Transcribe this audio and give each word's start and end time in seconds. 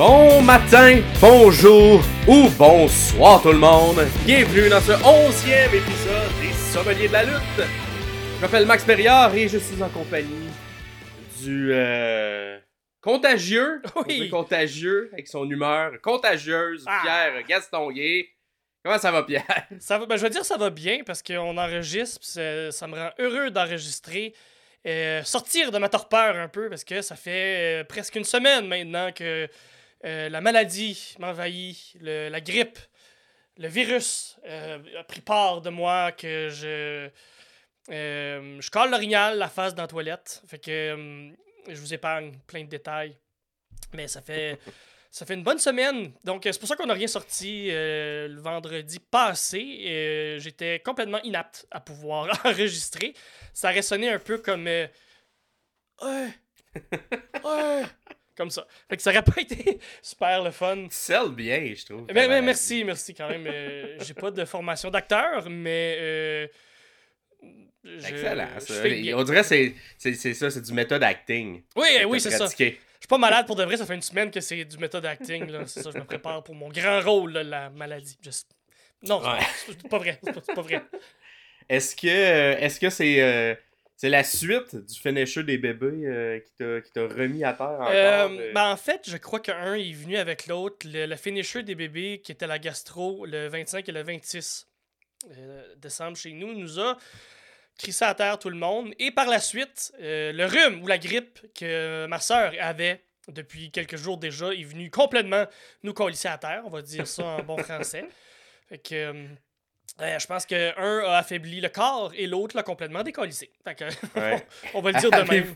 Bon 0.00 0.40
matin, 0.40 1.02
bonjour 1.20 2.00
ou 2.26 2.48
bonsoir 2.56 3.42
tout 3.42 3.52
le 3.52 3.58
monde. 3.58 3.98
Bienvenue 4.24 4.70
dans 4.70 4.80
ce 4.80 4.92
onzième 4.92 5.74
épisode 5.74 6.30
des 6.40 6.54
Sommeliers 6.54 7.08
de 7.08 7.12
la 7.12 7.24
lutte. 7.24 7.66
Je 8.36 8.40
m'appelle 8.40 8.64
Max 8.64 8.82
Perriard 8.82 9.34
et 9.34 9.46
je 9.46 9.58
suis 9.58 9.82
en 9.82 9.90
compagnie 9.90 10.48
du 11.42 11.68
euh, 11.74 12.58
contagieux, 13.02 13.82
on 13.94 14.00
Oui. 14.08 14.30
contagieux 14.30 15.10
avec 15.12 15.28
son 15.28 15.44
humeur 15.50 15.92
contagieuse, 16.00 16.82
Ah. 16.88 17.00
Pierre 17.02 17.42
Gastonguay. 17.46 18.30
Comment 18.82 18.96
ça 18.96 19.10
va 19.12 19.22
Pierre? 19.24 19.66
Ça 19.80 19.98
va, 19.98 20.06
ben, 20.06 20.16
je 20.16 20.22
veux 20.22 20.30
dire 20.30 20.46
ça 20.46 20.56
va 20.56 20.70
bien 20.70 21.00
parce 21.04 21.22
qu'on 21.22 21.58
enregistre, 21.58 22.20
pis 22.20 22.26
ça, 22.28 22.72
ça 22.72 22.86
me 22.86 22.94
rend 22.94 23.10
heureux 23.18 23.50
d'enregistrer. 23.50 24.32
Euh, 24.86 25.22
sortir 25.24 25.70
de 25.72 25.76
ma 25.76 25.90
torpeur 25.90 26.36
un 26.38 26.48
peu 26.48 26.70
parce 26.70 26.84
que 26.84 27.02
ça 27.02 27.14
fait 27.16 27.82
euh, 27.82 27.84
presque 27.84 28.16
une 28.16 28.24
semaine 28.24 28.66
maintenant 28.66 29.12
que 29.12 29.46
euh, 30.04 30.28
la 30.28 30.40
maladie 30.40 31.14
m'envahit, 31.18 31.96
la 32.00 32.40
grippe, 32.40 32.78
le 33.58 33.68
virus 33.68 34.38
euh, 34.46 34.78
a 34.98 35.04
pris 35.04 35.20
part 35.20 35.60
de 35.60 35.70
moi, 35.70 36.12
que 36.12 36.48
je. 36.50 37.10
euh, 37.90 38.60
je 38.60 38.70
colle 38.70 38.90
l'orignal, 38.90 39.38
la 39.38 39.48
face 39.48 39.74
dans 39.74 39.82
la 39.82 39.88
toilette. 39.88 40.42
Fait 40.46 40.58
que 40.58 41.30
je 41.68 41.80
vous 41.80 41.94
épargne 41.94 42.32
plein 42.46 42.64
de 42.64 42.68
détails. 42.68 43.16
Mais 43.92 44.08
ça 44.08 44.20
fait. 44.22 44.58
Ça 45.12 45.26
fait 45.26 45.34
une 45.34 45.42
bonne 45.42 45.58
semaine. 45.58 46.12
Donc, 46.22 46.42
c'est 46.44 46.56
pour 46.56 46.68
ça 46.68 46.76
qu'on 46.76 46.86
n'a 46.86 46.94
rien 46.94 47.08
sorti 47.08 47.66
euh, 47.72 48.28
le 48.28 48.40
vendredi 48.40 49.00
passé. 49.00 49.82
Euh, 49.88 50.38
J'étais 50.38 50.78
complètement 50.84 51.20
inapte 51.24 51.66
à 51.72 51.80
pouvoir 51.80 52.28
enregistrer. 52.44 53.14
Ça 53.52 53.70
résonnait 53.70 54.10
un 54.10 54.20
peu 54.20 54.38
comme. 54.38 54.68
euh. 54.68 54.86
Comme 58.40 58.48
ça. 58.50 58.66
Fait 58.88 58.96
que 58.96 59.02
ça 59.02 59.10
aurait 59.10 59.22
pas 59.34 59.38
été 59.38 59.78
super 60.00 60.42
le 60.42 60.50
fun. 60.50 60.86
Tu 60.88 61.30
bien, 61.34 61.74
je 61.76 61.84
trouve. 61.84 62.06
Mais, 62.14 62.26
mais 62.26 62.40
merci, 62.40 62.82
merci 62.84 63.12
quand 63.12 63.28
même. 63.28 63.44
Euh, 63.46 63.98
J'ai 64.00 64.14
pas 64.14 64.30
de 64.30 64.46
formation 64.46 64.88
d'acteur, 64.90 65.50
mais. 65.50 65.96
euh, 65.98 66.46
je- 67.84 68.06
Excellent. 68.08 68.48
ça. 68.58 68.74
On 69.18 69.22
dirait 69.24 69.40
que 69.42 69.46
c'est- 69.46 69.74
c'est 69.98 70.14
c'est 70.14 70.32
ça, 70.32 70.48
c'est 70.50 70.62
du 70.62 70.72
méthode 70.72 71.02
acting. 71.02 71.62
Oui, 71.76 71.88
oui, 72.08 72.18
c'est 72.18 72.30
ça. 72.30 72.46
Je 72.46 72.54
suis 72.54 72.78
pas 73.08 73.18
malade 73.18 73.46
pour 73.46 73.56
de 73.56 73.64
vrai, 73.64 73.76
ça 73.76 73.84
fait 73.84 73.94
une 73.94 74.00
semaine 74.00 74.30
que 74.30 74.40
c'est 74.40 74.64
du 74.64 74.78
méthode 74.78 75.04
acting. 75.04 75.50
là. 75.50 75.66
C'est 75.66 75.82
ça, 75.82 75.90
je 75.92 75.98
me 75.98 76.04
prépare 76.04 76.42
pour 76.42 76.54
mon 76.54 76.70
grand 76.70 77.02
rôle, 77.02 77.32
là, 77.32 77.42
la 77.42 77.68
maladie. 77.68 78.16
Je- 78.22 78.30
Non, 79.06 79.20
c'est 79.22 79.28
Ouais. 79.30 79.38
pas- 79.38 79.46
c'est 79.66 79.88
pas 79.90 79.98
vrai. 79.98 80.18
C'est 80.24 80.32
pas, 80.32 80.40
c'est 80.46 80.54
pas 80.54 80.62
vrai. 80.62 80.82
Est-ce 81.68 81.94
que 81.94 82.06
euh, 82.08 82.56
est-ce 82.58 82.80
que 82.80 82.88
c'est 82.88 83.20
c'est 84.00 84.08
la 84.08 84.24
suite 84.24 84.76
du 84.76 84.98
finisher 84.98 85.42
des 85.42 85.58
bébés 85.58 86.06
euh, 86.06 86.40
qui 86.80 86.90
t'a 86.90 87.02
remis 87.02 87.44
à 87.44 87.52
terre 87.52 87.66
encore? 87.66 87.90
Euh, 87.90 88.28
euh? 88.30 88.52
ben, 88.54 88.72
en 88.72 88.76
fait, 88.78 89.02
je 89.06 89.18
crois 89.18 89.40
qu'un 89.40 89.74
est 89.74 89.92
venu 89.92 90.16
avec 90.16 90.46
l'autre. 90.46 90.86
Le, 90.88 91.04
le 91.04 91.16
finisher 91.16 91.62
des 91.62 91.74
bébés, 91.74 92.22
qui 92.24 92.32
était 92.32 92.46
la 92.46 92.58
gastro 92.58 93.26
le 93.26 93.48
25 93.48 93.86
et 93.86 93.92
le 93.92 94.02
26 94.02 94.68
euh, 95.36 95.74
décembre 95.76 96.16
chez 96.16 96.32
nous, 96.32 96.54
nous 96.54 96.80
a 96.80 96.96
crissé 97.76 98.06
à 98.06 98.14
terre 98.14 98.38
tout 98.38 98.48
le 98.48 98.56
monde. 98.56 98.94
Et 98.98 99.10
par 99.10 99.26
la 99.26 99.38
suite, 99.38 99.92
le 100.00 100.46
rhume 100.46 100.82
ou 100.82 100.86
la 100.86 100.96
grippe 100.96 101.38
que 101.54 102.06
ma 102.06 102.20
sœur 102.20 102.54
avait 102.58 103.04
depuis 103.28 103.70
quelques 103.70 103.96
jours 103.96 104.16
déjà 104.16 104.54
est 104.54 104.64
venu 104.64 104.90
complètement 104.90 105.44
nous 105.82 105.92
colisser 105.92 106.28
à 106.28 106.38
terre, 106.38 106.62
on 106.64 106.70
va 106.70 106.80
dire 106.80 107.06
ça 107.06 107.22
en 107.22 107.42
bon 107.42 107.58
français. 107.62 108.06
Fait 108.70 108.78
que. 108.78 109.26
Euh, 110.02 110.18
je 110.18 110.26
pense 110.26 110.46
que 110.46 110.78
un 110.78 111.04
a 111.10 111.18
affaibli 111.18 111.60
le 111.60 111.68
corps 111.68 112.12
et 112.16 112.26
l'autre 112.26 112.56
l'a 112.56 112.62
complètement 112.62 113.02
décollissé. 113.02 113.50
Fait 113.64 113.74
que, 113.74 113.84
Ouais. 114.18 114.44
on 114.74 114.80
va 114.80 114.92
le 114.92 114.98
dire 115.00 115.10
de 115.10 115.22
même. 115.30 115.54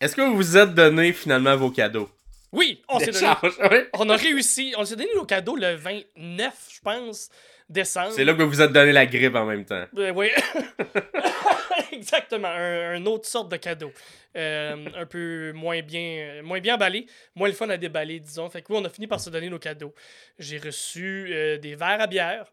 Est-ce 0.00 0.14
que 0.16 0.22
vous 0.22 0.36
vous 0.36 0.56
êtes 0.56 0.74
donné 0.74 1.12
finalement 1.12 1.56
vos 1.56 1.70
cadeaux? 1.70 2.10
Oui, 2.52 2.82
on 2.88 3.00
s'est 3.00 3.10
donné 3.10 3.26
ouais. 3.70 3.88
On 3.94 4.08
a 4.10 4.16
réussi. 4.16 4.74
On 4.76 4.84
s'est 4.84 4.94
donné 4.96 5.10
nos 5.16 5.24
cadeaux 5.24 5.56
le 5.56 5.74
29, 5.74 6.54
je 6.72 6.80
pense, 6.80 7.28
décembre. 7.68 8.12
C'est 8.12 8.24
là 8.24 8.32
que 8.32 8.42
vous 8.44 8.48
vous 8.50 8.60
êtes 8.62 8.70
donné 8.72 8.92
la 8.92 9.06
grippe 9.06 9.34
en 9.34 9.44
même 9.44 9.64
temps. 9.64 9.84
Euh, 9.98 10.12
oui. 10.14 10.28
Exactement. 11.92 12.48
Un, 12.48 12.94
un 12.96 13.06
autre 13.06 13.26
sorte 13.26 13.50
de 13.50 13.56
cadeau. 13.56 13.92
Euh, 14.36 14.76
un 14.96 15.06
peu 15.06 15.52
moins 15.52 15.80
bien, 15.82 16.42
moins 16.42 16.60
bien 16.60 16.74
emballé. 16.74 17.06
Moins 17.34 17.48
le 17.48 17.54
fun 17.54 17.68
à 17.70 17.76
déballer, 17.76 18.20
disons. 18.20 18.48
Fait 18.50 18.62
que 18.62 18.72
oui, 18.72 18.78
on 18.80 18.84
a 18.84 18.88
fini 18.90 19.06
par 19.06 19.20
se 19.20 19.30
donner 19.30 19.48
nos 19.50 19.58
cadeaux. 19.58 19.94
J'ai 20.38 20.58
reçu 20.58 21.28
euh, 21.30 21.58
des 21.58 21.74
verres 21.74 22.00
à 22.00 22.06
bière. 22.06 22.46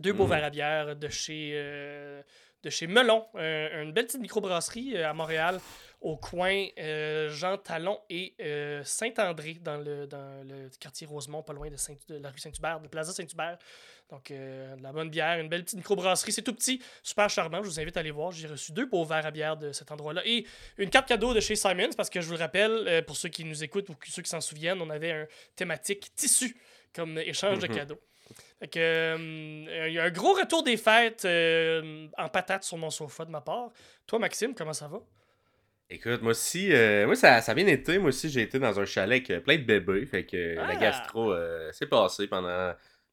Deux 0.00 0.12
beaux 0.12 0.26
Mm. 0.26 0.30
verres 0.30 0.44
à 0.44 0.50
bière 0.50 0.96
de 0.96 1.08
chez, 1.08 1.52
euh, 1.54 2.22
de 2.62 2.70
chez 2.70 2.86
Melon. 2.86 3.26
Un- 3.34 3.82
une 3.82 3.92
belle 3.92 4.06
petite 4.06 4.20
microbrasserie 4.20 4.96
euh, 4.96 5.08
à 5.10 5.12
Montréal, 5.12 5.60
au 6.00 6.16
coin 6.16 6.66
euh, 6.78 7.28
Jean 7.30 7.56
Talon 7.58 8.00
et 8.10 8.34
euh, 8.40 8.82
Saint-André, 8.84 9.54
dans 9.60 9.76
le, 9.76 10.06
dans 10.06 10.42
le 10.48 10.68
quartier 10.80 11.06
Rosemont, 11.06 11.42
pas 11.42 11.52
loin 11.52 11.70
de, 11.70 11.76
Saint- 11.76 11.94
de 12.08 12.16
la 12.16 12.30
rue 12.30 12.38
Saint-Hubert, 12.38 12.80
de 12.80 12.88
Plaza 12.88 13.12
Saint-Hubert. 13.12 13.58
Donc, 14.10 14.30
euh, 14.30 14.74
de 14.76 14.82
la 14.82 14.92
bonne 14.92 15.08
bière, 15.08 15.38
une 15.38 15.48
belle 15.48 15.62
petite 15.64 15.78
microbrasserie. 15.78 16.32
C'est 16.32 16.42
tout 16.42 16.52
petit, 16.52 16.82
super 17.02 17.30
charmant. 17.30 17.62
Je 17.62 17.68
vous 17.68 17.80
invite 17.80 17.96
à 17.96 18.00
aller 18.00 18.10
voir. 18.10 18.30
J'ai 18.32 18.46
reçu 18.48 18.72
deux 18.72 18.84
beaux 18.86 19.04
verres 19.04 19.24
à 19.26 19.30
bière 19.30 19.56
de 19.56 19.72
cet 19.72 19.90
endroit-là. 19.92 20.22
Et 20.26 20.44
une 20.78 20.90
carte 20.90 21.06
cadeau 21.08 21.32
de 21.32 21.40
chez 21.40 21.54
Simons, 21.56 21.90
parce 21.96 22.10
que 22.10 22.20
je 22.20 22.26
vous 22.26 22.32
le 22.34 22.38
rappelle, 22.38 22.72
euh, 22.88 23.02
pour 23.02 23.16
ceux 23.16 23.28
qui 23.30 23.44
nous 23.44 23.62
écoutent 23.64 23.88
ou 23.88 23.94
ceux 24.06 24.20
qui 24.22 24.28
s'en 24.28 24.40
souviennent, 24.40 24.82
on 24.82 24.90
avait 24.90 25.12
un 25.12 25.26
thématique 25.56 26.14
tissu 26.14 26.56
comme 26.94 27.16
échange 27.18 27.58
de 27.60 27.68
Mhm. 27.68 27.74
cadeaux. 27.74 28.00
Fait 28.60 28.68
que, 28.68 28.78
euh, 28.78 29.86
il 29.88 29.92
y 29.94 29.98
a 29.98 30.04
un 30.04 30.10
gros 30.10 30.32
retour 30.34 30.62
des 30.62 30.76
fêtes 30.76 31.24
euh, 31.24 32.06
en 32.18 32.28
patate 32.28 32.64
sur 32.64 32.76
mon 32.78 32.90
sofa 32.90 33.24
de 33.24 33.30
ma 33.30 33.40
part. 33.40 33.70
Toi, 34.06 34.18
Maxime, 34.18 34.54
comment 34.54 34.72
ça 34.72 34.88
va? 34.88 35.00
Écoute, 35.90 36.22
moi 36.22 36.30
aussi, 36.30 36.72
euh, 36.72 37.04
moi 37.06 37.14
ça, 37.16 37.40
ça 37.42 37.52
a 37.52 37.54
bien 37.54 37.66
été. 37.66 37.98
Moi 37.98 38.08
aussi, 38.08 38.30
j'ai 38.30 38.42
été 38.42 38.58
dans 38.58 38.80
un 38.80 38.84
chalet 38.84 39.28
avec 39.30 39.44
plein 39.44 39.56
de 39.58 39.62
bébés. 39.64 40.06
Fait 40.06 40.24
que 40.24 40.54
la 40.54 40.68
Ah! 40.68 40.76
gastro 40.76 41.34
s'est 41.72 41.86
passée 41.86 42.26
pendant 42.28 42.72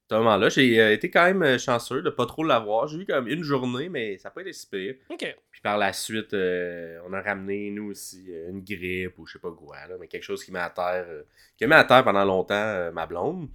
ce 0.09 0.16
moment-là. 0.16 0.47
J'ai 0.50 0.94
été 0.94 1.09
quand 1.12 1.31
même 1.34 1.59
chanceux 1.59 2.01
de 2.01 2.09
pas 2.09 2.25
trop 2.25 2.44
l'avoir. 2.44 2.88
J'ai 2.88 3.00
eu 3.00 3.06
comme 3.06 3.28
une 3.28 3.44
journée, 3.44 3.90
mais 3.90 4.18
ça 4.18 4.30
n'a 4.30 4.34
pas 4.34 4.41
été 4.41 4.53
si 4.53 4.66
pire. 4.68 4.96
Puis 5.18 5.62
par 5.62 5.78
la 5.78 5.91
suite, 5.91 6.34
euh, 6.34 7.00
on 7.06 7.12
a 7.12 7.22
ramené, 7.22 7.69
nous 7.69 7.91
aussi, 7.91 8.31
une 8.47 8.63
grippe 8.63 9.19
ou 9.19 9.28
je 9.28 9.34
sais 9.34 9.40
pas 9.40 9.51
quoi, 9.51 9.75
là, 9.90 9.96
mais 10.00 10.07
quelque 10.07 10.24
chose 10.24 10.41
qui 10.41 10.53
met 10.53 10.59
à 10.59 10.69
terre, 10.69 11.06
euh, 11.09 11.24
qui 11.57 11.66
a 11.66 11.68
mis 11.68 11.74
à 11.74 11.84
terre 11.84 12.03
pendant 12.06 12.24
longtemps 12.24 12.53
euh, 12.56 12.91
ma 12.91 13.06
blonde. 13.06 13.50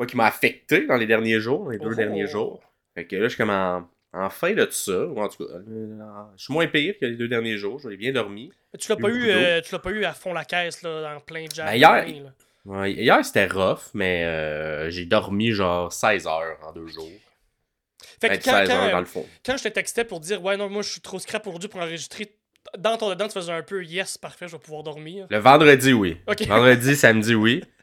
Moi, 0.00 0.06
qui 0.06 0.16
m'a 0.16 0.24
affecté 0.24 0.86
dans 0.86 0.96
les 0.96 1.06
derniers 1.06 1.40
jours, 1.40 1.70
les 1.70 1.76
deux 1.78 1.90
Oh. 1.92 1.94
derniers 1.94 2.26
jours. 2.26 2.62
Fait 2.94 3.04
que 3.06 3.16
là, 3.16 3.24
je 3.24 3.28
suis 3.28 3.36
comme 3.36 3.50
en, 3.50 3.86
en 4.14 4.30
fin 4.30 4.54
de 4.54 4.64
tout 4.64 4.72
ça. 4.72 5.04
Ou 5.04 5.20
en 5.20 5.28
tout 5.28 5.44
cas, 5.44 5.52
euh, 5.52 5.98
je 6.38 6.42
suis 6.44 6.54
moins 6.54 6.66
pire 6.68 6.94
que 6.98 7.04
les 7.04 7.16
deux 7.16 7.28
derniers 7.28 7.58
jours. 7.58 7.78
J'ai 7.86 7.98
bien 7.98 8.10
dormi. 8.10 8.50
Tu 8.78 8.88
l'as 8.88 8.96
pas, 8.96 9.08
Eu 9.10 9.28
euh, 9.28 9.60
tu 9.60 9.72
l'as 9.72 9.78
pas 9.78 9.90
eu 9.90 10.02
à 10.06 10.14
fond 10.14 10.32
la 10.32 10.46
caisse, 10.46 10.80
là, 10.80 11.16
en 11.16 11.20
plein 11.20 11.44
jam. 11.54 11.66
Ben, 11.66 11.74
hier- 11.74 12.06
là. 12.24 12.32
Ouais, 12.64 12.92
hier, 12.94 13.22
c'était 13.26 13.46
rough, 13.46 13.90
mais 13.92 14.24
euh, 14.24 14.88
j'ai 14.88 15.04
dormi 15.04 15.52
genre 15.52 15.92
16 15.92 16.26
heures 16.26 16.56
en 16.62 16.72
deux 16.72 16.86
jours. 16.86 17.10
Fait 18.22 18.28
que 18.30 18.34
quand, 18.44 18.52
16 18.52 18.70
heures 18.70 18.80
quand- 18.86 18.90
dans 18.92 19.00
le 19.00 19.04
fond. 19.04 19.26
quand 19.44 19.56
je 19.58 19.64
te 19.64 19.68
textais 19.68 20.04
pour 20.04 20.20
dire, 20.20 20.42
ouais, 20.42 20.56
non, 20.56 20.70
moi, 20.70 20.80
je 20.80 20.88
suis 20.92 21.00
trop 21.02 21.18
scrap 21.18 21.46
aujourd'hui 21.46 21.68
pour 21.68 21.80
enregistrer, 21.82 22.34
dans 22.78 22.96
ton 22.96 23.10
dedans, 23.10 23.26
tu 23.28 23.34
faisais 23.34 23.52
un 23.52 23.62
peu, 23.62 23.84
yes, 23.84 24.16
parfait, 24.16 24.46
je 24.48 24.52
vais 24.52 24.58
pouvoir 24.58 24.82
dormir. 24.82 25.26
Le 25.28 25.38
vendredi, 25.38 25.92
oui. 25.92 26.16
Vendredi, 26.48 26.96
samedi, 26.96 27.34
oui. 27.34 27.62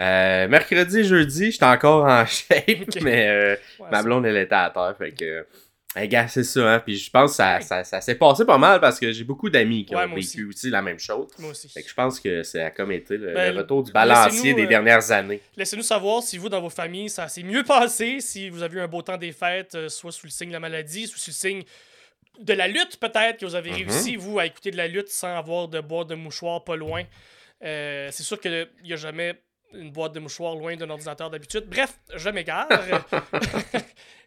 Euh, 0.00 0.46
mercredi, 0.48 1.04
jeudi, 1.04 1.50
j'étais 1.50 1.64
encore 1.64 2.04
en 2.04 2.24
shape, 2.26 3.00
mais 3.02 3.28
euh, 3.28 3.56
Ouais, 3.80 3.86
ma 3.90 3.98
c'est- 3.98 4.04
blonde, 4.04 4.26
elle 4.26 4.36
était 4.36 4.54
à 4.54 4.70
terre. 4.72 4.94
Fait 4.96 5.10
que, 5.12 5.24
euh, 5.96 6.06
gars, 6.06 6.28
c'est 6.28 6.44
ça, 6.44 6.74
hein. 6.74 6.78
Puis 6.78 6.96
je 6.96 7.10
pense 7.10 7.30
que 7.32 7.36
ça, 7.38 7.60
ça, 7.60 7.82
ça 7.82 8.00
s'est 8.00 8.14
passé 8.14 8.44
pas 8.44 8.58
mal 8.58 8.80
parce 8.80 9.00
que 9.00 9.10
j'ai 9.10 9.24
beaucoup 9.24 9.50
d'amis 9.50 9.84
qui 9.84 9.96
Ouais, 9.96 10.04
ont 10.04 10.14
vécu 10.14 10.44
aussi. 10.46 10.70
la 10.70 10.82
même 10.82 11.00
chose. 11.00 11.28
Moi 11.38 11.50
aussi. 11.50 11.68
Fait 11.68 11.82
que 11.82 11.88
je 11.88 11.94
pense 11.94 12.20
que 12.20 12.44
ça 12.44 12.66
a 12.66 12.70
comme 12.70 12.92
été 12.92 13.16
le, 13.16 13.34
Ben, 13.34 13.52
le 13.52 13.60
retour 13.60 13.82
du 13.82 13.90
balancier 13.90 14.54
des 14.54 14.64
euh, 14.64 14.68
dernières 14.68 15.10
années. 15.10 15.40
Laissez-nous 15.56 15.82
savoir 15.82 16.22
si 16.22 16.38
vous, 16.38 16.48
dans 16.48 16.60
vos 16.60 16.70
familles, 16.70 17.10
ça 17.10 17.26
s'est 17.26 17.42
mieux 17.42 17.64
passé, 17.64 18.20
si 18.20 18.50
vous 18.50 18.62
avez 18.62 18.76
eu 18.76 18.80
un 18.80 18.86
beau 18.88 19.02
temps 19.02 19.16
des 19.16 19.32
fêtes, 19.32 19.88
soit 19.88 20.12
sous 20.12 20.26
le 20.26 20.30
signe 20.30 20.48
de 20.48 20.52
la 20.52 20.60
maladie, 20.60 21.08
soit 21.08 21.18
sous 21.18 21.30
le 21.30 21.34
signe 21.34 21.62
de 22.40 22.52
la 22.52 22.68
lutte, 22.68 22.98
peut-être, 23.00 23.38
que 23.40 23.46
vous 23.46 23.56
avez 23.56 23.70
Mhm. 23.70 23.76
réussi, 23.88 24.14
vous, 24.14 24.38
à 24.38 24.46
écouter 24.46 24.70
de 24.70 24.76
la 24.76 24.86
lutte 24.86 25.08
sans 25.08 25.36
avoir 25.36 25.66
de 25.66 25.80
boîte 25.80 26.06
de 26.06 26.14
mouchoirs 26.14 26.62
pas 26.62 26.76
loin. 26.76 27.02
Euh, 27.64 28.08
c'est 28.12 28.22
sûr 28.22 28.40
qu'il 28.40 28.68
n'y 28.84 28.92
a 28.92 28.96
jamais 28.96 29.34
une 29.74 29.90
boîte 29.90 30.14
de 30.14 30.20
mouchoirs 30.20 30.56
loin 30.56 30.76
d'un 30.76 30.88
ordinateur 30.90 31.30
d'habitude. 31.30 31.64
Bref, 31.68 31.94
je 32.14 32.28
m'égare. 32.30 32.68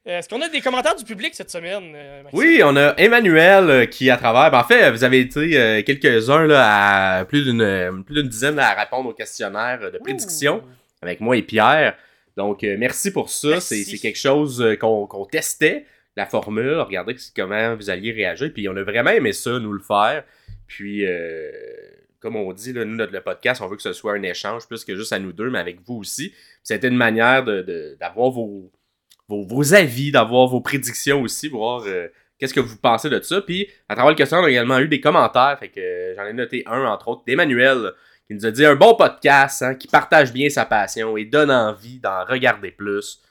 Euh, 0.08 0.18
Est-ce 0.18 0.28
qu'on 0.28 0.42
a 0.42 0.50
des 0.50 0.62
commentaires 0.62 0.96
du 0.96 1.04
public 1.06 1.36
cette 1.36 1.52
semaine, 1.52 1.94
euh, 1.96 2.24
Maxime? 2.24 2.40
Oui, 2.40 2.60
on 2.64 2.76
a 2.76 2.96
Emmanuel 2.98 3.70
euh, 3.70 3.86
qui, 3.86 4.10
à 4.10 4.18
travers. 4.18 4.50
ben, 4.50 4.58
en 4.58 4.64
fait, 4.64 4.90
vous 4.90 5.04
avez 5.04 5.20
été 5.20 5.84
quelques-uns 5.84 6.48
là, 6.48 7.20
à 7.20 7.26
plus 7.26 7.44
d'une 7.44 8.04
plus 8.04 8.16
d'une 8.16 8.28
dizaine 8.28 8.58
à 8.58 8.74
répondre 8.74 9.10
au 9.10 9.14
questionnaire 9.14 9.92
de 9.92 10.00
prédiction 10.00 10.56
Ouh. 10.56 11.04
avec 11.04 11.22
moi 11.22 11.38
et 11.38 11.44
Pierre. 11.44 11.96
Donc, 12.36 12.64
merci 12.64 13.14
pour 13.14 13.30
ça. 13.30 13.50
Merci. 13.50 13.84
C'est 13.84 13.92
c'est 13.92 13.98
quelque 14.00 14.18
chose 14.18 14.76
qu'on 14.80 15.06
qu'on 15.06 15.26
testait, 15.26 15.86
la 16.18 16.26
formule, 16.26 16.80
regarder 16.80 17.16
comment 17.36 17.76
vous 17.76 17.92
alliez 17.92 18.12
réagir. 18.12 18.50
Puis, 18.52 18.68
on 18.68 18.76
a 18.78 18.82
vraiment 18.82 19.12
aimé 19.12 19.34
ça, 19.34 19.60
nous 19.60 19.74
le 19.74 19.84
faire. 19.84 20.24
Puis, 20.72 21.06
euh, 21.06 21.52
comme 22.22 22.36
on 22.36 22.54
dit, 22.54 22.72
là, 22.72 22.86
nous, 22.86 22.96
notre 22.96 23.12
le 23.14 23.22
podcast, 23.22 23.62
on 23.62 23.68
veut 23.68 23.76
que 23.76 23.82
ce 23.82 23.94
soit 23.94 24.14
un 24.14 24.22
échange 24.24 24.68
plus 24.68 24.86
que 24.86 24.96
juste 24.96 25.12
à 25.12 25.20
nous 25.20 25.34
deux, 25.34 25.50
mais 25.50 25.60
avec 25.60 25.82
vous 25.86 25.96
aussi. 25.96 26.34
C'était 26.64 26.88
une 26.88 26.96
manière 26.98 27.44
de- 27.44 27.62
de- 27.64 27.98
d'avoir 28.00 28.30
vos, 28.30 28.72
vos, 29.28 29.44
vos 29.46 29.74
avis, 29.74 30.12
d'avoir 30.12 30.48
vos 30.48 30.62
prédictions 30.62 31.22
aussi, 31.24 31.50
voir 31.50 31.84
euh, 31.88 32.08
qu'est-ce 32.38 32.54
que 32.54 32.60
vous 32.60 32.78
pensez 32.78 33.10
de 33.10 33.20
ça. 33.22 33.42
Puis, 33.42 33.68
à 33.90 33.96
travers 33.96 34.12
le 34.12 34.16
questionnaire, 34.16 34.44
on 34.44 34.48
a 34.48 34.52
également 34.52 34.80
eu 34.80 34.88
des 34.88 35.02
commentaires. 35.02 35.58
Fait 35.60 35.70
que 35.70 35.80
euh, 35.80 36.16
j'en 36.16 36.26
ai 36.26 36.34
noté 36.34 36.64
un, 36.68 36.86
entre 36.86 37.08
autres, 37.08 37.24
d'Emmanuel, 37.26 37.92
qui 38.28 38.36
nous 38.36 38.46
a 38.46 38.52
dit 38.52 38.66
un 38.66 38.76
bon 38.76 38.96
podcast 38.96 39.62
hein, 39.64 39.76
qui 39.76 39.88
partage 39.88 40.32
bien 40.32 40.50
sa 40.50 40.66
passion 40.66 41.18
et 41.18 41.26
donne 41.26 41.52
envie 41.52 42.00
d'en 42.00 42.24
regarder 42.26 42.72
plus. 42.72 43.22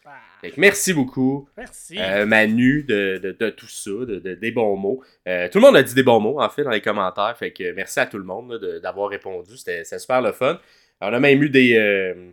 Fait 0.40 0.50
que 0.50 0.60
merci 0.60 0.92
beaucoup, 0.94 1.48
merci. 1.56 1.96
euh, 1.98 2.24
Manu, 2.26 2.82
de, 2.84 3.18
de, 3.22 3.32
de 3.38 3.50
tout 3.50 3.68
ça, 3.68 3.90
de, 3.90 4.18
de- 4.18 4.34
des 4.34 4.50
bons 4.52 4.76
mots. 4.76 5.02
Euh, 5.28 5.48
tout 5.50 5.58
le 5.58 5.62
monde 5.66 5.76
a 5.76 5.82
dit 5.82 5.94
des 5.94 6.02
bons 6.02 6.20
mots, 6.20 6.40
en 6.40 6.48
fait, 6.48 6.64
dans 6.64 6.70
les 6.70 6.80
commentaires. 6.80 7.36
Fait 7.38 7.52
que 7.52 7.72
merci 7.72 8.00
à 8.00 8.06
tout 8.06 8.16
le 8.18 8.24
monde 8.24 8.58
d'avoir 8.82 9.10
répondu. 9.10 9.56
C'était 9.56 9.84
super 9.98 10.22
le 10.22 10.32
fun. 10.32 10.58
On 11.00 11.12
a 11.12 11.20
même 11.20 11.42
eu 11.42 11.50
des, 11.50 11.76
euh, 11.76 12.30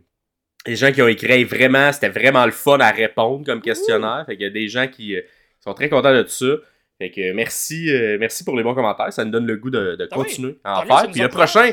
des 0.66 0.76
gens 0.76 0.92
qui 0.92 1.02
ont 1.02 1.08
écrit 1.08 1.44
vraiment, 1.44 1.92
c'était 1.92 2.10
vraiment 2.10 2.46
le 2.46 2.52
fun 2.52 2.80
à 2.80 2.92
répondre 2.92 3.46
comme 3.46 3.62
questionnaire. 3.62 4.24
Fait 4.26 4.36
qu'il 4.38 4.44
y 4.46 4.50
a 4.50 4.52
des 4.52 4.68
gens 4.68 4.88
qui 4.88 5.16
sont 5.60 5.74
très 5.74 5.90
contents 5.90 6.14
de 6.14 6.22
tout 6.24 6.30
ça. 6.30 6.56
Fait 7.00 7.12
que 7.12 7.32
merci, 7.34 7.90
merci 8.20 8.44
pour 8.44 8.56
les 8.58 8.64
bons 8.64 8.74
commentaires. 8.74 9.12
Ça 9.14 9.24
nous 9.24 9.32
donne 9.32 9.46
le 9.46 9.58
goût 9.58 9.70
de, 9.70 10.08
continuer 10.12 10.58
à 10.64 10.80
en 10.80 10.86
faire. 10.86 11.12
Puis 11.12 11.22
le 11.22 11.30
prochain, 11.30 11.72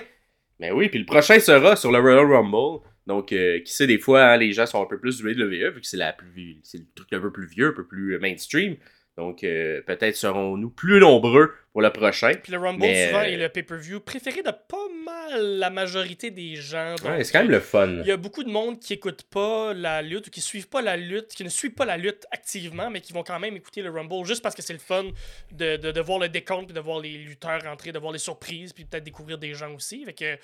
ben 0.60 0.72
oui, 0.72 0.88
puis 0.88 0.98
le 0.98 1.06
prochain 1.06 1.38
sera 1.40 1.76
sur 1.76 1.90
le 1.90 1.98
Royal 1.98 2.26
Rumble. 2.30 2.80
Donc, 3.06 3.32
euh, 3.32 3.60
qui 3.60 3.72
sait, 3.72 3.86
des 3.86 3.98
fois, 3.98 4.24
hein, 4.24 4.36
les 4.36 4.52
gens 4.52 4.66
sont 4.66 4.82
un 4.82 4.86
peu 4.86 4.98
plus 4.98 5.18
du 5.18 5.24
WWE, 5.24 5.74
vu 5.74 5.80
que 5.80 5.86
c'est 5.86 5.96
la 5.96 6.12
plus, 6.12 6.58
c'est 6.62 6.78
le 6.78 6.86
truc 6.94 7.12
un 7.12 7.20
peu 7.20 7.30
plus 7.30 7.46
vieux, 7.46 7.68
un 7.68 7.72
peu 7.72 7.86
plus 7.86 8.14
euh, 8.14 8.18
mainstream. 8.18 8.76
Donc, 9.16 9.44
euh, 9.44 9.80
peut-être 9.82 10.16
serons-nous 10.16 10.70
plus 10.70 10.98
nombreux 10.98 11.54
pour 11.72 11.82
le 11.82 11.90
prochain. 11.92 12.32
Puis 12.42 12.50
le 12.50 12.58
Rumble, 12.58 12.80
Mais, 12.80 13.06
souvent, 13.06 13.22
est 13.22 13.36
le 13.36 13.48
pay-per-view 13.48 14.00
préféré 14.00 14.42
de 14.42 14.50
pas 14.50 14.88
mal 15.04 15.58
la 15.58 15.70
majorité 15.70 16.32
des 16.32 16.56
gens. 16.56 16.96
Donc, 16.96 17.08
Ouais, 17.08 17.22
c'est 17.22 17.30
quand 17.30 17.42
même 17.42 17.50
le 17.50 17.60
fun. 17.60 18.00
Il 18.00 18.06
y 18.06 18.10
a 18.10 18.16
beaucoup 18.16 18.42
de 18.42 18.50
monde 18.50 18.80
qui 18.80 18.92
écoute 18.94 19.22
pas 19.30 19.72
la 19.72 20.02
lutte 20.02 20.26
ou 20.26 20.30
qui 20.30 20.40
suivent 20.40 20.68
pas 20.68 20.82
la 20.82 20.96
lutte, 20.96 21.28
qui 21.28 21.44
ne 21.44 21.48
suivent 21.48 21.74
pas 21.74 21.84
la 21.84 21.96
lutte 21.96 22.26
activement, 22.32 22.90
mais 22.90 23.00
qui 23.00 23.12
vont 23.12 23.22
quand 23.22 23.38
même 23.38 23.54
écouter 23.54 23.82
le 23.82 23.90
Rumble 23.90 24.24
juste 24.24 24.42
parce 24.42 24.56
que 24.56 24.62
c'est 24.62 24.72
le 24.72 24.80
fun 24.80 25.04
de, 25.52 25.76
de, 25.76 25.92
de 25.92 26.00
voir 26.00 26.18
le 26.18 26.28
décompte, 26.28 26.66
puis 26.66 26.74
de 26.74 26.80
voir 26.80 27.00
les 27.00 27.12
lutteurs 27.18 27.62
rentrer, 27.62 27.92
de 27.92 27.98
voir 28.00 28.12
les 28.12 28.18
surprises, 28.18 28.72
puis 28.72 28.84
peut-être 28.84 29.04
découvrir 29.04 29.38
des 29.38 29.54
gens 29.54 29.72
aussi. 29.74 30.04
Fait 30.04 30.12
que, 30.12 30.36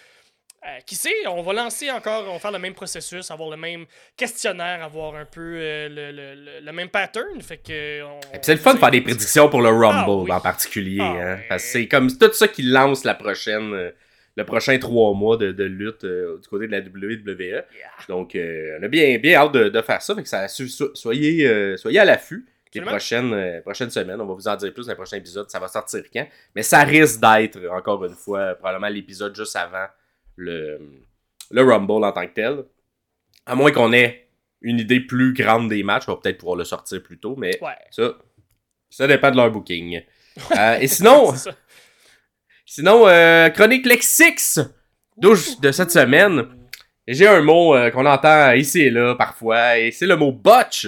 euh, 0.66 0.78
qui 0.86 0.94
sait, 0.94 1.12
on 1.26 1.42
va 1.42 1.52
lancer 1.54 1.90
encore, 1.90 2.24
on 2.28 2.34
va 2.34 2.38
faire 2.38 2.52
le 2.52 2.58
même 2.58 2.74
processus, 2.74 3.30
avoir 3.30 3.48
le 3.50 3.56
même 3.56 3.86
questionnaire, 4.16 4.82
avoir 4.84 5.14
un 5.14 5.24
peu 5.24 5.40
euh, 5.56 5.88
le, 5.88 6.12
le, 6.12 6.60
le- 6.60 6.72
même 6.72 6.88
pattern. 6.90 7.40
Fait 7.40 7.56
que, 7.58 8.02
on- 8.02 8.20
Et 8.20 8.32
puis 8.34 8.40
c'est 8.42 8.54
le 8.54 8.60
fun 8.60 8.74
de 8.74 8.78
faire 8.78 8.90
des 8.90 9.00
prédictions 9.00 9.48
pour 9.48 9.62
le 9.62 9.68
Rumble 9.70 10.04
Ah 10.06 10.10
oui. 10.10 10.32
en 10.32 10.40
particulier. 10.40 10.98
Ah 11.00 11.14
hein, 11.18 11.38
parce 11.48 11.62
que 11.64 11.68
c'est 11.70 11.88
comme 11.88 12.08
tout 12.16 12.32
ça 12.32 12.48
qui 12.48 12.62
lance 12.62 13.04
la 13.04 13.14
prochaine, 13.14 13.72
euh, 13.72 13.90
le 14.36 14.44
prochain 14.44 14.78
trois 14.78 15.14
mois 15.14 15.36
de, 15.36 15.50
de 15.52 15.64
lutte 15.64 16.04
du 16.04 16.48
côté 16.48 16.66
de 16.66 16.72
la 16.72 16.80
WWE. 16.80 17.64
Donc, 18.08 18.32
on 18.36 18.82
a 18.82 18.88
bien, 18.88 19.18
bien 19.18 19.36
hâte 19.40 19.52
de, 19.52 19.68
de 19.70 19.82
faire 19.82 20.00
ça. 20.02 20.14
Fait 20.14 20.22
que 20.22 20.28
ça 20.28 20.46
so- 20.48 20.66
so- 20.68 20.94
soyez, 20.94 21.76
soyez 21.76 21.98
à 21.98 22.04
l'affût. 22.04 22.46
Les 22.72 22.82
prochaines, 22.82 23.32
euh, 23.34 23.60
prochaines 23.62 23.90
semaines, 23.90 24.20
on 24.20 24.26
va 24.26 24.34
vous 24.34 24.46
en 24.46 24.54
dire 24.54 24.72
plus 24.72 24.86
dans 24.86 24.92
les 24.92 24.96
prochains 24.96 25.16
épisodes. 25.16 25.50
Ça 25.50 25.58
va 25.58 25.66
sortir 25.66 26.02
quand? 26.12 26.28
Mais 26.54 26.62
ça 26.62 26.84
risque 26.84 27.20
d'être, 27.20 27.58
encore 27.72 28.04
une 28.04 28.14
fois, 28.14 28.54
probablement 28.54 28.86
l'épisode 28.88 29.34
juste 29.34 29.56
avant 29.56 29.86
le, 30.40 30.78
le 31.50 31.62
Rumble 31.62 32.04
en 32.04 32.12
tant 32.12 32.26
que 32.26 32.32
tel. 32.34 32.64
À 33.46 33.54
moins 33.54 33.70
qu'on 33.72 33.92
ait 33.92 34.28
une 34.62 34.78
idée 34.78 35.00
plus 35.00 35.32
grande 35.32 35.68
des 35.68 35.82
matchs, 35.82 36.04
on 36.08 36.12
va 36.12 36.18
peut-être 36.22 36.38
pouvoir 36.38 36.56
le 36.56 36.64
sortir 36.64 37.02
plus 37.02 37.18
tôt. 37.18 37.34
Mais 37.36 37.58
Ouais. 37.62 37.72
ça, 37.90 38.14
ça 38.90 39.06
dépend 39.06 39.30
de 39.30 39.36
leur 39.36 39.50
booking. 39.50 40.02
Euh, 40.56 40.78
et 40.78 40.86
sinon, 40.86 41.32
sinon 42.66 43.06
euh, 43.08 43.48
chronique 43.50 43.86
Lexix 43.86 44.58
de 45.16 45.72
cette 45.72 45.90
semaine. 45.90 46.46
J'ai 47.06 47.26
un 47.26 47.40
mot 47.42 47.74
euh, 47.74 47.90
qu'on 47.90 48.06
entend 48.06 48.52
ici 48.52 48.82
et 48.82 48.90
là 48.90 49.14
parfois, 49.16 49.78
et 49.78 49.90
c'est 49.90 50.06
le 50.06 50.16
mot 50.16 50.32
botch. 50.32 50.86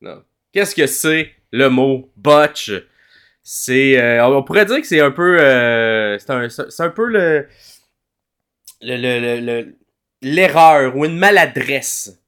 Non. 0.00 0.22
Qu'est-ce 0.52 0.74
que 0.74 0.86
c'est 0.86 1.32
le 1.50 1.68
mot 1.68 2.12
botch? 2.16 2.70
C'est, 3.42 4.00
euh, 4.00 4.24
on 4.26 4.42
pourrait 4.44 4.66
dire 4.66 4.80
que 4.80 4.86
c'est 4.86 5.00
un 5.00 5.10
peu, 5.10 5.36
c'est 6.20 6.30
un, 6.30 6.48
c'est 6.48 6.82
un 6.82 6.90
peu 6.90 7.06
le- 7.06 7.48
l'erreur 10.22 10.96
ou 10.96 11.04
une 11.04 11.18
maladresse 11.18 12.18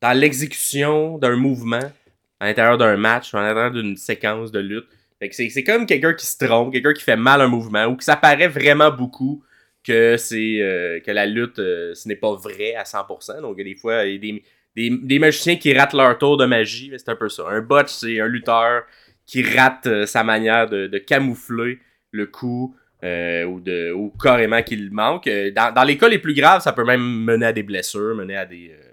dans 0.00 0.12
l'exécution 0.12 1.18
d'un 1.18 1.36
mouvement 1.36 1.92
à 2.40 2.46
l'intérieur 2.46 2.78
d'un 2.78 2.96
match 2.96 3.32
ou 3.32 3.38
à 3.38 3.42
l'intérieur 3.42 3.70
d'une 3.70 3.96
séquence 3.96 4.52
de 4.52 4.60
lutte. 4.60 4.86
Fait 5.18 5.28
que 5.28 5.34
c'est, 5.34 5.64
comme 5.64 5.86
quelqu'un 5.86 6.12
qui 6.12 6.26
se 6.26 6.44
trompe, 6.44 6.72
quelqu'un 6.72 6.92
qui 6.92 7.02
fait 7.02 7.16
mal 7.16 7.40
un 7.40 7.48
mouvement 7.48 7.86
ou 7.86 7.96
que 7.96 8.04
ça 8.04 8.20
vraiment 8.48 8.90
beaucoup 8.90 9.42
que 9.82 10.16
c'est 10.16 10.60
euh, 10.60 11.00
que 11.00 11.10
la 11.10 11.26
lutte 11.26 11.58
euh, 11.58 11.94
ce 11.94 12.08
n'est 12.08 12.16
pas 12.16 12.34
vrai 12.34 12.74
à 12.74 12.84
100%. 12.84 13.40
Donc 13.40 13.56
des 13.56 13.76
fois 13.76 14.04
il 14.04 14.12
y 14.12 14.16
a 14.16 14.18
des, 14.18 14.42
des, 14.76 14.98
des 14.98 15.18
magiciens 15.18 15.56
qui 15.56 15.72
ratent 15.72 15.94
leur 15.94 16.18
tour 16.18 16.36
de 16.36 16.46
magie, 16.46 16.90
mais 16.90 16.98
c'est 16.98 17.10
un 17.10 17.16
peu 17.16 17.28
ça. 17.28 17.44
Un 17.48 17.60
botch 17.60 17.90
c'est 17.90 18.20
un 18.20 18.26
lutteur 18.26 18.82
qui 19.26 19.42
rate 19.42 19.86
euh, 19.86 20.06
sa 20.06 20.24
manière 20.24 20.68
de 20.68 20.98
camoufler 20.98 21.78
le 22.10 22.26
coup 22.26 22.74
euh, 23.04 23.44
ou 23.44 23.60
de 23.60 23.92
ou 23.92 24.10
carrément 24.20 24.62
qu'il 24.62 24.90
manque. 24.92 25.26
Euh, 25.26 25.50
Dans, 25.52 25.72
dans 25.72 25.84
les 25.84 25.96
cas 25.98 26.08
les 26.08 26.18
plus 26.18 26.34
graves, 26.34 26.62
ça 26.62 26.72
peut 26.72 26.84
même 26.84 27.02
mener 27.24 27.46
à 27.46 27.52
des 27.52 27.62
blessures, 27.62 28.14
mener 28.14 28.36
à 28.36 28.46
des 28.46 28.70
euh, 28.72 28.90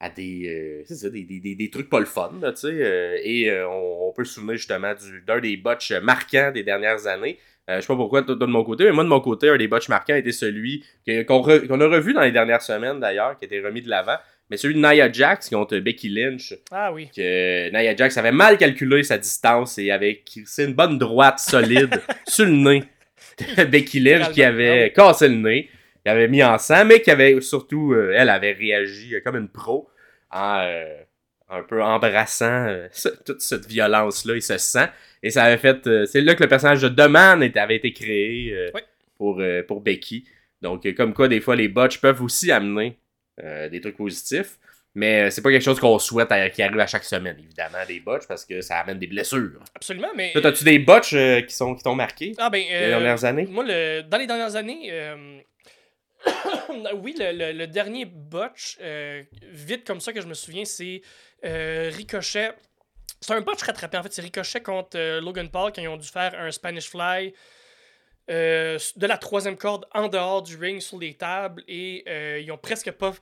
à 0.00 0.10
des, 0.10 0.48
euh, 0.48 0.82
c'est 0.86 0.94
ça, 0.94 1.10
des, 1.10 1.24
des, 1.24 1.40
des, 1.40 1.54
des 1.56 1.70
trucs 1.70 1.88
pas 1.90 1.98
le 1.98 2.06
fun, 2.06 2.30
là, 2.40 2.52
tu 2.52 2.60
sais. 2.68 3.20
et 3.24 3.52
on, 3.64 4.08
on 4.08 4.12
peut 4.12 4.24
se 4.24 4.34
souvenir 4.34 4.54
justement 4.56 4.94
du, 4.94 5.22
d'un 5.26 5.40
des 5.40 5.56
botches 5.56 5.90
marquants 6.02 6.52
des 6.52 6.62
dernières 6.62 7.06
années. 7.08 7.38
Je 7.68 7.80
sais 7.82 7.86
pas 7.86 7.96
pourquoi 7.96 8.22
toi, 8.22 8.34
de 8.34 8.46
mon 8.46 8.64
côté, 8.64 8.84
mais 8.84 8.92
moi 8.92 9.04
de 9.04 9.08
mon 9.10 9.20
côté, 9.20 9.50
un 9.50 9.56
des 9.58 9.68
botches 9.68 9.88
marquants 9.90 10.14
été 10.14 10.32
celui 10.32 10.84
re- 11.06 11.66
qu'on 11.66 11.80
a 11.82 11.86
revu 11.86 12.14
dans 12.14 12.22
les 12.22 12.32
dernières 12.32 12.62
semaines 12.62 12.98
d'ailleurs, 13.00 13.36
qui 13.36 13.44
a 13.44 13.46
été 13.46 13.60
remis 13.60 13.82
de 13.82 13.90
l'avant. 13.90 14.16
Mais 14.50 14.56
celui 14.56 14.74
de 14.74 14.78
Nia 14.80 15.12
Jax 15.12 15.50
contre 15.50 15.76
Becky 15.78 16.08
Lynch, 16.08 16.54
Ah 16.70 16.90
oui. 16.92 17.10
que 17.14 17.68
Nia 17.70 17.94
Jax 17.94 18.16
avait 18.16 18.32
mal 18.32 18.56
calculé 18.56 19.02
sa 19.02 19.18
distance 19.18 19.76
et 19.78 19.90
avait 19.90 20.22
crissé 20.24 20.64
une 20.64 20.72
bonne 20.72 20.96
droite 20.96 21.40
solide 21.40 22.00
sur 22.26 22.46
le 22.46 22.52
nez 22.52 22.84
de 23.56 23.64
Becky 23.64 24.00
Lynch 24.00 24.30
qui 24.32 24.42
avait 24.42 24.92
cassé 24.94 25.28
le 25.28 25.34
nez, 25.36 25.68
qui 26.04 26.08
avait 26.10 26.28
mis 26.28 26.42
en 26.42 26.58
sang, 26.58 26.84
mais 26.84 27.00
qui 27.02 27.10
avait 27.10 27.40
surtout, 27.40 27.92
euh, 27.92 28.12
elle 28.16 28.28
avait 28.30 28.52
réagi 28.52 29.14
euh, 29.14 29.20
comme 29.24 29.36
une 29.36 29.48
pro 29.48 29.88
en 30.30 30.60
euh, 30.62 30.84
un 31.50 31.62
peu 31.62 31.82
embrassant 31.82 32.66
euh, 32.68 32.88
ce- 32.92 33.08
toute 33.24 33.40
cette 33.40 33.66
violence-là 33.66 34.34
et 34.36 34.40
ce 34.40 34.58
sang. 34.58 34.86
Et 35.22 35.30
ça 35.30 35.44
avait 35.44 35.56
fait. 35.58 35.88
c'est 36.06 36.20
là 36.20 36.34
que 36.34 36.42
le 36.42 36.48
personnage 36.48 36.82
de 36.82 36.88
Deman 36.88 37.42
avait 37.56 37.76
été 37.76 37.92
créé 37.92 38.70
Oui. 38.74 38.80
pour, 39.16 39.42
pour 39.66 39.80
Becky. 39.80 40.24
Donc, 40.62 40.92
comme 40.94 41.12
quoi, 41.12 41.26
des 41.28 41.40
fois, 41.40 41.56
les 41.56 41.66
botches 41.68 42.00
peuvent 42.00 42.22
aussi 42.22 42.52
amener 42.52 42.96
des 43.42 43.80
trucs 43.80 43.96
positifs. 43.96 44.58
Mais 44.98 45.22
euh, 45.26 45.30
c'est 45.30 45.42
pas 45.42 45.50
quelque 45.52 45.62
chose 45.62 45.78
qu'on 45.78 45.98
souhaite 46.00 46.32
à- 46.32 46.50
qui 46.50 46.60
arrive 46.60 46.80
à 46.80 46.86
chaque 46.88 47.04
semaine, 47.04 47.36
évidemment, 47.38 47.78
des 47.86 48.00
botches, 48.00 48.26
parce 48.26 48.44
que 48.44 48.60
ça 48.60 48.78
amène 48.80 48.98
des 48.98 49.06
blessures. 49.06 49.60
Absolument, 49.76 50.10
mais. 50.16 50.32
Toi, 50.32 50.44
as-tu 50.46 50.64
des 50.64 50.80
botches 50.80 51.12
euh, 51.14 51.40
qui 51.42 51.54
sont 51.54 51.74
qui 51.76 51.82
t'ont 51.84 51.94
marqué 51.94 52.34
Ah 52.38 52.50
ben. 52.50 52.62
les 52.68 52.74
euh, 52.74 52.88
dernières 52.88 53.24
années? 53.24 53.46
Moi, 53.46 53.64
le, 53.66 54.02
dans 54.02 54.18
les 54.18 54.26
dernières 54.26 54.56
années, 54.56 54.88
euh, 54.90 55.38
oui, 56.96 57.14
le, 57.18 57.32
le- 57.32 57.52
le 57.52 57.66
dernier 57.68 58.04
botch, 58.06 58.76
euh, 58.80 59.22
vite 59.52 59.86
comme 59.86 60.00
ça 60.00 60.12
que 60.12 60.20
je 60.20 60.26
me 60.26 60.34
souviens, 60.34 60.64
c'est 60.64 61.00
euh, 61.44 61.90
Ricochet. 61.94 62.52
C'est 63.20 63.32
un 63.34 63.40
botch 63.40 63.62
rattrapé, 63.62 63.98
en 63.98 64.02
fait. 64.02 64.12
C'est 64.12 64.22
Ricochet 64.22 64.60
contre 64.62 64.96
euh, 64.98 65.20
Logan 65.20 65.48
Paul 65.48 65.72
quand 65.72 65.82
ils 65.82 65.88
ont 65.88 65.96
dû 65.96 66.08
faire 66.08 66.34
un 66.38 66.50
Spanish 66.50 66.88
Fly 66.90 67.32
euh, 68.30 68.78
de 68.96 69.06
la 69.06 69.16
troisième 69.18 69.56
corde 69.56 69.86
en 69.94 70.08
dehors 70.08 70.42
du 70.42 70.56
ring 70.56 70.80
sur 70.80 70.98
les 70.98 71.14
tables 71.14 71.62
et 71.66 72.04
euh, 72.08 72.40
ils 72.42 72.50
ont 72.52 72.58
presque 72.58 72.90
pas 72.92 73.12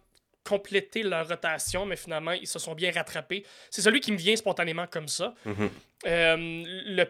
complété 0.47 1.03
leur 1.03 1.29
rotation, 1.29 1.85
mais 1.87 1.97
finalement, 1.97 2.33
ils 2.33 2.47
se 2.47 2.59
sont 2.59 2.75
bien 2.75 2.93
rattrapés. 2.93 3.45
C'est 3.71 3.83
celui 3.83 4.01
qui 4.01 4.13
me 4.13 4.17
vient 4.17 4.37
spontanément 4.37 4.87
comme 4.87 5.09
ça. 5.09 5.35
Mhm. 5.45 5.71
Euh, 6.07 6.37
le, 6.87 7.05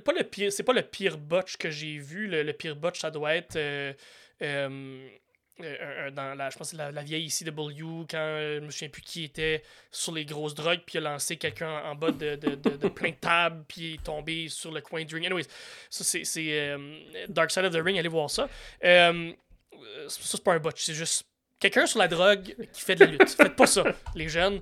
pas 0.00 0.12
le 0.12 0.24
pire, 0.24 0.52
c'est 0.52 0.62
pas 0.62 0.72
le 0.72 0.82
pire 0.82 1.18
botch 1.18 1.56
que 1.56 1.70
j'ai 1.70 1.98
vu. 1.98 2.26
Le, 2.26 2.42
le 2.42 2.52
pire 2.52 2.76
botch, 2.76 3.00
ça 3.00 3.10
doit 3.10 3.34
être 3.34 3.56
euh, 3.56 3.92
euh, 4.42 6.10
dans 6.10 6.34
la, 6.34 6.50
je 6.50 6.56
pense 6.56 6.72
la, 6.72 6.90
la 6.90 7.02
vieille 7.02 7.26
ECW, 7.26 8.06
quand 8.10 8.18
euh, 8.18 8.60
je 8.60 8.64
me 8.64 8.70
souviens 8.70 8.88
plus 8.88 9.02
qui 9.02 9.24
était 9.24 9.62
sur 9.90 10.12
les 10.12 10.24
grosses 10.24 10.54
drogues, 10.54 10.80
puis 10.84 10.98
il 10.98 11.06
a 11.06 11.10
lancé 11.10 11.36
quelqu'un 11.36 11.70
en, 11.70 11.90
en 11.90 11.94
bas 11.94 12.10
de, 12.10 12.36
de, 12.36 12.54
de, 12.56 12.70
de 12.70 12.88
plein 12.88 13.10
de 13.10 13.16
tables, 13.16 13.64
puis 13.68 13.80
il 13.82 13.94
est 13.94 14.02
tombé 14.02 14.48
sur 14.48 14.72
le 14.72 14.80
coin 14.80 15.04
du 15.04 15.14
ring. 15.14 15.26
Anyways, 15.26 15.46
ça 15.90 16.04
c'est, 16.04 16.24
c'est 16.24 16.76
Dark 17.28 17.50
Side 17.50 17.64
of 17.64 17.72
the 17.72 17.82
Ring, 17.84 17.98
allez 17.98 18.08
voir 18.08 18.30
ça. 18.30 18.48
Ça, 18.82 19.12
c'est 20.08 20.42
pas 20.42 20.54
un 20.54 20.58
botch, 20.58 20.82
c'est 20.82 20.94
juste 20.94 21.24
quelqu'un 21.62 21.86
sur 21.86 21.98
la 22.00 22.08
drogue 22.08 22.54
qui 22.72 22.80
fait 22.82 22.94
de 22.96 23.04
la 23.04 23.10
lutte. 23.12 23.30
Faites 23.30 23.56
pas 23.56 23.66
ça, 23.66 23.84
les 24.14 24.28
jeunes. 24.28 24.60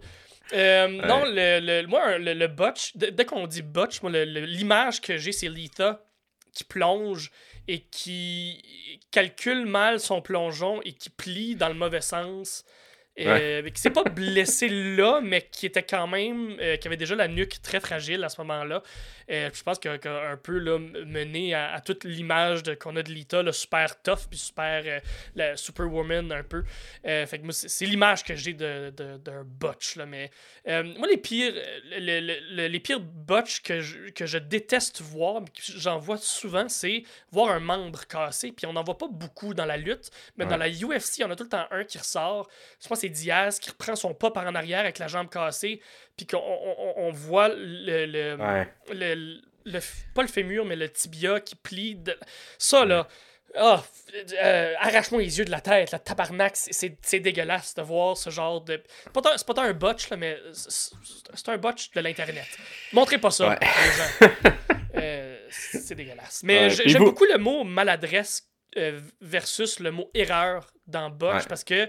Euh, 0.52 0.86
Non, 0.88 1.22
le, 1.24 1.60
le- 1.60 1.86
moi, 1.86 2.18
le, 2.18 2.34
le 2.34 2.46
botch, 2.46 2.92
dès 2.96 3.24
qu'on 3.24 3.46
dit 3.46 3.62
botch, 3.62 4.02
moi, 4.02 4.10
l'image 4.12 5.00
que 5.00 5.16
j'ai, 5.16 5.32
c'est 5.32 5.48
Letha 5.48 6.04
qui 6.52 6.64
plonge 6.64 7.30
et 7.68 7.80
qui 7.82 8.60
calcule 9.12 9.64
mal 9.66 10.00
son 10.00 10.20
plongeon 10.20 10.80
et 10.84 10.92
qui 10.92 11.08
plie 11.10 11.54
dans 11.54 11.68
le 11.68 11.74
mauvais 11.74 12.00
sens 12.00 12.64
euh, 13.26 13.68
qui 13.70 13.80
s'est 13.80 13.90
pas 13.90 14.04
blessé 14.04 14.68
là, 14.68 15.20
mais 15.22 15.42
qui 15.42 15.66
était 15.66 15.82
quand 15.82 16.06
même, 16.06 16.56
euh, 16.60 16.76
qui 16.76 16.88
avait 16.88 16.96
déjà 16.96 17.14
la 17.14 17.28
nuque 17.28 17.60
très 17.62 17.80
fragile 17.80 18.22
à 18.24 18.28
ce 18.28 18.40
moment-là. 18.40 18.82
Euh, 19.30 19.48
je 19.52 19.62
pense 19.62 19.78
qu'il 19.78 19.90
a 19.90 20.30
un 20.30 20.36
peu 20.36 20.58
là, 20.58 20.78
mené 20.78 21.54
à, 21.54 21.80
toute 21.80 22.04
l'image 22.04 22.62
qu'on 22.80 22.96
a 22.96 23.02
de 23.02 23.12
Lita, 23.12 23.42
le 23.42 23.52
super 23.52 24.00
tough, 24.02 24.26
puis 24.28 24.38
super 24.38 24.82
euh, 24.84 25.00
la 25.36 25.56
superwoman 25.56 26.32
un 26.32 26.42
peu. 26.42 26.64
Fait 27.04 27.38
que 27.38 27.44
moi, 27.44 27.52
c'est 27.52 27.86
l'image 27.86 28.24
que 28.24 28.34
j'ai 28.34 28.54
d'un 28.54 28.90
de, 28.90 29.18
de, 29.18 29.42
botch. 29.44 29.96
Là, 29.96 30.06
mais 30.06 30.30
moi, 30.66 31.06
les 31.08 31.16
pires, 31.16 31.54
les 31.96 32.80
pires 32.80 33.00
botch 33.00 33.62
que 33.62 33.80
je, 33.80 34.10
que 34.10 34.26
je 34.26 34.38
déteste 34.38 35.00
voir, 35.00 35.42
j'en 35.76 35.98
vois 35.98 36.18
souvent, 36.18 36.68
c'est 36.68 37.04
voir 37.30 37.50
un 37.52 37.60
membre 37.60 38.06
cassé. 38.06 38.52
Puis 38.52 38.66
on 38.66 38.72
n'en 38.72 38.82
voit 38.82 38.98
pas 38.98 39.08
beaucoup 39.08 39.54
dans 39.54 39.66
la 39.66 39.76
lutte, 39.76 40.10
mais 40.36 40.46
dans 40.46 40.56
la 40.56 40.68
UFC, 40.68 41.22
on 41.24 41.30
a 41.30 41.36
tout 41.36 41.44
le 41.44 41.50
temps 41.50 41.66
un 41.70 41.84
qui 41.84 41.98
ressort. 41.98 42.48
Je 42.80 42.88
pense 42.88 42.98
que 42.98 43.02
c'est 43.02 43.09
Diaz 43.10 43.58
qui 43.58 43.70
reprend 43.70 43.96
son 43.96 44.14
pas 44.14 44.30
par 44.30 44.46
en 44.46 44.54
arrière 44.54 44.80
avec 44.80 44.98
la 44.98 45.08
jambe 45.08 45.28
cassée 45.28 45.80
puis 46.16 46.26
qu'on 46.26 46.38
on, 46.96 47.10
voit 47.10 47.48
le, 47.48 48.06
le, 48.06 49.40
le, 49.64 49.80
pas 50.14 50.22
le 50.22 50.28
fémur, 50.28 50.64
mais 50.64 50.76
le 50.76 50.88
tibia 50.88 51.40
qui 51.40 51.56
plie. 51.56 51.96
De... 51.96 52.16
Ça, 52.58 52.84
là, 52.84 53.08
ah, 53.56 53.82
euh, 54.42 54.74
arrache-moi 54.78 55.22
les 55.22 55.38
yeux 55.38 55.44
de 55.44 55.50
la 55.50 55.60
tête, 55.60 55.90
la 55.90 55.98
tabarnak, 55.98 56.52
c'est 56.54 57.20
dégueulasse 57.20 57.74
de 57.74 57.82
voir 57.82 58.16
ce 58.16 58.30
genre 58.30 58.60
de. 58.60 58.82
C'est 59.04 59.12
pas, 59.12 59.22
pas 59.22 59.54
tant 59.54 59.62
un 59.62 59.72
botch, 59.72 60.08
là, 60.10 60.16
mais 60.16 60.38
c'est 60.52 61.48
un 61.48 61.58
botch 61.58 61.90
de 61.90 62.00
l'Internet. 62.00 62.46
Montrez 62.92 63.18
pas 63.18 63.30
ça 63.30 63.48
aux 63.48 64.26
gens. 64.26 64.28
Euh, 64.96 65.38
c'est 65.50 65.94
dégueulasse. 65.94 66.42
Mais 66.42 66.68
j'aime 66.68 67.04
beaucoup 67.04 67.24
le 67.24 67.38
mot 67.38 67.62
maladresse 67.62 68.50
euh, 68.76 69.00
versus 69.20 69.78
le 69.78 69.92
mot 69.92 70.10
erreur 70.14 70.72
dans 70.88 71.10
botch 71.10 71.46
parce 71.46 71.62
que 71.62 71.88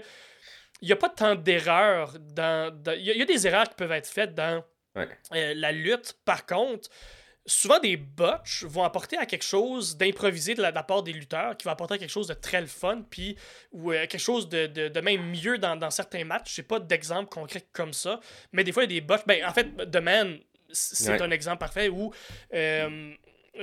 il 0.82 0.86
n'y 0.86 0.92
a 0.92 0.96
pas 0.96 1.08
tant 1.08 1.36
d'erreurs 1.36 2.18
dans. 2.18 2.76
Il 2.96 3.02
y, 3.02 3.22
a 3.22 3.24
des 3.24 3.46
erreurs 3.46 3.68
qui 3.68 3.76
peuvent 3.76 3.92
être 3.92 4.08
faites 4.08 4.34
dans 4.34 4.64
euh, 4.96 5.54
la 5.54 5.70
lutte. 5.70 6.16
Par 6.24 6.44
contre, 6.44 6.90
souvent 7.46 7.78
des 7.78 7.96
botches 7.96 8.64
vont 8.64 8.82
apporter 8.82 9.16
à 9.16 9.24
quelque 9.24 9.44
chose 9.44 9.96
d'improvisé 9.96 10.54
de, 10.54 10.62
la, 10.62 10.72
part 10.82 11.04
des 11.04 11.12
lutteurs, 11.12 11.56
qui 11.56 11.64
va 11.64 11.70
apporter 11.70 11.94
à 11.94 11.98
quelque 11.98 12.10
chose 12.10 12.26
de 12.26 12.34
très 12.34 12.60
le 12.60 12.66
fun, 12.66 13.02
puis 13.08 13.36
ou 13.70 13.92
euh, 13.92 14.06
quelque 14.08 14.18
chose 14.18 14.48
de, 14.48 15.00
même 15.00 15.30
mieux 15.30 15.56
dans, 15.56 15.90
certains 15.90 16.24
matchs. 16.24 16.56
J'ai 16.56 16.64
pas 16.64 16.80
d'exemple 16.80 17.28
concret 17.30 17.64
comme 17.72 17.92
ça, 17.92 18.18
mais 18.50 18.64
des 18.64 18.72
fois, 18.72 18.82
il 18.82 18.92
y 18.92 18.96
a 18.96 19.00
des 19.00 19.06
botches. 19.06 19.24
Ben, 19.24 19.44
en 19.44 19.52
fait, 19.52 19.90
The 19.90 19.96
Man, 19.98 20.38
c'est 20.72 21.20
un 21.20 21.30
exemple 21.30 21.58
parfait 21.58 21.88
où. 21.88 22.12
Euh, 22.54 23.14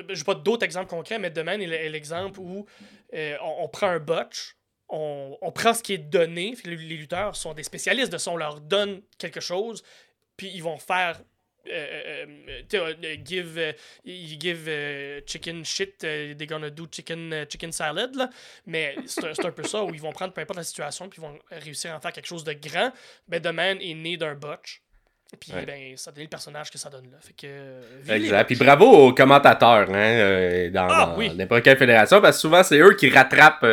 j'ai 0.10 0.24
pas 0.24 0.36
d'autres 0.36 0.64
exemples 0.64 0.90
concrets, 0.90 1.18
mais 1.18 1.34
The 1.34 1.40
Man 1.40 1.62
est 1.62 1.90
l'exemple 1.90 2.40
où 2.40 2.68
euh, 3.16 3.36
on, 3.42 3.64
on, 3.64 3.68
prend 3.68 3.88
un 3.88 4.00
botch, 4.00 4.56
on, 4.90 5.52
prend 5.54 5.74
ce 5.74 5.84
qui 5.84 5.94
est 5.94 5.98
donné. 5.98 6.56
Les, 6.66 6.76
lutteurs 6.76 7.36
sont 7.36 7.54
des 7.54 7.64
spécialistes 7.64 8.12
de 8.12 8.18
ça. 8.18 8.32
On 8.32 8.38
leur 8.38 8.60
donne 8.60 9.02
quelque 9.18 9.40
chose, 9.40 9.84
puis 10.38 10.52
ils 10.54 10.64
vont 10.64 10.78
faire. 10.78 11.22
Euh, 11.68 12.26
euh, 12.26 12.96
euh, 13.04 13.16
give, 13.24 13.76
give 14.06 15.24
chicken 15.28 15.64
shit, 15.64 16.00
they're 16.00 16.48
gonna 16.48 16.70
do 16.70 16.88
chicken, 16.90 17.46
chicken 17.48 17.72
salad. 17.72 18.16
Là. 18.16 18.30
Mais 18.66 18.96
c'est 19.06 19.46
un, 19.46 19.52
peu 19.52 19.64
ça 19.64 19.84
où 19.84 19.94
ils 19.94 20.02
vont 20.02 20.14
prendre 20.14 20.34
peu 20.34 20.42
importe 20.42 20.58
la 20.58 20.64
situation, 20.64 21.10
puis 21.10 21.22
ils 21.22 21.26
vont 21.28 21.38
réussir 21.52 21.94
à 21.94 21.98
en 21.98 22.00
faire 22.00 22.14
quelque 22.14 22.28
chose 22.28 22.44
de 22.44 22.54
grand. 22.54 22.92
Ben, 23.28 23.42
The 23.42 23.48
Man 23.48 23.78
est 23.82 23.94
né 23.94 24.18
d'un 24.18 24.36
botch. 24.36 24.82
Puis 25.40 25.52
ben, 25.52 25.96
ça 25.96 26.12
donne 26.12 26.24
le 26.24 26.30
personnage 26.30 26.72
que 26.72 26.78
ça 26.78 26.90
donne 26.90 27.12
là. 27.12 27.18
Fait 27.22 27.34
que, 27.34 28.12
exact. 28.14 28.46
Puis 28.46 28.56
bravo 28.56 28.86
aux 28.86 29.14
commentateurs 29.14 29.88
hein, 29.92 30.70
dans, 30.72 30.88
ah, 30.90 31.16
n'importe 31.36 31.64
quelle 31.64 31.78
fédération, 31.78 32.20
parce 32.20 32.38
que 32.38 32.42
souvent 32.42 32.64
c'est 32.64 32.80
eux 32.80 32.96
qui 32.96 33.10
rattrapent 33.10 33.66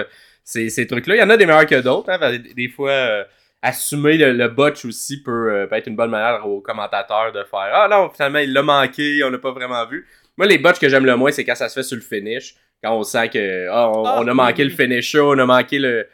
ces, 0.47 0.71
ces 0.71 0.87
trucs-là. 0.87 1.17
Il 1.17 1.19
y 1.19 1.23
en 1.23 1.29
a 1.29 1.37
des 1.37 1.45
meilleurs 1.45 1.67
que 1.67 1.81
d'autres. 1.81 2.09
Hein, 2.09 2.39
des, 2.55 2.69
fois, 2.69 2.91
euh, 2.91 3.25
assumer 3.61 4.17
le, 4.17 4.49
botch 4.49 4.85
aussi 4.85 5.23
euh, 5.27 5.67
peut, 5.67 5.77
être 5.77 5.89
une 5.89 5.97
bonne 5.97 6.11
manière 6.11 6.47
aux 6.47 6.61
commentateurs 6.61 7.33
de 7.33 7.43
faire 7.43 7.71
Ah 7.73 7.89
non, 7.91 8.09
finalement, 8.11 8.39
il 8.39 8.53
l'a 8.53 8.63
manqué, 8.63 9.23
on 9.25 9.31
l'a 9.31 9.39
pas 9.39 9.51
vraiment 9.51 9.85
vu. 9.87 10.07
Moi, 10.39 10.47
les 10.47 10.59
botches 10.59 10.79
que 10.79 10.89
j'aime 10.89 11.05
le 11.05 11.17
moins, 11.17 11.33
c'est 11.33 11.45
quand 11.45 11.57
ça 11.57 11.69
se 11.69 11.75
fait 11.75 11.83
sur 11.83 11.97
le 11.97 12.03
finish. 12.03 12.55
Quand 12.83 12.97
on 12.97 13.03
sent 13.03 13.31
que 13.31 13.69
ah, 13.69 13.91
on, 13.91 14.05
ah, 14.05 14.21
a 14.21 14.35
manqué 14.35 14.63
le 14.63 14.71
finisher, 14.71 15.21
on 15.21 15.39
a 15.39 15.47
manqué 15.47 15.81
le, 15.81 16.07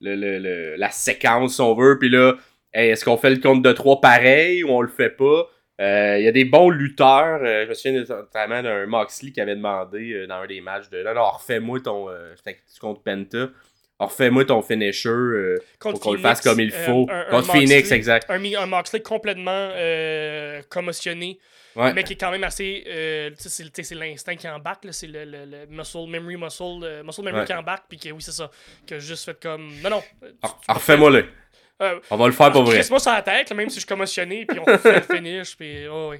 le, 0.00 0.76
la 0.76 0.90
séquence, 0.90 1.56
si 1.56 1.60
on 1.60 1.74
veut. 1.74 1.98
Puis 1.98 2.10
là, 2.10 2.34
est-ce 2.72 3.04
qu'on 3.04 3.16
fait 3.16 3.30
le 3.30 3.40
compte 3.40 3.62
de 3.62 3.72
trois 3.72 4.00
pareil 4.00 4.64
ou 4.64 4.70
on 4.70 4.80
le 4.80 4.88
fait 4.88 5.10
pas? 5.10 5.48
Euh, 5.80 6.18
il 6.18 6.24
y 6.24 6.28
a 6.28 6.32
des 6.32 6.44
bons 6.44 6.68
lutteurs. 6.68 7.40
je 7.42 7.68
me 7.68 7.74
souviens 7.74 8.04
notamment 8.04 8.62
d'un 8.62 8.86
Moxley 8.86 9.32
qui 9.32 9.40
avait 9.40 9.56
demandé 9.56 10.26
dans 10.26 10.36
un 10.36 10.46
des 10.46 10.60
matchs 10.60 10.90
de 10.90 11.02
non, 11.02 11.30
refais-moi 11.30 11.80
ton. 11.80 12.08
contre 12.80 13.02
Penta 13.02 13.48
refais-moi 14.00 14.44
ton 14.46 14.62
finisher 14.62 15.08
euh, 15.08 15.62
pour 15.78 16.00
qu'on 16.00 16.12
le 16.12 16.18
fasse 16.18 16.40
comme 16.40 16.60
il 16.60 16.72
euh, 16.72 16.86
faut. 16.86 17.06
Contre 17.30 17.52
Phoenix, 17.52 17.90
exact. 17.92 18.28
Un, 18.30 18.42
un 18.42 18.66
Moxley 18.66 19.00
complètement 19.00 19.50
euh, 19.72 20.62
commotionné. 20.68 21.38
Mais 21.76 22.02
qui 22.02 22.14
est 22.14 22.16
quand 22.16 22.32
même 22.32 22.44
assez. 22.44 22.84
c'est 23.36 23.94
l'instinct 23.94 24.34
qui 24.34 24.48
embarque, 24.48 24.86
c'est 24.90 25.06
le, 25.06 25.24
le, 25.24 25.66
muscle 25.68 26.06
memory, 26.08 26.36
muscle, 26.36 27.02
muscle 27.04 27.22
memory 27.22 27.46
qui 27.46 27.54
embarque, 27.54 27.84
puis 27.88 27.98
que 27.98 28.10
oui, 28.10 28.20
c'est 28.20 28.32
ça. 28.32 28.50
Que 28.86 28.98
juste 28.98 29.24
fait 29.24 29.40
comme. 29.40 29.70
Non, 29.82 29.90
non. 29.90 30.02
Refais-moi 30.68 31.10
le. 31.80 32.00
on 32.10 32.16
va 32.16 32.26
le 32.26 32.32
faire 32.32 32.52
pour 32.52 32.64
vrai. 32.64 32.76
Laisse-moi 32.76 33.00
sur 33.00 33.12
la 33.12 33.22
tête, 33.22 33.52
même 33.52 33.68
si 33.68 33.76
je 33.76 33.80
suis 33.80 33.88
commotionné, 33.88 34.44
puis 34.46 34.58
on 34.58 34.78
fait 34.78 34.96
le 34.96 35.16
finish, 35.16 35.56
puis. 35.56 35.86
Oh, 35.88 36.08
oui. 36.10 36.18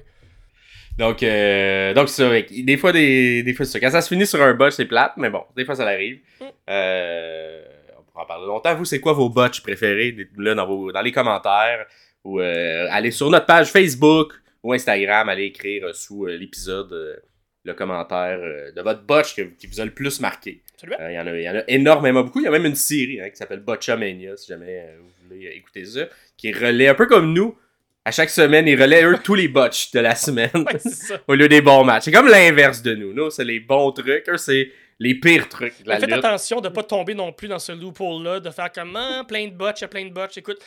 Donc, 0.97 1.23
euh, 1.23 1.93
donc 1.93 2.09
ça, 2.09 2.29
des 2.29 2.77
fois, 2.77 2.91
des, 2.91 3.43
des 3.43 3.53
fois, 3.53 3.65
ça. 3.65 3.79
Quand 3.79 3.89
ça 3.89 4.01
se 4.01 4.09
finit 4.09 4.27
sur 4.27 4.41
un 4.41 4.53
botch, 4.53 4.73
c'est 4.73 4.85
plate, 4.85 5.13
mais 5.17 5.29
bon, 5.29 5.43
des 5.55 5.65
fois, 5.65 5.75
ça 5.75 5.87
arrive. 5.87 6.19
Mm. 6.39 6.45
Euh, 6.69 7.63
on 7.97 8.03
pourra 8.03 8.23
en 8.23 8.27
parler 8.27 8.45
longtemps. 8.45 8.75
Vous, 8.75 8.85
c'est 8.85 8.99
quoi 8.99 9.13
vos 9.13 9.29
botches 9.29 9.63
préférés 9.63 10.15
là, 10.37 10.53
dans, 10.53 10.67
vos, 10.67 10.91
dans 10.91 11.01
les 11.01 11.11
commentaires 11.11 11.85
ou 12.23 12.39
euh, 12.39 12.87
allez 12.91 13.09
sur 13.09 13.31
notre 13.31 13.47
page 13.47 13.71
Facebook 13.71 14.33
ou 14.61 14.73
Instagram, 14.73 15.27
allez 15.27 15.45
écrire 15.45 15.95
sous 15.95 16.27
l'épisode 16.27 17.23
le 17.63 17.73
commentaire 17.73 18.39
de 18.75 18.81
votre 18.81 19.01
botch 19.01 19.33
qui 19.33 19.65
vous 19.65 19.79
a 19.79 19.85
le 19.85 19.91
plus 19.91 20.19
marqué. 20.19 20.61
Il 20.83 21.13
y, 21.13 21.19
en 21.19 21.25
a, 21.25 21.39
y 21.39 21.49
en 21.49 21.55
a 21.55 21.63
énormément 21.67 22.23
beaucoup. 22.23 22.41
Il 22.41 22.43
y 22.43 22.47
a 22.47 22.51
même 22.51 22.65
une 22.65 22.75
série 22.75 23.21
hein, 23.21 23.29
qui 23.29 23.37
s'appelle 23.37 23.61
Botchamania, 23.61 24.37
si 24.37 24.47
jamais 24.47 24.95
vous 24.99 25.20
voulez 25.35 25.51
écouter 25.55 25.85
ça, 25.85 26.07
qui 26.37 26.51
relaie 26.51 26.87
un 26.87 26.95
peu 26.95 27.07
comme 27.07 27.33
nous 27.33 27.57
à 28.03 28.11
chaque 28.11 28.29
semaine, 28.29 28.67
ils 28.67 28.81
relaient 28.81 29.03
eux 29.03 29.17
tous 29.23 29.35
les 29.35 29.47
botches 29.47 29.91
de 29.91 29.99
la 29.99 30.15
semaine 30.15 30.49
au 31.27 31.35
lieu 31.35 31.47
des 31.47 31.61
bons 31.61 31.83
matchs. 31.83 32.05
C'est 32.05 32.11
comme 32.11 32.27
l'inverse 32.27 32.81
de 32.81 32.95
nous. 32.95 33.13
Nous, 33.13 33.29
c'est 33.29 33.43
les 33.43 33.59
bons 33.59 33.91
trucs. 33.91 34.27
Eux, 34.27 34.37
c'est 34.37 34.71
les 34.99 35.15
pires 35.15 35.47
trucs. 35.49 35.83
De 35.83 35.89
la 35.89 35.99
Faites 35.99 36.11
attention 36.11 36.61
de 36.61 36.69
pas 36.69 36.83
tomber 36.83 37.13
non 37.13 37.31
plus 37.31 37.47
dans 37.47 37.59
ce 37.59 37.71
loophole-là, 37.71 38.39
de 38.39 38.49
faire 38.49 38.71
comme 38.71 38.95
ah, 38.95 39.23
plein 39.27 39.47
de 39.47 39.53
botches, 39.53 39.85
plein 39.85 40.05
de 40.05 40.13
botches. 40.13 40.37
Écoute, 40.37 40.59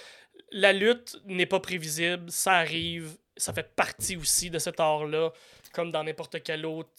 la 0.53 0.73
lutte 0.73 1.17
n'est 1.27 1.47
pas 1.47 1.61
prévisible, 1.61 2.25
ça 2.29 2.53
arrive, 2.53 3.17
ça 3.37 3.53
fait 3.53 3.69
partie 3.75 4.17
aussi 4.17 4.51
de 4.51 4.59
cet 4.61 4.79
art-là, 4.79 5.33
comme 5.73 5.91
dans 5.91 6.05
n'importe 6.05 6.41
quel 6.45 6.65
autre 6.67 6.91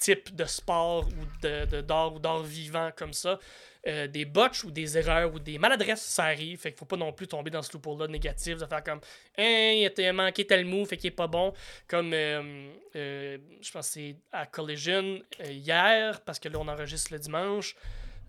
type 0.00 0.34
de 0.34 0.46
sport 0.46 1.06
ou 1.06 1.46
de 1.46 1.82
d'art 1.82 2.14
ou 2.14 2.18
d'art 2.18 2.42
vivant 2.42 2.90
comme 2.96 3.12
ça. 3.12 3.38
Euh, 3.86 4.06
des 4.08 4.24
botches 4.24 4.64
ou 4.64 4.70
des 4.70 4.98
erreurs 4.98 5.32
ou 5.32 5.38
des 5.38 5.58
maladresses, 5.58 6.02
ça 6.02 6.24
arrive. 6.24 6.58
Fait 6.58 6.70
qu'il 6.70 6.78
faut 6.78 6.84
pas 6.84 6.96
non 6.96 7.12
plus 7.12 7.28
tomber 7.28 7.50
dans 7.50 7.62
ce 7.62 7.72
loophole-là 7.72 8.08
négatif, 8.08 8.58
de 8.58 8.66
faire 8.66 8.82
comme 8.82 9.00
Hein, 9.38 9.88
il 9.96 10.04
a 10.04 10.12
manqué 10.12 10.46
tel 10.46 10.64
move, 10.64 10.88
fait 10.88 10.96
qu'il 10.96 11.08
est 11.08 11.16
pas 11.16 11.28
bon. 11.28 11.52
Comme 11.86 12.12
euh, 12.12 12.72
euh, 12.96 13.38
je 13.60 13.70
pense 13.70 13.88
c'est 13.88 14.16
à 14.32 14.46
Collision 14.46 15.20
hier, 15.44 16.20
parce 16.22 16.38
que 16.38 16.48
là 16.48 16.58
on 16.58 16.68
enregistre 16.68 17.12
le 17.12 17.18
dimanche, 17.18 17.76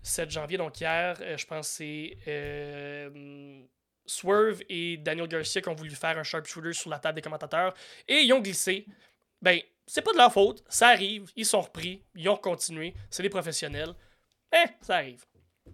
7 0.02 0.30
janvier, 0.30 0.58
donc 0.58 0.80
hier, 0.80 1.16
je 1.36 1.46
pense 1.46 1.68
c'est. 1.68 2.16
Swerve 4.04 4.62
et 4.68 4.96
Daniel 4.96 5.28
Garcia 5.28 5.60
qui 5.60 5.68
ont 5.68 5.74
voulu 5.74 5.90
faire 5.90 6.18
un 6.18 6.24
sharpshooter 6.24 6.72
sur 6.72 6.90
la 6.90 6.98
table 6.98 7.16
des 7.16 7.22
commentateurs 7.22 7.72
et 8.08 8.20
ils 8.20 8.32
ont 8.32 8.40
glissé. 8.40 8.84
Ben, 9.40 9.60
c'est 9.86 10.02
pas 10.02 10.12
de 10.12 10.18
leur 10.18 10.32
faute, 10.32 10.62
ça 10.68 10.88
arrive, 10.88 11.30
ils 11.36 11.46
sont 11.46 11.60
repris, 11.60 12.02
ils 12.14 12.28
ont 12.28 12.36
continué, 12.36 12.94
c'est 13.10 13.22
des 13.22 13.28
professionnels. 13.28 13.94
Eh, 14.52 14.68
ça 14.80 14.96
arrive. 14.96 15.24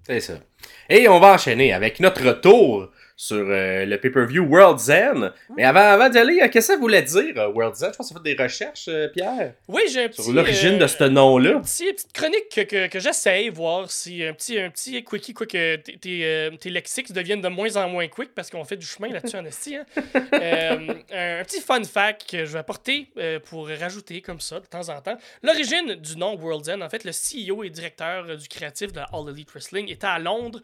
C'est 0.06 0.20
ça. 0.20 0.40
Et 0.88 1.08
on 1.08 1.20
va 1.20 1.34
enchaîner 1.34 1.72
avec 1.72 2.00
notre 2.00 2.24
retour 2.24 2.90
sur 3.20 3.44
euh, 3.48 3.84
le 3.84 3.98
pay-per-view 3.98 4.44
World's 4.44 4.88
End. 4.88 5.32
Mais 5.56 5.64
avant, 5.64 5.80
avant 5.80 6.08
d'y 6.08 6.18
aller, 6.18 6.38
euh, 6.40 6.48
qu'est-ce 6.48 6.68
que 6.68 6.74
ça 6.74 6.76
voulait 6.76 7.02
dire, 7.02 7.36
euh, 7.36 7.48
World's 7.48 7.82
End? 7.82 7.90
Je 7.90 7.96
pense 7.96 8.10
que 8.10 8.14
as 8.14 8.22
fait 8.22 8.36
des 8.36 8.40
recherches, 8.40 8.88
Pierre. 9.12 9.54
Oui, 9.66 9.82
j'ai 9.90 10.04
un 10.04 10.08
petit... 10.08 10.22
Sur 10.22 10.32
l'origine 10.32 10.78
de 10.78 10.86
ce 10.86 11.02
nom-là. 11.02 11.50
Une 11.54 11.62
petite 11.62 12.12
chronique 12.14 12.48
que, 12.54 12.60
que, 12.60 12.86
que 12.86 13.00
j'essaye, 13.00 13.48
voir 13.48 13.90
si 13.90 14.24
un 14.24 14.32
petit, 14.32 14.60
un 14.60 14.70
petit 14.70 15.02
quickie, 15.02 15.34
quoi 15.34 15.46
que 15.46 15.76
tes, 15.76 16.56
tes 16.60 16.70
lexiques 16.70 17.12
deviennent 17.12 17.40
de 17.40 17.48
moins 17.48 17.74
en 17.74 17.88
moins 17.88 18.06
quick 18.06 18.36
parce 18.36 18.50
qu'on 18.50 18.64
fait 18.64 18.76
du 18.76 18.86
chemin 18.86 19.08
là-dessus 19.08 19.36
en 19.36 19.44
esti. 19.44 19.74
Hein. 19.74 19.84
un, 20.14 21.42
petit 21.42 21.60
fun 21.60 21.82
fact 21.82 22.30
que 22.30 22.44
je 22.44 22.52
vais 22.52 22.60
apporter 22.60 23.08
pour 23.46 23.68
rajouter 23.68 24.20
comme 24.20 24.38
ça 24.38 24.60
de 24.60 24.66
temps 24.66 24.88
en 24.90 25.00
temps. 25.00 25.18
L'origine 25.42 25.96
du 25.96 26.16
nom 26.16 26.36
World's 26.36 26.68
End, 26.68 26.82
en 26.82 26.88
fait, 26.88 27.02
le 27.02 27.10
CEO 27.10 27.64
et 27.64 27.70
directeur 27.70 28.36
du 28.36 28.46
créatif 28.46 28.92
de 28.92 29.00
All 29.00 29.28
Elite 29.28 29.50
Wrestling 29.50 29.90
était 29.90 30.06
à 30.06 30.20
Londres 30.20 30.60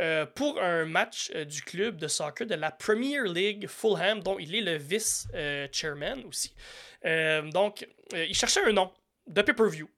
euh, 0.00 0.26
pour 0.26 0.60
un 0.60 0.86
match 0.86 1.30
euh, 1.34 1.44
du 1.44 1.62
club 1.62 1.98
de 1.98 2.08
soccer 2.08 2.46
de 2.48 2.56
la 2.56 2.72
Premier 2.72 3.22
League 3.22 3.68
Fulham, 3.68 4.20
dont 4.20 4.38
il 4.40 4.54
est 4.56 4.60
le 4.60 4.76
vice-chairman 4.76 6.24
aussi. 6.26 6.52
Euh, 7.04 7.42
donc, 7.50 7.86
il 8.12 8.34
cherchait 8.34 8.64
un 8.64 8.72
nom 8.72 8.90
de 9.28 9.40
pay-per-view. 9.40 9.88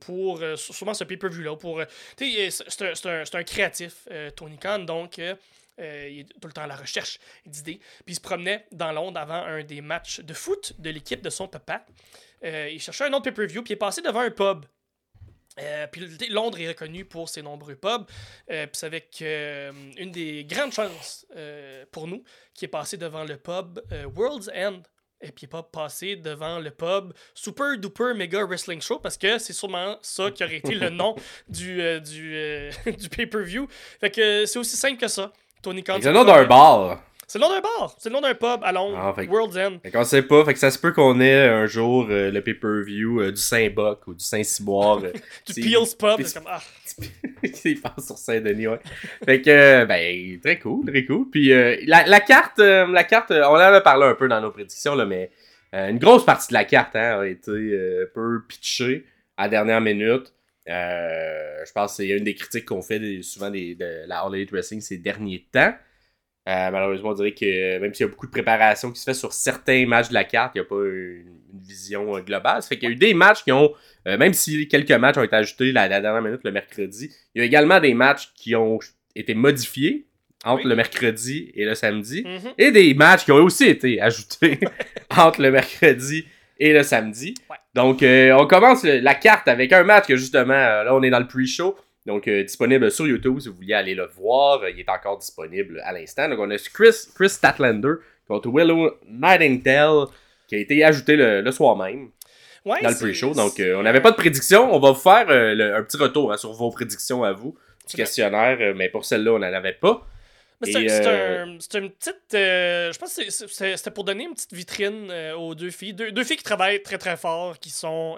pour 0.00 0.42
sûrement 0.56 0.94
ce 0.94 1.04
pay-per-view-là. 1.04 1.56
Pour, 1.56 1.82
c'est, 2.16 2.48
un, 3.06 3.22
un, 3.32 3.44
créatif, 3.44 4.08
Tony 4.36 4.56
Khan, 4.56 4.80
donc 4.80 5.18
il 5.18 5.24
est 5.78 6.26
tout 6.40 6.48
le 6.48 6.52
temps 6.52 6.62
à 6.62 6.66
la 6.66 6.76
recherche 6.76 7.18
d'idées. 7.44 7.80
Puis 8.04 8.12
il 8.12 8.14
se 8.14 8.20
promenait 8.20 8.66
dans 8.72 8.92
Londres 8.92 9.20
avant 9.20 9.42
un 9.44 9.62
des 9.62 9.80
matchs 9.80 10.20
de 10.20 10.32
foot 10.32 10.74
de 10.78 10.90
l'équipe 10.90 11.22
de 11.22 11.30
son 11.30 11.48
papa. 11.48 11.84
Il 12.42 12.80
cherchait 12.80 13.04
un 13.04 13.12
autre 13.12 13.24
pay-per-view, 13.24 13.62
puis 13.62 13.72
il 13.72 13.74
est 13.74 13.76
passé 13.76 14.00
devant 14.00 14.20
un 14.20 14.30
pub. 14.30 14.64
Euh, 15.60 15.86
puis 15.86 16.06
Londres 16.30 16.58
est 16.60 16.68
reconnu 16.68 17.04
pour 17.04 17.28
ses 17.28 17.42
nombreux 17.42 17.74
pubs. 17.74 18.06
puis 18.48 18.68
c'est 18.72 18.86
avec 18.86 19.22
une 19.22 20.10
des 20.10 20.44
grandes 20.44 20.72
chances 20.72 21.26
pour 21.90 22.06
nous 22.06 22.24
qui 22.54 22.64
est 22.64 22.68
passé 22.68 22.96
devant 22.96 23.24
le 23.24 23.36
pub 23.36 23.80
World's 24.16 24.48
End 24.54 24.80
et 25.20 25.30
puis 25.30 25.46
pas 25.46 25.62
passé 25.62 26.16
devant 26.16 26.58
le 26.58 26.70
pub 26.70 27.12
Super 27.34 27.78
Duper 27.78 28.14
Mega 28.16 28.44
Wrestling 28.44 28.80
Show 28.80 28.98
parce 28.98 29.18
que 29.18 29.38
c'est 29.38 29.52
sûrement 29.52 29.98
ça 30.02 30.30
qui 30.30 30.42
aurait 30.42 30.56
été 30.56 30.74
le 30.74 30.88
nom 30.90 31.14
du, 31.48 32.00
du, 32.00 32.70
du 32.98 33.08
pay-per-view. 33.10 33.68
Fait 34.00 34.10
que 34.10 34.46
c'est 34.46 34.58
aussi 34.58 34.76
simple 34.76 34.98
que 34.98 35.08
ça. 35.08 35.32
Tony 35.62 35.84
Khan. 35.84 35.98
C'est 36.00 36.08
le 36.08 36.14
nom 36.14 36.24
d'un 36.24 36.44
bar. 36.44 37.00
C'est 37.32 37.38
le 37.38 37.46
nom 37.46 37.50
d'un 37.50 37.62
bar. 37.62 37.96
C'est 37.96 38.10
le 38.10 38.12
nom 38.12 38.20
d'un 38.20 38.34
pub 38.34 38.62
à 38.62 38.72
Londres. 38.72 38.98
Ah, 39.00 39.22
World's 39.26 39.56
End. 39.56 39.78
Fait 39.82 39.90
qu'on 39.90 40.04
sait 40.04 40.20
pas. 40.20 40.44
Fait 40.44 40.52
que 40.52 40.58
ça 40.58 40.70
se 40.70 40.78
peut 40.78 40.92
qu'on 40.92 41.18
ait 41.18 41.48
un 41.48 41.64
jour 41.64 42.06
euh, 42.10 42.30
le 42.30 42.42
pay-per-view 42.42 43.22
euh, 43.22 43.30
du 43.30 43.40
Saint-Boc 43.40 44.06
ou 44.06 44.12
du 44.12 44.22
Saint-Cyboire. 44.22 45.02
Euh, 45.02 45.12
du 45.46 45.62
Peel's 45.62 45.94
Pub. 45.94 46.20
C'est 46.22 46.34
comme, 46.34 46.50
ah. 46.50 46.60
Il 47.64 47.80
passe 47.80 48.04
sur 48.04 48.18
Saint-Denis, 48.18 48.66
ouais. 48.66 48.80
fait 49.24 49.40
que, 49.40 49.86
ben, 49.86 50.40
très 50.42 50.58
cool, 50.58 50.84
très 50.84 51.06
cool. 51.06 51.30
Puis 51.30 51.48
la, 51.86 52.06
la, 52.06 52.20
carte, 52.20 52.58
la 52.58 53.04
carte, 53.04 53.30
on 53.30 53.54
en 53.54 53.54
avait 53.54 53.80
parlé 53.80 54.08
un 54.08 54.14
peu 54.14 54.28
dans 54.28 54.42
nos 54.42 54.50
prédictions, 54.50 54.94
là, 54.94 55.06
mais 55.06 55.30
une 55.72 55.98
grosse 55.98 56.26
partie 56.26 56.48
de 56.48 56.52
la 56.52 56.66
carte 56.66 56.94
hein, 56.96 57.20
a 57.20 57.26
été 57.26 57.50
un 57.50 58.04
peu 58.12 58.42
pitchée 58.46 59.06
à 59.38 59.44
la 59.44 59.48
dernière 59.48 59.80
minute. 59.80 60.34
Euh, 60.68 61.64
je 61.66 61.72
pense 61.72 61.92
que 61.92 61.96
c'est 62.02 62.08
une 62.08 62.24
des 62.24 62.34
critiques 62.34 62.66
qu'on 62.66 62.82
fait 62.82 63.22
souvent 63.22 63.50
de 63.50 64.06
la 64.06 64.20
All 64.20 64.34
Elite 64.34 64.52
Wrestling 64.52 64.82
ces 64.82 64.98
derniers 64.98 65.46
temps. 65.50 65.74
Euh, 66.48 66.70
malheureusement, 66.70 67.10
on 67.10 67.14
dirait 67.14 67.32
que 67.32 67.78
même 67.78 67.94
s'il 67.94 68.04
y 68.04 68.08
a 68.08 68.10
beaucoup 68.10 68.26
de 68.26 68.32
préparation 68.32 68.90
qui 68.90 68.98
se 68.98 69.04
fait 69.04 69.14
sur 69.14 69.32
certains 69.32 69.86
matchs 69.86 70.08
de 70.08 70.14
la 70.14 70.24
carte, 70.24 70.52
il 70.54 70.58
n'y 70.58 70.66
a 70.66 70.68
pas 70.68 70.84
une, 70.84 71.38
vision 71.64 72.16
euh, 72.16 72.20
globale. 72.20 72.62
Ça 72.62 72.68
fait 72.68 72.78
qu'il 72.78 72.88
y 72.88 72.92
a 72.92 72.94
eu 72.94 72.98
des 72.98 73.14
matchs 73.14 73.44
qui 73.44 73.52
ont, 73.52 73.72
même 74.06 74.32
si 74.32 74.66
quelques 74.66 74.90
matchs 74.90 75.18
ont 75.18 75.22
été 75.22 75.36
ajoutés 75.36 75.70
la, 75.70 75.88
dernière 75.88 76.20
minute 76.20 76.40
le 76.42 76.50
mercredi, 76.50 77.10
il 77.34 77.38
y 77.38 77.42
a 77.42 77.44
également 77.44 77.78
des 77.78 77.94
matchs 77.94 78.32
qui 78.34 78.56
ont 78.56 78.78
été 79.14 79.34
modifiés 79.34 80.06
entre 80.44 80.66
le 80.66 80.74
mercredi 80.74 81.52
et 81.54 81.64
le 81.64 81.74
samedi, 81.74 82.22
mm-hmm. 82.22 82.54
et 82.58 82.72
des 82.72 82.94
matchs 82.94 83.24
qui 83.24 83.32
ont 83.32 83.36
aussi 83.36 83.68
été 83.68 84.00
ajoutés 84.00 84.58
entre 85.16 85.40
le 85.40 85.50
mercredi 85.50 86.26
et 86.58 86.72
le 86.72 86.82
samedi. 86.82 87.34
Donc, 87.74 88.02
euh, 88.02 88.32
on 88.38 88.46
commence 88.46 88.84
la 88.84 89.14
carte 89.14 89.48
avec 89.48 89.72
un 89.72 89.82
match 89.82 90.06
que 90.06 90.16
justement, 90.16 90.52
euh, 90.52 90.84
là, 90.84 90.94
on 90.94 91.02
est 91.02 91.10
dans 91.10 91.18
le 91.18 91.26
pre-show. 91.26 91.76
Donc, 92.06 92.26
euh, 92.26 92.42
disponible 92.42 92.90
sur 92.90 93.06
YouTube 93.06 93.38
si 93.40 93.48
vous 93.48 93.54
vouliez 93.54 93.74
aller 93.74 93.94
le 93.94 94.06
voir. 94.06 94.68
il 94.68 94.80
est 94.80 94.88
encore 94.88 95.18
disponible 95.18 95.80
à 95.84 95.92
l'instant. 95.92 96.28
Donc, 96.28 96.38
on 96.40 96.50
a 96.50 96.56
Chris, 96.58 97.08
Chris 97.14 97.30
Statlander 97.30 97.94
contre 98.26 98.48
Willow 98.48 98.98
Nightingale 99.08 100.06
qui 100.48 100.56
a 100.56 100.58
été 100.58 100.84
ajouté 100.84 101.16
le, 101.16 101.50
soir 101.52 101.76
même. 101.76 102.10
dans 102.64 102.74
le 102.74 102.98
pre-show. 102.98 103.34
Donc, 103.34 103.54
on 103.58 103.82
n'avait 103.82 104.00
pas 104.00 104.10
de 104.10 104.16
prédiction. 104.16 104.74
On 104.74 104.80
va 104.80 104.90
vous 104.90 105.00
faire 105.00 105.28
un 105.28 105.82
petit 105.82 105.96
retour 105.96 106.32
hein, 106.32 106.36
sur 106.36 106.52
vos 106.52 106.70
prédictions 106.70 107.22
à 107.22 107.32
vous 107.32 107.56
du 107.88 107.96
questionnaire. 107.96 108.74
mais 108.74 108.88
pour 108.88 109.04
celle-là, 109.04 109.32
on 109.32 109.38
n'en 109.38 109.52
avait 109.52 109.72
pas. 109.72 110.06
Euh, 110.68 111.56
c'est 111.58 111.78
une 111.78 111.90
petite. 111.90 112.34
Euh, 112.34 112.92
je 112.92 112.98
pense 112.98 113.16
que 113.16 113.30
c'était 113.30 113.90
pour 113.90 114.04
donner 114.04 114.24
une 114.24 114.34
petite 114.34 114.52
vitrine 114.52 115.08
euh, 115.10 115.34
aux 115.34 115.54
deux 115.54 115.70
filles. 115.70 115.94
Deux, 115.94 116.24
filles 116.24 116.36
qui 116.36 116.44
travaillent 116.44 116.82
très 116.82 116.98
très 116.98 117.16
fort, 117.16 117.58
qui 117.58 117.70
sont 117.70 118.16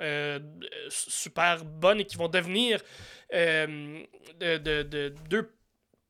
super 0.88 1.64
bonnes 1.64 2.00
et 2.00 2.04
qui 2.04 2.16
vont 2.16 2.28
devenir 2.28 2.80
de, 3.34 5.08
deux 5.28 5.50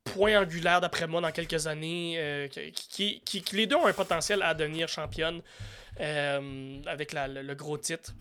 points 0.04 0.40
angulaires, 0.40 0.80
d'après 0.80 1.06
moi, 1.06 1.20
dans 1.20 1.32
quelques 1.32 1.66
années. 1.66 2.48
Qui, 2.74 3.20
qui, 3.24 3.44
les 3.52 3.66
deux 3.66 3.76
ont 3.76 3.86
un 3.86 3.92
potentiel 3.92 4.42
à 4.42 4.54
devenir 4.54 4.88
championnes 4.88 5.40
avec 5.98 7.12
le, 7.12 7.54
gros 7.54 7.78
titre 7.78 8.12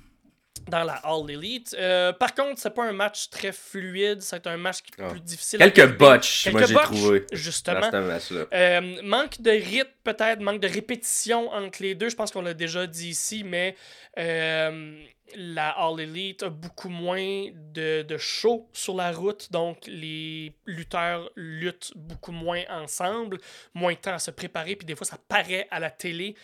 dans 0.68 0.84
la 0.84 0.94
All 1.04 1.30
Elite. 1.30 1.76
Euh, 1.78 2.14
par 2.14 2.34
contre, 2.34 2.60
c'est 2.60 2.74
pas 2.74 2.86
un 2.86 2.94
match 2.94 3.30
très 3.30 3.52
fluide, 3.52 4.22
c'est 4.22 4.48
un 4.48 4.58
match 4.58 4.80
ah. 5.00 5.10
plus 5.10 5.20
difficile. 5.20 5.60
Quelques 5.60 5.98
botches, 5.98 6.48
moi 6.52 6.66
j'ai 6.66 6.76
trouvé. 6.76 7.26
Justement. 7.32 7.90
Euh, 7.94 9.02
manque 9.04 9.42
de 9.42 9.52
rythme 9.52 9.90
peut-être, 10.04 10.42
manque 10.42 10.62
de 10.62 10.68
répétition 10.68 11.50
entre 11.52 11.82
les 11.82 11.96
deux. 11.96 12.10
Je 12.10 12.16
pense 12.16 12.32
qu'on 12.32 12.42
l'a 12.42 12.54
déjà 12.54 12.88
dit 12.88 13.10
ici, 13.10 13.44
mais 13.44 13.76
euh, 14.18 14.96
la 15.36 15.70
All 15.70 16.00
Elite 16.00 16.44
a 16.44 16.50
beaucoup 16.50 16.90
moins 16.90 17.48
de, 17.74 18.02
de 18.02 18.18
show 18.18 18.68
sur 18.74 18.96
la 18.96 19.12
route, 19.12 19.52
donc 19.52 19.80
les 19.88 20.54
lutteurs 20.66 21.30
luttent 21.36 21.92
beaucoup 21.96 22.32
moins 22.32 22.64
ensemble, 22.70 23.40
moins 23.74 23.94
de 23.94 23.98
temps 23.98 24.14
à 24.14 24.20
se 24.20 24.32
préparer, 24.32 24.76
puis 24.76 24.86
des 24.86 24.96
fois 24.96 25.06
ça 25.06 25.18
paraît 25.28 25.68
à 25.72 25.80
la 25.80 25.90
télé, 25.90 26.36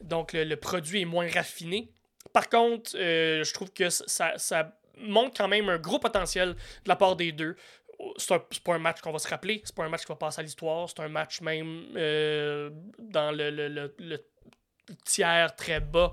donc 0.00 0.32
le 0.32 0.54
produit 0.56 1.02
est 1.02 1.06
moins 1.06 1.28
raffiné. 1.30 1.88
Par 2.32 2.48
contre, 2.48 2.96
euh, 2.96 3.44
je 3.44 3.54
trouve 3.54 3.72
que 3.72 3.88
ça, 3.88 4.34
montre 4.98 5.36
quand 5.36 5.48
même 5.48 5.68
un 5.68 5.78
gros 5.78 5.98
potentiel 5.98 6.50
de 6.54 6.88
la 6.88 6.96
part 6.96 7.16
des 7.16 7.32
deux. 7.32 7.56
C'est 8.18 8.62
pas 8.62 8.74
un 8.74 8.78
match 8.78 9.00
qu'on 9.00 9.12
va 9.12 9.18
se 9.18 9.28
rappeler, 9.28 9.62
c'est 9.64 9.74
pas 9.74 9.84
un 9.84 9.88
match 9.88 10.02
qui 10.02 10.08
va 10.08 10.16
passer 10.16 10.40
à 10.40 10.42
l'histoire, 10.42 10.88
c'est 10.88 11.00
un 11.00 11.08
match 11.08 11.40
même 11.40 11.86
euh, 11.96 12.70
dans 12.98 13.34
le, 13.34 13.90
tiers 15.04 15.54
très 15.56 15.80
bas 15.80 16.12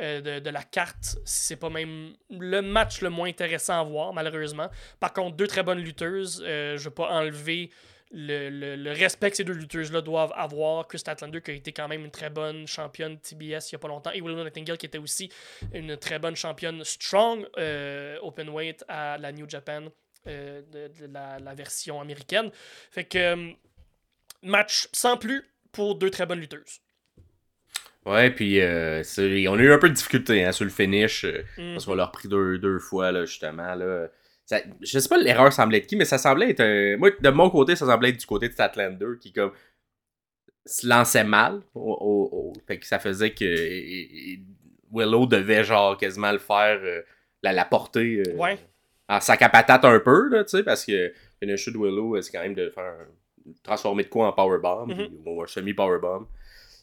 euh, 0.00 0.40
de, 0.40 0.50
la 0.50 0.62
carte. 0.62 1.18
C'est 1.24 1.56
pas 1.56 1.70
même 1.70 2.12
le 2.30 2.62
match 2.62 3.00
le 3.02 3.10
moins 3.10 3.28
intéressant 3.28 3.80
à 3.80 3.84
voir, 3.84 4.12
malheureusement. 4.12 4.68
Par 4.98 5.12
contre, 5.12 5.36
deux 5.36 5.46
très 5.46 5.62
bonnes 5.62 5.80
lutteuses. 5.80 6.42
je 6.44 6.82
vais 6.82 6.94
pas 6.94 7.10
enlever 7.10 7.70
le, 8.12 8.92
respect 8.92 9.30
que 9.30 9.36
ces 9.36 9.44
deux 9.44 9.52
lutteuses-là 9.52 10.00
doivent 10.00 10.32
avoir. 10.34 10.86
Chris 10.88 10.98
Statlander, 10.98 11.40
qui 11.40 11.50
a 11.50 11.54
été 11.54 11.72
quand 11.72 11.88
même 11.88 12.04
une 12.04 12.10
très 12.10 12.30
bonne 12.30 12.66
championne 12.66 13.18
TBS 13.18 13.42
il 13.42 13.74
n'y 13.74 13.76
a 13.76 13.78
pas 13.78 13.88
longtemps, 13.88 14.10
et 14.10 14.20
Willow 14.20 14.42
Nightingale, 14.42 14.78
qui 14.78 14.86
était 14.86 14.98
aussi 14.98 15.30
une 15.72 15.96
très 15.96 16.18
bonne 16.18 16.36
championne 16.36 16.82
strong 16.84 17.46
euh, 17.58 18.18
openweight 18.22 18.84
à 18.88 19.18
la 19.18 19.32
New 19.32 19.48
Japan, 19.48 19.84
euh, 20.26 20.62
de, 20.62 21.06
la, 21.06 21.54
version 21.54 22.00
américaine. 22.00 22.50
Fait 22.90 23.04
que 23.04 23.18
euh, 23.18 23.52
match 24.42 24.88
sans 24.92 25.16
plus 25.16 25.48
pour 25.72 25.94
deux 25.94 26.10
très 26.10 26.26
bonnes 26.26 26.40
lutteuses. 26.40 26.80
Ouais, 28.06 28.30
puis 28.30 28.58
on 28.62 29.58
a 29.58 29.62
eu 29.62 29.72
un 29.72 29.78
peu 29.78 29.88
de 29.88 29.94
difficulté 29.94 30.44
hein, 30.44 30.52
sur 30.52 30.64
le 30.64 30.70
finish, 30.70 31.24
mm. 31.24 31.72
parce 31.72 31.84
qu'on 31.86 31.94
l'a 31.94 32.06
repris 32.06 32.28
deux, 32.28 32.58
deux 32.58 32.78
fois, 32.78 33.12
là, 33.12 33.24
justement. 33.24 33.74
Là 33.74 34.08
je 34.80 34.98
sais 34.98 35.08
pas 35.08 35.18
l'erreur 35.18 35.52
semblait 35.52 35.78
être 35.78 35.86
qui, 35.86 35.96
mais 35.96 36.04
ça 36.04 36.18
semblait 36.18 36.50
être. 36.50 36.96
moi, 36.96 37.10
de 37.20 37.30
mon 37.30 37.50
côté, 37.50 37.76
ça 37.76 37.86
semblait 37.86 38.10
être 38.10 38.18
du 38.18 38.26
côté 38.26 38.48
de 38.48 38.52
Statlander 38.52 39.18
qui, 39.20 39.32
comme, 39.32 39.52
se 40.66 40.86
lançait 40.86 41.24
mal. 41.24 41.60
fait 42.66 42.78
que 42.78 42.86
ça 42.86 42.98
faisait 42.98 43.30
que 43.30 43.44
Willow 44.92 45.26
devait, 45.26 45.64
genre, 45.64 45.96
quasiment 45.96 46.32
le 46.32 46.38
faire, 46.38 46.80
euh, 46.82 47.02
la, 47.42 47.52
la, 47.52 47.64
porter 47.64 48.22
euh, 48.26 48.34
ouais. 48.34 48.58
en 49.08 49.20
sac 49.20 49.40
à 49.42 49.48
patate 49.48 49.84
un 49.84 50.00
peu, 50.00 50.28
là, 50.28 50.44
tu 50.44 50.56
sais, 50.56 50.62
parce 50.64 50.84
que 50.84 51.12
le 51.40 51.72
de 51.72 51.78
Willow, 51.78 52.16
euh, 52.16 52.22
c'est 52.22 52.32
quand 52.32 52.42
même 52.42 52.54
de 52.54 52.70
faire 52.70 52.94
transformer 53.62 54.04
de 54.04 54.08
quoi 54.08 54.28
en 54.28 54.32
powerbomb, 54.32 54.86
mm 54.86 55.26
ou 55.26 55.42
un 55.42 55.46
semi-powerbomb. 55.46 56.26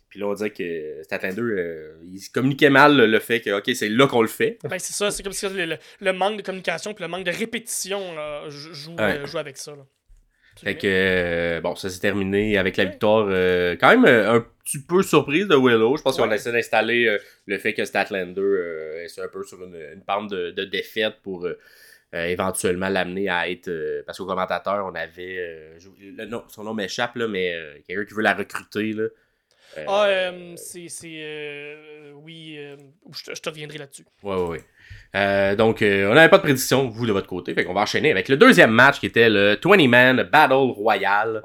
Puis 0.09 0.19
là, 0.19 0.27
on 0.27 0.33
dirait 0.33 0.51
que 0.51 1.03
Statlander, 1.03 1.41
euh, 1.41 1.97
il 2.05 2.21
communiquait 2.31 2.69
mal 2.69 2.95
le, 2.95 3.19
fait 3.19 3.41
que, 3.41 3.57
OK, 3.57 3.69
c'est 3.75 3.89
là 3.89 4.07
qu'on 4.07 4.21
le 4.21 4.27
fait. 4.27 4.57
Ben, 4.63 4.79
c'est 4.79 4.93
ça, 4.93 5.11
c'est 5.11 5.21
comme 5.21 5.33
si 5.33 5.45
le, 5.49 6.13
manque 6.13 6.37
de 6.37 6.41
communication 6.41 6.93
puis 6.93 7.03
le 7.03 7.09
manque 7.09 7.25
de 7.25 7.31
répétition 7.31 7.99
joue, 8.49 8.95
euh, 8.99 9.25
joue, 9.25 9.37
avec 9.37 9.57
ça. 9.57 9.71
Là. 9.71 9.85
Fait 10.63 10.75
que, 10.75 10.87
euh, 10.87 11.61
bon, 11.61 11.75
ça 11.75 11.89
s'est 11.89 11.99
terminé 11.99 12.57
avec 12.57 12.77
la 12.77 12.85
victoire 12.85 13.25
quand 13.79 13.89
même 13.89 14.05
un 14.05 14.45
petit 14.63 14.81
peu 14.81 15.03
surprise 15.03 15.47
de 15.47 15.55
Willow. 15.55 15.97
Je 15.97 16.01
pense 16.01 16.17
qu'on 16.17 16.31
a 16.31 16.35
essayé 16.35 16.55
d'installer 16.55 17.17
le 17.45 17.57
fait 17.57 17.73
que 17.73 17.83
Statlander 17.83 19.03
est 19.03 19.19
un 19.19 19.27
peu 19.27 19.43
sur 19.43 19.61
une, 19.63 19.75
une 19.75 20.03
pente 20.03 20.31
de, 20.31 20.63
défaite 20.63 21.15
pour 21.21 21.47
éventuellement 22.13 22.87
l'amener 22.87 23.27
à 23.27 23.49
être. 23.49 23.69
parce 24.05 24.17
qu'au 24.17 24.25
commentateur, 24.25 24.85
on 24.85 24.95
avait. 24.95 25.75
son 26.47 26.63
nom 26.63 26.73
m'échappe, 26.73 27.17
là, 27.17 27.27
mais 27.27 27.53
quelqu'un 27.85 28.05
qui 28.05 28.13
veut 28.13 28.23
la 28.23 28.33
recruter. 28.33 28.93
Là, 28.93 29.09
ah, 29.87 30.05
euh, 30.05 30.31
euh, 30.31 30.53
c'est. 30.55 30.87
Euh, 31.05 32.11
oui, 32.15 32.57
je, 33.11 33.33
te 33.33 33.49
reviendrai 33.49 33.77
là-dessus. 33.77 34.05
Ouais, 34.23 34.35
ouais, 34.35 34.63
ouais. 35.13 35.55
donc, 35.55 35.79
on 35.81 36.13
n'avait 36.13 36.29
pas 36.29 36.37
de 36.37 36.43
prédiction, 36.43 36.87
vous, 36.87 37.05
de 37.05 37.11
votre 37.11 37.27
côté. 37.27 37.53
Fait 37.53 37.63
qu'on 37.63 37.73
va 37.73 37.81
enchaîner 37.81 38.11
avec 38.11 38.29
le 38.29 38.37
deuxième 38.37 38.71
match 38.71 38.99
qui 38.99 39.05
était 39.05 39.29
le 39.29 39.55
20-man 39.55 40.23
Battle 40.31 40.53
Royale. 40.53 41.41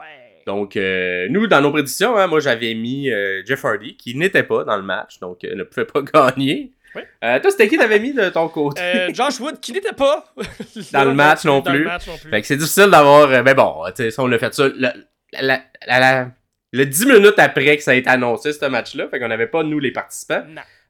Donc, 0.47 0.77
nous, 0.77 1.47
dans 1.47 1.61
nos 1.61 1.71
prédictions, 1.71 2.17
hein, 2.17 2.27
moi, 2.27 2.41
j'avais 2.41 2.75
mis 2.75 3.11
Jeff 3.45 3.65
Hardy, 3.65 3.97
qui 3.97 4.15
n'était 4.15 4.43
pas 4.43 4.65
dans 4.65 4.77
le 4.77 4.83
match, 4.83 5.19
donc 5.19 5.43
ne 5.43 5.63
pouvait 5.65 5.87
pas 5.87 6.03
gagner. 6.37 6.73
toi, 6.95 7.51
c'était 7.51 7.69
qui 7.69 7.77
t'avais 7.77 8.01
mis 8.01 8.13
de 8.13 8.29
ton 8.29 8.49
côté? 8.49 8.81
Josh 9.13 9.41
Wood, 9.41 9.61
qui 9.61 9.73
n'était 9.73 9.93
pas 9.93 10.33
dans, 10.93 11.05
le 11.05 11.15
match 11.15 11.45
non 11.45 11.63
plus. 11.63 11.89
Fait 12.31 12.41
que 12.41 12.47
c'est 12.47 12.57
difficile 12.57 12.91
d'avoir. 12.91 13.29
mais 13.43 13.55
bon, 13.55 13.85
tu 13.95 14.11
sais, 14.11 14.21
on 14.21 14.31
a 14.33 14.39
fait 14.39 14.55
ça. 14.55 14.69
la, 14.77 15.63
la, 15.87 16.33
le 16.73 16.87
10 16.87 17.07
minutes 17.07 17.39
après 17.39 17.77
que 17.77 17.83
ça 17.83 17.91
a 17.91 17.95
été 17.95 18.09
annoncé, 18.09 18.53
ce 18.53 18.65
match-là. 18.65 19.09
Fait 19.09 19.21
qu'on 19.21 19.29
n'avait 19.29 19.47
pas, 19.47 19.63
nous, 19.63 19.79
les 19.79 19.93
participants. 19.93 20.45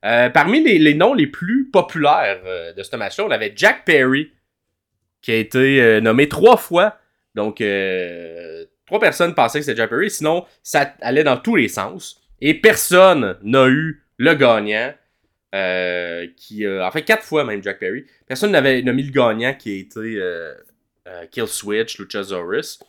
Euh, 0.05 0.31
parmi 0.31 0.63
les, 0.63 0.95
noms 0.95 1.15
les 1.15 1.27
plus 1.27 1.69
populaires 1.71 2.41
euh, 2.45 2.73
de 2.73 2.83
ce 2.83 2.97
match-là, 2.97 3.25
on 3.25 3.31
avait 3.31 3.53
Jack 3.55 3.85
Perry, 3.85 4.33
qui 5.21 5.33
a 5.33 5.37
été 5.37 5.81
euh, 5.81 6.01
nommé 6.01 6.29
trois 6.29 6.57
fois. 6.57 6.99
Donc, 7.35 7.63
trois 8.87 9.01
personnes 9.01 9.35
pensaient 9.35 9.61
que 9.61 9.65
c'était 9.65 9.79
Jack 9.79 9.91
Perry, 9.91 10.11
sinon 10.11 10.45
ça 10.63 10.95
allait 11.01 11.25
dans 11.25 11.37
tous 11.37 11.57
les 11.57 11.69
sens. 11.69 12.21
Et 12.41 12.55
personne 12.55 13.39
n'a 13.43 13.67
eu 13.69 14.03
le 14.19 14.35
gagnant. 14.35 14.95
Qui 16.37 16.67
en 16.67 16.91
fait 16.91 17.03
quatre 17.03 17.25
fois 17.25 17.45
même 17.45 17.63
Jack 17.63 17.79
Perry. 17.79 18.07
Personne 18.27 18.53
n'avait 18.53 18.83
mis 18.83 19.03
le 19.03 19.13
gagnant 19.13 19.55
qui 19.55 19.71
a 19.71 19.81
été 19.81 20.21
Kill 21.31 21.47
Switch, 21.47 21.99
Luchasaurus. 21.99 22.81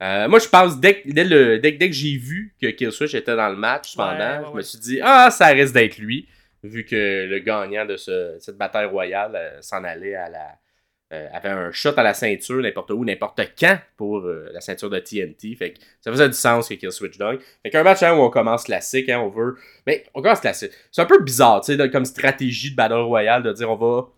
Moi, 0.00 0.38
je 0.38 0.48
pense, 0.48 0.78
dès, 0.80 1.02
dès, 1.04 1.24
le, 1.24 1.58
dès, 1.58 1.72
dès 1.72 1.88
que 1.88 1.94
j'ai 1.94 2.16
vu 2.16 2.54
que 2.60 2.66
Kill 2.68 2.92
Switch 2.92 3.14
était 3.14 3.36
dans 3.36 3.48
le 3.48 3.56
match, 3.56 3.92
cependant, 3.92 4.50
je 4.50 4.56
me 4.56 4.62
suis 4.62 4.78
dit, 4.78 5.00
ah, 5.02 5.30
ça 5.30 5.46
risque 5.48 5.74
d'être 5.74 5.98
lui, 5.98 6.28
vu 6.62 6.84
que 6.84 7.26
le 7.26 7.38
gagnant 7.38 7.86
de 7.86 7.96
ce, 7.96 8.36
cette 8.40 8.56
bataille 8.56 8.86
royale 8.86 9.58
s'en 9.60 9.84
allait 9.84 10.14
à 10.14 10.28
la, 10.28 10.58
euh, 11.14 11.28
avait 11.32 11.50
un 11.50 11.70
shot 11.70 11.92
à 11.96 12.02
la 12.02 12.14
ceinture 12.14 12.62
n'importe 12.62 12.90
où, 12.90 13.04
n'importe 13.04 13.40
quand 13.58 13.78
pour 13.96 14.20
euh, 14.20 14.48
la 14.52 14.60
ceinture 14.60 14.90
de 14.90 14.98
TNT. 14.98 15.54
Fait 15.54 15.72
que 15.72 15.78
ça 16.00 16.10
faisait 16.10 16.28
du 16.28 16.34
sens 16.34 16.68
que 16.68 16.74
Kill 16.74 16.90
Switch 16.90 17.18
Dog. 17.18 17.40
Fait 17.62 17.70
qu'un 17.70 17.82
match 17.82 18.02
hein, 18.02 18.16
où 18.16 18.22
on 18.22 18.30
commence 18.30 18.64
classique, 18.64 19.08
hein, 19.08 19.20
on 19.20 19.28
veut. 19.28 19.56
Mais 19.86 20.04
on 20.14 20.22
commence 20.22 20.40
classique. 20.40 20.72
C'est 20.90 21.02
un 21.02 21.06
peu 21.06 21.22
bizarre, 21.22 21.60
tu 21.60 21.76
sais, 21.76 21.90
comme 21.90 22.04
stratégie 22.06 22.70
de 22.70 22.76
Battle 22.76 22.94
Royale 22.94 23.42
de 23.42 23.52
dire 23.52 23.70
on 23.70 23.76
va 23.76 24.08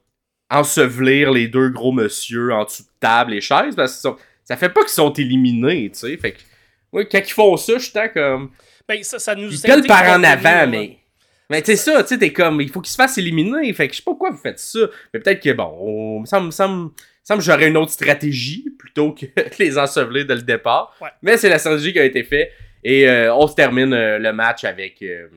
ensevelir 0.48 1.32
les 1.32 1.48
deux 1.48 1.70
gros 1.70 1.92
monsieur 1.92 2.52
en 2.52 2.64
dessous 2.64 2.84
de 2.84 2.88
table 3.00 3.34
et 3.34 3.40
chaises 3.40 3.74
parce 3.74 4.00
que 4.00 4.08
ça 4.46 4.56
fait 4.56 4.68
pas 4.68 4.82
qu'ils 4.82 4.90
sont 4.90 5.12
éliminés, 5.12 5.90
tu 5.90 5.98
sais. 5.98 6.16
Fait 6.16 6.32
que, 6.32 6.38
quand 6.92 7.18
ils 7.18 7.32
font 7.32 7.56
ça, 7.56 7.74
je 7.74 7.84
suis 7.84 7.92
comme. 8.14 8.50
Ben, 8.88 9.02
ça, 9.02 9.18
ça 9.18 9.34
nous 9.34 9.52
Ils 9.52 9.86
par 9.86 10.18
en 10.18 10.22
avant, 10.22 10.66
mais. 10.68 10.98
Mais 11.48 11.62
tu 11.62 11.72
sais 11.72 11.76
ça, 11.76 12.02
tu 12.02 12.08
sais, 12.08 12.18
t'es 12.18 12.32
comme, 12.32 12.60
il 12.60 12.70
faut 12.70 12.80
qu'il 12.80 12.90
se 12.90 12.96
fasse 12.96 13.18
éliminer. 13.18 13.72
Fait 13.72 13.86
que 13.86 13.92
je 13.92 13.98
sais 13.98 14.02
pas 14.02 14.10
pourquoi 14.10 14.30
vous 14.30 14.38
faites 14.38 14.58
ça. 14.58 14.80
Mais 15.12 15.20
peut-être 15.20 15.40
que, 15.40 15.52
bon, 15.52 16.24
ça 16.24 16.40
me 16.40 16.50
semble, 16.50 16.90
que 16.92 17.40
j'aurais 17.40 17.68
une 17.68 17.76
autre 17.76 17.92
stratégie 17.92 18.68
plutôt 18.76 19.12
que 19.12 19.26
les 19.58 19.78
ensevelir 19.78 20.26
dès 20.26 20.34
le 20.34 20.42
départ. 20.42 20.96
Mais 21.22 21.36
c'est 21.36 21.48
la 21.48 21.60
stratégie 21.60 21.92
qui 21.92 22.00
a 22.00 22.04
été 22.04 22.24
faite. 22.24 22.52
Et 22.82 23.08
euh, 23.08 23.34
on 23.34 23.46
se 23.46 23.54
termine 23.54 23.92
euh, 23.92 24.18
le 24.18 24.32
match 24.32 24.64
avec, 24.64 25.02
euh, 25.02 25.28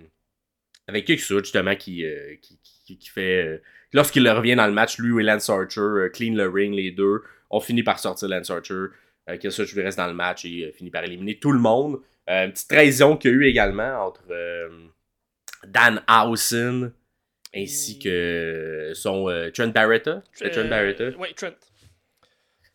avec 0.88 1.06
Kiksu, 1.06 1.40
justement, 1.40 1.76
qui, 1.76 2.04
qui, 2.42 2.98
qui, 2.98 3.10
fait. 3.10 3.62
Lorsqu'il 3.94 4.28
revient 4.30 4.56
dans 4.56 4.68
le 4.68 4.74
match, 4.74 4.98
lui 4.98 5.20
et 5.20 5.24
Lance 5.24 5.50
Archer 5.50 6.10
clean 6.14 6.34
le 6.36 6.48
ring, 6.48 6.74
les 6.74 6.92
deux. 6.92 7.22
On 7.50 7.60
finit 7.60 7.84
par 7.84 8.00
sortir 8.00 8.28
Lance 8.28 8.50
Archer. 8.50 8.86
Kiksu 9.40 9.64
lui 9.76 9.82
reste 9.82 9.98
dans 9.98 10.08
le 10.08 10.14
match 10.14 10.46
et 10.46 10.72
finit 10.76 10.90
par 10.90 11.04
éliminer 11.04 11.38
tout 11.40 11.52
le 11.52 11.60
monde. 11.60 12.00
une 12.28 12.52
petite 12.52 12.70
trahison 12.70 13.16
qu'il 13.18 13.32
y 13.32 13.34
a 13.34 13.38
eu 13.38 13.46
également 13.46 14.08
entre. 14.08 14.24
Dan 15.68 16.02
Housen 16.08 16.94
ainsi 17.56 18.00
que 18.00 18.92
son 18.94 19.30
euh, 19.30 19.50
Trent 19.52 19.70
Barretta. 19.70 20.22
Trent 20.38 20.58
euh, 20.58 20.68
Barretta. 20.68 21.06
Oui, 21.18 21.34
Trent. 21.36 21.56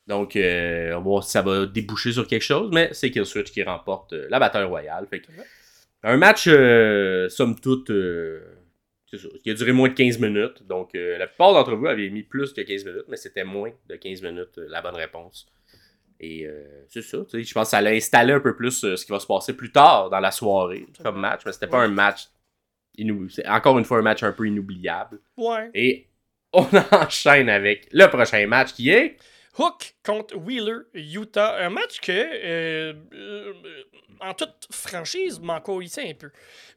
Donc, 0.07 0.37
euh, 0.37 0.93
on 0.93 0.97
va 0.97 1.01
voir 1.01 1.25
si 1.25 1.31
ça 1.31 1.43
va 1.43 1.65
déboucher 1.67 2.13
sur 2.13 2.27
quelque 2.27 2.43
chose, 2.43 2.71
mais 2.73 2.91
c'est 2.93 3.11
Killswitch 3.11 3.53
qui 3.53 3.63
remporte 3.63 4.13
la 4.13 4.39
bataille 4.39 4.65
royale. 4.65 5.07
Fait 5.09 5.23
un 6.03 6.19
match, 6.19 6.45
somme 7.31 7.59
toute, 7.59 7.91
qui 9.43 9.51
a 9.51 9.55
duré 9.55 9.73
moins 9.73 9.89
de 9.89 9.95
15 9.95 10.19
minutes. 10.19 10.67
Donc, 10.67 10.91
la 10.95 11.27
plupart 11.27 11.53
d'entre 11.53 11.75
vous 11.75 11.87
avaient 11.87 12.11
mis 12.11 12.23
plus 12.23 12.53
que 12.53 12.61
15 12.61 12.85
minutes, 12.85 13.05
mais 13.09 13.17
c'était 13.17 13.45
moins 13.45 13.71
de 13.89 13.97
15 13.97 14.23
minutes 14.23 14.57
la 14.57 14.83
bonne 14.83 14.97
réponse. 14.97 15.47
Et 16.21 16.49
c'est 16.89 17.03
ça, 17.03 17.19
je 17.33 17.53
pense 17.53 17.67
que 17.67 17.71
ça 17.71 17.79
allait 17.79 17.97
installer 17.97 18.33
un 18.33 18.41
peu 18.41 18.57
plus 18.57 18.81
ce 18.81 19.05
qui 19.05 19.13
va 19.13 19.21
se 19.21 19.27
passer 19.27 19.55
plus 19.55 19.71
tard 19.71 20.11
dans 20.11 20.21
la 20.21 20.31
soirée 20.31 20.87
comme 21.03 21.21
match, 21.21 21.43
mais 21.45 21.53
c'était 21.53 21.67
pas 21.67 21.83
un 21.83 21.89
match 21.89 22.29
c'est 23.29 23.49
encore 23.49 23.79
une 23.79 23.85
fois 23.85 23.99
un 23.99 24.03
match 24.03 24.23
un 24.23 24.33
peu 24.33 24.47
inoubliable. 24.47 25.21
Ouais. 25.37 25.71
Et 25.75 26.07
on 26.53 26.67
enchaîne 26.93 27.49
avec 27.49 27.89
le 27.93 28.07
prochain 28.07 28.47
match 28.47 28.73
qui 28.73 28.91
est. 28.91 29.17
Hook 29.59 29.95
contre 30.05 30.37
Wheeler, 30.37 30.81
Utah. 30.95 31.57
Un 31.65 31.71
match 31.71 32.01
que, 32.01 32.13
euh, 32.13 32.93
euh, 33.13 33.53
en 34.21 34.35
toute 34.35 34.69
franchise, 34.71 35.41
m'en 35.41 35.61
cohérissait 35.61 36.11
un 36.11 36.15
peu. 36.15 36.31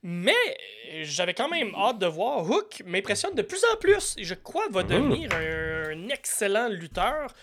Mais 0.04 0.58
j'avais 1.02 1.34
quand 1.34 1.50
même 1.50 1.74
hâte 1.76 2.00
de 2.00 2.06
voir. 2.06 2.48
Hook 2.48 2.84
m'impressionne 2.86 3.36
de 3.36 3.42
plus 3.42 3.64
en 3.74 3.78
plus. 3.78 4.16
Et 4.18 4.24
je 4.24 4.36
crois 4.36 4.68
va 4.70 4.84
mhm. 4.84 4.90
devenir 4.90 5.30
un, 5.34 6.10
excellent 6.10 6.70
lutteur. 6.70 7.34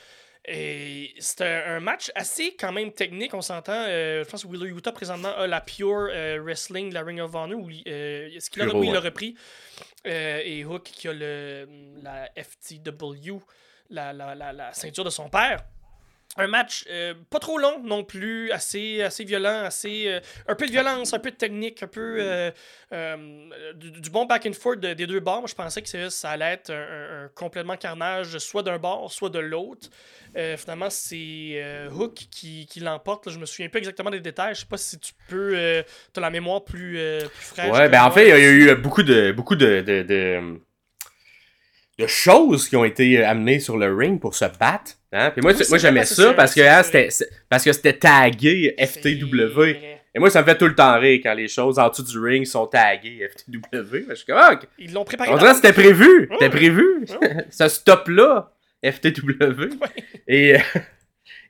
Et 0.46 1.14
c'était 1.18 1.62
un, 1.66 1.80
match 1.80 2.12
assez 2.14 2.54
quand 2.54 2.70
même 2.70 2.92
technique, 2.92 3.32
on 3.32 3.40
s'entend. 3.40 3.72
Euh, 3.72 4.24
je 4.24 4.28
pense 4.28 4.42
que 4.42 4.48
Wheeler 4.48 4.68
Utah 4.68 4.92
présentement 4.92 5.34
a 5.34 5.46
la 5.46 5.62
Pure 5.62 6.08
euh, 6.10 6.38
Wrestling, 6.42 6.92
la 6.92 7.02
Ring 7.02 7.20
of 7.20 7.34
Honor. 7.34 7.66
Euh, 7.86 8.28
est-ce 8.28 8.50
qu'il 8.50 8.60
a, 8.60 8.66
oui, 8.66 8.88
il 8.90 8.96
a 8.96 9.00
repris. 9.00 9.36
et 10.04 10.64
Hook 10.66 10.82
qui 10.82 11.08
a 11.08 11.14
le, 11.14 11.66
la 12.02 12.28
FTW, 12.36 13.38
la, 13.90 14.12
la, 14.12 14.34
la, 14.34 14.52
la 14.52 14.72
ceinture 14.72 15.04
de 15.04 15.10
son 15.10 15.28
père 15.28 15.64
un 16.36 16.46
match 16.46 16.84
euh, 16.90 17.14
pas 17.30 17.38
trop 17.38 17.58
long 17.58 17.80
non 17.84 18.02
plus, 18.02 18.50
assez, 18.50 19.02
assez 19.02 19.24
violent, 19.24 19.64
assez 19.64 20.04
euh, 20.06 20.20
un 20.48 20.54
peu 20.54 20.66
de 20.66 20.72
violence, 20.72 21.14
un 21.14 21.18
peu 21.18 21.30
de 21.30 21.36
technique, 21.36 21.82
un 21.82 21.86
peu 21.86 22.16
euh, 22.20 22.50
du, 23.76 24.10
bon 24.10 24.24
back 24.24 24.46
and 24.46 24.52
forth 24.52 24.80
des 24.80 24.94
deux 25.06 25.20
bords. 25.20 25.40
Moi, 25.40 25.48
je 25.48 25.54
pensais 25.54 25.82
que 25.82 26.08
ça 26.08 26.30
allait 26.30 26.52
être 26.52 26.70
un, 26.70 27.28
complètement 27.34 27.76
carnage, 27.76 28.38
soit 28.38 28.62
d'un 28.62 28.78
bord, 28.78 29.12
soit 29.12 29.30
de 29.30 29.38
l'autre. 29.38 29.88
finalement, 30.56 30.90
c'est 30.90 31.88
Hook 31.92 32.14
qui, 32.30 32.66
qui 32.66 32.80
l'emporte. 32.80 33.30
Je 33.30 33.38
me 33.38 33.46
souviens 33.46 33.68
pas 33.68 33.78
exactement 33.78 34.10
des 34.10 34.20
détails. 34.20 34.54
Je 34.54 34.60
sais 34.60 34.66
pas 34.66 34.76
si 34.76 34.98
tu 34.98 35.12
peux. 35.28 35.84
tu 36.12 36.18
as 36.18 36.20
la 36.20 36.30
mémoire 36.30 36.64
plus, 36.64 36.98
plus 37.34 37.44
fraîche. 37.44 37.72
Ouais, 37.72 37.88
ben 37.88 38.02
en 38.02 38.10
fait, 38.10 38.24
il 38.24 38.30
y 38.30 38.32
a 38.32 38.50
eu 38.50 38.74
beaucoup 38.74 39.02
de. 39.02 39.32
Beaucoup 39.32 39.56
de, 39.56 39.80
de, 39.80 40.02
de 40.02 40.60
choses 42.06 42.68
qui 42.68 42.76
ont 42.76 42.84
été 42.84 43.22
amenées 43.22 43.60
sur 43.60 43.76
le 43.76 43.94
ring 43.94 44.20
pour 44.20 44.34
se 44.34 44.44
battre. 44.44 44.92
Hein? 45.12 45.30
Puis 45.30 45.42
moi, 45.42 45.52
moi 45.68 45.78
j'aimais 45.78 46.04
ça 46.04 46.34
parce 46.34 46.54
que, 46.54 46.60
hein, 46.60 46.82
c'était, 46.82 47.08
parce 47.48 47.64
que 47.64 47.72
c'était 47.72 47.92
tagué 47.92 48.74
FTW. 48.78 49.94
Et 50.16 50.20
moi, 50.20 50.30
ça 50.30 50.42
me 50.42 50.46
fait 50.46 50.56
tout 50.56 50.66
le 50.66 50.76
temps 50.76 50.98
rire 50.98 51.20
quand 51.22 51.34
les 51.34 51.48
choses 51.48 51.78
en 51.78 51.88
dessous 51.88 52.04
du 52.04 52.18
ring 52.18 52.46
sont 52.46 52.66
taguées 52.66 53.28
FTW. 53.28 54.06
Je 54.10 54.14
suis 54.14 54.26
comme, 54.26 54.38
ah, 54.38 54.60
Ils 54.78 54.92
l'ont 54.92 55.04
préparé. 55.04 55.30
On 55.30 55.36
dirait 55.36 55.50
que 55.50 55.56
c'était 55.56 55.72
prévu. 55.72 56.28
C'était 56.32 56.50
prévu. 56.50 57.04
Ce 57.50 57.68
stop-là, 57.68 58.52
FTW. 58.84 59.70
Et, 60.28 60.56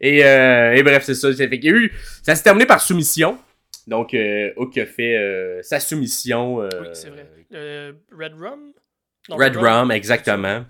et, 0.01 0.25
euh, 0.25 0.75
et, 0.75 0.83
bref, 0.83 1.03
c'est 1.05 1.15
ça. 1.15 1.29
Eu, 1.31 1.93
ça 2.23 2.35
s'est 2.35 2.43
terminé 2.43 2.65
par 2.65 2.81
soumission. 2.81 3.39
Donc, 3.87 4.15
euh, 4.15 4.51
Hook 4.57 4.79
a 4.79 4.87
fait 4.87 5.17
euh, 5.17 5.61
sa 5.63 5.79
soumission. 5.79 6.61
oui, 6.61 6.69
c'est 6.95 7.11
vrai. 7.11 7.27
Red 8.13 8.33
Rum? 8.41 8.73
Red, 9.29 9.57
Rum, 9.57 9.91
exactement. 9.91 10.65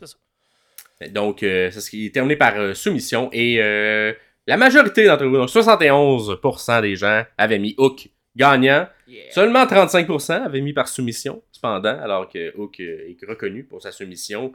Donc, 1.10 1.42
euh, 1.42 1.70
c'est 1.70 1.80
ce 1.80 1.90
qui 1.90 2.06
est 2.06 2.10
terminé 2.10 2.36
par 2.36 2.56
euh, 2.56 2.74
soumission. 2.74 3.28
Et 3.32 3.60
euh, 3.60 4.12
la 4.46 4.56
majorité 4.56 5.06
d'entre 5.06 5.26
vous, 5.26 5.36
donc 5.36 5.48
71% 5.48 6.82
des 6.82 6.96
gens 6.96 7.24
avaient 7.36 7.58
mis 7.58 7.74
Hook 7.78 8.08
gagnant. 8.36 8.88
Seulement 9.30 9.64
35% 9.64 10.44
avaient 10.44 10.60
mis 10.60 10.72
par 10.72 10.88
soumission, 10.88 11.42
cependant, 11.52 11.98
alors 12.00 12.28
que 12.28 12.56
Hook 12.56 12.80
est 12.80 13.16
reconnu 13.28 13.64
pour 13.64 13.82
sa 13.82 13.92
soumission, 13.92 14.52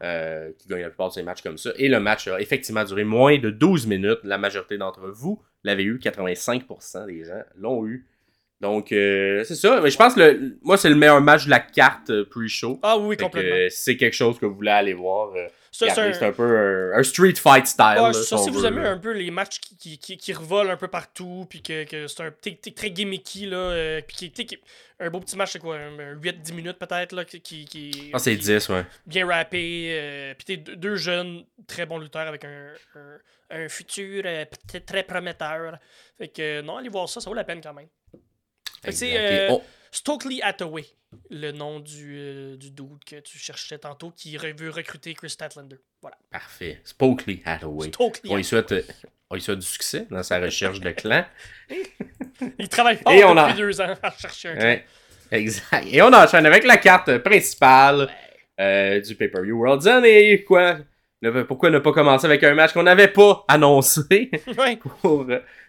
qui 0.00 0.68
gagne 0.68 0.82
la 0.82 0.88
plupart 0.88 1.08
de 1.08 1.14
ses 1.14 1.22
matchs 1.22 1.42
comme 1.42 1.58
ça. 1.58 1.70
Et 1.76 1.88
le 1.88 2.00
match 2.00 2.28
a 2.28 2.40
effectivement 2.40 2.84
duré 2.84 3.04
moins 3.04 3.38
de 3.38 3.50
12 3.50 3.86
minutes. 3.86 4.20
La 4.24 4.38
majorité 4.38 4.78
d'entre 4.78 5.08
vous 5.08 5.42
l'avez 5.64 5.82
eu, 5.82 5.98
85% 5.98 7.06
des 7.06 7.24
gens 7.24 7.42
l'ont 7.56 7.86
eu. 7.86 8.06
Donc, 8.60 8.90
euh, 8.90 9.44
c'est 9.44 9.54
ça. 9.54 9.80
Mais 9.80 9.90
je 9.90 9.96
pense 9.96 10.14
que 10.14 10.56
moi, 10.62 10.76
c'est 10.76 10.88
le 10.88 10.96
meilleur 10.96 11.20
match 11.20 11.44
de 11.44 11.50
la 11.50 11.60
carte 11.60 12.10
euh, 12.10 12.24
pre-show. 12.28 12.80
Ah 12.82 12.98
oui, 12.98 13.16
complètement. 13.16 13.52
Euh, 13.52 13.68
c'est 13.70 13.96
quelque 13.96 14.14
chose 14.14 14.38
que 14.38 14.46
vous 14.46 14.54
voulez 14.54 14.72
aller 14.72 14.94
voir. 14.94 15.32
c'est 15.70 15.90
un... 15.90 16.32
peu 16.32 16.92
un, 16.96 17.02
street 17.04 17.34
fight 17.34 17.68
style. 17.68 18.00
Ouais, 18.00 18.12
ça, 18.12 18.36
si, 18.36 18.50
vous 18.50 18.66
aimez 18.66 18.84
un 18.84 18.98
peu 18.98 19.12
les 19.12 19.30
matchs 19.30 19.60
qui, 19.60 19.98
qui, 19.98 20.16
qui, 20.16 20.32
revolent 20.32 20.70
un 20.70 20.76
peu 20.76 20.88
partout, 20.88 21.46
puis 21.48 21.62
que, 21.62 21.84
que 21.84 22.08
c'est 22.08 22.24
un 22.24 22.32
très 22.74 22.90
gimmicky, 22.90 23.46
là, 23.46 24.00
puis 24.02 24.30
qui, 24.32 24.58
un 24.98 25.08
beau 25.08 25.20
petit 25.20 25.36
match, 25.36 25.52
c'est 25.52 25.60
quoi, 25.60 25.78
8-10 26.20 26.52
minutes 26.52 26.78
peut-être, 26.80 27.12
là, 27.12 27.24
qui, 27.24 27.40
qui... 27.40 28.10
Ah, 28.12 28.18
c'est 28.18 28.34
10, 28.34 28.70
ouais. 28.70 28.84
Bien 29.06 29.24
rappé, 29.28 30.34
puis 30.36 30.44
t'es 30.44 30.74
deux 30.74 30.96
jeunes, 30.96 31.44
très 31.68 31.86
bons 31.86 31.98
lutteurs 31.98 32.26
avec 32.26 32.44
un, 32.44 32.72
un, 33.50 33.68
futur 33.68 34.24
très 34.84 35.04
prometteur. 35.04 35.78
Fait 36.16 36.26
que, 36.26 36.60
non, 36.62 36.78
allez 36.78 36.88
voir 36.88 37.08
ça, 37.08 37.20
ça 37.20 37.30
vaut 37.30 37.36
la 37.36 37.44
peine 37.44 37.60
quand 37.62 37.74
même. 37.74 37.86
C'est 38.90 39.16
euh, 39.16 39.56
Stokely 39.90 40.42
Hathaway, 40.42 40.84
le 41.30 41.52
nom 41.52 41.80
du, 41.80 42.16
euh, 42.16 42.56
du 42.56 42.70
dude 42.70 43.04
que 43.06 43.20
tu 43.20 43.38
cherchais 43.38 43.78
tantôt, 43.78 44.10
qui 44.10 44.36
veut 44.36 44.70
recruter 44.70 45.14
Chris 45.14 45.30
Statlander. 45.30 45.78
Voilà. 46.00 46.16
Parfait. 46.30 46.80
Stokely 46.84 47.42
Hathaway. 47.44 47.88
Stokely 47.88 48.30
on, 48.30 48.36
lui 48.36 48.44
souhaite, 48.44 48.74
on 49.30 49.34
lui 49.34 49.42
souhaite 49.42 49.58
du 49.58 49.66
succès 49.66 50.06
dans 50.10 50.22
sa 50.22 50.38
recherche 50.38 50.80
de 50.80 50.90
clan. 50.90 51.24
Il 52.58 52.68
travaille 52.68 52.96
fort 52.96 53.12
depuis 53.12 53.54
deux 53.54 53.80
ans 53.80 53.94
à 54.02 54.10
chercher 54.12 54.48
un 54.50 54.56
clan. 54.56 54.78
Exact. 55.30 55.86
Et 55.90 56.00
on 56.02 56.12
enchaîne 56.12 56.46
avec 56.46 56.64
la 56.64 56.78
carte 56.78 57.18
principale 57.18 58.08
euh, 58.60 59.00
du 59.00 59.14
Pay-Per-View 59.14 59.58
World's 59.58 59.86
End. 59.86 60.02
Et 60.04 60.44
quoi? 60.44 60.78
Pourquoi 61.46 61.70
ne 61.70 61.80
pas 61.80 61.92
commencer 61.92 62.26
avec 62.26 62.42
un 62.44 62.54
match 62.54 62.72
qu'on 62.72 62.84
n'avait 62.84 63.08
pas 63.08 63.44
annoncé? 63.48 64.30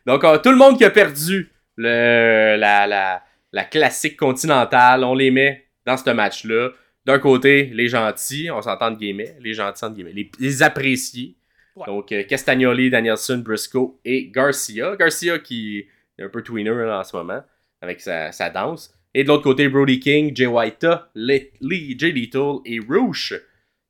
Donc, 0.05 0.41
tout 0.43 0.51
le 0.51 0.55
monde 0.55 0.77
qui 0.77 0.85
a 0.85 0.89
perdu 0.89 1.51
le, 1.83 2.57
la, 2.57 2.87
la, 2.87 3.23
la 3.53 3.63
classique 3.63 4.17
continentale, 4.17 5.03
on 5.03 5.15
les 5.15 5.31
met 5.31 5.65
dans 5.85 5.97
ce 5.97 6.09
match-là. 6.09 6.69
D'un 7.05 7.19
côté, 7.19 7.65
les 7.73 7.87
gentils, 7.87 8.51
on 8.51 8.61
s'entend 8.61 8.91
de 8.91 8.97
guillemets, 8.97 9.35
les 9.39 9.53
gentils 9.53 9.83
entre 9.85 9.95
guillemets, 9.95 10.13
les, 10.13 10.29
les 10.39 10.63
appréciés. 10.63 11.35
Ouais. 11.75 11.85
Donc, 11.87 12.11
euh, 12.11 12.23
Castagnoli, 12.23 12.89
Danielson, 12.89 13.37
Briscoe 13.43 13.97
et 14.03 14.29
Garcia. 14.29 14.95
Garcia 14.97 15.39
qui 15.39 15.87
est 16.17 16.23
un 16.23 16.29
peu 16.29 16.43
tweener 16.43 16.71
là, 16.85 16.99
en 16.99 17.03
ce 17.03 17.15
moment 17.15 17.41
avec 17.81 18.01
sa, 18.01 18.31
sa 18.31 18.49
danse. 18.49 18.93
Et 19.13 19.23
de 19.23 19.29
l'autre 19.29 19.43
côté, 19.43 19.69
Brody 19.69 19.99
King, 19.99 20.35
Jay 20.35 20.45
White, 20.45 20.85
Lee, 21.15 21.49
Lee- 21.61 21.95
Jay 21.97 22.11
Little 22.11 22.57
et 22.65 22.79
Roosh 22.79 23.33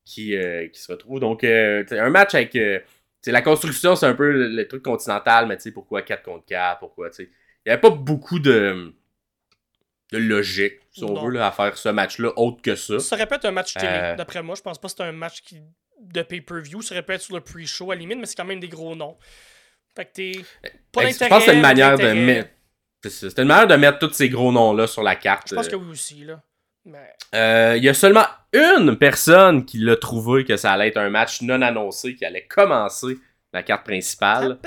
qui, 0.05 0.35
euh, 0.35 0.67
qui 0.67 0.79
se 0.79 0.91
retrouvent. 0.91 1.19
Donc, 1.19 1.43
euh, 1.43 1.83
c'est 1.87 1.99
un 1.99 2.09
match 2.09 2.35
avec. 2.35 2.55
euh, 2.55 2.79
c'est 3.21 3.31
la 3.33 3.41
construction, 3.41 3.95
c'est 3.97 4.05
un 4.05 4.13
peu 4.13 4.31
le, 4.31 4.47
le 4.47 4.67
truc 4.67 4.81
continental, 4.83 5.45
mais 5.47 5.57
tu 5.57 5.63
sais, 5.63 5.71
pourquoi 5.71 6.03
4 6.03 6.23
contre 6.23 6.45
4 6.45 6.79
Pourquoi, 6.79 7.09
tu 7.09 7.23
sais. 7.25 7.29
Il 7.65 7.69
n'y 7.69 7.73
avait 7.73 7.81
pas 7.81 7.89
beaucoup 7.89 8.39
de, 8.39 8.93
de 10.11 10.17
logique, 10.17 10.73
si 10.91 11.03
on 11.03 11.13
Non. 11.13 11.25
veut, 11.25 11.31
là, 11.31 11.47
à 11.47 11.51
faire 11.51 11.77
ce 11.77 11.89
match-là, 11.89 12.31
autre 12.37 12.61
que 12.61 12.75
ça. 12.75 12.99
Ça 12.99 13.15
aurait 13.15 13.27
pu 13.27 13.35
être 13.35 13.45
un 13.45 13.51
match 13.51 13.73
télé, 13.73 13.87
Euh. 13.91 14.15
d'après 14.15 14.41
moi. 14.41 14.55
Je 14.55 14.61
pense 14.61 14.79
pas 14.79 14.87
que 14.87 14.93
c'est 14.97 15.03
un 15.03 15.11
match 15.11 15.41
qui... 15.41 15.61
de 16.01 16.21
pay-per-view. 16.21 16.81
Ça 16.81 16.95
aurait 16.95 17.03
pu 17.03 17.13
être 17.13 17.21
sur 17.21 17.35
le 17.35 17.41
pre-show 17.41 17.91
à 17.91 17.95
la 17.95 17.99
limite, 18.01 18.17
mais 18.19 18.25
c'est 18.25 18.35
quand 18.35 18.45
même 18.45 18.59
des 18.59 18.69
gros 18.69 18.95
noms. 18.95 19.17
Fait 19.95 20.05
que 20.05 20.11
t'es. 20.13 20.31
Pas 20.91 21.03
d'intérêt. 21.03 21.11
je 21.11 21.17
pense 21.29 21.29
que 21.29 21.39
c'était 21.45 21.55
une 21.55 21.61
manière 21.61 21.97
de 21.97 22.13
mettre. 22.13 22.49
c'est 23.03 23.09
C'était 23.29 23.41
une 23.41 23.47
manière 23.49 23.67
de 23.67 23.75
mettre 23.75 23.99
tous 23.99 24.13
ces 24.13 24.29
gros 24.29 24.51
noms-là 24.51 24.87
sur 24.87 25.03
la 25.03 25.15
carte. 25.15 25.49
Je 25.49 25.55
pense 25.55 25.67
que 25.67 25.75
oui 25.75 25.89
aussi, 25.91 26.23
là. 26.23 26.41
Mais... 26.85 27.09
Euh, 27.35 27.75
Il 27.77 27.83
y 27.83 27.89
a 27.89 27.93
seulement 27.93 28.25
une 28.53 28.97
personne 28.97 29.65
qui 29.65 29.77
l'a 29.79 29.97
trouvé 29.97 30.45
que 30.45 30.55
ça 30.57 30.71
allait 30.71 30.87
être 30.87 30.97
un 30.97 31.09
match 31.09 31.41
non 31.41 31.61
annoncé 31.61 32.15
qui 32.15 32.23
allait 32.25 32.45
commencer 32.47 33.17
la 33.51 33.61
carte 33.63 33.83
principale. 33.85 34.57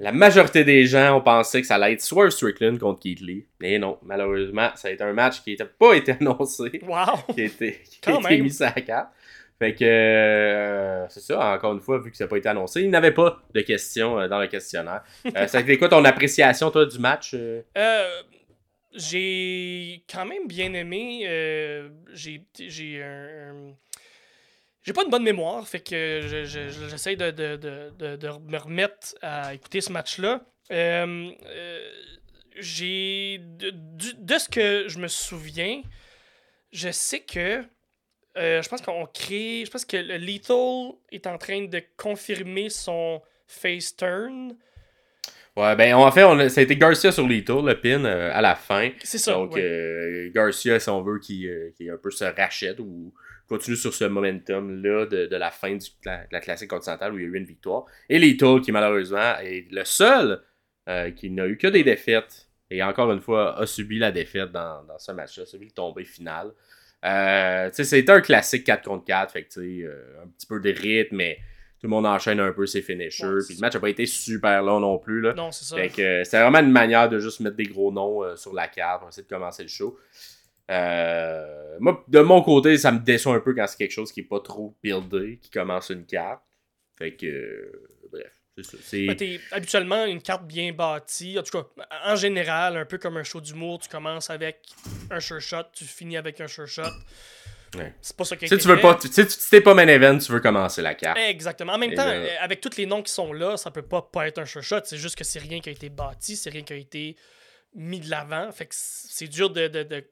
La 0.00 0.12
majorité 0.12 0.64
des 0.64 0.84
gens 0.86 1.16
ont 1.16 1.20
pensé 1.20 1.60
que 1.60 1.66
ça 1.66 1.76
allait 1.76 1.92
être 1.94 2.00
Swerve 2.02 2.30
Strickland 2.30 2.78
contre 2.78 3.00
Keith 3.00 3.20
Lee. 3.20 3.46
Mais 3.60 3.78
non, 3.78 3.98
malheureusement, 4.02 4.70
ça 4.74 4.88
a 4.88 4.90
été 4.90 5.02
un 5.04 5.12
match 5.12 5.42
qui 5.42 5.56
n'a 5.56 5.64
pas 5.66 5.94
été 5.94 6.12
annoncé, 6.20 6.80
Wow! 6.86 7.32
qui 7.34 7.40
a 7.42 7.44
été, 7.44 7.80
qui 8.02 8.10
a 8.10 8.18
été 8.18 8.38
mis 8.42 8.50
sur 8.52 8.66
la 8.66 8.72
carte. 8.72 9.08
Fait 9.58 9.72
que, 9.74 9.84
euh, 9.84 11.08
c'est 11.08 11.20
ça, 11.20 11.54
encore 11.54 11.72
une 11.74 11.80
fois, 11.80 11.98
vu 12.00 12.10
que 12.10 12.16
ça 12.16 12.24
n'a 12.24 12.28
pas 12.28 12.38
été 12.38 12.48
annoncé, 12.48 12.82
il 12.82 12.90
n'avait 12.90 13.12
pas 13.12 13.40
de 13.54 13.60
questions 13.60 14.18
euh, 14.18 14.26
dans 14.26 14.40
le 14.40 14.48
questionnaire. 14.48 15.02
Euh, 15.36 15.46
ça 15.46 15.58
a 15.58 15.60
été 15.60 15.78
quoi 15.78 15.88
ton 15.88 16.04
appréciation, 16.04 16.70
toi, 16.72 16.84
du 16.86 16.98
match? 16.98 17.34
euh? 17.34 17.62
J'ai 18.96 20.02
quand 20.12 20.24
même 20.24 20.46
bien 20.46 20.72
aimé. 20.74 21.20
j'ai 22.12 22.42
j'ai 22.58 23.02
un, 23.02 23.50
un- 23.50 23.74
J'ai 24.84 24.92
pas 24.92 25.02
une 25.02 25.10
bonne 25.10 25.22
mémoire, 25.24 25.66
fait 25.66 25.80
que 25.80 26.20
je- 26.22 26.44
je- 26.44 26.68
je- 26.68 26.88
j'essaie 26.90 27.16
de, 27.16 27.30
de, 27.30 27.56
de, 27.56 27.90
de, 27.98 28.16
de 28.16 28.28
me 28.50 28.58
remettre 28.58 29.14
à 29.22 29.54
écouter 29.54 29.80
ce 29.80 29.90
match-là. 29.90 30.44
Euh, 30.70 31.30
euh, 31.46 31.90
j'ai. 32.58 33.40
De, 33.40 34.38
ce 34.38 34.48
que 34.48 34.84
je 34.88 34.98
me 34.98 35.08
souviens, 35.08 35.80
je 36.70 36.90
sais 36.90 37.20
que. 37.20 37.62
euh, 38.36 38.60
je 38.62 38.68
pense 38.68 38.82
qu'on 38.82 39.06
crée. 39.06 39.62
Je 39.64 39.70
pense 39.70 39.84
que 39.86 39.96
le 39.96 40.16
Lethal 40.18 40.92
est 41.10 41.26
en 41.26 41.38
train 41.38 41.64
de 41.64 41.82
confirmer 41.96 42.68
son 42.68 43.22
face 43.46 43.96
turn. 43.96 44.54
Ouais, 45.56 45.76
ben, 45.76 45.94
en 45.94 46.10
fait, 46.10 46.24
on 46.24 46.38
a- 46.40 46.48
ça 46.48 46.60
a 46.60 46.64
été 46.64 46.76
Garcia 46.76 47.12
sur 47.12 47.28
tours, 47.46 47.62
le 47.62 47.80
pin, 47.80 48.04
à 48.04 48.40
la 48.42 48.56
fin. 48.56 48.90
C'est 49.04 49.18
ça. 49.18 49.32
Donc, 49.32 49.54
ouais. 49.54 49.62
euh, 49.62 50.30
Garcia, 50.34 50.78
si 50.80 50.88
on 50.90 51.00
veut, 51.00 51.20
qui, 51.20 51.48
qui 51.76 51.88
un 51.88 51.96
peu 51.96 52.10
se 52.10 52.24
rachète 52.24 52.80
ou 52.80 53.14
continue 53.48 53.76
sur 53.76 53.94
ce 53.94 54.04
momentum-là 54.04 55.06
de, 55.06 55.26
de 55.26 55.36
la 55.36 55.50
fin 55.50 55.76
du, 55.76 55.88
de 55.88 56.06
la, 56.06 56.18
de 56.18 56.32
la 56.32 56.40
classique 56.40 56.70
continentale 56.70 57.12
où 57.12 57.18
il 57.18 57.22
y 57.22 57.24
a 57.24 57.28
eu 57.28 57.36
une 57.36 57.44
victoire. 57.44 57.84
Et 58.08 58.18
Little, 58.18 58.60
qui 58.60 58.72
malheureusement 58.72 59.38
est 59.42 59.66
le 59.70 59.84
seul 59.84 60.42
euh, 60.88 61.10
qui 61.10 61.30
n'a 61.30 61.46
eu 61.46 61.56
que 61.56 61.66
des 61.66 61.84
défaites 61.84 62.48
et 62.70 62.82
encore 62.82 63.12
une 63.12 63.20
fois 63.20 63.58
a 63.58 63.66
subi 63.66 63.98
la 63.98 64.12
défaite 64.12 64.50
dans, 64.52 64.84
dans 64.84 64.98
ce 64.98 65.12
match-là, 65.12 65.46
celui 65.46 65.66
le 65.66 65.72
tombé 65.72 66.04
final. 66.04 66.52
Euh, 67.04 67.68
c'était 67.72 68.10
un 68.10 68.20
classique 68.20 68.64
4 68.64 68.84
contre 68.84 69.04
4, 69.04 69.32
fait 69.32 69.44
que 69.44 69.60
euh, 69.60 70.22
un 70.22 70.28
petit 70.28 70.46
peu 70.46 70.58
de 70.58 70.70
rythme, 70.70 71.16
mais 71.16 71.38
tout 71.84 71.88
le 71.88 71.90
monde 71.90 72.06
enchaîne 72.06 72.40
un 72.40 72.52
peu 72.52 72.64
ses 72.64 72.80
finishers. 72.80 73.26
Ouais, 73.26 73.44
Puis 73.46 73.56
le 73.56 73.60
match 73.60 73.74
n'a 73.74 73.80
pas 73.80 73.90
été 73.90 74.06
super 74.06 74.62
long 74.62 74.80
non 74.80 74.98
plus. 74.98 75.20
Là. 75.20 75.34
Non, 75.34 75.52
c'est 75.52 75.66
ça. 75.66 75.76
Fait 75.76 75.90
que 75.90 76.00
euh, 76.00 76.24
c'était 76.24 76.40
vraiment 76.40 76.60
une 76.60 76.72
manière 76.72 77.10
de 77.10 77.18
juste 77.18 77.40
mettre 77.40 77.56
des 77.56 77.64
gros 77.66 77.92
noms 77.92 78.24
euh, 78.24 78.36
sur 78.36 78.54
la 78.54 78.68
carte 78.68 79.00
pour 79.00 79.10
essayer 79.10 79.24
de 79.24 79.28
commencer 79.28 79.62
le 79.62 79.68
show. 79.68 79.98
Euh, 80.70 81.76
moi, 81.80 82.04
de 82.08 82.20
mon 82.20 82.42
côté, 82.42 82.76
ça 82.78 82.92
me 82.92 82.98
déçoit 82.98 83.34
un 83.34 83.40
peu 83.40 83.54
quand 83.54 83.66
c'est 83.66 83.76
quelque 83.76 83.92
chose 83.92 84.12
qui 84.12 84.20
est 84.20 84.24
pas 84.24 84.40
trop 84.40 84.74
buildé, 84.82 85.38
qui 85.42 85.50
commence 85.50 85.90
une 85.90 86.06
carte. 86.06 86.42
Fait 86.96 87.14
que, 87.14 87.26
euh, 87.26 87.88
bref, 88.10 88.32
c'est 88.56 88.64
ça. 88.64 88.76
C'est... 88.82 89.40
Habituellement 89.50 90.04
une 90.04 90.22
carte 90.22 90.46
bien 90.46 90.72
bâtie. 90.72 91.38
En 91.38 91.42
tout 91.42 91.58
cas, 91.58 91.84
en 92.06 92.16
général, 92.16 92.76
un 92.76 92.84
peu 92.84 92.98
comme 92.98 93.16
un 93.16 93.24
show 93.24 93.40
d'humour, 93.40 93.80
tu 93.80 93.88
commences 93.88 94.30
avec 94.30 94.60
un 95.10 95.20
sure 95.20 95.40
shot, 95.40 95.64
tu 95.72 95.84
finis 95.84 96.16
avec 96.16 96.40
un 96.40 96.46
sure 96.46 96.68
shot. 96.68 96.82
Ouais. 97.76 97.92
C'est 98.00 98.16
pas 98.16 98.24
ça 98.24 98.36
qui 98.36 98.44
a 98.44 98.48
Si 98.48 98.56
tu 98.56 98.68
veux 98.68 98.76
fait. 98.76 98.82
pas, 98.82 98.94
tu 98.94 99.08
si 99.08 99.50
t'es 99.50 99.60
pas 99.60 99.74
main 99.74 99.88
event, 99.88 100.16
tu 100.18 100.30
veux 100.30 100.38
commencer 100.38 100.80
la 100.80 100.94
carte. 100.94 101.18
Exactement. 101.18 101.72
En 101.72 101.78
même 101.78 101.92
Et 101.92 101.96
temps, 101.96 102.06
euh, 102.06 102.28
avec 102.40 102.60
tous 102.60 102.76
les 102.76 102.86
noms 102.86 103.02
qui 103.02 103.12
sont 103.12 103.32
là, 103.32 103.56
ça 103.56 103.72
peut 103.72 103.82
pas, 103.82 104.00
pas 104.00 104.28
être 104.28 104.38
un 104.38 104.44
sure 104.44 104.62
shot. 104.62 104.80
C'est 104.84 104.96
juste 104.96 105.16
que 105.16 105.24
c'est 105.24 105.40
rien 105.40 105.60
qui 105.60 105.70
a 105.70 105.72
été 105.72 105.88
bâti, 105.88 106.36
c'est 106.36 106.50
rien 106.50 106.62
qui 106.62 106.72
a 106.72 106.76
été 106.76 107.16
mis 107.74 108.00
de 108.00 108.10
l'avant. 108.10 108.50
Fait 108.52 108.66
que 108.66 108.74
c'est 108.76 109.28
dur 109.28 109.50
de, 109.50 109.68
de- 109.68 109.82
de- 109.82 110.08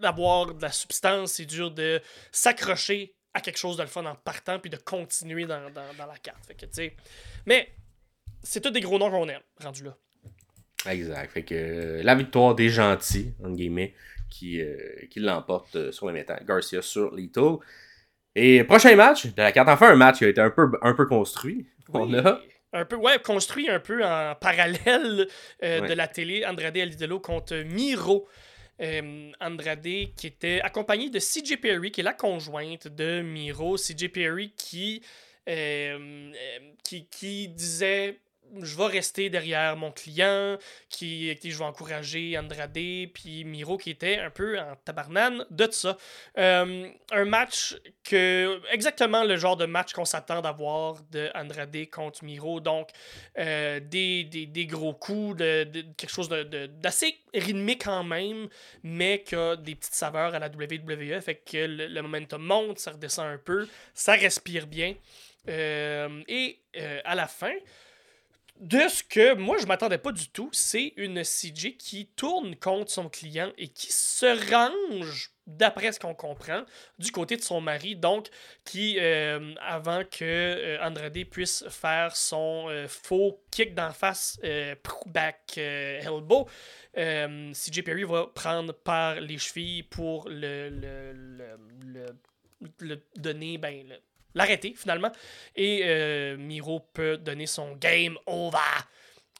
d'avoir 0.00 0.54
de 0.54 0.62
la 0.62 0.70
substance, 0.72 1.32
c'est 1.32 1.46
dur 1.46 1.70
de 1.70 2.00
s'accrocher 2.32 3.14
à 3.32 3.40
quelque 3.40 3.56
chose 3.58 3.76
de 3.76 3.82
le 3.82 3.88
fun 3.88 4.04
en 4.04 4.14
partant 4.14 4.58
puis 4.58 4.70
de 4.70 4.76
continuer 4.76 5.46
dans, 5.46 5.70
dans- 5.70 5.94
dans 5.98 6.06
la 6.06 6.16
carte. 6.18 6.44
Fait 6.46 6.54
que, 6.54 6.66
tu 6.66 6.72
sais. 6.72 6.96
Mais 7.46 7.68
c'est 8.42 8.60
tous 8.60 8.70
des 8.70 8.80
gros 8.80 8.98
noms 8.98 9.10
qu'on 9.10 9.28
aime, 9.28 9.40
rendu 9.62 9.84
là. 9.84 9.96
Exact. 10.90 11.30
Fait 11.32 11.42
que 11.42 11.54
euh, 11.54 12.02
la 12.02 12.14
victoire 12.14 12.54
des 12.54 12.68
gentils, 12.68 13.32
entre 13.40 13.56
guillemets, 13.56 13.94
qui, 14.30 14.60
euh, 14.60 14.76
qui 15.10 15.20
l'emporte 15.20 15.74
euh, 15.76 15.92
sur 15.92 16.06
les 16.08 16.12
métals. 16.12 16.44
Garcia 16.46 16.82
sur 16.82 17.14
Little. 17.14 17.56
Et 18.34 18.64
prochain 18.64 18.94
match 18.96 19.26
de 19.26 19.40
la 19.42 19.50
carte. 19.52 19.68
Enfin, 19.68 19.90
un 19.92 19.96
match 19.96 20.18
qui 20.18 20.24
a 20.24 20.28
été 20.28 20.40
un 20.40 20.50
peu, 20.50 20.70
un 20.82 20.92
peu 20.94 21.06
construit. 21.06 21.66
On 21.88 22.12
a 22.14 22.40
Un 22.76 22.84
peu, 22.84 22.96
ouais, 22.96 23.18
construit 23.20 23.70
un 23.70 23.78
peu 23.80 24.04
en 24.04 24.34
parallèle 24.34 25.28
euh, 25.62 25.80
Ouais. 25.80 25.88
de 25.88 25.94
la 25.94 26.08
télé, 26.08 26.44
Andrade 26.44 26.76
Alidelo 26.76 27.20
contre 27.20 27.54
Miro. 27.56 28.28
Euh, 28.80 29.30
Andrade 29.40 29.82
qui 30.16 30.26
était 30.26 30.60
accompagné 30.60 31.08
de 31.08 31.20
CJ 31.20 31.58
Perry, 31.60 31.92
qui 31.92 32.00
est 32.00 32.04
la 32.04 32.12
conjointe 32.14 32.88
de 32.88 33.22
Miro. 33.22 33.76
CJ 33.76 34.08
Perry 34.08 34.52
qui, 34.56 35.00
euh, 35.48 36.32
qui, 36.82 37.06
qui 37.06 37.46
disait 37.48 38.18
je 38.62 38.76
vais 38.76 38.86
rester 38.86 39.30
derrière 39.30 39.76
mon 39.76 39.90
client, 39.92 40.56
qui, 40.88 41.36
qui 41.40 41.50
je 41.50 41.58
vais 41.58 41.64
encourager 41.64 42.36
Andrade, 42.38 42.72
puis 43.12 43.44
Miro 43.44 43.76
qui 43.76 43.90
était 43.90 44.18
un 44.18 44.30
peu 44.30 44.58
en 44.58 44.76
tabarnane 44.84 45.44
de 45.50 45.68
ça. 45.70 45.96
Euh, 46.38 46.88
un 47.12 47.24
match 47.24 47.76
que 48.04 48.60
exactement 48.72 49.24
le 49.24 49.36
genre 49.36 49.56
de 49.56 49.66
match 49.66 49.92
qu'on 49.92 50.04
s'attend 50.04 50.40
d'avoir 50.42 51.02
de 51.10 51.30
Andrade 51.34 51.76
contre 51.90 52.24
Miro. 52.24 52.60
Donc 52.60 52.90
euh, 53.38 53.80
des, 53.80 54.24
des, 54.24 54.46
des 54.46 54.66
gros 54.66 54.94
coups, 54.94 55.36
de, 55.36 55.64
de- 55.64 55.84
quelque 55.96 56.10
chose 56.12 56.28
de- 56.28 56.42
de- 56.44 56.66
d'assez 56.66 57.18
rythmé 57.32 57.76
quand 57.78 58.04
même, 58.04 58.48
mais 58.82 59.22
qui 59.22 59.34
a 59.34 59.56
des 59.56 59.74
petites 59.74 59.94
saveurs 59.94 60.34
à 60.34 60.38
la 60.38 60.48
WWE. 60.48 61.20
Fait 61.20 61.36
que 61.36 61.56
le, 61.56 61.86
le 61.88 62.02
momentum 62.02 62.42
monte, 62.42 62.78
ça 62.78 62.92
redescend 62.92 63.26
un 63.26 63.38
peu, 63.38 63.66
ça 63.94 64.12
respire 64.12 64.66
bien. 64.66 64.94
Euh, 65.48 66.22
et 66.26 66.58
à 67.04 67.14
la 67.14 67.26
fin, 67.26 67.52
de 68.60 68.78
ce 68.88 69.02
que 69.02 69.34
moi 69.34 69.58
je 69.58 69.66
m'attendais 69.66 69.98
pas 69.98 70.12
du 70.12 70.28
tout, 70.28 70.48
c'est 70.52 70.92
une 70.96 71.22
CJ 71.24 71.76
qui 71.76 72.06
tourne 72.16 72.54
contre 72.56 72.90
son 72.90 73.08
client 73.08 73.52
et 73.58 73.68
qui 73.68 73.92
se 73.92 74.26
range, 74.52 75.30
d'après 75.46 75.92
ce 75.92 76.00
qu'on 76.00 76.14
comprend, 76.14 76.64
du 76.98 77.10
côté 77.12 77.36
de 77.36 77.42
son 77.42 77.60
mari. 77.60 77.96
Donc, 77.96 78.28
qui, 78.64 78.96
euh, 78.98 79.54
avant 79.60 80.02
que 80.04 80.22
euh, 80.24 80.78
Andrade 80.82 81.24
puisse 81.24 81.64
faire 81.68 82.16
son 82.16 82.66
euh, 82.70 82.86
faux 82.88 83.42
kick 83.50 83.74
d'en 83.74 83.92
face, 83.92 84.38
euh, 84.44 84.74
back 85.06 85.58
elbow, 85.58 86.48
CJ 86.94 87.82
Perry 87.84 88.04
va 88.04 88.28
prendre 88.34 88.72
par 88.72 89.20
les 89.20 89.36
chevilles 89.38 89.82
pour 89.82 90.28
le, 90.28 90.68
le, 90.70 91.12
le, 91.12 91.56
le- 91.84 92.16
le 92.78 93.02
donner, 93.16 93.58
ben, 93.58 93.84
l'arrêter 94.34 94.74
finalement. 94.76 95.10
Et 95.56 95.82
euh, 95.84 96.36
Miro 96.36 96.80
peut 96.92 97.16
donner 97.16 97.46
son 97.46 97.74
game 97.76 98.16
over 98.26 98.58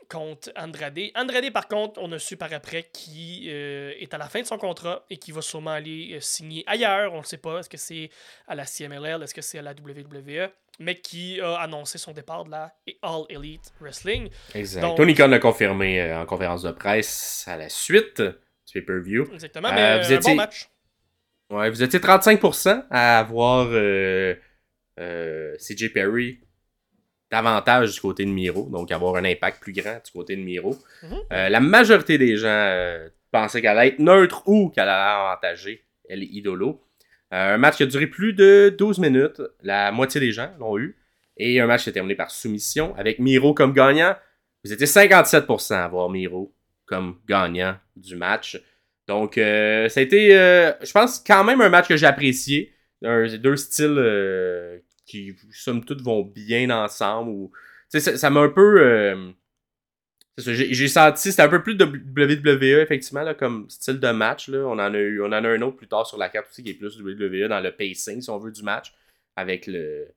contre 0.08 0.52
Andrade. 0.56 0.98
Andrade, 1.16 1.50
par 1.52 1.66
contre, 1.66 2.00
on 2.02 2.12
a 2.12 2.18
su 2.18 2.36
par 2.36 2.52
après 2.52 2.84
qui 2.92 3.48
est 3.48 4.12
à 4.12 4.18
la 4.18 4.28
fin 4.28 4.40
de 4.42 4.46
son 4.46 4.58
contrat 4.58 5.04
et 5.08 5.16
qui 5.16 5.32
va 5.32 5.40
sûrement 5.42 5.70
aller 5.72 6.12
euh, 6.14 6.20
signer 6.20 6.62
ailleurs. 6.66 7.12
On 7.14 7.20
ne 7.20 7.24
sait 7.24 7.38
pas. 7.38 7.58
Est-ce 7.60 7.68
que 7.70 7.78
c'est 7.78 8.10
à 8.46 8.54
la 8.54 8.66
CMLL? 8.66 9.22
Est-ce 9.22 9.34
que 9.34 9.40
c'est 9.42 9.58
à 9.58 9.62
la 9.62 9.72
WWE? 9.72 10.50
Mais 10.80 10.96
qui 10.96 11.40
a 11.40 11.54
annoncé 11.54 11.98
son 11.98 12.12
départ 12.12 12.44
de 12.44 12.50
la 12.50 12.72
All 13.02 13.22
Elite 13.30 13.72
Wrestling. 13.80 14.28
Exact. 14.54 14.82
Donc- 14.82 14.96
Tony 14.96 15.14
Khan 15.14 15.28
l'a 15.28 15.38
confirmé 15.38 16.00
euh, 16.00 16.20
en 16.20 16.26
conférence 16.26 16.62
de 16.62 16.72
presse 16.72 17.44
à 17.46 17.56
la 17.56 17.68
suite 17.68 18.20
du 18.20 18.72
pay-per-view. 18.80 19.28
Exactement. 19.32 19.68
Euh, 19.68 19.72
mais 19.72 19.98
vous 20.02 20.12
un 20.12 20.16
étiez- 20.16 20.30
bon 20.32 20.36
match. 20.36 20.68
Ouais, 21.50 21.70
vous 21.70 21.82
étiez 21.82 22.00
35% 22.00 22.86
à 22.90 23.20
avoir 23.20 23.68
euh, 23.70 24.34
euh, 24.98 25.56
CJ 25.56 25.92
Perry 25.92 26.40
davantage 27.30 27.94
du 27.94 28.00
côté 28.00 28.24
de 28.24 28.30
Miro, 28.30 28.68
donc 28.70 28.92
avoir 28.92 29.16
un 29.16 29.24
impact 29.24 29.60
plus 29.60 29.72
grand 29.72 30.00
du 30.04 30.12
côté 30.12 30.36
de 30.36 30.42
Miro. 30.42 30.76
Mhm. 31.02 31.18
Euh, 31.32 31.48
la 31.48 31.60
majorité 31.60 32.18
des 32.18 32.36
gens 32.36 32.48
euh, 32.48 33.08
pensaient 33.32 33.60
qu'elle 33.60 33.78
allait 33.78 33.88
être 33.88 33.98
neutre 33.98 34.42
ou 34.46 34.68
qu'elle 34.70 34.88
allait 34.88 35.30
avantager 35.30 35.84
El 36.08 36.22
Idolo. 36.22 36.80
Un 37.30 37.58
match 37.58 37.78
qui 37.78 37.82
a 37.82 37.86
duré 37.86 38.06
plus 38.06 38.32
de 38.32 38.72
12 38.78 39.00
minutes. 39.00 39.42
La 39.62 39.90
moitié 39.90 40.20
des 40.20 40.30
gens 40.30 40.50
l'ont 40.60 40.78
eu. 40.78 40.96
Et 41.36 41.60
un 41.60 41.66
match 41.66 41.80
qui 41.80 41.84
s'est 41.86 41.92
terminé 41.92 42.14
par 42.14 42.30
soumission 42.30 42.94
avec 42.96 43.18
Miro 43.18 43.54
comme 43.54 43.72
gagnant. 43.72 44.14
Vous 44.64 44.72
étiez 44.72 44.86
57% 44.86 45.74
à 45.74 45.88
voir 45.88 46.08
Miro 46.10 46.54
comme 46.86 47.18
gagnant 47.26 47.76
du 47.96 48.14
match. 48.14 48.60
Donc, 49.06 49.36
euh, 49.36 49.88
ça 49.88 50.00
a 50.00 50.02
été, 50.02 50.36
euh, 50.36 50.72
je 50.82 50.92
pense, 50.92 51.18
quand 51.18 51.44
même 51.44 51.60
un 51.60 51.68
match 51.68 51.88
que 51.88 51.96
j'ai 51.96 52.06
apprécié. 52.06 52.72
Un, 53.02 53.26
deux 53.36 53.56
styles 53.56 53.96
euh, 53.98 54.78
qui, 55.06 55.34
somme 55.50 55.84
toute, 55.84 56.02
vont 56.02 56.22
bien 56.22 56.70
ensemble. 56.70 57.30
Ou, 57.30 57.52
ça 57.88 58.30
m'a 58.30 58.40
un 58.40 58.48
peu. 58.48 58.80
Euh, 58.80 59.30
j'ai 60.36 60.88
senti, 60.88 61.30
c'était 61.30 61.42
un 61.42 61.48
peu 61.48 61.62
plus 61.62 61.76
de 61.76 61.84
WWE, 61.84 62.80
effectivement, 62.82 63.22
là, 63.22 63.34
comme 63.34 63.68
style 63.68 64.00
de 64.00 64.10
match. 64.10 64.48
Là. 64.48 64.66
On, 64.66 64.72
en 64.72 64.94
a 64.94 64.98
eu, 64.98 65.22
on 65.22 65.26
en 65.26 65.32
a 65.32 65.48
un 65.48 65.62
autre 65.62 65.76
plus 65.76 65.88
tard 65.88 66.06
sur 66.06 66.18
la 66.18 66.28
carte 66.28 66.48
aussi 66.50 66.62
qui 66.62 66.70
est 66.70 66.74
plus 66.74 66.98
WWE 66.98 67.48
dans 67.48 67.60
le 67.60 67.70
pacing, 67.70 68.20
si 68.20 68.30
on 68.30 68.38
veut, 68.38 68.50
du 68.50 68.62
match. 68.62 68.92
Avec 69.36 69.66
le. 69.66 70.08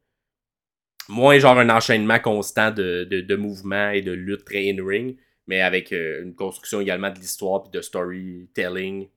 Moins 1.09 1.39
genre 1.39 1.57
un 1.57 1.69
enchaînement 1.69 2.19
constant 2.19 2.71
de, 2.71 3.07
de, 3.09 3.21
de 3.21 3.35
mouvements 3.35 3.91
et 3.91 4.01
de 4.01 4.11
lutte 4.11 4.43
très 4.43 4.69
in-ring 4.69 5.17
mais 5.47 5.61
avec 5.61 5.93
euh, 5.93 6.23
une 6.23 6.35
construction 6.35 6.81
également 6.81 7.09
de 7.09 7.17
l'histoire 7.17 7.63
puis 7.63 7.71
de 7.71 7.81
storytelling 7.81 9.07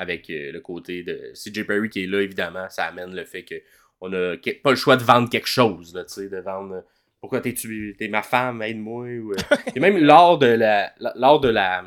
avec 0.00 0.30
euh, 0.30 0.52
le 0.52 0.60
côté 0.60 1.02
de 1.02 1.32
CJ 1.34 1.66
Perry 1.66 1.88
qui 1.88 2.04
est 2.04 2.06
là 2.06 2.20
évidemment 2.20 2.68
ça 2.68 2.84
amène 2.84 3.14
le 3.14 3.24
fait 3.24 3.44
que 3.44 3.56
on 4.00 4.12
a 4.12 4.36
pas 4.62 4.70
le 4.70 4.76
choix 4.76 4.96
de 4.96 5.04
vendre 5.04 5.28
quelque 5.28 5.48
chose 5.48 5.94
là 5.94 6.04
de 6.04 6.40
vendre 6.40 6.84
pourquoi 7.20 7.40
t'es 7.40 7.54
tu 7.54 7.94
t'es 7.98 8.08
ma 8.08 8.22
femme 8.22 8.62
aide-moi 8.62 9.06
ou 9.18 9.32
euh, 9.32 9.56
et 9.74 9.80
même 9.80 9.98
lors 9.98 10.38
de 10.38 10.46
la 10.46 10.92
lors 11.16 11.40
de 11.40 11.48
la 11.48 11.84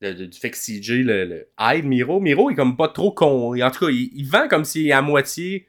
du 0.00 0.38
fait 0.38 0.50
que 0.50 0.56
CJ 0.56 1.02
le, 1.04 1.24
le, 1.24 1.48
aide 1.72 1.84
Miro 1.84 2.20
Miro 2.20 2.50
est 2.50 2.54
comme 2.54 2.76
pas 2.76 2.88
trop 2.88 3.10
con 3.10 3.60
en 3.60 3.70
tout 3.70 3.86
cas 3.86 3.92
il, 3.92 4.24
vend 4.24 4.46
comme 4.46 4.64
s'il 4.64 4.86
est 4.86 4.92
à 4.92 5.02
moitié 5.02 5.68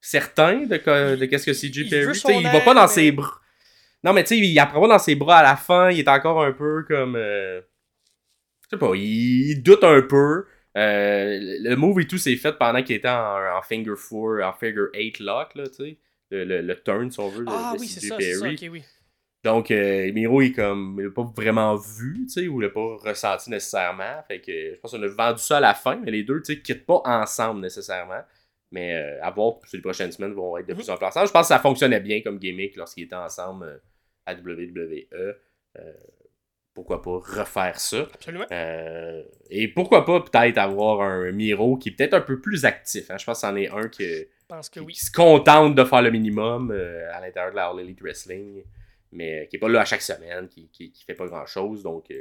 certain 0.00 0.62
de, 0.66 1.16
de 1.16 1.24
qu'est-ce 1.26 1.46
que 1.46 1.52
CJ 1.52 1.88
Perry 1.88 2.18
il, 2.28 2.40
il 2.40 2.48
va 2.48 2.60
pas 2.60 2.74
dans 2.74 2.88
ses 2.88 3.12
bras 3.12 3.42
non, 4.04 4.12
mais 4.12 4.24
tu 4.24 4.34
sais, 4.34 4.38
il 4.38 4.58
apprend 4.58 4.88
dans 4.88 4.98
ses 4.98 5.14
bras 5.14 5.38
à 5.38 5.42
la 5.42 5.56
fin. 5.56 5.90
Il 5.90 6.00
est 6.00 6.08
encore 6.08 6.42
un 6.42 6.52
peu 6.52 6.84
comme. 6.88 7.16
Euh... 7.16 7.60
Je 8.64 8.76
sais 8.76 8.78
pas, 8.78 8.92
il, 8.94 9.62
doute 9.62 9.84
un 9.84 10.02
peu. 10.02 10.46
Euh, 10.76 11.38
le 11.60 11.74
move 11.74 12.00
et 12.00 12.06
tout 12.06 12.18
s'est 12.18 12.36
fait 12.36 12.52
pendant 12.52 12.82
qu'il 12.82 12.96
était 12.96 13.08
en, 13.08 13.58
en, 13.58 13.62
finger 13.62 13.92
4, 13.92 14.42
en 14.42 14.52
figure 14.52 14.88
8 14.94 15.20
lock, 15.20 15.54
là, 15.54 15.66
tu 15.68 15.74
sais. 15.74 15.98
Le, 16.30 16.44
le, 16.44 16.62
le, 16.62 16.82
turn, 16.82 17.10
si 17.10 17.20
on 17.20 17.28
veut, 17.28 17.44
ah, 17.46 17.74
oui, 17.78 17.86
c'est 17.86 18.00
ça, 18.00 18.16
ça 18.18 18.48
okay, 18.48 18.70
oui. 18.70 18.82
Donc, 19.44 19.70
euh, 19.70 20.10
Miro, 20.12 20.40
il, 20.40 20.52
comme, 20.54 20.96
il 20.98 21.06
l'a 21.06 21.10
pas 21.10 21.30
vraiment 21.36 21.74
vu, 21.76 22.20
tu 22.22 22.28
sais, 22.28 22.48
ou 22.48 22.62
il 22.62 22.64
l'a 22.64 22.70
pas 22.70 22.96
ressenti 22.96 23.50
nécessairement. 23.50 24.22
Fait 24.28 24.40
que 24.40 24.74
je 24.74 24.80
pense 24.80 24.92
qu'on 24.92 25.02
a 25.02 25.08
vendu 25.08 25.42
ça 25.42 25.58
à 25.58 25.60
la 25.60 25.74
fin, 25.74 25.96
mais 25.96 26.10
les 26.10 26.22
deux, 26.22 26.40
tu 26.40 26.54
sais, 26.54 26.62
quittent 26.62 26.86
pas 26.86 27.02
ensemble 27.04 27.60
nécessairement. 27.60 28.22
Mais 28.70 28.94
euh, 28.94 29.22
à 29.22 29.30
voir, 29.30 29.56
sur 29.66 29.76
les 29.76 29.82
prochaines 29.82 30.12
semaines, 30.12 30.32
vont 30.32 30.56
être 30.56 30.68
de 30.68 30.72
plus 30.72 30.88
en 30.88 30.96
plus 30.96 31.04
ensemble. 31.04 31.26
Je 31.26 31.32
pense 31.32 31.42
que 31.42 31.54
ça 31.54 31.58
fonctionnait 31.58 32.00
bien 32.00 32.22
comme 32.22 32.38
gimmick 32.38 32.76
lorsqu'ils 32.76 33.04
étaient 33.04 33.14
ensemble. 33.14 33.66
Euh, 33.66 33.78
à 34.26 34.34
WWE. 34.34 35.06
Euh, 36.72 36.74
pourquoi 36.74 37.02
pas 37.02 37.10
refaire 37.10 37.78
ça. 37.78 38.08
Absolument. 38.14 38.46
Euh, 38.50 39.22
et 39.50 39.68
pourquoi 39.68 40.04
pas 40.04 40.20
peut-être 40.20 40.58
avoir 40.58 41.00
un 41.00 41.30
Miro 41.32 41.76
qui 41.76 41.90
est 41.90 41.92
peut-être 41.92 42.14
un 42.14 42.20
peu 42.20 42.40
plus 42.40 42.64
actif. 42.64 43.10
Hein. 43.10 43.18
Je 43.18 43.24
pense 43.24 43.40
que 43.40 43.46
c'en 43.46 43.56
est 43.56 43.68
un 43.68 43.88
qui, 43.88 44.26
se 44.94 45.10
contente 45.10 45.74
de 45.74 45.84
faire 45.84 46.02
le 46.02 46.10
minimum 46.10 46.70
euh, 46.70 47.10
à 47.12 47.20
l'intérieur 47.20 47.52
de 47.52 47.56
la 47.56 47.68
All 47.68 47.80
Elite 47.80 48.00
Wrestling, 48.00 48.62
mais 49.12 49.46
qui 49.48 49.56
est 49.56 49.58
pas 49.58 49.68
là 49.68 49.80
à 49.82 49.84
chaque 49.84 50.02
semaine, 50.02 50.48
qui, 50.48 50.68
qui, 50.68 50.92
fait 51.06 51.14
pas 51.14 51.26
grand-chose. 51.26 51.82
Donc, 51.82 52.12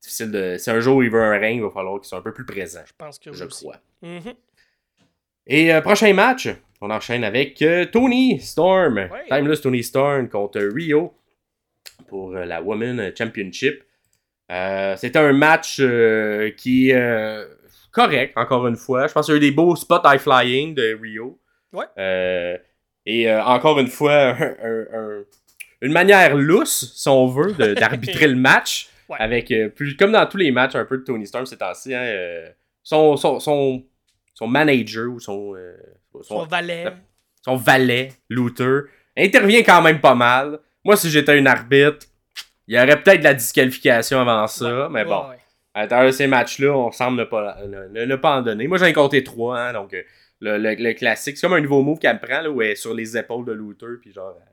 difficile 0.00 0.30
de... 0.30 0.56
Si 0.58 0.70
un 0.70 0.80
jour 0.80 1.02
il 1.04 1.10
veut 1.10 1.22
un 1.22 1.38
ring, 1.38 1.56
il 1.56 1.62
va 1.62 1.70
falloir 1.70 2.00
qu'il 2.00 2.08
soit 2.08 2.18
un 2.18 2.22
peu 2.22 2.32
plus 2.32 2.46
présent. 2.46 2.82
Je 2.84 2.92
pense 2.96 3.18
que 3.18 3.32
Je 3.32 3.44
crois. 3.44 3.76
Mm-hmm. 4.02 4.34
Et 5.48 5.80
prochain 5.82 6.12
match, 6.14 6.48
on 6.80 6.90
enchaîne 6.90 7.24
avec 7.24 7.62
Tony 7.90 8.38
Storm. 8.40 9.08
Timeless 9.28 9.60
Tony 9.60 9.82
Storm 9.82 10.28
contre 10.28 10.60
Rio 10.60 11.14
pour 12.06 12.34
euh, 12.34 12.44
la 12.44 12.62
Women 12.62 13.12
Championship. 13.16 13.82
Euh, 14.50 14.96
c'était 14.96 15.18
un 15.18 15.32
match 15.32 15.78
euh, 15.80 16.50
qui 16.50 16.90
est 16.90 17.46
correct, 17.90 18.36
encore 18.36 18.66
une 18.66 18.76
fois. 18.76 19.06
Je 19.06 19.12
pense 19.12 19.26
qu'il 19.26 19.34
y 19.34 19.36
a 19.36 19.38
eu 19.38 19.40
des 19.40 19.50
beaux 19.50 19.76
spots 19.76 20.02
high 20.04 20.18
flying 20.18 20.74
de 20.74 20.98
Rio. 21.00 21.38
Ouais. 21.72 22.60
et 23.06 23.32
encore 23.32 23.78
une 23.78 23.88
fois, 23.88 24.36
une 25.80 25.92
manière 25.92 26.36
lousse, 26.36 26.92
si 26.94 27.08
on 27.08 27.26
veut, 27.26 27.52
d'arbitrer 27.74 28.28
le 28.28 28.36
match. 28.36 28.88
Avec, 29.18 29.52
plus, 29.74 29.94
comme 29.94 30.12
dans 30.12 30.24
tous 30.24 30.38
les 30.38 30.50
matchs 30.50 30.74
un 30.74 30.86
peu 30.86 30.96
de 30.96 31.02
Tony 31.02 31.26
Storm 31.26 31.44
ces 31.44 31.58
temps-ci, 31.58 31.94
hein, 31.94 32.06
son, 32.82 33.18
son, 33.18 33.40
son, 33.40 33.84
son, 34.32 34.46
manager 34.46 35.12
ou 35.12 35.20
son, 35.20 35.54
son, 36.22 36.46
valet. 36.46 36.86
Son 37.44 37.56
valet, 37.56 38.10
Luther, 38.30 38.84
intervient 39.16 39.62
quand 39.62 39.82
même 39.82 40.00
pas 40.00 40.14
mal. 40.14 40.60
Moi, 40.84 40.96
si 40.96 41.10
j'étais 41.10 41.38
un 41.38 41.46
arbitre, 41.46 42.06
il 42.66 42.74
y 42.74 42.78
aurait 42.78 43.00
peut-être 43.02 43.20
de 43.20 43.24
la 43.24 43.34
disqualification 43.34 44.20
avant 44.20 44.46
ça, 44.46 44.88
mais 44.90 45.04
bon. 45.04 45.24
À 45.74 45.82
l'intérieur 45.82 46.08
de 46.08 46.12
ces 46.12 46.26
matchs-là, 46.26 46.70
on 46.76 46.92
semble 46.92 47.18
ne 47.20 47.24
pas, 47.24 47.56
ne, 47.66 48.16
pas 48.16 48.36
en 48.36 48.42
donner. 48.42 48.68
Moi, 48.68 48.76
j'en 48.76 48.84
ai 48.84 48.92
compté 48.92 49.24
trois, 49.24 49.58
hein, 49.58 49.72
donc 49.72 49.94
euh, 49.94 50.02
le, 50.40 50.58
le, 50.58 50.92
classique. 50.92 51.38
C'est 51.38 51.46
comme 51.46 51.56
un 51.56 51.62
nouveau 51.62 51.82
move 51.82 51.98
qu'elle 51.98 52.16
me 52.16 52.20
prend, 52.20 52.42
là, 52.42 52.50
où 52.50 52.60
elle 52.60 52.72
est 52.72 52.74
sur 52.74 52.92
les 52.92 53.16
épaules 53.16 53.46
de 53.46 53.52
Luther, 53.52 53.96
puis 54.00 54.12
genre, 54.12 54.36
euh, 54.36 54.50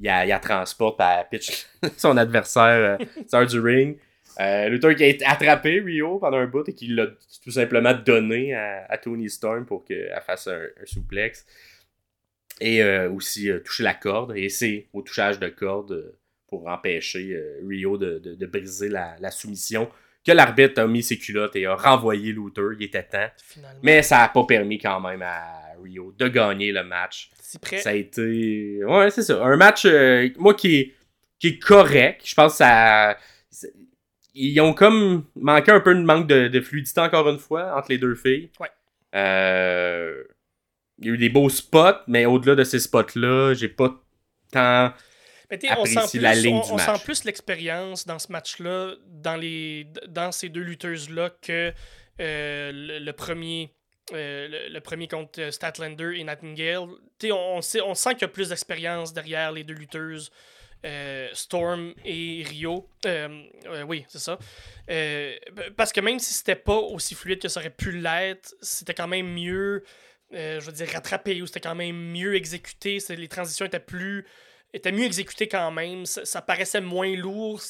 il, 0.00 0.08
a, 0.08 0.26
il 0.26 0.40
transporte, 0.40 0.98
puis 0.98 1.06
elle 1.08 1.28
pitch 1.30 1.66
son 1.96 2.16
adversaire 2.16 2.98
euh, 3.32 3.44
du 3.46 3.60
ring. 3.60 3.96
Euh, 4.40 4.94
qui 4.94 5.04
a 5.04 5.06
été 5.06 5.24
attrapé, 5.24 5.78
Rio, 5.78 6.18
pendant 6.18 6.38
un 6.38 6.46
bout, 6.46 6.68
et 6.68 6.74
qui 6.74 6.88
l'a 6.88 7.06
tout 7.44 7.52
simplement 7.52 7.94
donné 7.94 8.54
à, 8.54 8.98
Tony 8.98 9.30
Storm 9.30 9.64
pour 9.64 9.84
qu'elle 9.84 10.20
fasse 10.26 10.48
un, 10.48 10.60
un 10.60 10.86
souplex 10.86 11.46
et 12.60 12.82
euh, 12.82 13.10
aussi 13.10 13.50
euh, 13.50 13.60
toucher 13.60 13.82
la 13.82 13.94
corde. 13.94 14.36
Et 14.36 14.48
c'est 14.48 14.88
au 14.92 15.02
touchage 15.02 15.38
de 15.38 15.48
corde 15.48 15.92
euh, 15.92 16.18
pour 16.48 16.68
empêcher 16.68 17.36
Rio 17.66 17.98
de, 17.98 18.18
de, 18.18 18.46
briser 18.46 18.88
la, 18.88 19.16
la, 19.18 19.30
soumission 19.32 19.90
que 20.24 20.30
l'arbitre 20.30 20.82
a 20.82 20.86
mis 20.86 21.02
ses 21.02 21.18
culottes 21.18 21.56
et 21.56 21.66
a 21.66 21.74
renvoyé 21.74 22.32
Luther. 22.32 22.74
Il 22.78 22.84
était 22.84 23.02
temps. 23.02 23.28
Mais 23.82 24.02
ça 24.02 24.18
n'a 24.18 24.28
pas 24.28 24.44
permis 24.44 24.78
quand 24.78 25.00
même 25.00 25.22
à 25.22 25.72
Rio 25.82 26.14
de 26.16 26.28
gagner 26.28 26.70
le 26.70 26.84
match. 26.84 27.30
Prêt. 27.60 27.78
Ça 27.78 27.90
a 27.90 27.94
été. 27.94 28.84
Ouais, 28.84 29.10
c'est 29.10 29.22
ça. 29.22 29.44
Un 29.44 29.56
match, 29.56 29.86
moi, 30.38 30.54
qui 30.54 30.76
est, 30.76 30.94
qui 31.38 31.48
est 31.48 31.58
correct. 31.58 32.22
Je 32.24 32.34
pense 32.34 32.52
que 32.52 32.58
ça. 32.58 33.18
Ils 34.36 34.60
ont 34.60 34.74
comme 34.74 35.24
manqué 35.36 35.70
un 35.70 35.80
peu 35.80 35.94
de 35.94 36.02
manque 36.02 36.26
de, 36.26 36.48
de 36.48 36.60
fluidité, 36.60 37.00
encore 37.00 37.28
une 37.28 37.38
fois, 37.38 37.76
entre 37.76 37.90
les 37.90 37.98
deux 37.98 38.16
filles. 38.16 38.50
Ouais. 38.58 38.68
Euh, 39.14 40.24
il 40.98 41.06
y 41.06 41.10
a 41.10 41.12
eu 41.14 41.18
des 41.18 41.28
beaux 41.28 41.48
spots, 41.48 42.02
mais 42.06 42.26
au-delà 42.26 42.54
de 42.54 42.64
ces 42.64 42.78
spots-là, 42.78 43.54
j'ai 43.54 43.68
pas 43.68 44.00
tant 44.52 44.92
apprécié 45.68 46.20
la 46.20 46.34
ligne 46.34 46.56
on, 46.56 46.74
on 46.74 46.78
sent 46.78 47.02
plus 47.04 47.24
l'expérience 47.24 48.06
dans 48.06 48.18
ce 48.18 48.30
match-là, 48.32 48.94
dans, 49.06 49.36
les, 49.36 49.86
dans 50.08 50.32
ces 50.32 50.48
deux 50.48 50.62
lutteuses-là, 50.62 51.30
que 51.42 51.72
euh, 52.20 53.00
le, 53.00 53.12
premier. 53.12 53.72
Euh, 54.12 54.68
le, 54.70 54.80
premier 54.80 55.08
contre 55.08 55.40
euh, 55.40 55.50
Statlander 55.50 56.16
et 56.16 56.24
Nightingale. 56.24 56.88
On, 57.30 57.62
sait, 57.62 57.80
on 57.80 57.94
sent 57.94 58.10
qu'il 58.10 58.22
y 58.22 58.24
a 58.24 58.28
plus 58.28 58.50
d'expérience 58.50 59.12
derrière 59.12 59.52
les 59.52 59.64
deux 59.64 59.74
lutteuses, 59.74 60.30
Storm 61.32 61.94
et 62.04 62.44
Rio. 62.46 62.86
oui, 63.88 64.04
c'est 64.08 64.18
ça. 64.18 64.38
parce 65.76 65.92
que 65.92 66.00
même 66.00 66.18
si 66.18 66.34
c'était 66.34 66.56
pas 66.56 66.76
aussi 66.76 67.14
fluide 67.14 67.40
que 67.40 67.48
ça 67.48 67.60
aurait 67.60 67.70
pu 67.70 67.92
l'être, 67.92 68.54
c'était 68.60 68.94
quand 68.94 69.08
même 69.08 69.32
mieux 69.32 69.82
euh, 70.34 70.60
je 70.60 70.66
veux 70.66 70.72
dire, 70.72 70.88
rattrapé, 70.88 71.40
où 71.42 71.46
c'était 71.46 71.60
quand 71.60 71.74
même 71.74 71.96
mieux 71.96 72.34
exécuté. 72.34 72.98
Les 73.10 73.28
transitions 73.28 73.66
étaient 73.66 73.80
plus 73.80 74.26
étaient 74.72 74.90
mieux 74.90 75.04
exécutées 75.04 75.46
quand 75.46 75.70
même. 75.70 76.04
Ça, 76.04 76.42
paraissait 76.42 76.80
moins 76.80 77.14
lourd. 77.14 77.60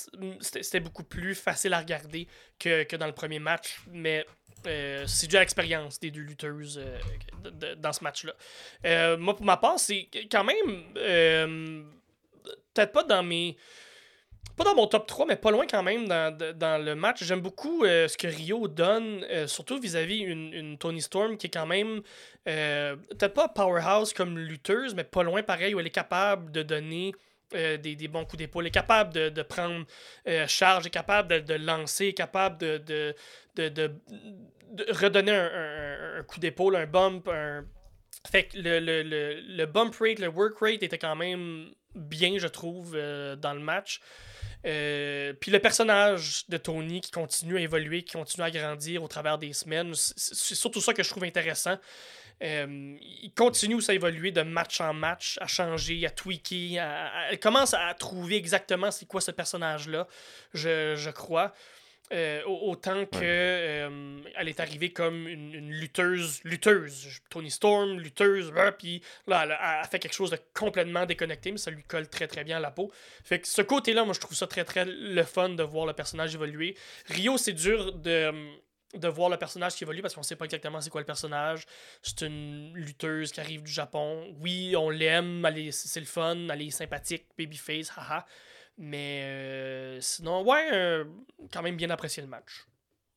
C'était 0.40 0.80
beaucoup 0.80 1.04
plus 1.04 1.34
facile 1.34 1.74
à 1.74 1.78
regarder 1.78 2.26
que, 2.58 2.96
dans 2.96 3.06
le 3.06 3.12
premier 3.12 3.38
match. 3.38 3.80
Mais 3.90 4.24
euh, 4.66 5.06
c'est 5.06 5.26
dû 5.26 5.36
à 5.36 5.40
l'expérience 5.40 6.00
des 6.00 6.10
deux 6.10 6.22
lutteuses 6.22 6.80
euh, 6.82 7.74
dans 7.76 7.92
ce 7.92 8.02
match-là. 8.02 9.16
moi, 9.18 9.36
pour 9.36 9.44
ma 9.44 9.58
part, 9.58 9.78
c'est 9.78 10.08
quand 10.30 10.44
même. 10.44 11.84
Peut-être 12.72 12.92
pas 12.92 13.04
dans 13.04 13.22
mes 13.22 13.56
pas 14.56 14.64
dans 14.64 14.74
mon 14.74 14.86
top 14.86 15.06
3, 15.06 15.26
mais 15.26 15.36
pas 15.36 15.50
loin 15.50 15.66
quand 15.68 15.82
même 15.82 16.06
dans, 16.06 16.84
le 16.84 16.94
match. 16.94 17.24
J'aime 17.24 17.40
beaucoup 17.40 17.84
euh, 17.84 18.06
ce 18.08 18.16
que 18.16 18.28
Rio 18.28 18.68
donne, 18.68 19.24
euh, 19.30 19.46
surtout 19.46 19.80
vis-à-vis 19.80 20.20
une, 20.20 20.78
Tony 20.78 21.02
Storm 21.02 21.36
qui 21.36 21.48
est 21.48 21.50
quand 21.50 21.66
même, 21.66 22.02
euh, 22.48 22.96
peut-être 22.96 23.34
pas 23.34 23.48
powerhouse 23.48 24.12
comme 24.12 24.38
lutteuse, 24.38 24.94
mais 24.94 25.04
pas 25.04 25.22
loin 25.22 25.42
pareil, 25.42 25.74
où 25.74 25.80
elle 25.80 25.86
est 25.86 25.90
capable 25.90 26.52
de 26.52 26.62
donner 26.62 27.12
des, 27.52 28.08
bons 28.08 28.24
coups 28.24 28.38
d'épaule, 28.38 28.66
est 28.66 28.72
capable 28.72 29.12
de, 29.12 29.42
prendre 29.42 29.84
charge, 30.48 30.86
est 30.86 30.90
capable 30.90 31.44
de, 31.44 31.54
lancer, 31.54 32.04
elle 32.04 32.10
est 32.10 32.14
capable 32.14 32.58
de, 32.58 33.14
de, 33.54 33.90
redonner 34.88 35.32
un, 35.32 36.22
coup 36.24 36.40
d'épaule, 36.40 36.76
un 36.76 36.86
bump, 36.86 37.28
un... 37.28 37.64
Fait 38.28 38.44
que 38.44 38.58
le, 38.58 38.80
le, 38.80 39.02
le, 39.02 39.66
bump 39.66 39.94
rate, 40.00 40.18
le 40.18 40.28
work 40.28 40.58
rate 40.58 40.82
était 40.82 40.98
quand 40.98 41.14
même 41.14 41.68
bien, 41.94 42.38
je 42.38 42.48
trouve, 42.48 42.92
dans 42.92 43.52
le 43.52 43.60
match. 43.60 44.00
Euh, 44.66 45.32
puis 45.34 45.50
le 45.50 45.58
personnage 45.58 46.44
de 46.48 46.56
Tony 46.56 47.00
qui 47.00 47.10
continue 47.10 47.58
à 47.58 47.60
évoluer, 47.60 48.02
qui 48.02 48.14
continue 48.14 48.44
à 48.44 48.50
grandir 48.50 49.02
au 49.02 49.08
travers 49.08 49.38
des 49.38 49.52
semaines, 49.52 49.92
c'est 49.94 50.54
surtout 50.54 50.80
ça 50.80 50.94
que 50.94 51.02
je 51.02 51.10
trouve 51.10 51.24
intéressant. 51.24 51.76
Euh, 52.42 52.96
il 53.22 53.32
continue 53.36 53.78
à 53.86 53.92
évoluer 53.92 54.32
de 54.32 54.42
match 54.42 54.80
en 54.80 54.92
match, 54.92 55.38
à 55.40 55.46
changer, 55.46 56.04
à 56.04 56.10
tweaker. 56.10 56.78
À, 56.80 57.30
elle 57.30 57.38
commence 57.38 57.74
à 57.74 57.94
trouver 57.94 58.36
exactement 58.36 58.90
c'est 58.90 59.06
quoi 59.06 59.20
ce 59.20 59.30
personnage-là, 59.30 60.08
je, 60.52 60.94
je 60.96 61.10
crois. 61.10 61.52
Euh, 62.12 62.42
autant 62.44 63.06
que 63.06 63.18
euh, 63.22 64.18
elle 64.36 64.48
est 64.48 64.60
arrivée 64.60 64.92
comme 64.92 65.26
une, 65.26 65.70
lutteuse, 65.70 66.42
lutteuse, 66.44 67.08
Tony 67.30 67.50
Storm, 67.50 67.98
lutteuse, 67.98 68.52
puis 68.78 69.02
là, 69.26 69.44
elle 69.44 69.52
a, 69.52 69.82
fait 69.84 69.98
quelque 69.98 70.12
chose 70.12 70.30
de 70.30 70.38
complètement 70.52 71.06
déconnecté, 71.06 71.50
mais 71.50 71.56
ça 71.56 71.70
lui 71.70 71.82
colle 71.82 72.06
très 72.06 72.26
très 72.26 72.44
bien 72.44 72.58
à 72.58 72.60
la 72.60 72.70
peau. 72.70 72.92
Fait 73.24 73.40
que 73.40 73.48
ce 73.48 73.62
côté-là, 73.62 74.04
moi 74.04 74.12
je 74.12 74.20
trouve 74.20 74.36
ça 74.36 74.46
très 74.46 74.64
très 74.64 74.84
le 74.84 75.22
fun 75.22 75.48
de 75.48 75.62
voir 75.62 75.86
le 75.86 75.94
personnage 75.94 76.34
évoluer. 76.34 76.76
Rio, 77.06 77.38
c'est 77.38 77.54
dur 77.54 77.94
de, 77.94 78.30
de 78.94 79.08
voir 79.08 79.30
le 79.30 79.38
personnage 79.38 79.74
qui 79.74 79.84
évolue 79.84 80.02
parce 80.02 80.14
qu'on 80.14 80.22
sait 80.22 80.36
pas 80.36 80.44
exactement 80.44 80.82
c'est 80.82 80.90
quoi 80.90 81.00
le 81.00 81.06
personnage. 81.06 81.64
C'est 82.02 82.20
une 82.20 82.74
lutteuse 82.74 83.32
qui 83.32 83.40
arrive 83.40 83.62
du 83.62 83.72
Japon. 83.72 84.30
Oui, 84.40 84.76
on 84.76 84.90
l'aime, 84.90 85.48
c'est 85.70 86.00
le 86.00 86.06
fun, 86.06 86.36
elle 86.50 86.60
est 86.60 86.70
sympathique, 86.70 87.24
babyface, 87.38 87.90
haha. 87.96 88.26
Mais 88.78 89.22
euh, 89.24 90.00
sinon, 90.00 90.42
ouais, 90.44 90.68
euh, 90.72 91.04
quand 91.52 91.62
même 91.62 91.76
bien 91.76 91.90
apprécié 91.90 92.22
le 92.22 92.28
match. 92.28 92.66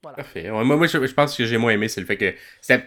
Voilà. 0.04 0.18
Parfait. 0.18 0.50
moi, 0.52 0.64
moi 0.64 0.88
je, 0.88 0.98
pense 1.14 1.36
que 1.36 1.46
j'ai 1.46 1.58
moins 1.58 1.72
aimé, 1.72 1.88
c'est 1.88 2.00
le 2.00 2.06
fait 2.06 2.18
que 2.18 2.34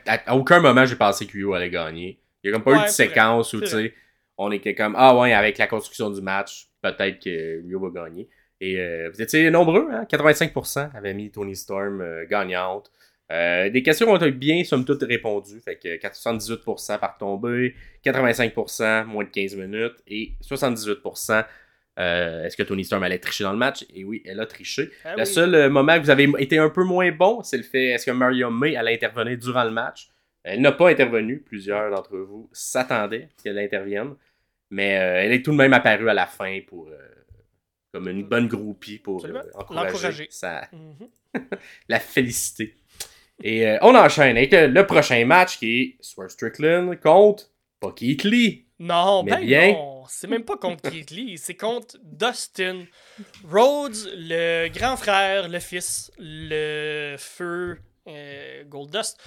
à, 0.06 0.36
aucun 0.36 0.60
moment 0.60 0.86
j'ai 0.86 0.94
pensé 0.94 1.26
que 1.26 1.32
Ryu 1.32 1.52
allait 1.54 1.70
gagner. 1.70 2.20
Il 2.42 2.50
n'y 2.50 2.54
a 2.54 2.58
comme 2.58 2.72
pas 2.72 2.80
eu 2.80 2.86
de 2.86 2.90
séquence 2.90 3.52
où, 3.52 3.60
tu 3.60 3.66
sais, 3.66 3.92
on 4.38 4.50
était 4.52 4.74
comme, 4.74 4.94
ah 4.96 5.14
ouais, 5.18 5.32
avec 5.34 5.58
la 5.58 5.66
construction 5.66 6.08
du 6.08 6.22
match, 6.22 6.68
peut-être 6.80 7.22
que 7.22 7.62
Ryu 7.62 7.78
va 7.80 8.04
gagner. 8.04 8.28
Et 8.60 8.78
euh, 8.78 9.10
vous 9.12 9.20
étiez 9.20 9.50
nombreux, 9.50 9.88
hein? 9.90 10.06
85% 10.08 10.90
avaient 10.94 11.14
mis 11.14 11.30
Tony 11.30 11.56
Storm 11.56 12.02
gagnante. 12.30 12.92
des 13.28 13.82
questions 13.84 14.08
ont 14.08 14.16
été 14.16 14.30
bien, 14.30 14.62
somme 14.62 14.84
toute, 14.84 15.02
répondues. 15.02 15.60
Fait 15.60 15.76
que 15.76 15.98
78% 15.98 16.98
par 17.00 17.18
tombée, 17.18 17.74
85% 18.04 19.04
moins 19.06 19.24
de 19.24 19.30
15 19.30 19.56
minutes 19.56 19.96
et 20.06 20.34
78% 20.48 21.44
euh, 22.00 22.44
est-ce 22.44 22.56
que 22.56 22.62
Tony 22.62 22.84
Storm 22.84 23.02
allait 23.02 23.18
tricher 23.18 23.44
dans 23.44 23.52
le 23.52 23.58
match? 23.58 23.84
Et 23.94 24.04
oui, 24.04 24.22
elle 24.24 24.40
a 24.40 24.46
triché. 24.46 24.90
Ah 25.04 25.16
le 25.16 25.24
seul 25.24 25.54
euh, 25.54 25.68
moment 25.68 25.98
que 25.98 26.04
vous 26.04 26.10
avez 26.10 26.30
été 26.38 26.58
un 26.58 26.70
peu 26.70 26.82
moins 26.82 27.12
bon, 27.12 27.42
c'est 27.42 27.58
le 27.58 27.62
fait 27.62 27.88
est-ce 27.88 28.06
que 28.06 28.10
Mario 28.10 28.50
May 28.50 28.74
allait 28.76 28.94
intervenir 28.94 29.36
durant 29.36 29.64
le 29.64 29.70
match? 29.70 30.08
Elle 30.42 30.62
n'a 30.62 30.72
pas 30.72 30.88
intervenu. 30.88 31.40
Plusieurs 31.40 31.90
d'entre 31.90 32.16
vous 32.16 32.48
s'attendaient 32.52 33.28
qu'elle 33.42 33.58
intervienne. 33.58 34.14
Mais 34.70 34.98
euh, 34.98 35.22
elle 35.22 35.32
est 35.32 35.42
tout 35.42 35.50
de 35.50 35.56
même 35.56 35.74
apparue 35.74 36.08
à 36.08 36.14
la 36.14 36.26
fin 36.26 36.60
pour 36.66 36.90
comme 37.92 38.08
une 38.08 38.22
bonne 38.22 38.46
groupie 38.46 38.98
pour 38.98 39.26
encourager 39.54 40.28
sa... 40.30 40.68
Mhm. 40.72 41.08
la 41.88 41.98
félicité. 41.98 42.76
Et 43.42 43.76
on 43.82 43.94
enchaîne 43.94 44.36
avec 44.36 44.52
le 44.52 44.82
prochain 44.86 45.24
match 45.24 45.58
qui 45.58 45.80
est 45.80 45.96
Swerve 46.00 46.30
Strickland 46.30 46.98
contre 47.00 47.50
Keith 47.96 48.24
Lee. 48.24 48.66
Non, 48.78 49.24
ben 49.24 49.40
bien. 49.40 49.72
non. 49.72 49.99
C'est 50.12 50.26
même 50.26 50.44
pas 50.44 50.56
contre 50.56 50.90
Keith 50.90 51.14
c'est 51.38 51.54
contre 51.54 51.96
Dustin 52.02 52.84
Rhodes, 53.48 53.96
le 54.16 54.68
grand 54.68 54.96
frère, 54.96 55.48
le 55.48 55.60
fils, 55.60 56.10
le 56.18 57.14
feu 57.16 57.78
euh, 58.08 58.64
Goldust. 58.64 59.18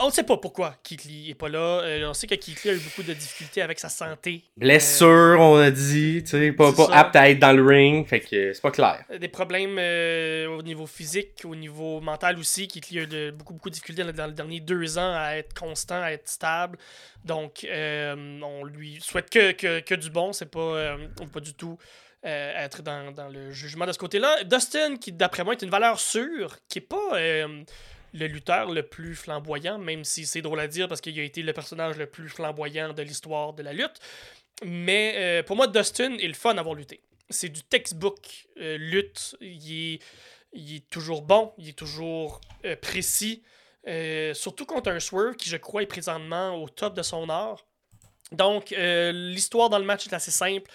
On 0.00 0.06
ne 0.06 0.12
sait 0.12 0.22
pas 0.22 0.36
pourquoi 0.36 0.76
Keith 0.82 1.04
Lee 1.04 1.30
est 1.30 1.34
pas 1.34 1.48
là. 1.48 1.80
Euh, 1.82 2.08
on 2.08 2.14
sait 2.14 2.26
que 2.26 2.34
Keith 2.34 2.62
Lee 2.62 2.70
a 2.70 2.74
eu 2.74 2.78
beaucoup 2.78 3.02
de 3.02 3.12
difficultés 3.12 3.62
avec 3.62 3.80
sa 3.80 3.88
santé. 3.88 4.44
Blessure, 4.56 5.36
on 5.40 5.56
a 5.56 5.70
dit, 5.70 6.22
tu 6.22 6.30
sais, 6.30 6.52
pas, 6.52 6.72
pas 6.72 6.88
apte 6.92 7.16
à 7.16 7.28
être 7.30 7.38
dans 7.38 7.52
le 7.52 7.64
ring, 7.64 8.06
fait 8.06 8.20
que 8.20 8.52
c'est 8.52 8.62
pas 8.62 8.70
clair. 8.70 9.04
Des 9.18 9.28
problèmes 9.28 9.76
euh, 9.78 10.46
au 10.48 10.62
niveau 10.62 10.86
physique, 10.86 11.42
au 11.44 11.56
niveau 11.56 12.00
mental 12.00 12.38
aussi. 12.38 12.68
Keith 12.68 12.90
Lee 12.90 13.00
a 13.00 13.02
eu 13.02 13.32
beaucoup, 13.32 13.54
beaucoup 13.54 13.70
de 13.70 13.74
difficultés 13.74 14.04
dans, 14.04 14.26
les 14.26 14.32
derniers 14.32 14.60
deux 14.60 14.98
ans 14.98 15.14
à 15.16 15.36
être 15.36 15.58
constant, 15.58 16.00
à 16.00 16.12
être 16.12 16.28
stable. 16.28 16.78
Donc, 17.24 17.64
euh, 17.64 18.40
on 18.42 18.64
lui 18.64 18.98
souhaite 19.00 19.30
que, 19.30 19.52
que, 19.52 19.80
que 19.80 19.94
du 19.94 20.10
bon. 20.10 20.32
C'est 20.32 20.50
pas, 20.50 20.96
pas 21.32 21.40
du 21.40 21.54
tout. 21.54 21.76
être 22.22 22.82
dans, 22.82 23.12
dans, 23.12 23.28
le 23.28 23.50
jugement 23.50 23.86
de 23.86 23.92
ce 23.92 23.98
côté-là. 23.98 24.44
Dustin, 24.44 24.96
qui 24.96 25.12
d'après 25.12 25.42
moi 25.42 25.54
est 25.54 25.62
une 25.62 25.70
valeur 25.70 25.98
sûre, 25.98 26.56
qui 26.68 26.78
est 26.78 26.82
pas 26.82 27.48
le 28.14 28.26
lutteur 28.26 28.70
le 28.70 28.82
plus 28.82 29.14
flamboyant, 29.14 29.78
même 29.78 30.04
si 30.04 30.26
c'est 30.26 30.42
drôle 30.42 30.60
à 30.60 30.68
dire 30.68 30.88
parce 30.88 31.00
qu'il 31.00 31.18
a 31.18 31.22
été 31.22 31.42
le 31.42 31.52
personnage 31.52 31.96
le 31.96 32.06
plus 32.06 32.28
flamboyant 32.28 32.92
de 32.92 33.02
l'histoire 33.02 33.52
de 33.52 33.62
la 33.62 33.72
lutte. 33.72 34.00
Mais 34.64 35.14
euh, 35.16 35.42
pour 35.42 35.56
moi, 35.56 35.66
Dustin 35.66 36.18
est 36.18 36.26
le 36.26 36.34
fun 36.34 36.54
d'avoir 36.54 36.74
lutté. 36.74 37.00
C'est 37.30 37.48
du 37.48 37.62
textbook 37.62 38.48
euh, 38.60 38.76
lutte. 38.78 39.36
Il 39.40 39.94
est, 39.94 39.98
il 40.52 40.76
est, 40.76 40.90
toujours 40.90 41.22
bon, 41.22 41.52
il 41.58 41.68
est 41.68 41.78
toujours 41.78 42.40
euh, 42.64 42.74
précis. 42.76 43.42
surtout 44.34 44.66
contre 44.66 44.90
un 44.90 45.00
Swerve 45.00 45.36
qui, 45.36 45.48
je 45.48 45.56
crois, 45.56 45.82
est 45.82 45.86
présentement 45.86 46.54
au 46.62 46.68
top 46.68 46.94
de 46.94 47.02
son 47.02 47.28
art. 47.28 47.64
Donc, 48.32 48.74
l'histoire 48.76 49.70
dans 49.70 49.78
le 49.78 49.86
match 49.86 50.06
est 50.06 50.12
assez 50.12 50.30
simple. 50.30 50.70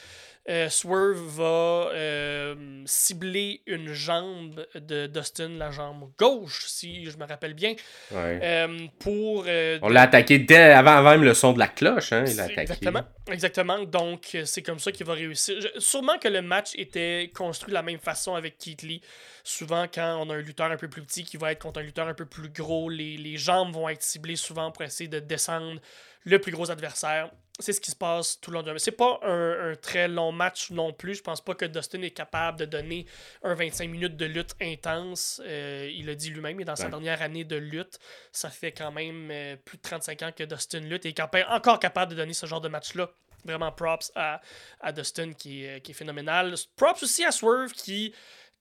Euh, 0.49 0.67
Swerve 0.67 1.21
va 1.37 1.89
euh, 1.93 2.83
cibler 2.85 3.61
une 3.65 3.93
jambe 3.93 4.65
de 4.75 5.07
Dustin, 5.07 5.47
la 5.57 5.71
jambe 5.71 6.11
gauche, 6.19 6.65
si 6.67 7.09
je 7.09 7.17
me 7.17 7.25
rappelle 7.25 7.53
bien. 7.53 7.75
Euh, 8.11 8.87
pour, 8.99 9.45
On 9.81 9.89
l'a 9.89 10.01
attaqué 10.01 10.39
dès 10.39 10.73
avant, 10.73 11.01
même 11.01 11.23
le 11.23 11.33
son 11.33 11.53
de 11.53 11.59
la 11.59 11.69
cloche. 11.69 12.11
Hein, 12.11 12.25
il 12.27 12.59
Exactement. 12.59 13.03
Exactement. 13.31 13.83
Donc, 13.83 14.37
c'est 14.43 14.61
comme 14.61 14.79
ça 14.79 14.91
qu'il 14.91 15.05
va 15.05 15.13
réussir. 15.13 15.55
sûrement 15.77 16.17
que 16.17 16.27
le 16.27 16.41
match 16.41 16.71
était 16.75 17.31
construit 17.33 17.71
de 17.71 17.75
la 17.75 17.83
même 17.83 17.99
façon 17.99 18.35
avec 18.35 18.57
Keith 18.57 18.81
Lee. 18.81 19.01
Souvent, 19.45 19.85
quand 19.93 20.25
on 20.25 20.29
a 20.29 20.35
un 20.35 20.41
lutteur 20.41 20.69
un 20.69 20.77
peu 20.77 20.89
plus 20.89 21.03
petit 21.03 21.23
qui 21.23 21.37
va 21.37 21.53
être 21.53 21.59
contre 21.59 21.79
un 21.79 21.83
lutteur 21.83 22.07
un 22.07 22.13
peu 22.13 22.25
plus 22.25 22.49
gros, 22.49 22.89
les, 22.89 23.15
les 23.15 23.37
jambes 23.37 23.73
vont 23.73 23.87
être 23.87 24.03
ciblées 24.03 24.35
souvent 24.35 24.71
pour 24.71 24.83
essayer 24.83 25.07
de 25.07 25.19
descendre 25.19 25.79
le 26.25 26.39
plus 26.39 26.51
gros 26.51 26.69
adversaire 26.69 27.29
c'est 27.59 27.73
ce 27.73 27.81
qui 27.81 27.91
se 27.91 27.95
passe 27.95 28.39
tout 28.39 28.49
le 28.49 28.55
long 28.55 28.63
du 28.63 28.71
match. 28.71 28.81
C'est 28.81 28.91
pas 28.91 29.19
un, 29.23 29.75
très 29.75 30.07
long 30.07 30.31
match 30.31 30.71
non 30.71 30.91
plus. 30.91 31.15
Je 31.15 31.21
pense 31.21 31.39
pas 31.39 31.53
que 31.53 31.65
Dustin 31.65 32.01
est 32.01 32.11
capable 32.11 32.59
de 32.59 32.65
donner 32.65 33.05
un 33.43 33.53
25 33.53 33.89
minutes 33.89 34.17
de 34.17 34.25
lutte 34.25 34.55
intense. 34.59 35.39
Euh, 35.45 35.89
il 35.93 36.07
l'a 36.07 36.15
dit 36.15 36.31
lui-même, 36.31 36.59
et 36.59 36.65
dans 36.65 36.75
sa 36.75 36.89
dernière 36.89 37.21
année 37.21 37.43
de 37.43 37.55
lutte, 37.55 37.99
ça 38.31 38.49
fait 38.49 38.71
quand 38.71 38.91
même 38.91 39.29
euh, 39.31 39.55
plus 39.55 39.77
de 39.77 39.83
35 39.83 40.21
ans 40.23 40.31
que 40.35 40.43
Dustin 40.43 40.79
lutte 40.79 41.05
et 41.05 41.09
est 41.09 41.45
encore 41.49 41.79
capable 41.79 42.11
de 42.11 42.17
donner 42.17 42.33
ce 42.33 42.45
genre 42.47 42.61
de 42.61 42.69
match-là. 42.69 43.11
Vraiment 43.45 43.71
props 43.71 44.11
à, 44.15 44.41
à 44.79 44.91
Dustin 44.91 45.33
qui, 45.33 45.67
qui 45.83 45.91
est 45.91 45.93
phénoménal. 45.93 46.55
Props 46.75 47.03
aussi 47.03 47.25
à 47.25 47.31
Swerve 47.31 47.73
qui 47.73 48.13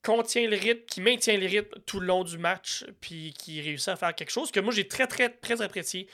contient 0.02 0.48
le 0.48 0.56
rythme, 0.56 0.84
qui 0.86 1.00
maintient 1.00 1.36
le 1.38 1.46
rythme 1.46 1.80
tout 1.86 2.00
le 2.00 2.06
long 2.06 2.24
du 2.24 2.36
match, 2.38 2.84
puis 3.00 3.32
qui 3.38 3.60
réussit 3.60 3.88
à 3.88 3.96
faire 3.96 4.14
quelque 4.14 4.30
chose 4.30 4.50
que 4.50 4.60
moi 4.60 4.72
j'ai 4.72 4.86
très 4.88 5.06
très 5.06 5.30
très 5.30 5.62
apprécié. 5.62 6.08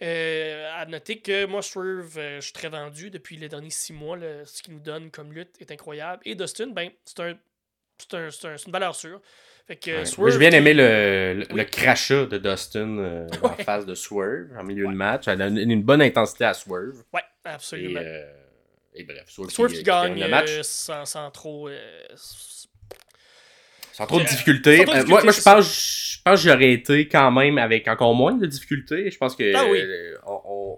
Euh, 0.00 0.70
à 0.76 0.86
noter 0.86 1.18
que 1.18 1.46
moi, 1.46 1.60
Swerve, 1.60 2.18
euh, 2.18 2.36
je 2.36 2.44
suis 2.44 2.52
très 2.52 2.68
vendu 2.68 3.10
depuis 3.10 3.36
les 3.36 3.48
derniers 3.48 3.70
six 3.70 3.92
mois. 3.92 4.16
ce 4.44 4.62
qu'il 4.62 4.74
nous 4.74 4.80
donne 4.80 5.10
comme 5.10 5.32
lutte 5.32 5.56
est 5.60 5.70
incroyable. 5.72 6.22
Et 6.24 6.34
Dustin, 6.34 6.68
ben, 6.68 6.90
c'est 7.04 7.20
un, 7.20 7.36
un, 8.12 8.28
une 8.28 8.72
valeur 8.72 8.94
sûre. 8.94 9.20
Fait 9.66 9.76
que, 9.76 10.04
j'ai 10.04 10.38
bien 10.38 10.50
aimé 10.52 10.72
le, 10.72 11.44
le, 11.50 11.64
crachat 11.64 12.24
de 12.24 12.38
Dustin 12.38 12.98
euh, 12.98 13.26
en 13.42 13.50
face 13.50 13.84
de 13.84 13.94
Swerve 13.94 14.56
en 14.56 14.62
milieu 14.62 14.86
de 14.86 14.94
match. 14.94 15.28
Elle 15.28 15.42
a 15.42 15.48
une, 15.48 15.82
bonne 15.82 16.00
intensité 16.00 16.44
à 16.44 16.54
Swerve. 16.54 17.02
Ouais, 17.12 17.24
absolument. 17.44 18.00
Et, 18.94 19.04
bref, 19.04 19.24
Swerve, 19.26 19.72
qui, 19.72 19.82
gagne 19.82 20.18
le 20.18 20.28
match. 20.28 20.62
Sans, 20.62 21.04
sans, 21.04 21.30
trop. 21.30 21.68
Sans 23.98 24.06
trop 24.06 24.20
de 24.20 24.24
difficultés. 24.24 24.86
moi, 24.86 25.22
moi 25.24 25.32
je 25.32 25.42
pense 25.42 26.08
pense 26.24 26.42
que 26.42 26.48
j'aurais 26.48 26.72
été 26.72 27.08
quand 27.08 27.30
même 27.30 27.58
avec 27.58 27.88
encore 27.88 28.14
moins 28.14 28.34
de 28.34 28.46
difficultés. 28.46 29.10
Je 29.10 29.18
pense 29.18 29.34
que 29.34 29.54
ah 29.54 29.64
euh, 29.64 30.16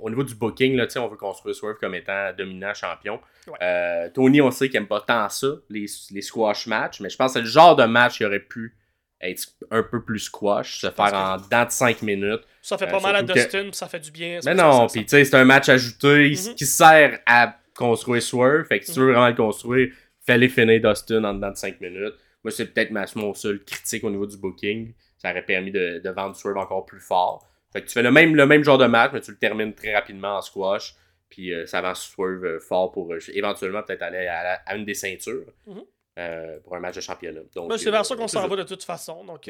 au 0.00 0.08
niveau 0.08 0.24
du 0.24 0.34
booking, 0.34 0.74
là, 0.76 0.86
on 0.96 1.08
veut 1.08 1.16
construire 1.16 1.54
Swerve 1.54 1.76
comme 1.78 1.94
étant 1.94 2.32
dominant 2.36 2.72
champion. 2.74 3.20
Euh, 3.60 4.08
Tony, 4.14 4.40
on 4.40 4.50
sait 4.50 4.68
qu'il 4.68 4.78
aime 4.78 4.86
pas 4.86 5.00
tant 5.00 5.28
ça, 5.28 5.48
les, 5.68 5.86
les 6.12 6.22
squash 6.22 6.66
matchs, 6.66 7.00
mais 7.00 7.10
je 7.10 7.16
pense 7.16 7.32
que 7.32 7.40
c'est 7.40 7.44
le 7.44 7.50
genre 7.50 7.76
de 7.76 7.84
match 7.84 8.18
qui 8.18 8.24
aurait 8.24 8.40
pu 8.40 8.74
être 9.20 9.48
un 9.70 9.82
peu 9.82 10.02
plus 10.02 10.20
squash, 10.20 10.80
se 10.80 10.90
faire 10.90 11.12
en 11.12 11.36
dans 11.36 11.66
de 11.66 11.70
5 11.70 12.00
minutes. 12.02 12.40
Ça 12.62 12.78
fait 12.78 12.86
pas 12.86 12.96
euh, 12.96 13.00
mal 13.00 13.16
à 13.16 13.22
Dustin, 13.22 13.68
ça 13.72 13.86
fait 13.86 14.00
du 14.00 14.10
bien. 14.10 14.40
Mais 14.46 14.54
non, 14.54 14.86
puis 14.86 15.02
tu 15.02 15.10
sais, 15.10 15.24
c'est 15.26 15.36
un 15.36 15.44
match 15.44 15.68
ajouté 15.68 16.30
mm-hmm. 16.30 16.54
qui 16.54 16.64
sert 16.64 17.18
à 17.26 17.54
construire 17.74 18.22
Swerve. 18.22 18.64
Fait 18.64 18.80
que 18.80 18.86
si 18.86 18.92
tu 18.92 19.00
veux 19.00 19.08
mm-hmm. 19.08 19.12
vraiment 19.12 19.28
le 19.28 19.34
construire, 19.34 19.88
fallait 20.26 20.48
finir 20.48 20.80
Dustin 20.80 21.24
en 21.24 21.34
dedans 21.34 21.50
de 21.50 21.56
5 21.56 21.80
minutes. 21.80 22.14
Moi, 22.45 22.51
c'est 22.51 22.66
peut-être 22.66 22.91
mon 23.16 23.34
seul 23.34 23.62
critique 23.64 24.05
au 24.05 24.11
niveau 24.11 24.26
du 24.26 24.36
booking 24.36 24.93
ça 25.20 25.30
aurait 25.30 25.43
permis 25.43 25.70
de, 25.70 26.09
vendre 26.11 26.34
Swerve 26.34 26.57
encore 26.57 26.86
plus 26.86 27.01
fort. 27.01 27.47
Fait 27.72 27.82
que 27.82 27.86
tu 27.86 27.93
fais 27.93 28.03
le 28.03 28.11
même, 28.11 28.34
le 28.34 28.47
même 28.47 28.64
genre 28.64 28.78
de 28.78 28.86
match, 28.86 29.11
mais 29.12 29.20
tu 29.20 29.30
le 29.30 29.36
termines 29.36 29.74
très 29.74 29.95
rapidement 29.95 30.38
en 30.38 30.41
squash. 30.41 30.95
Puis 31.28 31.53
euh, 31.53 31.66
ça 31.66 31.78
avance 31.78 32.03
Swerve 32.03 32.45
euh, 32.45 32.59
fort 32.59 32.91
pour 32.91 33.12
euh, 33.12 33.18
éventuellement 33.34 33.82
peut-être 33.82 34.03
aller 34.03 34.26
à, 34.26 34.74
une 34.74 34.84
des 34.84 34.95
ceintures 34.95 35.45
mm-hmm. 35.68 36.61
pour 36.62 36.74
un 36.74 36.80
match 36.80 36.97
de 36.97 37.01
championnat. 37.03 37.41
Ben, 37.55 37.76
c'est 37.76 37.91
vers 37.91 38.05
ça 38.05 38.16
qu'on 38.16 38.26
s'en 38.26 38.49
va 38.49 38.57
de 38.57 38.62
toute 38.62 38.82
façon. 38.82 39.24
Donc, 39.24 39.49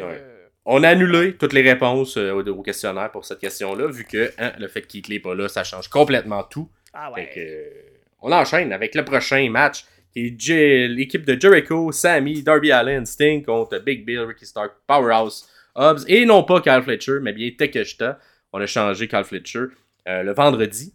On 0.66 0.82
a 0.82 0.88
annulé 0.88 1.36
toutes 1.36 1.52
les 1.52 1.62
réponses 1.62 2.16
au, 2.16 2.62
questionnaire 2.62 3.10
pour 3.12 3.24
cette 3.24 3.38
question-là, 3.38 3.86
vu 3.86 4.04
que 4.04 4.32
hein, 4.38 4.52
le 4.58 4.66
fait 4.66 4.82
qu'il 4.82 5.04
n'est 5.08 5.20
pas 5.20 5.34
là, 5.34 5.48
ça 5.48 5.62
change 5.62 5.88
complètement 5.88 6.42
tout. 6.42 6.68
Ah 6.92 7.12
ouais. 7.12 7.72
on 8.20 8.32
enchaîne 8.32 8.72
avec 8.72 8.96
le 8.96 9.04
prochain 9.04 9.48
match 9.48 9.84
qui 10.12 10.36
est 10.52 10.88
l'équipe 10.88 11.24
de 11.24 11.40
Jericho, 11.40 11.92
Sammy, 11.92 12.42
Darby 12.42 12.72
Allen, 12.72 13.06
Sting 13.06 13.44
contre 13.44 13.78
Big 13.78 14.04
Bill, 14.04 14.20
Ricky 14.20 14.46
Stark, 14.46 14.72
Powerhouse, 14.86 15.48
Hobbs, 15.74 16.04
et 16.08 16.26
non 16.26 16.42
pas 16.44 16.60
Kyle 16.60 16.82
Fletcher, 16.82 17.18
mais 17.20 17.32
bien 17.32 17.50
Takeshita. 17.56 18.18
on 18.52 18.60
a 18.60 18.66
changé 18.66 19.08
Carl 19.08 19.24
Fletcher 19.24 19.66
le 20.06 20.32
vendredi, 20.32 20.92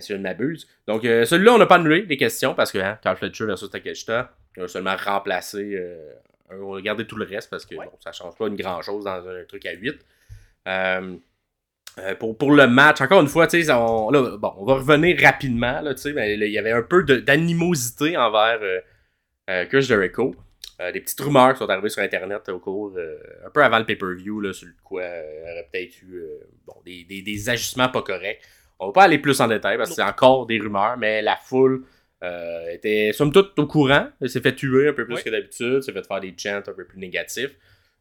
si 0.00 0.12
je 0.12 0.16
ne 0.16 0.22
m'abuse. 0.22 0.68
Donc, 0.86 1.02
celui-là, 1.02 1.54
on 1.54 1.58
n'a 1.58 1.66
pas 1.66 1.76
annulé 1.76 2.02
les 2.02 2.16
questions 2.16 2.54
parce 2.54 2.70
que 2.70 2.78
hein, 2.78 2.98
Carl 3.02 3.16
Fletcher 3.16 3.46
versus 3.46 3.70
Takeshita, 3.70 4.34
on 4.58 4.64
a 4.64 4.68
seulement 4.68 4.96
remplacé, 4.96 5.80
on 6.50 6.74
a 6.74 6.82
gardé 6.82 7.06
tout 7.06 7.16
le 7.16 7.24
reste 7.24 7.48
parce 7.48 7.64
que 7.64 7.74
ça 8.00 8.10
ne 8.10 8.14
change 8.14 8.36
pas 8.36 8.46
une 8.48 8.56
grand 8.56 8.82
chose 8.82 9.04
dans 9.04 9.26
un 9.26 9.44
truc 9.48 9.64
à 9.64 9.72
8. 9.72 9.94
Pour, 12.18 12.36
pour, 12.36 12.52
le 12.52 12.66
match, 12.66 13.00
encore 13.00 13.20
une 13.20 13.28
fois, 13.28 13.46
on, 13.52 14.10
bon, 14.38 14.52
on 14.56 14.64
va 14.64 14.74
revenir 14.74 15.20
rapidement. 15.22 15.80
Là, 15.82 15.94
mais, 16.14 16.34
il 16.34 16.52
y 16.52 16.58
avait 16.58 16.72
un 16.72 16.82
peu 16.82 17.02
d'animosité 17.04 18.16
envers 18.16 18.60
euh, 19.50 19.66
Chris 19.66 19.82
Jericho. 19.82 20.34
Euh, 20.80 20.90
des 20.90 21.00
petites 21.00 21.20
rumeurs 21.20 21.52
qui 21.52 21.58
sont 21.58 21.68
arrivées 21.68 21.90
sur 21.90 22.02
Internet 22.02 22.48
au 22.48 22.58
cours, 22.58 22.94
euh, 22.96 23.18
un 23.46 23.50
peu 23.50 23.62
avant 23.62 23.78
le 23.78 23.84
pay-per-view, 23.84 24.52
sur 24.52 24.66
le 24.66 24.74
quoi 24.82 25.02
il 25.02 25.48
y 25.48 25.52
aurait 25.52 25.68
peut-être 25.70 26.02
eu 26.02 26.22
bon, 26.66 26.74
des, 26.84 27.04
des, 27.04 27.22
des, 27.22 27.48
ajustements 27.48 27.88
pas 27.88 28.02
corrects. 28.02 28.40
On 28.78 28.86
va 28.86 28.92
pas 28.92 29.02
aller 29.04 29.18
plus 29.18 29.40
en 29.40 29.48
détail 29.48 29.76
parce 29.76 29.90
que 29.90 29.96
c'est 29.96 30.02
encore 30.02 30.46
des 30.46 30.58
rumeurs, 30.58 30.96
mais 30.96 31.22
la 31.22 31.36
foule 31.36 31.84
était 32.70 33.10
somme 33.12 33.32
toute 33.32 33.58
au 33.58 33.66
courant. 33.66 34.08
Elle 34.20 34.30
s'est 34.30 34.40
fait 34.40 34.54
tuer 34.54 34.88
un 34.88 34.92
peu 34.92 35.04
plus 35.04 35.22
que 35.22 35.30
d'habitude, 35.30 35.82
s'est 35.82 35.92
fait 35.92 36.06
faire 36.06 36.20
des 36.20 36.34
chants 36.36 36.62
un 36.66 36.72
peu 36.72 36.84
plus 36.84 36.98
négatifs. 36.98 37.50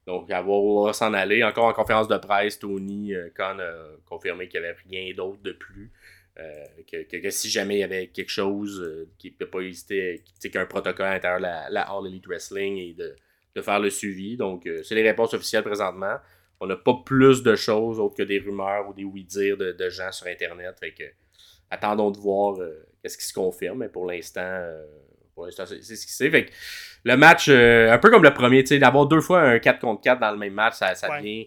Donc, 0.07 0.31
à 0.31 0.41
voir 0.41 0.95
s'en 0.95 1.13
aller. 1.13 1.43
Encore 1.43 1.65
en 1.65 1.73
conférence 1.73 2.07
de 2.07 2.17
presse, 2.17 2.57
Tony 2.57 3.13
Khan 3.35 3.59
a 3.59 3.73
confirmé 4.05 4.47
qu'il 4.47 4.61
n'y 4.61 4.67
avait 4.67 4.77
rien 4.89 5.13
d'autre 5.13 5.41
de 5.43 5.51
plus. 5.51 5.91
Euh, 6.39 6.65
que, 6.89 7.29
si 7.29 7.49
jamais 7.49 7.75
il 7.75 7.79
y 7.79 7.83
avait 7.83 8.07
quelque 8.07 8.29
chose 8.29 8.79
euh, 8.79 9.09
qui 9.17 9.31
ne 9.31 9.35
peut 9.35 9.49
pas 9.49 9.59
hésiter, 9.61 10.23
qu'un 10.51 10.65
protocole 10.65 11.07
à 11.07 11.13
l'intérieur 11.13 11.39
de 11.39 11.73
la, 11.73 11.81
All 11.81 12.07
Elite 12.07 12.25
Wrestling 12.25 12.77
et 12.77 12.93
de, 12.93 13.61
faire 13.61 13.79
le 13.79 13.89
suivi. 13.89 14.37
Donc, 14.37 14.65
euh, 14.65 14.81
c'est 14.83 14.95
les 14.95 15.03
réponses 15.03 15.33
officielles 15.33 15.63
présentement. 15.63 16.15
On 16.61 16.67
n'a 16.67 16.77
pas 16.77 16.95
plus 17.05 17.43
de 17.43 17.55
choses 17.55 17.99
autres 17.99 18.15
que 18.15 18.23
des 18.23 18.39
rumeurs 18.39 18.87
ou 18.87 18.93
des 18.93 19.03
oui-dire 19.03 19.57
de, 19.57 19.73
de, 19.73 19.89
gens 19.89 20.11
sur 20.11 20.27
Internet. 20.27 20.79
Fait 20.79 20.93
que, 20.93 21.03
attendons 21.69 22.11
de 22.11 22.17
voir 22.17 22.57
qu'est-ce 23.01 23.17
qui 23.17 23.25
se 23.25 23.33
confirme. 23.33 23.79
Mais 23.79 23.89
pour 23.89 24.05
l'instant, 24.05 24.63
c'est 25.49 25.65
ce 25.65 26.05
qui 26.05 26.13
c'est. 26.13 26.29
Fait 26.29 26.49
le 27.03 27.17
match, 27.17 27.49
un 27.49 27.97
peu 27.97 28.09
comme 28.09 28.23
le 28.23 28.33
premier, 28.33 28.63
d'avoir 28.63 29.07
deux 29.07 29.21
fois 29.21 29.41
un 29.41 29.59
4 29.59 29.79
contre 29.79 30.01
4 30.01 30.19
dans 30.19 30.31
le 30.31 30.37
même 30.37 30.53
match, 30.53 30.75
ça, 30.75 30.93
ça 30.95 31.19
vient 31.19 31.43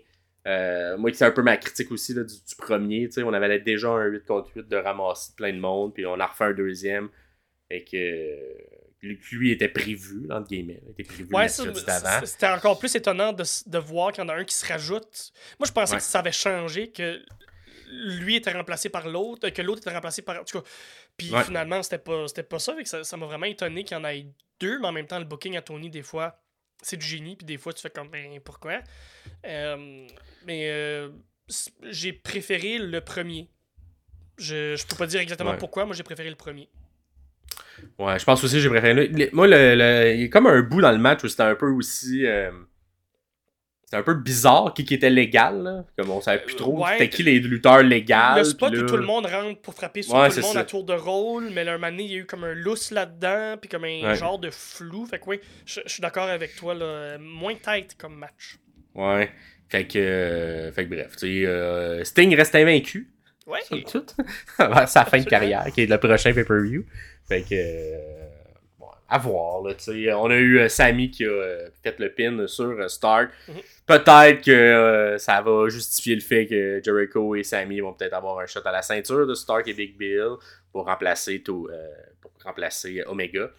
euh, 0.47 0.97
moi, 0.99 1.11
c'est 1.13 1.25
un 1.25 1.31
peu 1.31 1.43
ma 1.43 1.57
critique 1.57 1.91
aussi 1.91 2.13
là, 2.15 2.23
du, 2.23 2.35
premier. 2.59 3.09
On 3.19 3.33
avait 3.33 3.59
déjà 3.61 3.89
un 3.89 4.05
8 4.05 4.27
contre 4.27 4.51
8 4.55 4.69
de 4.69 4.77
ramasser 4.77 5.33
plein 5.37 5.53
de 5.53 5.59
monde, 5.59 5.95
puis 5.95 6.05
on 6.07 6.21
a 6.21 6.27
refait 6.27 6.45
un 6.45 6.53
deuxième. 6.53 7.09
Et 7.71 7.85
que 7.85 9.09
lui 9.33 9.53
était 9.53 9.69
prévu, 9.69 10.29
entre 10.31 10.49
guillemets. 10.49 10.83
Était 10.91 11.05
prévu 11.05 11.29
ouais, 11.33 11.49
C'était 11.49 12.49
encore 12.49 12.79
plus 12.79 12.95
étonnant 12.95 13.33
de, 13.33 13.45
de 13.67 13.79
voir 13.79 14.13
qu'il 14.13 14.23
y 14.23 14.27
en 14.27 14.29
a 14.29 14.35
un 14.35 14.45
qui 14.45 14.55
se 14.55 14.67
rajoute. 14.67 15.33
Moi, 15.59 15.67
je 15.67 15.73
pensais 15.73 15.97
que 15.97 16.03
ça 16.03 16.19
avait 16.19 16.33
changé, 16.33 16.91
que 16.91 17.23
lui 17.91 18.37
était 18.37 18.53
remplacé 18.53 18.89
par 18.89 19.09
l'autre, 19.09 19.49
que 19.49 19.63
l'autre 19.63 19.81
était 19.81 19.95
remplacé 19.95 20.23
par. 20.23 20.41
En 20.41 20.45
tout 20.45 20.61
cas, 20.61 20.69
puis 21.17 21.33
finalement, 21.45 21.83
c'était 21.83 21.99
pas, 21.99 22.27
pas 22.49 22.59
ça. 22.59 22.75
ça 22.85 23.17
m'a 23.17 23.27
vraiment 23.27 23.47
étonné 23.47 23.85
qu'il 23.85 23.97
y 23.97 24.01
en 24.01 24.05
ait 24.05 24.27
deux, 24.61 24.79
mais 24.79 24.89
en 24.89 24.93
même 24.93 25.07
temps, 25.07 25.19
le 25.19 25.25
booking 25.25 25.57
à 25.57 25.63
Tony, 25.63 25.91
des 25.91 26.03
fois, 26.03 26.41
c'est 26.83 26.97
du 26.97 27.07
génie, 27.07 27.37
puis 27.37 27.47
des 27.47 27.57
fois, 27.57 27.73
tu 27.73 27.81
fais 27.81 27.91
comme, 27.91 28.09
ben, 28.09 28.41
pourquoi? 28.41 28.81
Euh, 29.47 30.07
mais 30.47 30.71
euh, 30.71 31.11
j'ai 31.83 32.13
préféré 32.13 32.79
le 32.79 33.01
premier. 33.01 33.49
Je, 34.37 34.77
je 34.77 34.87
peux 34.87 34.97
pas 34.97 35.07
dire 35.07 35.21
exactement 35.21 35.57
pourquoi, 35.57 35.85
moi 35.85 35.95
j'ai 35.95 36.03
préféré 36.03 36.29
le 36.29 36.37
premier. 36.37 36.69
Ouais, 37.99 38.19
je 38.19 38.25
pense 38.25 38.43
aussi 38.43 38.55
que 38.55 38.61
j'ai 38.61 38.69
préféré. 38.69 39.31
moi, 39.33 39.47
le, 39.47 40.13
il 40.15 40.23
y 40.23 40.25
a 40.25 40.29
comme 40.29 40.47
un 40.47 40.61
bout 40.63 40.81
dans 40.81 40.93
le 40.93 40.99
match 40.99 41.23
où 41.25 41.29
c'était 41.29 41.43
un 41.45 41.55
peu 41.55 41.71
aussi. 41.71 42.27
Euh, 42.27 42.51
c'était 43.95 44.11
un 44.11 44.15
peu 44.15 44.21
bizarre 44.21 44.75
qui, 44.75 44.85
qui 44.85 44.95
était 44.95 45.11
légal. 45.11 45.63
Là. 45.63 45.85
Comme 45.97 46.11
on 46.11 46.21
savait 46.21 46.43
plus 46.43 46.57
trop. 46.57 46.85
c'était 46.93 47.09
qui 47.09 47.23
les 47.23 47.39
lutteurs 47.39 47.83
légaux. 47.83 48.15
Le 48.37 48.45
spot 48.45 48.75
où 48.75 48.87
tout 48.87 48.97
le 48.97 49.05
monde 49.05 49.27
rentre 49.27 49.61
pour 49.61 49.75
frapper 49.75 50.03
sur 50.03 50.15
tout 50.15 50.37
le 50.37 50.43
monde 50.43 50.57
à 50.57 50.65
tour 50.65 50.85
de 50.85 50.95
rôle. 50.95 51.51
Mais 51.51 51.65
là, 51.65 51.75
un 51.75 51.79
moment 51.79 51.91
donné, 51.91 52.05
il 52.05 52.13
y 52.13 52.15
a 52.15 52.19
eu 52.19 52.27
comme 52.27 52.45
un 52.45 52.55
lousse 52.55 52.91
là-dedans. 52.91 53.57
Puis 53.61 53.69
comme 53.69 53.85
un 53.85 54.15
genre 54.15 54.39
de 54.39 54.51
flou. 54.51 55.07
Fait 55.07 55.19
que 55.19 55.25
oui, 55.27 55.41
je, 55.65 55.81
suis 55.87 56.01
d'accord 56.01 56.29
avec 56.29 56.57
toi. 56.57 56.75
Là. 56.75 57.19
Moins 57.19 57.55
tight 57.55 57.97
comme 57.97 58.17
match. 58.17 58.59
Ouais. 58.95 59.31
Fait 59.69 59.87
que, 59.87 59.99
euh, 59.99 60.73
fait 60.73 60.85
que 60.85 60.95
bref, 60.95 61.17
euh, 61.23 62.05
Sting 62.05 62.35
reste 62.35 62.55
invaincu. 62.55 63.11
Ouais. 63.47 63.61
tout. 63.91 64.07
Sa 64.87 65.05
fin 65.05 65.19
de 65.19 65.29
carrière, 65.29 65.67
qui 65.75 65.83
est 65.83 65.87
le 65.87 65.99
prochain 65.99 66.33
pay-per-view. 66.33 66.85
Fait 67.29 67.43
que, 67.43 67.55
euh, 67.55 68.24
à 69.15 69.19
voir, 69.19 69.63
là, 69.63 69.75
tu 69.75 69.85
sais. 69.85 70.13
On 70.13 70.31
a 70.31 70.37
eu 70.37 70.59
euh, 70.59 70.69
Sammy 70.69 71.11
qui 71.11 71.25
a 71.25 71.69
fait 71.83 71.99
le 71.99 72.13
pin 72.13 72.47
sur 72.47 72.91
Stark. 72.91 73.31
Mhm. 73.49 73.55
Peut-être 73.87 74.45
que 74.45 75.17
ça 75.19 75.41
va 75.43 75.69
justifier 75.69 76.15
le 76.15 76.21
fait 76.21 76.47
que 76.47 76.81
Jericho 76.83 77.35
et 77.35 77.43
Sammy 77.43 77.81
vont 77.81 77.93
peut-être 77.93 78.15
avoir 78.15 78.39
un 78.39 78.47
shot 78.47 78.61
à 78.65 78.73
la 78.73 78.83
ceinture 78.83 79.27
de 79.27 79.35
Stark 79.35 79.69
et 79.69 79.75
Big 79.75 79.97
Bill 79.97 80.31
pour 80.73 80.87
remplacer, 80.87 81.43
tout, 81.43 81.69
pour 82.21 82.33
remplacer 82.45 83.05
Omega. 83.07 83.51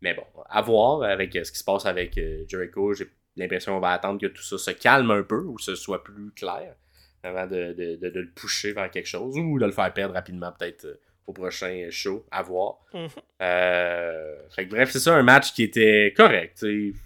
Mais 0.00 0.14
bon, 0.14 0.24
à 0.48 0.62
voir 0.62 1.02
avec 1.02 1.32
ce 1.32 1.50
qui 1.50 1.58
se 1.58 1.64
passe 1.64 1.84
avec 1.84 2.18
Jericho. 2.48 2.94
J'ai 2.94 3.08
l'impression 3.36 3.74
qu'on 3.74 3.80
va 3.80 3.90
attendre 3.90 4.20
que 4.20 4.26
tout 4.26 4.42
ça 4.42 4.56
se 4.56 4.70
calme 4.70 5.10
un 5.10 5.24
peu 5.24 5.40
ou 5.40 5.54
que 5.54 5.62
ce 5.62 5.74
soit 5.74 6.04
plus 6.04 6.30
clair 6.30 6.76
avant 7.22 7.46
de, 7.46 7.74
le 7.78 8.30
pousser 8.34 8.72
vers 8.72 8.90
quelque 8.90 9.06
chose 9.06 9.36
ou 9.38 9.58
de 9.58 9.66
le 9.66 9.72
faire 9.72 9.92
perdre 9.92 10.14
rapidement 10.14 10.52
peut-être 10.52 10.84
euh, 10.86 11.00
au 11.26 11.32
prochain 11.32 11.88
show 11.90 12.24
à 12.30 12.42
voir. 12.42 12.78
Mhm. 12.92 13.08
Euh, 13.42 14.34
bref, 14.68 14.90
c'est 14.90 15.00
ça 15.00 15.14
un 15.14 15.22
match 15.22 15.52
qui 15.52 15.64
était 15.64 16.12
correct, 16.16 16.64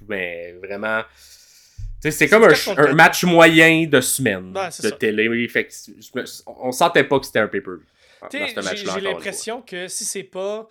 mais 0.09 0.53
vraiment. 0.63 1.03
C'est 2.01 2.29
comme 2.29 2.45
un, 2.45 2.95
match 2.95 3.25
moyen 3.25 3.87
de 3.87 4.01
semaine 4.01 4.53
de 4.53 4.91
télé. 4.91 5.49
Fait 5.49 5.69
on 6.47 6.71
sentait 6.71 7.03
pas 7.03 7.19
que 7.19 7.27
c'était 7.27 7.41
un 7.41 7.49
paper. 7.49 7.79
J'ai 8.33 9.01
l'impression 9.01 9.61
que 9.61 9.89
si 9.89 10.05
c'est 10.05 10.23
pas 10.23 10.69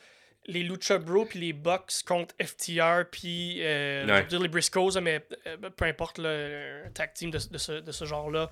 les 0.48 0.64
Lucha 0.64 0.98
Bros 0.98 1.26
puis 1.26 1.40
les 1.40 1.54
Bucks 1.54 2.04
contre 2.06 2.36
FTR 2.42 3.06
puis 3.10 3.58
euh, 3.62 4.24
les 4.32 4.48
Briscoes, 4.48 5.00
mais 5.02 5.26
euh, 5.48 5.58
peu 5.76 5.86
importe 5.86 6.20
le 6.20 6.84
tag 6.94 7.14
team 7.14 7.32
de, 7.32 7.40
ce, 7.40 7.82
de 7.82 7.92
ce 7.92 8.06
genre-là, 8.06 8.50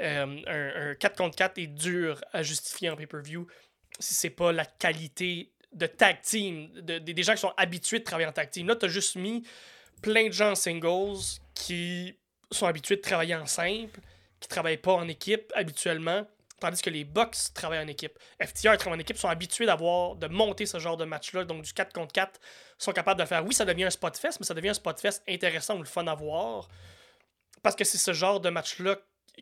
euh, 0.00 0.90
un, 0.90 0.94
4 0.94 1.16
contre 1.16 1.36
4 1.36 1.58
est 1.58 1.66
dur 1.66 2.20
à 2.32 2.42
justifier 2.42 2.90
en 2.90 2.96
pay-per-view 2.96 3.46
si 3.98 4.14
c'est 4.14 4.30
pas 4.30 4.52
la 4.52 4.64
qualité 4.64 5.52
de 5.72 5.86
tag 5.86 6.20
team, 6.22 6.70
de, 6.72 6.98
des 6.98 7.22
gens 7.22 7.34
qui 7.34 7.40
sont 7.40 7.52
habitués 7.56 7.98
de 7.98 8.04
travailler 8.04 8.28
en 8.28 8.32
tag 8.32 8.50
team. 8.50 8.66
Là, 8.66 8.76
tu 8.76 8.86
as 8.86 8.88
juste 8.88 9.16
mis 9.16 9.42
plein 10.02 10.28
de 10.28 10.32
gens 10.32 10.52
en 10.52 10.54
singles 10.54 11.18
qui 11.54 12.16
sont 12.50 12.66
habitués 12.66 12.96
de 12.96 13.02
travailler 13.02 13.34
en 13.34 13.46
simple, 13.46 14.00
qui 14.40 14.48
travaillent 14.48 14.78
pas 14.78 14.94
en 14.94 15.08
équipe 15.08 15.52
habituellement 15.54 16.26
Tandis 16.60 16.82
que 16.82 16.90
les 16.90 17.04
Bucks 17.04 17.36
travaillent 17.54 17.84
en 17.84 17.86
équipe. 17.86 18.18
FTR 18.42 18.76
travaillent 18.76 18.98
en 18.98 19.00
équipe, 19.00 19.16
sont 19.16 19.28
habitués 19.28 19.66
d'avoir, 19.66 20.16
de 20.16 20.26
monter 20.26 20.66
ce 20.66 20.78
genre 20.78 20.96
de 20.96 21.04
match-là, 21.04 21.44
donc 21.44 21.62
du 21.62 21.72
4 21.72 21.92
contre 21.92 22.12
4, 22.12 22.40
sont 22.78 22.92
capables 22.92 23.20
de 23.20 23.26
faire. 23.26 23.44
Oui, 23.46 23.54
ça 23.54 23.64
devient 23.64 23.84
un 23.84 23.90
spot 23.90 24.16
fest, 24.16 24.38
mais 24.40 24.46
ça 24.46 24.54
devient 24.54 24.70
un 24.70 24.74
spot 24.74 24.98
fest 24.98 25.22
intéressant 25.28 25.76
ou 25.76 25.78
le 25.78 25.84
fun 25.84 26.06
à 26.08 26.14
voir. 26.14 26.68
Parce 27.62 27.76
que 27.76 27.84
c'est 27.84 27.98
ce 27.98 28.12
genre 28.12 28.40
de 28.40 28.50
match-là 28.50 28.96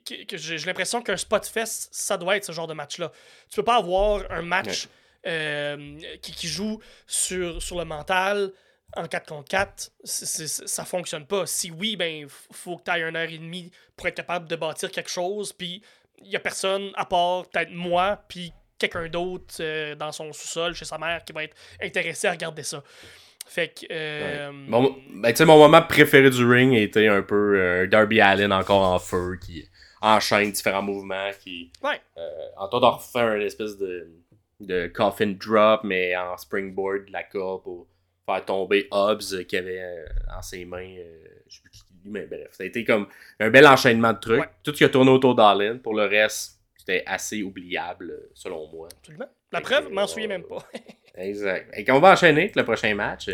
que, 0.05 0.37
j'ai 0.37 0.59
l'impression 0.59 1.03
qu'un 1.03 1.17
spot 1.17 1.47
fest, 1.47 1.89
ça 1.93 2.17
doit 2.17 2.37
être 2.37 2.45
ce 2.45 2.53
genre 2.53 2.67
de 2.67 2.75
match-là. 2.75 3.13
Tu 3.49 3.57
peux 3.57 3.65
pas 3.65 3.77
avoir 3.77 4.31
un 4.31 4.43
match 4.43 4.89
euh, 5.27 5.99
qui, 6.23 6.49
joue 6.49 6.81
sur, 7.07 7.63
sur 7.63 7.79
le 7.79 7.85
mental 7.85 8.53
en 8.97 9.07
4 9.07 9.29
contre 9.29 9.49
4, 9.49 9.91
ça 10.05 10.85
fonctionne 10.85 11.27
pas. 11.27 11.45
Si 11.47 11.71
oui, 11.71 11.97
ben 11.97 12.27
faut 12.29 12.77
que 12.77 12.85
tu 12.85 12.91
aies 12.91 13.03
une 13.03 13.17
heure 13.17 13.29
et 13.29 13.39
demie 13.39 13.71
pour 13.97 14.07
être 14.07 14.15
capable 14.15 14.49
de 14.49 14.57
bâtir 14.57 14.91
quelque 14.91 15.11
chose, 15.11 15.53
puis 15.53 15.83
il 16.23 16.31
y 16.31 16.37
a 16.37 16.41
personne 16.41 16.93
à 16.95 17.05
part 17.05 17.49
peut-être 17.49 17.73
moi, 17.73 18.23
puis 18.29 18.53
quelqu'un 18.79 19.09
d'autre 19.09 19.57
euh, 19.61 19.95
dans 19.95 20.13
son 20.13 20.33
sous-sol 20.33 20.75
chez 20.75 20.85
sa 20.85 20.99
mère 20.99 21.25
qui 21.25 21.33
va 21.33 21.45
être 21.45 21.57
intéressé 21.83 22.27
à 22.27 22.33
regarder 22.33 22.63
ça. 22.63 22.83
Fait 23.47 23.69
que. 23.69 23.87
Euh, 23.91 24.51
bon, 24.69 24.97
ben, 25.11 25.31
tu 25.31 25.37
sais, 25.37 25.45
mon 25.45 25.59
moment 25.59 25.83
préféré 25.83 26.31
du 26.31 26.45
ring 26.45 26.75
était 26.75 27.07
un 27.07 27.23
peu 27.23 27.61
euh, 27.61 27.87
Darby 27.87 28.21
Allen 28.21 28.53
encore 28.53 28.83
en 28.83 28.99
feu 28.99 29.39
qui 29.41 29.69
enchaîne 30.15 30.51
différents 30.51 30.83
mouvements. 30.83 31.31
qui 31.41 31.71
Ouais. 31.83 32.01
en 32.57 32.69
temps 32.69 32.81
de 32.81 32.87
refaire 32.87 33.35
une 33.35 33.43
espèce 33.43 33.77
de, 33.79 34.09
de 34.61 34.87
coffin 34.89 35.35
drop, 35.39 35.83
mais 35.85 36.17
en 36.17 36.37
springboard 36.37 37.07
de 37.07 37.13
la 37.13 37.23
corde 37.23 37.63
pour 37.65 37.87
faire 38.27 38.45
tomber 38.45 38.89
Hobbs 38.91 39.45
qui 39.49 39.57
avait 39.57 40.05
en 40.37 40.43
ses 40.43 40.65
mains. 40.65 40.97
je 41.49 41.55
sais 41.57 41.63
plus 41.63 41.71
qui 41.71 41.87
mais 42.09 42.27
bref, 42.27 42.49
ça 42.53 42.63
a 42.63 42.67
été 42.67 42.85
comme 42.85 43.07
un 43.41 43.51
bel 43.51 43.67
enchaînement 43.67 44.13
de 44.13 44.19
trucs. 44.19 44.49
Tout 44.63 44.73
ce 44.73 44.79
qui 44.79 44.85
a 44.85 44.89
tourné 44.89 45.11
autour 45.11 45.35
d'Allen. 45.35 45.81
Pour 45.81 45.95
le 45.95 46.05
reste, 46.05 46.61
c'était 46.77 47.03
assez 47.07 47.43
oubliable, 47.43 48.29
selon 48.35 48.69
moi. 48.69 48.89
Absolument. 48.99 49.29
La 49.53 49.61
preuve, 49.61 49.89
je 49.89 49.95
m'en 49.95 50.07
souviens 50.07 50.29
même 50.29 50.45
pas. 50.45 50.65
exact. 51.17 51.73
Et 51.77 51.91
on 51.91 52.01
va 52.01 52.13
enchaîner 52.13 52.43
avec 52.43 52.57
le 52.57 52.65
prochain 52.65 52.95
match. 52.95 53.29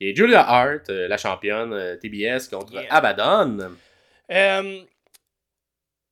Il 0.00 0.08
y 0.08 0.12
a 0.12 0.14
Julia 0.14 0.48
Hart, 0.48 0.90
euh, 0.90 1.08
la 1.08 1.16
championne 1.16 1.72
euh, 1.72 1.96
TBS, 1.96 2.48
contre 2.48 2.74
Abaddon. 2.88 3.74
Euh, 4.30 4.80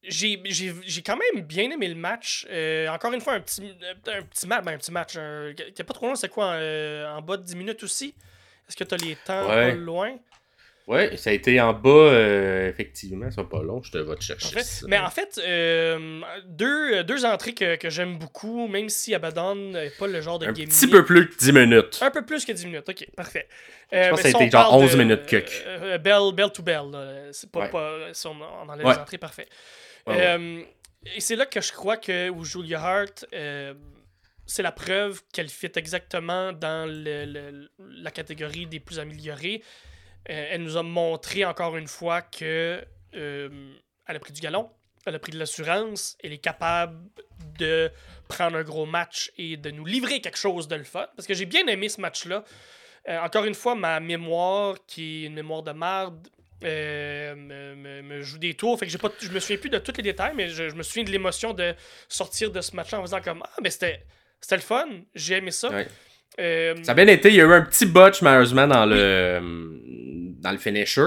j'ai 0.09 1.03
quand 1.05 1.17
même 1.17 1.45
bien 1.45 1.71
aimé 1.71 1.89
le 1.89 1.95
match. 1.95 2.47
encore 2.91 3.13
une 3.13 3.21
fois, 3.21 3.35
un 3.35 3.41
petit, 3.41 3.63
un 4.07 4.23
petit 4.23 4.47
match. 4.47 4.65
Ben, 4.65 4.73
un 4.75 4.79
petit 4.79 4.93
match. 4.93 5.19
T'es 5.75 5.85
pas 5.85 5.95
trop 5.95 6.07
long, 6.07 6.15
c'est 6.15 6.29
quoi 6.29 6.57
en, 6.57 7.23
bas 7.23 7.37
de 7.37 7.43
10 7.43 7.57
minutes 7.57 7.83
aussi? 7.83 8.15
Est-ce 8.69 8.77
que 8.77 8.85
tu 8.85 8.95
as 8.95 8.99
les 8.99 9.17
temps 9.17 9.47
pas 9.47 9.71
loin? 9.73 10.17
Ouais, 10.87 11.17
ça 11.17 11.31
a 11.31 11.33
été 11.33 11.61
en 11.61 11.73
bas, 11.73 11.91
euh, 11.91 12.69
effectivement. 12.69 13.29
Ça 13.33 13.43
pas 13.43 13.61
long, 13.61 13.83
je 13.83 13.91
te 13.91 13.99
vais 13.99 14.15
te 14.15 14.23
chercher. 14.23 14.47
En 14.47 14.51
fait- 14.51 14.63
ça. 14.63 14.87
mais 14.89 14.99
en 14.99 15.11
fait, 15.11 15.41
euh, 15.45 16.21
deux, 16.45 17.03
deux 17.03 17.25
entrées 17.25 17.55
que, 17.55 17.75
que 17.75 17.91
j'aime 17.91 18.19
beaucoup, 18.19 18.69
même 18.69 18.89
si 18.89 19.13
Abaddon 19.13 19.57
n'est 19.57 19.91
pas 19.91 20.07
le 20.07 20.21
genre 20.21 20.39
de 20.39 20.47
un 20.47 20.53
game 20.53 20.69
petit 20.69 20.87
peu 20.87 21.05
plus 21.05 21.29
que 21.29 21.37
10 21.39 21.53
minutes. 21.53 21.99
Un 22.03 22.13
peu 22.13 22.25
plus 22.25 22.45
que 22.45 22.53
10 22.53 22.67
minutes, 22.67 22.89
ok, 22.89 23.05
parfait. 23.17 23.49
Je 23.91 23.97
Euh, 23.99 24.11
pense 24.11 24.23
que 24.23 24.29
ça 24.31 24.39
a 24.39 24.43
été 24.43 24.51
genre 24.53 24.69
parle 24.71 24.83
11 24.85 24.93
de, 24.93 24.99
minutes 25.03 25.33
euh, 25.33 25.41
euh, 25.67 25.99
bell, 25.99 26.33
bell 26.33 26.53
to 26.53 26.63
bell, 26.63 26.83
là. 26.93 27.33
c'est 27.33 27.51
pas, 27.51 27.61
Ouais. 27.63 27.69
pas 27.71 27.99
si 28.13 28.27
on, 28.29 28.37
on 28.41 28.69
enlève 28.69 28.87
Ouais. 28.87 28.93
les 28.95 29.01
entrées, 29.01 29.19
parfait. 29.19 29.49
Ouais. 30.07 30.27
Euh, 30.27 30.63
et 31.15 31.21
c'est 31.21 31.37
là 31.37 31.47
que 31.47 31.61
je 31.61 31.73
crois 31.73 31.97
que 31.97 32.29
où 32.31 32.45
Julia 32.45 32.81
Hart, 32.81 33.27
euh, 33.33 33.75
c'est 34.47 34.63
la 34.63 34.73
preuve 34.73 35.23
qu'elle 35.33 35.49
fit 35.49 35.71
exactement 35.75 36.53
dans 36.53 36.89
le- 36.89 37.69
la 37.79 38.11
catégorie 38.11 38.67
des 38.67 38.81
plus 38.81 38.99
améliorés. 38.99 39.63
Euh, 40.29 40.49
elle 40.51 40.63
nous 40.63 40.77
a 40.77 40.83
montré 40.83 41.45
encore 41.45 41.77
une 41.77 41.89
fois 41.89 42.23
que 42.23 42.85
elle 43.13 43.71
a 44.17 44.19
pris 44.19 44.33
du 44.33 44.41
galon, 44.43 44.71
elle 45.07 45.15
a 45.15 45.19
pris 45.19 45.33
de 45.33 45.39
l'assurance, 45.39 46.19
elle 46.23 46.33
est 46.35 46.39
capable 46.39 46.99
de 47.59 47.91
prendre 48.29 48.57
un 48.59 48.63
gros 48.63 48.85
match 48.85 49.33
et 49.39 49.57
de 49.57 49.71
nous 49.71 49.87
livrer 49.87 50.21
quelque 50.21 50.37
chose 50.39 50.69
de 50.69 50.77
le 50.77 50.85
fun. 50.85 51.07
Parce 51.17 51.27
que 51.27 51.33
j'ai 51.35 51.47
bien 51.47 51.67
aimé 51.67 51.89
ce 51.89 52.01
match-là. 52.01 52.45
Encore 53.09 53.45
une 53.45 53.55
fois, 53.55 53.75
ma 53.75 54.01
mémoire, 54.01 54.77
qui 54.87 55.25
est 55.25 55.27
une 55.29 55.35
mémoire 55.35 55.63
de 55.63 55.73
marde, 55.73 56.29
euh, 56.65 57.35
me, 57.35 57.75
me- 57.75 58.03
me 58.03 58.23
joue 58.23 58.39
des 58.39 58.55
tours. 58.55 58.79
Fait 58.79 58.87
que 58.87 58.97
pas, 58.97 59.11
je 59.21 59.31
me 59.31 59.39
souviens 59.41 59.59
plus 59.59 59.71
de 59.71 59.79
tous 59.79 59.93
les 59.97 60.03
détails, 60.03 60.33
mais 60.35 60.49
je, 60.49 60.69
je 60.69 60.75
me 60.75 60.83
souviens 60.83 61.05
de 61.05 61.11
l'émotion 61.11 61.53
de 61.53 61.75
sortir 62.09 62.51
de 62.51 62.61
ce 62.61 62.75
match-là 62.77 63.01
en 63.01 63.03
faisant 63.03 63.21
comme 63.21 63.43
Ah, 63.45 63.59
mais 63.63 63.71
c'était, 63.71 64.05
c'était 64.41 64.57
le 64.57 64.63
fun, 64.63 64.87
j'ai 65.15 65.37
aimé 65.37 65.51
ça. 65.51 65.71
Ouais. 65.71 65.87
Euh, 66.41 66.75
Ça 66.83 66.93
a 66.93 66.95
bien 66.95 67.07
été. 67.07 67.29
Il 67.29 67.35
y 67.37 67.41
a 67.41 67.45
eu 67.45 67.53
un 67.53 67.63
petit 67.63 67.87
botch, 67.87 68.23
malheureusement, 68.23 68.67
dans 68.67 68.85
le, 68.87 69.41
dans 70.41 70.51
le 70.53 70.59
finisher. 70.59 71.07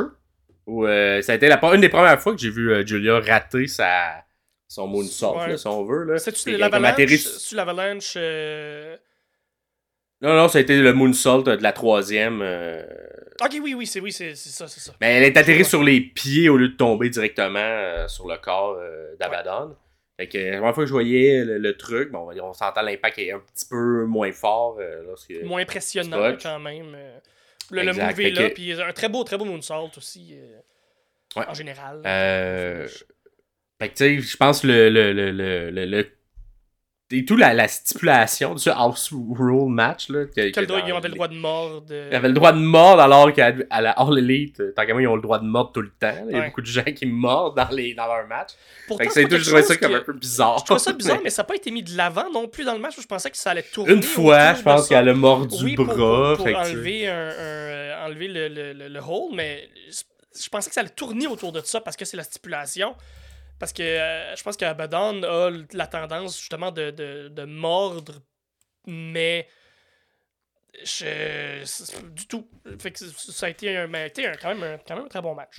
Où, 0.66 0.86
euh, 0.86 1.22
ça 1.24 1.32
a 1.32 1.36
été 1.36 1.48
la, 1.48 1.60
une 1.74 1.82
des 1.82 1.90
premières 1.90 2.20
fois 2.22 2.34
que 2.34 2.40
j'ai 2.40 2.52
vu 2.52 2.72
euh, 2.72 2.86
Julia 2.86 3.20
rater 3.20 3.66
sa, 3.68 4.24
son 4.68 4.88
moonsault, 4.88 5.38
Ouais. 5.40 5.48
là, 5.50 5.58
si 5.58 5.66
on 5.68 5.84
veut. 5.84 6.16
C'est-tu 6.20 6.56
l'avalanche? 6.58 8.18
Non, 10.22 10.34
non, 10.36 10.48
ça 10.50 10.58
a 10.58 10.62
été 10.62 10.80
le 10.80 10.94
moonsault 10.94 11.44
de 11.44 11.52
la 11.64 11.72
troisième. 11.72 12.42
Ok, 13.42 13.58
oui, 13.62 13.74
oui, 13.74 13.86
c'est 13.88 14.00
oui, 14.02 14.12
c'est 14.12 14.36
ça, 14.36 14.68
c'est 14.68 14.80
ça. 14.82 14.94
Mais 15.00 15.16
elle 15.16 15.24
est 15.24 15.38
atterrie 15.38 15.60
Ouais. 15.60 15.64
sur 15.64 15.84
les 15.84 16.02
pieds 16.02 16.50
au 16.50 16.58
lieu 16.58 16.70
de 16.70 16.76
tomber 16.76 17.10
directement 17.10 17.60
euh, 17.60 18.08
sur 18.08 18.28
le 18.28 18.38
corps 18.38 18.76
euh, 18.80 19.16
d'Abaddon. 19.20 19.76
Fait 20.18 20.28
que 20.28 20.38
la 20.38 20.58
première 20.58 20.76
fois 20.76 20.84
que 20.84 20.88
je 20.88 20.94
voyais 20.94 21.46
le, 21.46 21.58
le 21.58 21.78
truc, 21.78 22.12
bon, 22.12 22.30
on 22.42 22.54
s'entend 22.54 22.82
l'impact 22.82 23.18
est 23.20 23.32
un 23.32 23.40
petit 23.40 23.66
peu 23.70 24.04
moins 24.06 24.32
fort 24.34 24.78
euh, 24.82 25.04
lorsque. 25.06 25.32
Moins 25.44 25.62
impressionnant 25.62 26.36
quand 26.42 26.60
même. 26.60 26.98
Le, 27.72 27.84
le 27.84 27.94
move 27.94 28.20
est 28.20 28.32
là, 28.32 28.50
que- 28.50 28.54
puis 28.56 28.74
un 28.74 28.92
très 28.92 29.08
beau, 29.08 29.24
très 29.24 29.38
beau 29.38 29.46
moonsault 29.46 29.92
aussi. 29.96 30.36
Ouais. 31.38 31.46
En 31.48 31.54
général. 31.54 32.02
Fait 33.82 33.88
que 33.88 33.94
tu 33.94 33.98
sais, 33.98 34.20
je 34.20 34.36
pense 34.38 34.64
le, 34.66 34.90
le, 34.90 35.14
le- 35.14 36.10
et 37.12 37.26
tout 37.26 37.36
la, 37.36 37.54
la 37.56 37.68
stipulation 37.68 38.54
de 38.54 38.60
ce 38.60 38.70
house 38.70 39.12
rule 39.12 39.70
match 39.72 40.10
là, 40.10 40.26
que, 40.26 40.32
Quel 40.36 40.52
que 40.52 40.62
droit, 40.66 40.80
ils 40.86 40.92
avaient 40.92 41.08
le 41.08 41.16
droit 41.16 41.28
de 41.28 41.34
mordre. 41.36 41.84
Ils 41.90 42.16
avaient 42.16 42.28
le 42.28 42.34
droit 42.36 42.52
de 42.52 42.60
mordre 42.60 43.02
alors 43.02 43.34
qu'à 43.34 43.52
la 43.82 43.92
All 43.92 44.18
Elite, 44.20 44.76
tant 44.76 44.86
qu'à 44.86 44.94
moi, 44.94 45.02
ils 45.02 45.08
ont 45.08 45.16
le 45.16 45.22
droit 45.22 45.40
de 45.40 45.46
mordre 45.46 45.72
tout 45.72 45.82
le 45.82 45.90
temps. 45.90 46.14
Il 46.30 46.36
y 46.38 46.40
a 46.40 46.46
beaucoup 46.46 46.62
de 46.62 46.68
gens 46.68 46.84
qui 46.84 47.06
mordent 47.08 47.58
dans, 47.58 47.70
les, 47.76 47.96
dans 47.96 48.06
leur 48.06 48.28
match. 48.28 48.50
Pourtant, 48.88 49.04
Fait 49.04 49.08
que 49.08 49.14
c'est 49.14 49.38
je 49.40 49.46
trouvais 49.46 49.64
ça 49.64 49.76
comme 49.78 49.92
que- 49.92 49.98
un 49.98 50.02
peu 50.02 50.14
bizarre. 50.14 50.60
Je 50.60 50.66
trouve 50.66 50.78
ça 50.78 50.94
bizarre, 50.94 51.20
mais 51.24 51.30
ça 51.32 51.42
n'a 51.42 51.48
pas 51.48 51.56
été 51.56 51.72
mis 51.72 51.82
de 51.82 51.98
l'avant 51.98 52.30
non 52.32 52.48
plus 52.48 52.64
dans 52.64 52.74
le 52.74 52.80
match. 52.80 52.98
où 52.98 53.02
Je 53.02 53.08
pensais 53.08 53.32
que 53.32 53.38
ça 53.38 53.52
allait 53.52 53.64
tourner. 53.64 53.94
Une 53.94 54.04
fois, 54.04 54.54
je 54.54 54.62
pense 54.62 54.88
qu'elle 54.88 55.10
a 55.10 55.14
mordu 55.14 55.56
oui, 55.64 55.76
le 55.78 55.84
bras. 55.86 55.96
pour- 56.36 56.38
pour 56.38 56.46
que 56.46 56.54
enlever, 56.54 57.08
un, 57.08 57.14
un, 57.14 57.16
euh, 57.16 58.06
enlever 58.06 58.28
le, 58.28 58.48
le, 58.50 58.74
le, 58.74 58.88
le 58.88 59.00
hold, 59.00 59.34
mais 59.34 59.68
je 60.40 60.48
pensais 60.50 60.70
que 60.70 60.76
ça 60.76 60.82
allait 60.82 60.90
tourner 60.92 61.26
autour 61.28 61.52
de 61.52 61.62
ça 61.64 61.82
parce 61.82 61.98
que 61.98 62.06
c'est 62.06 62.18
la 62.18 62.24
stipulation. 62.24 62.94
Parce 63.60 63.74
que 63.74 63.84
euh, 63.84 64.36
je 64.36 64.44
pense 64.44 64.56
qu'Abaddon 64.58 65.22
a 65.24 65.52
la 65.74 65.88
tendance 65.88 66.40
justement 66.40 66.72
de, 66.72 66.92
de, 66.92 67.28
de 67.30 67.44
mordre, 67.46 68.16
mais 68.88 69.48
je, 70.84 71.64
du 72.12 72.28
tout. 72.28 72.48
Fait 72.80 72.92
que 72.92 73.00
ça 73.00 73.48
a 73.48 73.50
été, 73.50 73.76
un, 73.78 73.94
un- 73.94 74.10
quand, 74.10 74.56
même 74.56 74.64
un, 74.64 74.78
quand 74.88 74.96
même 74.96 75.10
très 75.10 75.22
bon 75.22 75.36
match. 75.36 75.58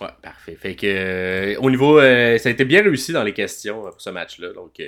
Ouais, 0.00 0.08
parfait. 0.22 0.54
Fait 0.56 0.74
que 0.76 0.86
euh, 0.86 1.60
au 1.60 1.70
niveau, 1.70 1.98
euh, 2.00 2.38
ça 2.38 2.48
a 2.48 2.52
été 2.52 2.64
bien 2.64 2.82
réussi 2.82 3.12
dans 3.12 3.22
les 3.24 3.34
questions 3.34 3.82
pour 3.82 4.00
ce 4.00 4.10
match-là. 4.10 4.52
Donc, 4.52 4.80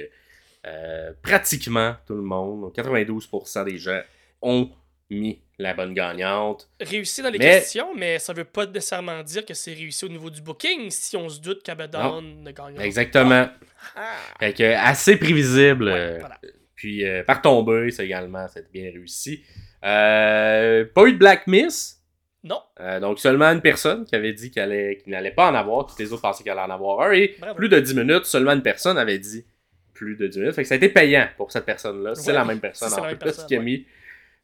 pratiquement 1.23 1.97
tout 2.07 2.15
le 2.15 2.23
monde, 2.23 2.73
92% 2.75 3.65
des 3.65 3.79
gens 3.79 4.01
ont 4.43 4.71
mis 5.11 5.41
la 5.59 5.75
bonne 5.75 5.93
gagnante. 5.93 6.69
Réussi 6.81 7.21
dans 7.23 7.31
les 7.31 7.39
Mais- 7.39 7.45
questions, 7.59 7.95
mais 7.95 8.19
ça 8.19 8.33
veut 8.33 8.45
pas 8.45 8.65
nécessairement 8.67 9.23
dire 9.23 9.45
que 9.45 9.53
c'est 9.55 9.75
réussi 9.75 10.05
au 10.05 10.09
niveau 10.09 10.31
du 10.31 10.41
booking 10.41 10.91
si 10.91 11.17
on 11.17 11.29
se 11.29 11.41
doute 11.41 11.63
qu'Abaddon 11.63 12.23
ne 12.23 12.51
gagnera 12.51 12.79
pas. 12.79 12.85
Exactement. 12.87 13.49
Ah. 13.97 14.13
Fait 14.39 14.53
que 14.55 14.63
assez 14.75 15.17
prévisible. 15.17 15.85
Ouais, 15.87 15.93
euh, 15.93 16.17
voilà. 16.21 16.39
Puis 16.77 17.05
euh, 17.05 17.23
par 17.25 17.43
tomber, 17.43 17.91
ça 17.91 18.05
également, 18.05 18.47
été 18.47 18.63
bien 18.73 18.91
réussi. 18.91 19.43
Euh, 19.85 20.85
pas 20.95 21.05
eu 21.07 21.13
de 21.13 21.19
Black 21.19 21.47
Miss? 21.47 21.97
Non, 22.43 22.63
Euh, 22.81 23.01
donc 23.01 23.19
seulement 23.19 23.47
une 23.53 23.61
personne 23.61 24.07
qui 24.07 24.15
avait 24.15 24.33
dit 24.33 24.51
qu'elle 24.51 24.97
n'allait 25.07 25.31
pas 25.33 25.51
en 25.51 25.55
avoir, 25.55 25.85
tous 25.85 25.99
les 25.99 26.11
autres 26.11 26.23
pensaient 26.23 26.43
qu'elle 26.43 26.59
allait 26.59 26.73
en 26.73 26.75
avoir 26.75 27.03
un, 27.09 27.13
et 27.13 27.35
Bravo. 27.39 27.55
plus 27.55 27.69
de 27.69 27.79
10 27.79 27.95
minutes, 27.97 28.25
seulement 28.25 28.53
une 28.53 28.63
personne 28.63 28.97
avait 28.97 29.19
dit 29.19 29.45
plus 29.93 30.17
de 30.17 30.27
10 30.27 30.39
minutes. 30.39 30.55
Fait 30.55 30.63
que 30.63 30.69
ça 30.69 30.73
a 30.75 30.77
été 30.79 30.89
payant 30.89 31.29
pour 31.37 31.53
cette 31.53 31.67
personne-là. 31.67 32.15
C'est 32.15 32.29
Ouais, 32.29 32.33
la 32.33 32.47
même 32.47 32.61
personne 32.61 32.89
c'est 32.89 32.99
en 32.99 33.07
plus 33.09 33.17
personne, 33.17 33.47
qui 33.47 33.57
a 33.57 33.59
ouais. 33.59 33.65
mis. 33.65 33.87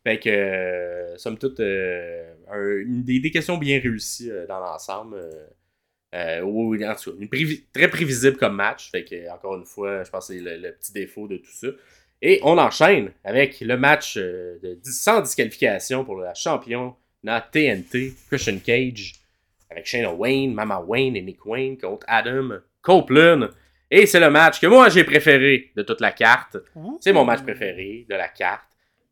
Fait 0.06 0.20
que, 0.20 0.28
euh, 0.28 1.16
somme 1.18 1.36
toute, 1.36 1.58
euh, 1.58 2.32
un- 2.48 2.78
une- 2.78 3.02
des, 3.02 3.18
des 3.18 3.32
questions 3.32 3.58
bien 3.58 3.80
réussies 3.80 4.30
euh, 4.30 4.46
dans 4.46 4.60
l'ensemble. 4.60 5.16
euh, 6.14 6.40
ou, 6.42 6.74
en 6.76 6.94
tout 6.94 7.10
cas, 7.10 7.16
une 7.20 7.26
prévi- 7.28 7.64
très 7.74 7.88
prévisible 7.88 8.36
comme 8.36 8.54
match. 8.54 8.90
Fait 8.92 9.04
que, 9.04 9.28
encore 9.30 9.56
une 9.56 9.64
fois, 9.66 10.04
je 10.04 10.10
pense 10.10 10.28
que 10.28 10.34
c'est 10.34 10.40
le, 10.40 10.56
le 10.56 10.72
petit 10.72 10.92
défaut 10.92 11.26
de 11.26 11.38
tout 11.38 11.50
ça. 11.50 11.66
Et 12.22 12.38
on 12.44 12.56
enchaîne 12.56 13.10
avec 13.24 13.60
le 13.60 13.76
match 13.76 14.16
de, 14.16 14.78
sans 14.84 15.20
disqualification 15.20 16.04
pour 16.04 16.18
la 16.18 16.32
championne 16.34 16.92
TNT, 17.52 18.14
Christian 18.28 18.58
Cage, 18.64 19.14
avec 19.70 19.86
Shayna 19.86 20.12
Wayne, 20.14 20.54
Mama 20.54 20.80
Wayne 20.86 21.16
et 21.16 21.22
Nick 21.22 21.44
Wayne 21.44 21.76
contre 21.76 22.06
Adam 22.08 22.50
Copeland. 22.80 23.48
Et 23.90 24.06
c'est 24.06 24.20
le 24.20 24.30
match 24.30 24.60
que 24.60 24.66
moi 24.68 24.88
j'ai 24.88 25.04
préféré 25.04 25.72
de 25.76 25.82
toute 25.82 26.00
la 26.00 26.12
carte. 26.12 26.56
C'est 27.00 27.12
mon 27.12 27.24
match 27.24 27.42
préféré 27.42 28.06
de 28.08 28.14
la 28.14 28.28
carte. 28.28 28.62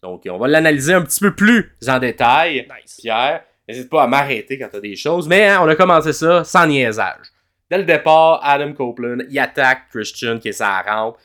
Donc 0.05 0.23
on 0.31 0.37
va 0.37 0.47
l'analyser 0.49 0.93
un 0.93 1.01
petit 1.01 1.21
peu 1.21 1.35
plus 1.35 1.73
en 1.89 1.99
détail. 1.99 2.69
Nice. 2.69 2.99
Pierre, 3.01 3.43
n'hésite 3.67 3.89
pas 3.89 4.03
à 4.03 4.07
m'arrêter 4.07 4.59
quand 4.59 4.69
t'as 4.71 4.81
des 4.81 4.97
choses. 4.97 5.27
Mais 5.27 5.49
hein, 5.49 5.61
on 5.63 5.69
a 5.69 5.75
commencé 5.75 6.13
ça 6.13 6.45
sans 6.45 6.67
niaisage. 6.67 7.33
Dès 7.71 7.79
le 7.79 7.85
départ, 7.85 8.41
Adam 8.43 8.75
Copeland, 8.75 9.25
il 9.31 9.39
attaque 9.39 9.89
Christian 9.91 10.39
qui 10.39 10.49
est 10.49 10.53
sa 10.53 10.83
rampe. 10.83 11.17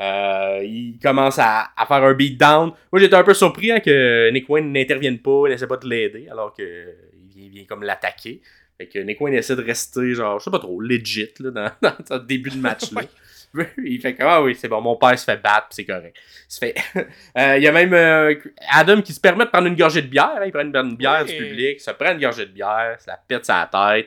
Euh, 0.00 0.60
il 0.62 1.00
commence 1.02 1.40
à, 1.40 1.70
à 1.76 1.84
faire 1.84 2.04
un 2.04 2.14
beatdown. 2.14 2.70
Moi, 2.92 3.00
j'étais 3.00 3.16
un 3.16 3.24
peu 3.24 3.34
surpris 3.34 3.72
hein, 3.72 3.80
que 3.80 4.30
Nick 4.30 4.48
Wayne 4.48 4.72
n'intervienne 4.72 5.18
pas, 5.18 5.46
il 5.46 5.50
n'essaie 5.50 5.66
pas 5.66 5.76
de 5.76 5.88
l'aider, 5.88 6.28
alors 6.30 6.54
que 6.54 6.62
euh, 6.62 6.92
il 7.12 7.28
vient, 7.28 7.48
vient 7.50 7.64
comme 7.64 7.82
l'attaquer. 7.82 8.40
Fait 8.76 8.86
que 8.86 9.00
Nick 9.00 9.20
Wayne 9.20 9.34
essaie 9.34 9.56
de 9.56 9.62
rester, 9.64 10.14
genre, 10.14 10.38
je 10.38 10.44
sais 10.44 10.50
pas 10.52 10.60
trop, 10.60 10.80
legit, 10.80 11.34
là, 11.40 11.50
dans, 11.50 11.70
dans 11.82 12.20
ce 12.20 12.24
début 12.24 12.50
de 12.50 12.58
match-là. 12.58 13.02
Il 13.84 14.00
fait 14.00 14.14
que, 14.14 14.22
ah 14.22 14.42
oui, 14.42 14.54
c'est 14.54 14.68
bon, 14.68 14.80
mon 14.80 14.96
père 14.96 15.18
se 15.18 15.24
fait 15.24 15.36
battre, 15.36 15.68
c'est 15.70 15.84
correct. 15.84 16.16
Il 16.16 16.52
se 16.52 16.58
fait... 16.58 16.74
Euh, 17.38 17.56
il 17.56 17.62
y 17.62 17.68
a 17.68 17.72
même 17.72 17.92
euh, 17.94 18.34
Adam 18.72 19.00
qui 19.00 19.12
se 19.12 19.20
permet 19.20 19.44
de 19.44 19.50
prendre 19.50 19.66
une 19.68 19.76
gorgée 19.76 20.02
de 20.02 20.08
bière, 20.08 20.32
hein, 20.36 20.42
il 20.46 20.50
prend 20.52 20.62
une, 20.62 20.74
une 20.74 20.96
bière 20.96 21.24
Oui. 21.24 21.32
du 21.32 21.44
public, 21.44 21.80
se 21.80 21.90
prend 21.92 22.12
une 22.12 22.20
gorgée 22.20 22.46
de 22.46 22.50
bière, 22.50 22.96
se 23.00 23.06
la 23.08 23.16
pète 23.16 23.44
sa 23.44 23.68
tête. 23.70 24.06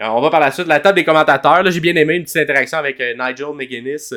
Euh, 0.00 0.06
on 0.06 0.20
va 0.20 0.30
par 0.30 0.40
la 0.40 0.50
suite, 0.50 0.66
la 0.66 0.78
table 0.80 0.96
des 0.96 1.04
commentateurs, 1.04 1.62
là, 1.62 1.70
j'ai 1.70 1.80
bien 1.80 1.96
aimé 1.96 2.14
une 2.14 2.22
petite 2.24 2.36
interaction 2.36 2.78
avec 2.78 2.98
Nigel 3.00 3.54
McGuinness, 3.54 4.14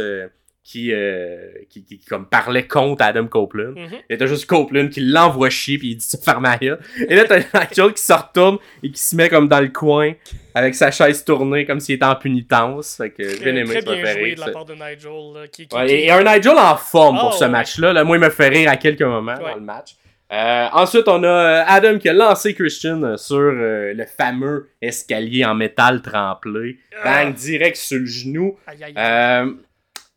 qui, 0.63 0.93
euh, 0.93 1.49
qui, 1.69 1.83
qui, 1.83 1.99
comme 1.99 2.25
parlait 2.25 2.65
contre 2.65 3.03
Adam 3.03 3.27
Copeland. 3.27 3.71
Mhm. 3.73 3.97
Et 4.09 4.17
t'as 4.17 4.27
juste 4.27 4.45
Copeland 4.45 4.87
qui 4.87 5.01
l'envoie 5.01 5.49
chier 5.49 5.77
puis 5.77 5.89
il 5.91 5.95
dit 5.97 6.05
ça 6.05 6.17
ferme. 6.17 6.45
Et 6.61 7.15
là 7.15 7.25
t'as 7.25 7.39
Nigel 7.69 7.93
qui 7.93 8.01
se 8.01 8.13
retourne 8.13 8.57
et 8.81 8.89
qui 8.89 9.01
se 9.01 9.13
met 9.15 9.27
comme 9.27 9.49
dans 9.49 9.59
le 9.59 9.67
coin 9.67 10.13
avec 10.55 10.73
sa 10.75 10.89
chaise 10.89 11.25
tournée 11.25 11.65
comme 11.65 11.79
s'il 11.81 11.95
était 11.95 12.05
en 12.05 12.15
punitence. 12.15 12.95
Fait 12.95 13.09
que 13.09 13.27
j'ai 13.27 13.39
bien 13.39 13.55
aimé 13.55 13.65
très 13.65 13.81
ça 13.81 13.89
m'a 13.89 13.95
bien 13.97 14.05
fait 14.05 14.13
joué 14.13 14.23
rire, 14.23 14.35
de 14.35 14.39
la 14.39 14.45
ça. 14.45 14.51
part 14.53 14.65
de 14.65 14.73
Nigel. 14.73 15.33
là, 15.33 15.47
qui, 15.51 15.67
qui- 15.67 15.75
Ouais, 15.75 15.85
qui- 15.85 15.93
et, 15.93 16.05
et 16.05 16.11
un 16.11 16.23
Nigel 16.23 16.57
en 16.57 16.77
forme 16.77 17.17
pour 17.19 17.31
Ah, 17.33 17.37
ce 17.37 17.43
ouais. 17.43 17.49
match-là. 17.49 17.91
Là, 17.93 18.03
moi, 18.05 18.15
il 18.17 18.21
me 18.21 18.29
fait 18.29 18.47
rire 18.49 18.69
à 18.71 18.77
quelques 18.77 19.01
moments 19.01 19.35
Ouais. 19.35 19.51
dans 19.51 19.55
le 19.55 19.61
match. 19.61 19.95
Euh, 20.31 20.67
ensuite, 20.71 21.07
on 21.09 21.21
a 21.23 21.27
euh, 21.27 21.63
Adam 21.67 21.99
qui 21.99 22.07
a 22.09 22.13
lancé 22.13 22.55
Christian 22.55 23.17
sur 23.17 23.35
euh, 23.37 23.93
le 23.93 24.05
fameux 24.05 24.69
escalier 24.81 25.43
en 25.45 25.53
métal 25.55 26.01
tremplé. 26.01 26.77
Ah. 27.03 27.25
Bang, 27.25 27.33
direct 27.35 27.75
sur 27.75 27.99
le 27.99 28.05
genou. 28.05 28.57
Aïe, 28.65 28.83
aïe, 28.83 28.93
aïe. 28.95 29.49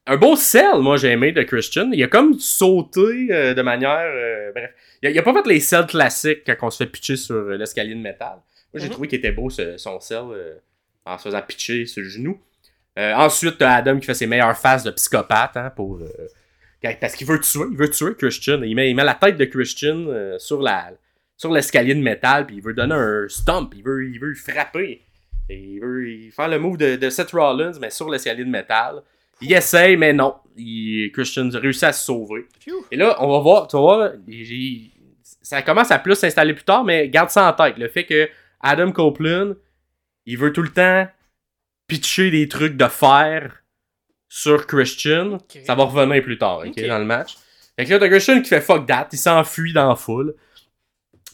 Un 0.06 0.16
beau 0.16 0.36
sell, 0.36 0.78
moi, 0.80 0.96
j'ai 0.96 1.08
aimé 1.10 1.32
de 1.32 1.42
Christian. 1.42 1.90
Il 1.92 2.02
a 2.02 2.06
comme 2.08 2.38
sauté 2.38 3.28
euh, 3.30 3.54
de 3.54 3.62
manière. 3.62 3.98
euh, 4.00 4.52
bref, 4.52 4.70
il 5.02 5.08
a, 5.08 5.10
il 5.10 5.18
a 5.18 5.22
pas 5.22 5.32
fait 5.32 5.46
les 5.48 5.60
sells 5.60 5.86
classiques 5.86 6.44
quand 6.46 6.66
on 6.66 6.70
se 6.70 6.78
fait 6.84 6.90
pitcher 6.90 7.16
sur 7.16 7.34
euh, 7.34 7.56
l'escalier 7.56 7.94
de 7.94 8.00
métal. 8.00 8.38
Moi, 8.72 8.80
j'ai 8.80 8.86
Mhm. 8.86 8.92
trouvé 8.92 9.08
qu'il 9.08 9.18
était 9.18 9.32
beau 9.32 9.50
ce- 9.50 9.76
son 9.78 9.98
sell 10.00 10.22
euh, 10.30 10.54
en 11.04 11.18
se 11.18 11.24
faisant 11.24 11.42
pitcher 11.42 11.86
sur 11.86 12.02
le 12.02 12.08
genou. 12.08 12.40
Ensuite, 12.98 13.58
t'as 13.58 13.74
Adam 13.74 13.98
qui 13.98 14.06
fait 14.06 14.14
ses 14.14 14.26
meilleures 14.26 14.56
phases 14.56 14.82
de 14.82 14.90
psychopathe 14.90 15.56
hein, 15.56 15.70
pour. 15.76 16.00
parce 17.00 17.14
qu'il 17.14 17.26
veut 17.26 17.38
tuer, 17.40 17.64
il 17.70 17.76
veut 17.76 17.90
tuer 17.90 18.14
Christian. 18.16 18.62
Il 18.62 18.74
met, 18.74 18.88
il 18.90 18.94
met 18.94 19.04
la 19.04 19.12
tête 19.14 19.36
de 19.36 19.44
Christian 19.44 20.06
sur 20.38 20.62
la, 20.62 20.92
sur 21.36 21.52
l'escalier 21.52 21.94
de 21.94 22.00
métal, 22.00 22.46
puis 22.46 22.56
il 22.56 22.62
veut 22.62 22.72
donner 22.72 22.94
un 22.94 23.26
stomp, 23.28 23.74
il 23.76 23.82
veut, 23.84 24.08
il 24.08 24.18
veut 24.18 24.32
frapper. 24.34 25.02
Et 25.50 25.58
il 25.58 25.80
veut 25.80 26.08
il 26.08 26.32
faire 26.32 26.48
le 26.48 26.58
move 26.58 26.78
de, 26.78 26.96
de 26.96 27.10
Seth 27.10 27.32
Rollins, 27.32 27.72
mais 27.82 27.90
sur 27.90 28.08
l'escalier 28.08 28.44
de 28.44 28.50
métal. 28.50 29.02
Il 29.40 29.52
essaye, 29.52 29.96
mais 29.96 30.12
non. 30.12 30.34
Il, 30.56 31.10
Christian 31.12 31.48
réussit 31.52 31.84
à 31.84 31.92
se 31.92 32.04
sauver. 32.04 32.46
Et 32.90 32.96
là, 32.96 33.16
on 33.20 33.30
va 33.30 33.38
voir, 33.40 33.68
tu 33.68 33.76
il- 34.28 34.90
ça 35.42 35.62
commence 35.62 35.90
à 35.90 35.98
plus 35.98 36.14
s'installer 36.14 36.54
plus 36.54 36.64
tard, 36.64 36.82
mais 36.84 37.08
garde 37.08 37.30
ça 37.30 37.48
en 37.48 37.52
tête. 37.52 37.76
Le 37.78 37.88
fait 37.88 38.04
que 38.04 38.28
Adam 38.60 38.90
Copeland, 38.92 39.54
il 40.24 40.38
veut 40.38 40.52
tout 40.52 40.62
le 40.62 40.70
temps 40.70 41.06
pitcher 41.86 42.30
des 42.30 42.48
trucs 42.48 42.76
de 42.76 42.86
fer 42.86 43.62
sur 44.28 44.66
Christian. 44.66 45.38
Ça 45.64 45.74
va 45.74 45.84
revenir 45.84 46.22
plus 46.22 46.38
tard, 46.38 46.62
dans 46.88 46.98
le 46.98 47.04
match. 47.04 47.36
Fait 47.78 47.84
que 47.84 47.90
là, 47.90 47.98
t'as 47.98 48.08
Christian 48.08 48.40
qui 48.42 48.48
fait 48.48 48.60
fuck 48.60 48.86
that, 48.86 49.08
il 49.12 49.18
s'enfuit 49.18 49.72
dans 49.72 49.90
la 49.90 49.94
foule. 49.96 50.34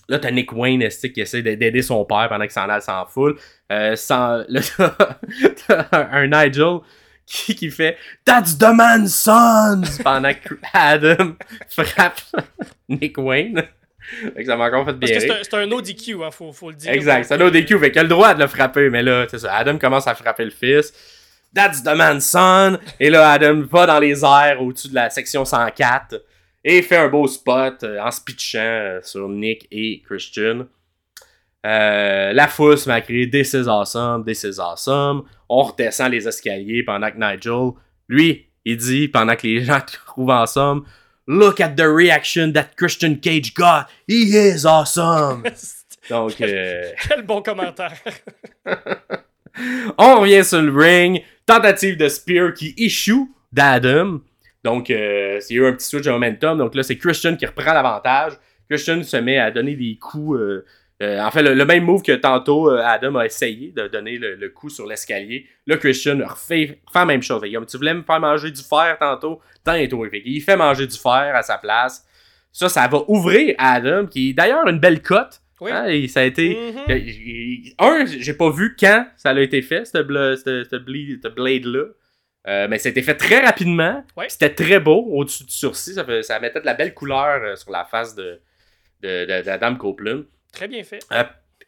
Là, 0.09 0.18
t'as 0.18 0.30
Nick 0.32 0.53
Wayne 0.53 0.86
qui 0.88 1.20
essaie 1.20 1.42
de- 1.42 1.55
d'aider 1.55 1.80
son 1.80 2.05
père 2.05 2.28
pendant 2.28 2.44
qu'il 2.44 2.50
s'en 2.53 2.68
allait 2.68 2.80
sans 2.80 3.07
foule? 3.07 3.38
Euh, 3.70 3.94
sans, 3.96 4.44
là, 4.48 4.61
t'as 5.66 5.86
un 6.11 6.26
Nigel 6.26 6.80
qui, 7.32 7.54
qui 7.54 7.70
fait 7.70 7.96
That's 8.24 8.58
the 8.58 8.74
man's 8.74 9.14
sons! 9.14 10.02
pendant 10.04 10.34
que 10.34 10.54
Adam 10.72 11.34
frappe 11.68 12.20
Nick 12.88 13.16
Wayne. 13.16 13.62
Fait 14.34 14.42
que 14.42 14.44
ça 14.44 14.56
m'a 14.56 14.66
encore 14.66 14.84
fait 14.84 14.94
Parce 14.94 15.12
que 15.12 15.20
c'est 15.20 15.54
un, 15.54 15.60
un 15.60 15.72
ODQ, 15.72 16.22
hein, 16.22 16.30
faut, 16.30 16.52
faut 16.52 16.70
le 16.70 16.76
dire. 16.76 16.92
Exact, 16.92 17.24
c'est 17.24 17.34
un 17.34 17.40
ODQ, 17.40 17.78
fait 17.78 17.90
qu'il 17.90 18.00
a 18.00 18.02
le 18.02 18.08
droit 18.08 18.34
de 18.34 18.40
le 18.40 18.46
frapper, 18.46 18.90
mais 18.90 19.02
là, 19.02 19.26
c'est 19.30 19.38
ça, 19.38 19.54
Adam 19.54 19.78
commence 19.78 20.06
à 20.06 20.14
frapper 20.14 20.44
le 20.44 20.50
fils. 20.50 20.92
That's 21.54 21.82
the 21.82 21.94
man's 21.94 22.28
son! 22.28 22.78
Et 22.98 23.10
là, 23.10 23.30
Adam 23.30 23.62
va 23.62 23.86
dans 23.86 23.98
les 23.98 24.24
airs 24.24 24.60
au-dessus 24.60 24.88
de 24.88 24.94
la 24.94 25.08
section 25.08 25.44
104 25.44 26.22
et 26.64 26.82
fait 26.82 26.96
un 26.96 27.08
beau 27.08 27.26
spot 27.26 27.82
euh, 27.82 28.00
en 28.00 28.10
se 28.10 28.20
pitchant 28.20 28.58
euh, 28.60 29.00
sur 29.02 29.28
Nick 29.28 29.66
et 29.70 30.02
Christian. 30.04 30.66
Euh, 31.64 32.32
la 32.32 32.48
foule 32.48 32.76
se 32.76 32.88
met 32.88 32.96
à 32.96 33.00
crier 33.00 33.30
This 33.30 33.52
is 33.52 33.68
awesome, 33.68 34.24
this 34.24 34.42
is 34.42 34.58
awesome. 34.58 35.22
On 35.55 35.64
redescend 35.64 36.11
les 36.11 36.26
escaliers 36.26 36.82
pendant 36.82 37.11
que 37.11 37.18
Nigel, 37.18 37.72
lui, 38.09 38.46
il 38.64 38.78
dit, 38.78 39.07
pendant 39.09 39.36
que 39.36 39.46
les 39.46 39.62
gens 39.62 39.80
trouvent 40.07 40.30
ensemble, 40.30 40.86
Look 41.28 41.61
at 41.61 41.76
the 41.76 41.86
reaction 41.86 42.53
that 42.53 42.74
Christian 42.76 43.16
Cage 43.16 43.53
got. 43.55 43.86
He 44.09 44.34
is 44.34 44.64
awesome. 44.64 45.44
Donc, 46.11 46.40
euh, 46.40 46.90
Quel 47.07 47.22
bon 47.22 47.42
commentaire. 47.42 47.92
on 49.98 50.20
revient 50.20 50.42
sur 50.42 50.62
le 50.62 50.72
ring. 50.74 51.22
Tentative 51.44 51.98
de 51.98 52.09
spear 52.09 52.55
qui 52.55 52.74
issue 52.78 53.30
d'Adam. 53.53 54.20
Donc, 54.64 54.90
euh, 54.90 55.38
c'est 55.40 55.55
eu 55.55 55.66
un 55.66 55.72
petit 55.74 55.86
switch 55.86 56.05
de 56.07 56.11
momentum. 56.11 56.57
Donc 56.59 56.74
là, 56.74 56.82
c'est 56.82 56.96
Christian 56.96 57.36
qui 57.36 57.44
reprend 57.46 57.74
l'avantage. 57.74 58.32
Christian 58.68 59.03
se 59.03 59.18
met 59.18 59.38
à 59.38 59.50
donner 59.50 59.76
des 59.76 59.98
coups. 60.00 60.38
euh, 60.40 60.64
euh, 61.03 61.20
en 61.20 61.30
fait, 61.30 61.42
le, 61.42 61.55
le 61.55 61.64
même 61.64 61.84
move 61.84 62.03
que 62.03 62.12
tantôt 62.12 62.70
euh, 62.70 62.80
Adam 62.84 63.16
a 63.16 63.26
essayé 63.26 63.72
de 63.72 63.88
donner 63.88 64.18
le, 64.18 64.36
le 64.36 64.48
coup 64.50 64.70
sur 64.70 64.86
l'escalier. 64.86 65.46
Là, 65.66 65.76
Christian 65.76 66.18
refait, 66.26 66.80
refait 66.86 66.98
la 67.00 67.05
même 67.07 67.22
chose. 67.22 67.40
Fait 67.40 67.53
comme 67.53 67.66
tu 67.66 67.76
voulais 67.76 67.94
me 67.94 68.03
faire 68.03 68.20
manger 68.20 68.50
du 68.50 68.62
fer 68.62 68.96
tantôt, 69.00 69.40
t'en 69.64 69.86
toi. 69.88 70.09
Fait 70.11 70.22
qu'il 70.22 70.40
fait 70.42 70.57
manger 70.57 70.86
du 70.86 70.96
fer 70.96 71.32
à 71.34 71.42
sa 71.42 71.59
place. 71.59 72.07
Ça, 72.53 72.68
ça 72.68 72.86
va 72.88 73.03
ouvrir 73.09 73.55
Adam, 73.59 74.07
qui 74.07 74.30
est 74.30 74.32
d'ailleurs 74.34 74.66
une 74.68 74.78
belle 74.78 75.00
cote. 75.03 75.40
Oui. 75.61 75.70
Hein, 75.70 75.86
et 75.86 76.09
ça 76.09 76.20
a 76.20 76.24
été. 76.24 76.57
J- 76.88 77.74
Un, 77.78 78.05
j'ai 78.07 78.34
pas 78.34 78.50
vu 78.50 78.76
quand 78.78 79.07
ça 79.16 79.30
a 79.30 79.40
été 79.40 79.62
fait, 79.62 79.84
ce 79.86 79.98
blade-là. 81.28 81.84
Euh, 82.48 82.66
mais 82.68 82.78
ça 82.78 82.88
a 82.88 82.90
été 82.90 83.03
fait 83.03 83.14
très 83.14 83.38
rapidement. 83.40 84.05
Ouais. 84.16 84.28
C'était 84.28 84.53
très 84.53 84.80
beau 84.80 85.07
au-dessus 85.12 85.44
du 85.44 85.53
sourcil. 85.53 85.94
Ça, 85.94 86.05
fait- 86.05 86.22
ça 86.24 86.40
mettait 86.40 86.61
de 86.61 86.66
la 86.66 86.74
belle 86.74 86.92
couleur 86.94 87.57
sur 87.57 87.70
la 87.70 87.84
face 87.84 88.16
de, 88.16 88.40
de, 89.00 89.24
de- 89.24 89.42
d'Adam 89.44 89.76
Copeland. 89.76 90.22
Très 90.53 90.68
bien 90.68 90.82
fait. 90.84 91.00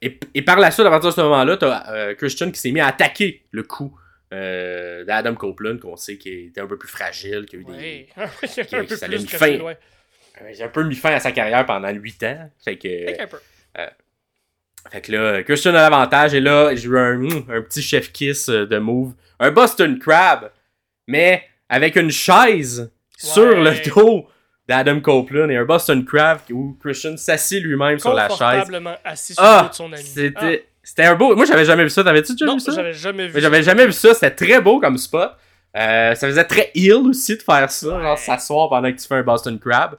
Et, 0.03 0.19
et 0.35 0.43
par 0.43 0.59
la 0.59 0.71
suite, 0.71 0.87
à 0.87 0.91
partir 0.91 1.11
de 1.11 1.15
ce 1.15 1.21
moment-là, 1.23 1.57
t'as 1.57 1.91
euh, 1.93 2.15
Christian 2.15 2.51
qui 2.51 2.61
s'est 2.61 2.71
mis 2.73 2.81
à 2.81 2.89
attaquer 2.89 3.47
le 3.53 3.63
coup 3.63 3.99
euh, 4.33 5.05
d'Adam 5.05 5.35
Copeland, 5.35 5.79
qu'on 5.79 5.97
sait 5.97 6.19
qu'il 6.19 6.49
était 6.49 6.61
un 6.61 6.67
peu 6.67 6.77
plus 6.77 6.89
fragile, 6.89 7.47
qui 7.47 7.57
a 7.57 7.59
eu 7.61 7.65
des, 7.65 8.09
qui- 8.67 8.77
un 8.77 8.85
peu 8.85 8.97
ça 8.97 9.07
plus 9.07 9.21
mis 9.21 9.27
fin. 9.29 9.59
ouais. 9.61 9.79
euh, 10.43 10.65
un 10.65 10.69
peu 10.69 10.83
mis 10.85 10.97
fin 10.97 11.13
à 11.15 11.21
sa 11.21 11.33
carrière 11.33 11.65
pendant 11.65 11.89
8 11.91 12.23
ans. 12.25 12.51
Fait 12.63 12.77
que, 12.77 12.89
Fait 12.89 13.17
qu'un 13.17 13.27
peu. 13.27 13.39
Fait 14.91 15.01
que 15.01 15.13
là, 15.13 15.43
Christian 15.45 15.71
a 15.75 15.81
l'avantage 15.89 16.35
et 16.35 16.41
là, 16.41 16.75
j'ai 16.75 16.89
eu 16.89 16.99
un, 16.99 17.15
mm, 17.17 17.47
un 17.49 17.63
petit 17.63 17.81
chef 17.81 18.13
kiss 18.13 18.51
euh, 18.51 18.67
de 18.67 18.77
move. 18.79 19.15
Un 19.41 19.51
Boston 19.51 19.99
Crab, 19.99 20.51
mais 21.07 21.43
avec 21.71 21.97
une 21.97 22.11
chaise 22.11 22.93
sur 23.17 23.47
le 23.47 23.71
dos 23.89 24.29
d'Adam 24.69 25.01
Copeland 25.01 25.49
et 25.51 25.57
un 25.57 25.65
Boston 25.65 26.05
Crab 26.05 26.39
où 26.51 26.77
Christian 26.83 27.17
s'assit 27.17 27.63
lui-même 27.63 27.99
sur 27.99 28.15
la 28.15 28.29
chaise. 28.29 28.39
Confortablement 28.39 28.95
assis 29.05 29.35
sur 29.35 29.43
Ah, 29.45 29.69
de 29.71 29.75
son 29.75 29.93
ami. 29.93 30.03
C'était 30.03 30.67
c'était 30.83 31.05
un 31.05 31.15
beau. 31.15 31.35
Moi, 31.35 31.47
j'avais 31.47 31.65
jamais 31.65 31.83
vu 31.85 31.91
ça. 31.91 32.05
T'avais-tu 32.05 32.33
Ah, 32.33 32.35
déjà 32.35 32.47
non, 32.47 32.55
vu 32.55 32.61
ça? 32.61 32.73
j'avais 32.73 32.93
jamais 32.93 33.29
vu 33.29 33.41
j'avais 33.41 33.63
jamais 33.63 33.87
vu 33.87 33.93
ça. 33.93 34.13
C'était 34.15 34.31
très 34.35 34.61
beau 34.61 34.81
comme 34.81 34.99
spot. 34.99 35.33
Euh, 35.77 36.15
ça 36.15 36.27
faisait 36.29 36.45
très 36.45 36.71
ill 36.75 36.93
aussi 37.09 37.37
de 37.37 37.43
faire 37.43 37.71
ça, 37.71 37.89
Ouais. 37.97 38.03
genre 38.03 38.19
s'asseoir 38.19 38.69
pendant 38.69 38.93
que 38.93 38.97
tu 38.99 39.07
fais 39.09 39.17
un 39.17 39.23
Boston 39.23 39.59
Crab. 39.59 39.97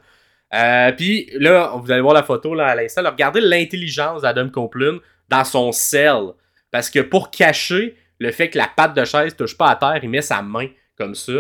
Euh, 0.53 0.91
Puis 0.93 1.30
là, 1.34 1.74
vous 1.76 1.91
allez 1.91 2.01
voir 2.01 2.13
la 2.13 2.24
photo 2.24 2.53
là, 2.55 2.68
à 2.68 2.76
l'instant. 2.76 3.01
Regardez 3.03 3.41
l'intelligence 3.41 4.22
d'Adam 4.22 4.47
Copeland 4.49 4.99
dans 5.28 5.43
son 5.43 5.72
sel. 5.72 6.32
Parce 6.72 6.89
que 6.89 6.99
pour 6.99 7.30
cacher 7.32 7.95
le 8.20 8.32
fait 8.32 8.49
que 8.49 8.57
la 8.57 8.68
patte 8.74 8.95
de 8.95 9.03
chaise 9.05 9.36
touche 9.36 9.57
pas 9.57 9.70
à 9.70 9.76
terre, 9.76 9.99
il 10.03 10.09
met 10.09 10.22
sa 10.22 10.41
main 10.41 10.68
comme 10.97 11.13
ça, 11.16 11.34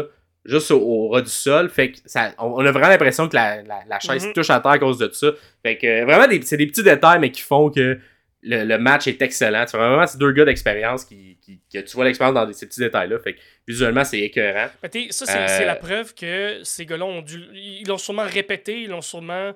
juste 0.45 0.71
au, 0.71 0.79
au 0.79 1.09
ras 1.09 1.21
du 1.21 1.29
sol. 1.29 1.69
Fait 1.69 1.91
que 1.91 1.97
ça, 2.05 2.33
on, 2.37 2.45
on 2.61 2.65
a 2.65 2.71
vraiment 2.71 2.87
l'impression 2.89 3.27
que 3.27 3.35
la, 3.35 3.63
la- 3.63 3.83
la 3.87 3.99
chaise 3.99 4.25
Mhm. 4.27 4.33
touche 4.33 4.49
à 4.49 4.59
terre 4.59 4.71
à 4.71 4.79
cause 4.79 4.97
de 4.97 5.09
ça. 5.11 5.31
Fait 5.63 5.77
que 5.77 5.87
euh, 5.87 6.05
vraiment, 6.05 6.25
c'est 6.43 6.57
des 6.57 6.67
petits 6.67 6.83
détails, 6.83 7.19
mais 7.19 7.31
qui 7.31 7.41
font 7.41 7.69
que 7.69 7.99
le, 8.47 8.63
le 8.63 8.77
match 8.77 9.07
est 9.07 9.21
excellent. 9.21 9.65
C'est 9.67 9.77
vraiment 9.77 10.05
ces 10.05 10.17
deux 10.19 10.31
gars 10.31 10.45
d'expérience 10.45 11.03
qui, 11.03 11.37
qui, 11.41 11.59
que 11.73 11.79
tu 11.79 11.95
vois 11.95 12.05
l'expérience 12.05 12.35
dans 12.35 12.53
ces 12.53 12.67
petits 12.67 12.79
détails-là. 12.79 13.17
Fait 13.19 13.33
que 13.33 13.39
visuellement, 13.67 14.03
c'est 14.03 14.19
écœurant. 14.19 14.67
Ça, 14.83 15.25
c'est 15.25 15.37
Euh, 15.37 15.45
c'est 15.47 15.65
la 15.65 15.75
preuve 15.75 16.13
que 16.13 16.59
ces 16.63 16.85
gars-là 16.85 17.05
ont 17.05 17.21
dû. 17.23 17.39
Ils 17.53 17.87
l'ont 17.87 17.97
sûrement 17.97 18.25
répété, 18.27 18.81
ils 18.83 18.89
l'ont 18.89 19.01
sûrement 19.01 19.51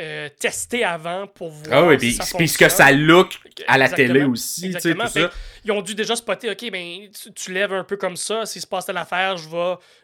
euh, 0.00 0.28
testé 0.40 0.82
avant 0.84 1.26
pour 1.28 1.50
voir. 1.50 1.84
Ah 1.84 1.86
oui, 1.86 1.94
si 2.00 2.06
puis 2.18 2.26
ça 2.26 2.36
puis 2.38 2.48
ce 2.48 2.58
que 2.58 2.68
ça 2.68 2.90
look 2.90 3.38
à 3.68 3.78
la 3.78 3.84
Exactement. 3.84 4.08
télé 4.12 4.24
aussi, 4.24 4.66
Exactement. 4.66 5.04
tout 5.04 5.10
ça. 5.10 5.30
Ils 5.64 5.70
ont 5.70 5.82
dû 5.82 5.94
déjà 5.94 6.16
spotter, 6.16 6.50
ok, 6.50 6.70
ben, 6.72 7.08
tu, 7.10 7.32
tu 7.32 7.52
lèves 7.52 7.72
un 7.72 7.84
peu 7.84 7.96
comme 7.96 8.16
ça, 8.16 8.44
s'il 8.44 8.60
se 8.60 8.66
passe 8.66 8.86
telle 8.86 8.96
affaire, 8.96 9.36
je 9.36 9.48
vais. 9.48 9.56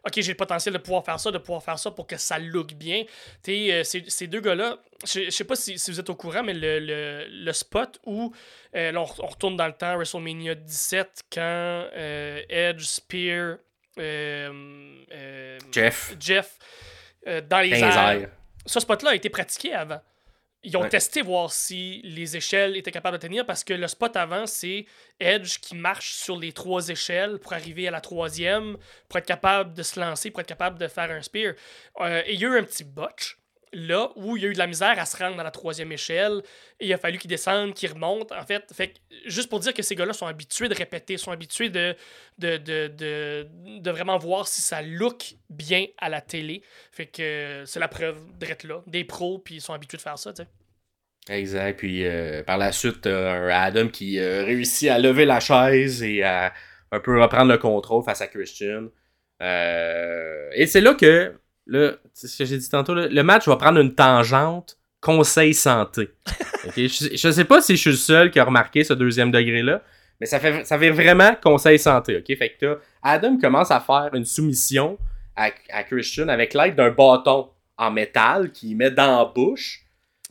Ok, 0.07 0.13
j'ai 0.19 0.31
le 0.31 0.37
potentiel 0.37 0.73
de 0.75 0.79
pouvoir 0.79 1.05
faire 1.05 1.19
ça, 1.19 1.31
de 1.33 1.39
pouvoir 1.39 1.63
faire 1.65 1.79
ça 1.79 1.91
pour 1.91 2.07
que 2.07 2.17
ça 2.17 2.39
look 2.39 2.75
bien. 2.75 3.03
Euh, 3.49 3.83
ces, 3.83 4.27
deux 4.29 4.41
gars-là, 4.41 4.79
je 5.05 5.25
je 5.25 5.31
sais 5.31 5.45
pas 5.45 5.57
si, 5.57 5.77
si 5.79 5.91
vous 5.91 5.99
êtes 5.99 6.09
au 6.11 6.15
courant, 6.15 6.43
mais 6.45 6.55
le, 6.55 6.79
le, 6.79 7.27
le 7.29 7.53
spot 7.53 7.99
où. 8.07 8.33
euh, 8.77 8.93
là, 8.93 9.01
on, 9.01 9.07
on 9.25 9.27
retourne 9.27 9.57
dans 9.57 9.67
le 9.67 9.73
temps, 9.73 9.97
WrestleMania 9.97 10.55
17, 10.55 11.23
quand 11.33 11.41
euh, 11.41 12.43
Edge, 12.49 12.83
Spear, 12.85 13.57
euh, 13.99 15.59
Jeff, 15.73 16.15
Jeff, 16.21 16.59
dans 17.27 17.33
les 17.33 17.43
dans 17.49 17.59
les 17.61 17.81
airs. 17.83 18.29
Ce 18.71 18.79
spot-là 18.79 19.11
a 19.11 19.15
été 19.17 19.29
pratiqué 19.31 19.75
avant. 19.75 20.01
Ils 20.63 20.77
ont 20.77 20.83
Ouais. 20.83 20.89
testé 20.91 21.23
voir 21.23 21.51
si 21.51 22.03
les 22.05 22.37
échelles 22.37 22.77
étaient 22.77 22.93
capables 22.93 23.17
de 23.19 23.23
tenir 23.27 23.45
parce 23.45 23.65
que 23.65 23.73
le 23.73 23.89
spot 23.89 24.15
avant, 24.15 24.47
c'est 24.47 24.85
Edge 25.19 25.59
qui 25.59 25.75
marche 25.75 26.13
sur 26.13 26.39
les 26.39 26.53
trois 26.53 26.89
échelles 26.89 27.39
pour 27.41 27.53
arriver 27.55 27.89
à 27.89 27.91
la 27.91 28.01
troisième, 28.01 28.77
pour 29.09 29.19
être 29.19 29.27
capable 29.27 29.73
de 29.75 29.83
se 29.83 29.99
lancer, 29.99 30.31
pour 30.31 30.41
être 30.43 30.47
capable 30.47 30.79
de 30.79 30.87
faire 30.87 31.11
un 31.11 31.23
spear. 31.23 31.55
Euh, 32.01 32.23
et 32.27 32.35
il 32.35 32.41
y 32.41 32.45
a 32.45 32.49
eu 32.49 32.59
un 32.59 32.63
petit 32.63 32.85
botch 32.85 33.39
là 33.73 34.11
où 34.17 34.37
il 34.37 34.43
y 34.43 34.47
a 34.47 34.49
eu 34.49 34.53
de 34.53 34.59
la 34.59 34.67
misère 34.67 34.99
à 34.99 35.07
se 35.07 35.17
rendre 35.17 35.39
à 35.39 35.45
la 35.45 35.51
troisième 35.51 35.93
échelle 35.93 36.43
et 36.81 36.87
il 36.87 36.93
a 36.93 36.99
fallu 36.99 37.19
qu'ils 37.19 37.31
descendent, 37.31 37.75
qu'ils 37.75 37.93
remontent. 37.93 38.35
En 38.37 38.45
fait, 38.45 38.65
fait 38.73 39.01
juste 39.27 39.49
pour 39.49 39.61
dire 39.61 39.75
que 39.75 39.83
ces 39.83 39.95
gars-là 39.95 40.13
sont 40.13 40.27
habitués 40.27 40.69
de 40.69 40.75
répéter, 40.75 41.17
sont 41.17 41.31
habitués 41.31 41.69
de, 41.69 41.95
de, 42.39 42.57
de, 42.57 43.47
de, 43.79 43.91
vraiment 43.91 44.19
voir 44.19 44.49
si 44.49 44.61
ça 44.61 44.83
look 44.83 45.35
bien 45.49 45.87
à 45.99 46.09
la 46.09 46.21
télé. 46.21 46.63
Fait 46.91 47.07
que 47.07 47.23
euh, 47.23 47.67
c'est 47.67 47.81
la 47.81 47.89
preuve 47.89 48.19
d'être 48.39 48.65
là. 48.65 48.83
Des 48.87 49.05
pros, 49.05 49.39
puis 49.39 49.57
ils 49.57 49.61
sont 49.61 49.75
habitués 49.75 49.99
de 49.99 50.03
faire 50.03 50.19
ça, 50.19 50.33
tu 50.33 50.43
sais. 50.43 50.49
Exact. 51.29 51.79
Puis 51.79 52.07
euh, 52.07 52.43
par 52.43 52.59
la 52.59 52.73
suite, 52.73 53.07
un 53.07 53.49
Adam 53.49 53.89
qui 53.89 54.19
euh, 54.19 54.45
réussit 54.45 54.89
à 54.89 54.99
lever 54.99 55.25
la 55.25 55.41
chaise 55.41 56.03
et 56.03 56.23
à 56.23 56.53
un 56.93 57.01
peu 57.01 57.21
reprendre 57.21 57.53
le 57.53 57.59
contrôle 57.59 58.03
face 58.03 58.21
à 58.21 58.27
Christian. 58.27 58.89
Euh, 59.43 60.51
et 60.55 60.67
c'est 60.67 60.81
là 60.81 60.95
que, 60.95 61.39
là, 61.71 61.93
ce 62.15 62.37
que 62.37 62.45
j'ai 62.45 62.59
dit 62.59 62.69
tantôt, 62.69 62.95
là, 62.95 63.07
le 63.09 63.23
match 63.23 63.47
va 63.49 63.57
prendre 63.57 63.79
une 63.81 63.95
tangente 63.95 64.77
conseil 65.01 65.55
santé. 65.55 66.11
Je, 66.77 66.89
je 67.17 67.31
sais 67.31 67.45
pas 67.47 67.63
si 67.63 67.75
je 67.75 67.81
suis 67.81 67.91
le 67.91 67.97
seul 67.97 68.31
qui 68.31 68.39
a 68.39 68.45
remarqué 68.45 68.85
ce 68.85 68.93
deuxième 68.93 69.31
degré-là, 69.31 69.81
mais 70.21 70.27
ça 70.27 70.39
fait, 70.39 70.63
ça 70.67 70.79
fait 70.79 70.91
vraiment 70.91 71.35
conseil 71.43 71.79
santé. 71.79 72.19
ok? 72.19 72.37
Fait 72.37 72.55
que 72.61 72.79
Adam 73.03 73.39
commence 73.39 73.71
à 73.71 73.81
faire 73.81 74.11
une 74.13 74.27
soumission 74.27 74.99
à, 75.35 75.49
à 75.71 75.85
Christian 75.85 76.29
avec 76.29 76.53
l'aide 76.53 76.75
d'un 76.77 76.91
bâton 76.91 77.49
en 77.79 77.91
métal 77.91 78.53
qu'il 78.53 78.77
met 78.77 78.91
dans 78.91 79.21
la 79.21 79.25
bouche. 79.25 79.81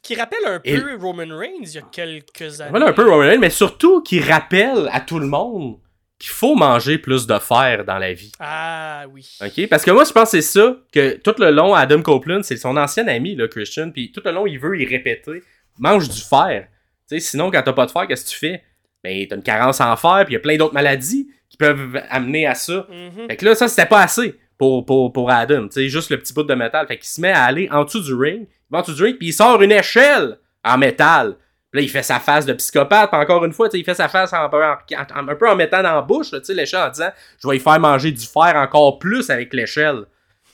Qui 0.03 0.13
rappelle 0.13 0.45
un 0.45 0.61
Et- 0.63 0.77
peu 0.77 0.97
Roman 1.01 1.35
Reigns 1.35 1.63
il 1.63 1.73
y 1.73 1.77
a 1.79 1.81
quelques 1.91 2.61
années. 2.61 2.69
Voilà 2.69 2.89
un 2.89 2.93
peu 2.93 3.09
Roman 3.09 3.27
Reigns, 3.27 3.39
mais 3.39 3.49
surtout 3.49 4.03
qui 4.03 4.19
rappelle 4.21 4.87
à 4.91 5.01
tout 5.01 5.17
le 5.17 5.25
monde 5.25 5.79
qu'il 6.19 6.31
faut 6.31 6.55
manger 6.55 6.97
plus 6.97 7.25
de 7.25 7.39
fer 7.39 7.85
dans 7.85 7.97
la 7.97 8.13
vie. 8.13 8.31
Ah 8.39 9.05
oui. 9.11 9.37
OK? 9.41 9.67
Parce 9.69 9.85
que 9.85 9.91
moi, 9.91 10.03
je 10.03 10.11
pense 10.11 10.31
que 10.31 10.41
c'est 10.41 10.59
ça, 10.59 10.77
que 10.91 11.15
tout 11.17 11.35
le 11.39 11.49
long, 11.49 11.73
Adam 11.73 12.01
Copeland, 12.01 12.43
c'est 12.43 12.57
son 12.57 12.75
ancien 12.75 13.07
ami, 13.07 13.35
là, 13.35 13.47
Christian, 13.47 13.89
puis 13.89 14.11
tout 14.11 14.21
le 14.25 14.31
long, 14.31 14.45
il 14.45 14.59
veut 14.59 14.79
y 14.79 14.85
répéter 14.85 15.41
mange 15.79 16.09
du 16.09 16.21
fer. 16.21 16.67
Tu 17.09 17.15
sais, 17.15 17.19
sinon, 17.19 17.49
quand 17.49 17.61
t'as 17.63 17.73
pas 17.73 17.85
de 17.85 17.91
fer, 17.91 18.05
qu'est-ce 18.07 18.25
que 18.25 18.29
tu 18.29 18.37
fais? 18.37 18.63
Ben, 19.03 19.25
t'as 19.27 19.37
une 19.37 19.43
carence 19.43 19.81
en 19.81 19.95
fer, 19.95 20.25
puis 20.25 20.33
il 20.33 20.37
y 20.37 20.37
a 20.37 20.41
plein 20.41 20.57
d'autres 20.57 20.73
maladies 20.73 21.29
qui 21.49 21.57
peuvent 21.57 22.01
amener 22.09 22.45
à 22.45 22.53
ça. 22.53 22.85
Mhm. 22.89 23.27
Fait 23.27 23.37
que 23.37 23.45
là, 23.45 23.55
ça, 23.55 23.67
c'était 23.67 23.87
pas 23.87 24.01
assez 24.01 24.37
pour, 24.57 24.85
pour, 24.85 25.11
pour 25.13 25.31
Adam. 25.31 25.67
Tu 25.67 25.73
sais, 25.73 25.89
juste 25.89 26.11
le 26.11 26.19
petit 26.19 26.33
bout 26.33 26.43
de 26.43 26.53
métal. 26.53 26.85
Fait 26.85 26.97
qu'il 26.97 27.07
se 27.07 27.21
met 27.21 27.31
à 27.31 27.45
aller 27.45 27.69
en 27.71 27.85
dessous 27.85 28.01
du 28.01 28.13
ring. 28.13 28.41
Il 28.41 28.71
va 28.71 28.79
en 28.79 28.81
dessous 28.81 28.93
du 28.93 29.03
ring, 29.03 29.17
puis 29.17 29.29
il 29.29 29.33
sort 29.33 29.61
une 29.61 29.71
échelle 29.71 30.37
en 30.63 30.77
métal. 30.77 31.37
Puis 31.71 31.81
là, 31.81 31.85
il 31.85 31.89
fait 31.89 32.01
sa 32.03 32.19
face 32.19 32.45
de 32.45 32.53
psychopathe. 32.53 33.11
Puis 33.11 33.19
encore 33.21 33.45
une 33.45 33.53
fois, 33.53 33.69
il 33.73 33.83
fait 33.85 33.93
sa 33.93 34.07
face 34.09 34.33
en, 34.33 34.45
en- 34.45 34.57
en- 34.57 35.27
un 35.29 35.35
peu 35.35 35.47
en 35.49 35.55
mettant 35.55 35.83
dans 35.83 35.93
la 35.95 36.01
bouche, 36.01 36.31
l'échelle 36.49 36.79
en 36.81 36.89
disant 36.89 37.11
Je 37.41 37.47
vais 37.47 37.57
y 37.57 37.59
faire 37.59 37.79
manger 37.79 38.11
du 38.11 38.25
fer 38.25 38.53
encore 38.55 38.97
plus 38.99 39.29
avec 39.29 39.53
l'échelle. 39.53 40.05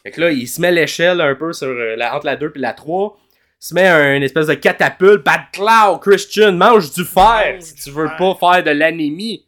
Fait 0.04 0.12
que 0.12 0.22
là, 0.22 0.32
il 0.32 0.48
se 0.48 0.60
met 0.62 0.72
l'échelle 0.72 1.22
un 1.22 1.34
peu 1.36 1.54
sur 1.54 1.68
euh, 1.68 1.96
la, 1.96 2.16
entre 2.16 2.26
la 2.26 2.36
2 2.36 2.52
et 2.56 2.60
la 2.60 2.74
3. 2.74 3.18
Il 3.62 3.66
se 3.68 3.74
met 3.74 3.88
un, 3.88 4.16
une 4.18 4.24
espèce 4.24 4.48
de 4.48 4.54
catapulte. 4.56 5.24
Bad 5.24 5.42
Cloud, 5.54 6.02
Christian, 6.02 6.52
mange 6.52 6.92
du 6.94 7.04
fer 7.06 7.54
Mange 7.54 7.62
si 7.62 7.76
tu 7.76 7.90
veux 7.92 8.08
fer. 8.10 8.18
pas 8.18 8.36
faire 8.54 8.64
de 8.64 8.72
l'anémie. 8.72 9.48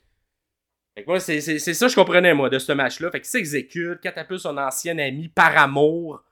Fait 0.96 1.04
que 1.04 1.10
moi, 1.10 1.20
c'est 1.20 1.42
c'est- 1.42 1.60
c'est 1.60 1.74
ça 1.76 1.86
que 1.86 1.92
je 1.92 1.96
comprenais, 1.96 2.34
moi, 2.34 2.50
de 2.50 2.58
ce 2.58 2.72
match-là. 2.72 3.12
Fait 3.12 3.20
qu'il 3.20 3.30
s'exécute, 3.30 4.00
catapulte 4.02 4.42
son 4.42 4.58
ancien 4.58 4.98
ami 4.98 5.28
par 5.28 5.56
amour, 5.58 6.24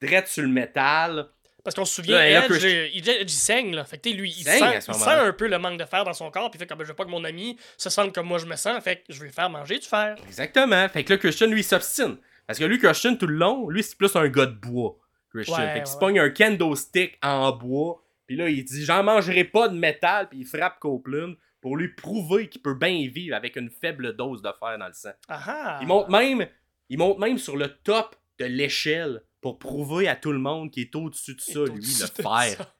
drette 0.00 0.28
sur 0.28 0.42
le 0.44 0.48
métal. 0.50 1.26
Parce 1.64 1.76
qu'on 1.76 1.84
se 1.84 1.94
souvient, 1.94 2.16
Là, 2.16 2.46
Edge, 2.46 2.64
il, 2.92 3.30
saigne, 3.30 3.74
là. 3.76 3.84
Fait 3.84 3.98
que, 3.98 4.08
lui, 4.08 4.30
il, 4.30 4.42
saigne 4.42 4.80
sent, 4.80 4.92
il 4.92 5.08
un 5.08 5.32
peu 5.32 5.46
le 5.46 5.58
manque 5.58 5.78
de 5.78 5.84
fer 5.84 6.02
dans 6.04 6.12
son 6.12 6.30
corps, 6.30 6.50
puis 6.50 6.58
fait 6.58 6.66
ben, 6.66 6.78
je 6.80 6.88
veux 6.88 6.94
pas 6.94 7.04
que 7.04 7.10
mon 7.10 7.22
ami 7.24 7.56
se 7.76 7.88
sente 7.88 8.12
comme 8.12 8.26
moi 8.26 8.38
je 8.38 8.46
me 8.46 8.56
sens, 8.56 8.82
fait 8.82 8.96
que 8.96 9.12
je 9.12 9.20
vais 9.20 9.26
lui 9.26 9.32
faire 9.32 9.48
manger 9.48 9.78
du 9.78 9.86
fer. 9.86 10.16
Exactement. 10.26 10.88
Fait 10.88 11.04
que 11.04 11.12
là, 11.12 11.18
Christian, 11.18 11.46
lui, 11.46 11.62
s'obstine. 11.62 12.16
Parce 12.46 12.58
que 12.58 12.64
lui, 12.64 12.78
Christian, 12.78 13.14
tout 13.14 13.26
le 13.26 13.36
long, 13.36 13.68
lui, 13.68 13.82
c'est 13.82 13.96
plus 13.96 14.14
un 14.16 14.28
gars 14.28 14.46
de 14.46 14.54
bois. 14.54 14.98
Christian. 15.30 15.56
Ouais, 15.56 15.66
fait 15.66 15.72
qu'il 15.72 15.80
ouais, 15.82 15.86
se 15.86 15.98
pogne 15.98 16.18
un 16.18 16.30
kendo 16.30 16.74
stick 16.74 17.18
en 17.22 17.52
bois. 17.52 18.02
Puis 18.26 18.36
là, 18.36 18.48
il 18.48 18.64
dit 18.64 18.84
J'en 18.84 19.02
mangerai 19.02 19.44
pas 19.44 19.68
de 19.68 19.76
métal. 19.76 20.28
Puis 20.28 20.40
il 20.40 20.46
frappe 20.46 20.78
Copeland 20.78 21.34
pour 21.60 21.76
lui 21.76 21.88
prouver 21.88 22.48
qu'il 22.48 22.60
peut 22.60 22.74
bien 22.74 23.08
vivre 23.08 23.36
avec 23.36 23.56
une 23.56 23.70
faible 23.70 24.16
dose 24.16 24.42
de 24.42 24.50
fer 24.58 24.78
dans 24.78 24.88
le 24.88 24.92
sang. 24.92 25.12
Ah 25.28 25.42
ah! 25.46 25.78
Il 25.80 25.86
monte 25.86 26.08
même, 26.08 26.46
il 26.88 26.98
monte 26.98 27.18
même 27.18 27.38
sur 27.38 27.56
le 27.56 27.68
top 27.68 28.16
de 28.38 28.44
l'échelle 28.44 29.22
pour 29.42 29.58
prouver 29.58 30.08
à 30.08 30.16
tout 30.16 30.32
le 30.32 30.38
monde 30.38 30.70
qu'il 30.70 30.84
est 30.84 30.96
au-dessus 30.96 31.34
de 31.34 31.40
ça, 31.40 31.60
Il 31.66 31.72
lui, 31.74 31.82
le 32.00 32.22
fer. 32.22 32.56
ça. 32.56 32.72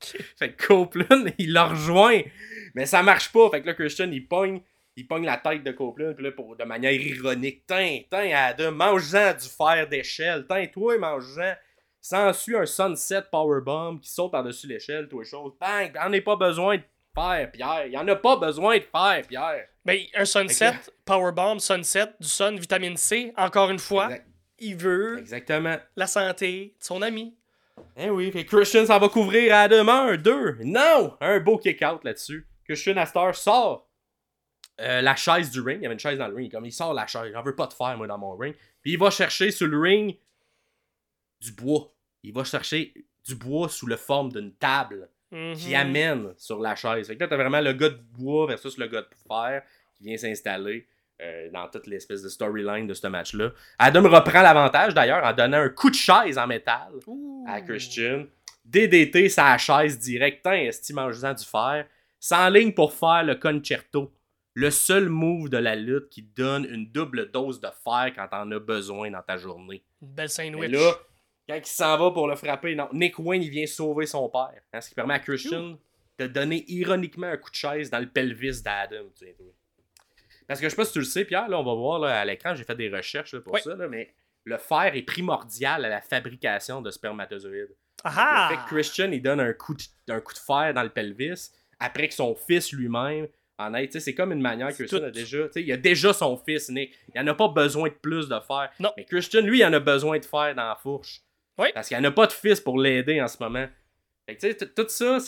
Fait 0.38 0.52
que 0.52 0.66
Copeland, 0.66 1.24
il 1.38 1.52
le 1.54 1.60
rejoint. 1.60 2.20
Mais 2.74 2.86
ça 2.86 3.02
marche 3.02 3.32
pas. 3.32 3.48
Fait 3.50 3.62
que 3.62 3.66
là, 3.66 3.74
Christian, 3.74 4.10
il 4.12 4.26
pogne, 4.28 4.60
il 4.96 5.06
pogne 5.08 5.24
la 5.24 5.38
tête 5.38 5.64
de 5.64 5.72
Copeland. 5.72 6.12
Puis 6.14 6.24
là, 6.24 6.32
pour, 6.32 6.56
de 6.56 6.64
manière 6.64 6.92
ironique, 6.92 7.64
tiens, 7.66 8.00
tiens, 8.10 8.30
Adam, 8.36 8.72
mange-en 8.72 9.32
du 9.34 9.48
fer 9.48 9.88
d'échelle. 9.88 10.44
Tiens, 10.48 10.66
toi, 10.66 10.98
mange-en. 10.98 11.54
S'ensuit 12.00 12.56
un 12.56 12.64
sunset 12.66 13.22
powerbomb 13.30 13.98
qui 13.98 14.08
saute 14.08 14.30
par-dessus 14.30 14.68
l'échelle, 14.68 15.08
toi, 15.08 15.24
chose. 15.24 15.52
Bang, 15.60 15.92
y'en 15.94 16.12
a 16.12 16.20
pas 16.20 16.36
besoin 16.36 16.76
de 16.76 16.82
fer, 17.14 17.50
Pierre. 17.52 17.86
Y'en 17.88 18.06
a 18.06 18.14
pas 18.16 18.36
besoin 18.36 18.78
de 18.78 18.84
fer, 18.84 19.22
Pierre. 19.28 19.66
Ben, 19.84 19.98
un 20.14 20.24
sunset, 20.24 20.72
Fait 20.74 20.92
powerbomb, 21.04 21.58
sunset, 21.58 22.06
du 22.20 22.28
sun, 22.28 22.56
vitamine 22.58 22.96
C, 22.96 23.32
encore 23.36 23.70
une 23.70 23.80
fois, 23.80 24.04
Exact- 24.06 24.26
il 24.58 24.76
veut 24.76 25.18
Exactement. 25.18 25.76
la 25.96 26.06
santé 26.06 26.74
de 26.78 26.84
son 26.84 27.02
ami. 27.02 27.36
Eh 27.96 28.10
oui, 28.10 28.32
Christian, 28.44 28.86
ça 28.86 28.98
va 28.98 29.08
couvrir 29.08 29.54
Adam 29.54 29.88
un, 29.88 30.16
deux. 30.16 30.56
Non! 30.64 31.16
Un 31.20 31.40
beau 31.40 31.58
kick-out 31.58 32.02
là-dessus. 32.04 32.46
Christian 32.64 32.96
Astor 32.96 33.34
sort 33.34 33.88
euh, 34.80 35.00
la 35.00 35.16
chaise 35.16 35.50
du 35.50 35.60
ring. 35.60 35.78
Il 35.78 35.82
y 35.82 35.86
avait 35.86 35.94
une 35.94 36.00
chaise 36.00 36.18
dans 36.18 36.28
le 36.28 36.34
ring. 36.34 36.50
Comme 36.50 36.66
il 36.66 36.72
sort 36.72 36.92
la 36.92 37.06
chaise. 37.06 37.32
J'en 37.32 37.42
veux 37.42 37.54
pas 37.54 37.66
de 37.66 37.72
faire, 37.72 37.96
moi, 37.96 38.06
dans 38.06 38.18
mon 38.18 38.36
ring. 38.36 38.54
Puis 38.82 38.92
il 38.92 38.98
va 38.98 39.10
chercher 39.10 39.50
sur 39.50 39.66
le 39.66 39.78
ring 39.78 40.16
du 41.40 41.52
bois. 41.52 41.92
Il 42.22 42.32
va 42.34 42.44
chercher 42.44 42.92
du 43.24 43.34
bois 43.36 43.68
sous 43.68 43.86
la 43.86 43.96
forme 43.96 44.32
d'une 44.32 44.52
table 44.54 45.08
qui 45.56 45.74
amène 45.74 46.32
sur 46.38 46.58
la 46.58 46.74
chaise. 46.74 47.06
Fait 47.06 47.14
que 47.14 47.20
là, 47.20 47.28
t'as 47.28 47.36
vraiment 47.36 47.60
le 47.60 47.74
gars 47.74 47.90
de 47.90 48.00
bois 48.12 48.46
versus 48.46 48.78
le 48.78 48.86
gars 48.86 49.02
de 49.02 49.08
fer 49.28 49.62
qui 49.94 50.04
vient 50.04 50.16
s'installer 50.16 50.86
euh, 51.20 51.50
dans 51.50 51.68
toute 51.68 51.86
l'espèce 51.86 52.22
de 52.22 52.28
storyline 52.28 52.86
de 52.86 52.94
ce 52.94 53.06
match-là. 53.06 53.50
Adam 53.78 54.02
reprend 54.08 54.42
l'avantage 54.42 54.94
d'ailleurs 54.94 55.24
en 55.24 55.32
donnant 55.32 55.58
un 55.62 55.68
coup 55.68 55.90
de 55.90 55.94
chaise 55.94 56.38
en 56.38 56.46
métal 56.46 56.92
Ouh. 57.06 57.44
à 57.48 57.60
Christian. 57.60 58.26
DDT 58.64 59.28
sa 59.28 59.56
chaise 59.58 59.98
direct, 59.98 60.42
tant 60.44 60.52
est 60.52 60.92
mangeant 60.92 61.34
du 61.34 61.44
fer. 61.44 61.86
Sans 62.20 62.48
ligne 62.50 62.72
pour 62.72 62.92
faire 62.92 63.24
le 63.24 63.34
concerto. 63.36 64.12
Le 64.54 64.70
seul 64.70 65.08
move 65.08 65.50
de 65.50 65.56
la 65.56 65.76
lutte 65.76 66.08
qui 66.08 66.22
donne 66.22 66.64
une 66.64 66.90
double 66.90 67.30
dose 67.30 67.60
de 67.60 67.68
fer 67.84 68.12
quand 68.14 68.28
t'en 68.28 68.50
as 68.50 68.58
besoin 68.58 69.10
dans 69.10 69.22
ta 69.22 69.36
journée. 69.36 69.84
Une 70.02 70.08
belle 70.08 70.28
sandwich. 70.28 70.70
là, 70.70 70.92
quand 71.48 71.56
il 71.56 71.66
s'en 71.66 71.96
va 71.96 72.10
pour 72.10 72.26
le 72.28 72.34
frapper, 72.34 72.74
non, 72.74 72.88
Nick 72.92 73.18
Wayne 73.18 73.42
il 73.42 73.50
vient 73.50 73.66
sauver 73.66 74.06
son 74.06 74.28
père. 74.28 74.60
Hein, 74.72 74.80
ce 74.80 74.88
qui 74.88 74.94
permet 74.94 75.14
à 75.14 75.20
Christian 75.20 75.78
de 76.18 76.26
donner 76.26 76.64
ironiquement 76.68 77.28
un 77.28 77.36
coup 77.36 77.50
de 77.50 77.54
chaise 77.54 77.90
dans 77.90 78.00
le 78.00 78.08
pelvis 78.08 78.62
d'Adam. 78.62 79.04
tu 79.16 79.26
sais. 79.26 79.36
Parce 80.48 80.58
que 80.60 80.66
je 80.66 80.70
sais 80.70 80.76
pas 80.76 80.84
si 80.84 80.92
tu 80.94 80.98
le 80.98 81.04
sais, 81.04 81.24
Pierre, 81.24 81.48
là, 81.48 81.60
on 81.60 81.62
va 81.64 81.74
voir 81.74 82.00
là, 82.00 82.20
à 82.20 82.24
l'écran, 82.24 82.54
j'ai 82.56 82.64
fait 82.64 82.74
des 82.74 82.88
recherches 82.88 83.34
là, 83.34 83.40
pour 83.40 83.52
Oui. 83.54 83.60
ça, 83.62 83.76
là, 83.76 83.86
mais 83.86 84.12
le 84.44 84.56
fer 84.58 84.90
est 84.96 85.02
primordial 85.02 85.84
à 85.84 85.88
la 85.88 86.00
fabrication 86.00 86.80
de 86.82 86.90
spermatozoïdes. 86.90 87.74
Ah 88.04 88.48
Le 88.50 88.56
fait 88.56 88.62
que 88.64 88.68
Christian, 88.68 89.10
il 89.12 89.20
donne 89.22 89.40
un 89.40 89.52
coup, 89.52 89.74
de, 89.74 90.12
un 90.12 90.20
coup 90.20 90.32
de 90.32 90.38
fer 90.38 90.72
dans 90.74 90.82
le 90.82 90.88
pelvis 90.88 91.50
après 91.78 92.08
que 92.08 92.14
son 92.14 92.34
fils 92.34 92.72
lui-même 92.72 93.28
en 93.60 93.72
sais, 93.90 93.98
C'est 94.00 94.14
comme 94.14 94.30
une 94.32 94.40
manière 94.40 94.68
que 94.68 94.74
Christian 94.74 95.00
tout. 95.00 95.04
a 95.06 95.10
déjà. 95.10 95.38
Il 95.56 95.72
a 95.72 95.76
déjà 95.76 96.12
son 96.12 96.36
fils, 96.36 96.68
Nick. 96.70 96.94
Il 97.12 97.20
en 97.20 97.26
a 97.26 97.34
pas 97.34 97.48
besoin 97.48 97.88
de 97.88 97.94
plus 97.94 98.28
de 98.28 98.38
fer. 98.38 98.70
Non. 98.78 98.92
Mais 98.96 99.04
Christian, 99.04 99.40
lui, 99.40 99.58
il 99.58 99.64
en 99.64 99.72
a 99.72 99.80
besoin 99.80 100.16
de 100.18 100.24
fer 100.24 100.54
dans 100.54 100.68
la 100.68 100.76
fourche. 100.76 101.22
Oui. 101.58 101.68
Parce 101.74 101.88
qu'il 101.88 101.96
en 101.96 102.04
a 102.04 102.12
pas 102.12 102.28
de 102.28 102.32
fils 102.32 102.60
pour 102.60 102.78
l'aider 102.80 103.20
en 103.20 103.26
ce 103.26 103.36
moment. 103.42 103.66
Fait 104.26 104.36
que, 104.36 104.40
tu 104.42 104.46
sais, 104.48 104.54
t- 104.54 104.68
tout 104.68 104.86
ça, 104.88 105.18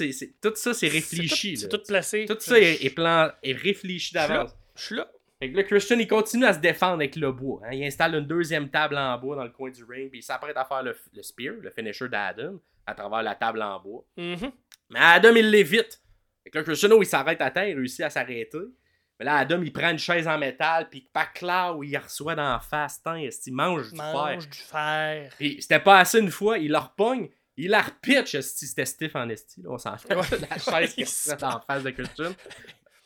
c'est 0.75 0.89
réfléchi. 0.89 1.57
C'est 1.57 1.69
tout, 1.69 1.83
placé. 1.87 2.25
Tout 2.27 2.37
ça 2.39 2.57
est, 2.61 2.85
est 2.85 2.91
plan, 2.95 3.33
est 3.43 3.53
réfléchi 3.53 4.15
d'avance. 4.15 4.53
Je 4.81 4.85
suis 4.87 4.97
là. 4.97 5.07
Fait 5.39 5.51
que 5.51 5.57
là, 5.57 5.63
Christian, 5.65 5.99
il 5.99 6.07
continue 6.09 6.45
à 6.45 6.53
se 6.53 6.59
défendre 6.59 6.95
avec 6.95 7.17
le 7.17 7.33
bois. 7.33 7.61
hein. 7.65 7.71
Il 7.73 7.85
installe 7.85 8.15
une 8.15 8.27
deuxième 8.27 8.69
table 8.69 8.97
en 8.99 9.17
bois 9.19 9.37
dans 9.37 9.45
le 9.45 9.51
coin 9.51 9.71
du 9.71 9.85
ring, 9.85 10.11
puis 10.11 10.21
il 10.21 10.23
s'apprête 10.23 10.57
à 10.57 10.65
faire 10.65 10.83
le, 10.83 10.95
le 11.15 11.23
spear, 11.23 11.55
le 11.61 11.71
finisher 11.71 12.09
d'Adam, 12.09 12.59
à 12.87 12.95
travers 12.95 13.23
la 13.23 13.35
table 13.35 13.63
en 13.63 13.79
bois. 13.81 14.05
Mhm. 14.17 14.53
Mais 14.91 14.99
Adam, 15.01 15.35
il 15.35 15.51
l'évite. 15.51 16.01
Fait 16.45 16.51
que 16.51 16.59
là, 16.59 16.65
Christian, 16.65 17.01
il 17.01 17.07
s'arrête 17.07 17.41
à 17.41 17.51
terre, 17.51 17.69
il 17.69 17.77
réussit 17.77 18.01
à 18.03 18.11
s'arrêter. 18.11 18.59
Mais 19.19 19.25
là, 19.27 19.37
Adam, 19.37 19.61
il 19.63 19.73
prend 19.73 19.91
une 19.91 19.99
chaise 19.99 20.27
en 20.27 20.39
métal, 20.39 20.89
puis 20.91 21.07
où 21.77 21.85
il 21.85 21.97
reçoit 21.97 22.35
dans 22.35 22.53
la 22.53 22.59
face, 22.61 23.03
tant, 23.03 23.15
il 23.15 23.31
mange 23.53 23.91
du 23.91 23.97
fer. 23.97 24.13
Mange 24.15 24.49
du 24.49 24.59
fer. 24.59 25.31
Puis 25.39 25.59
c'était 25.61 25.79
pas 25.81 26.01
assez 26.01 26.21
une 26.21 26.31
fois, 26.31 26.59
il 26.59 26.71
la 26.71 26.81
repogne, 26.81 27.29
il 27.57 27.71
la 27.71 27.83
repitch, 27.83 28.39
c'était 28.41 28.87
stiff 28.87 29.15
en 29.17 29.29
esti, 29.29 29.61
là, 29.63 29.71
on 29.73 29.79
s'en 29.79 29.97
fait. 29.99 30.15
Ouais. 30.15 30.25
la 30.51 30.59
chaise 30.59 30.95
qui 30.95 31.05
se 31.05 31.33
en 31.45 31.61
face 31.61 31.83
de 31.83 31.91
Christian. 31.91 32.33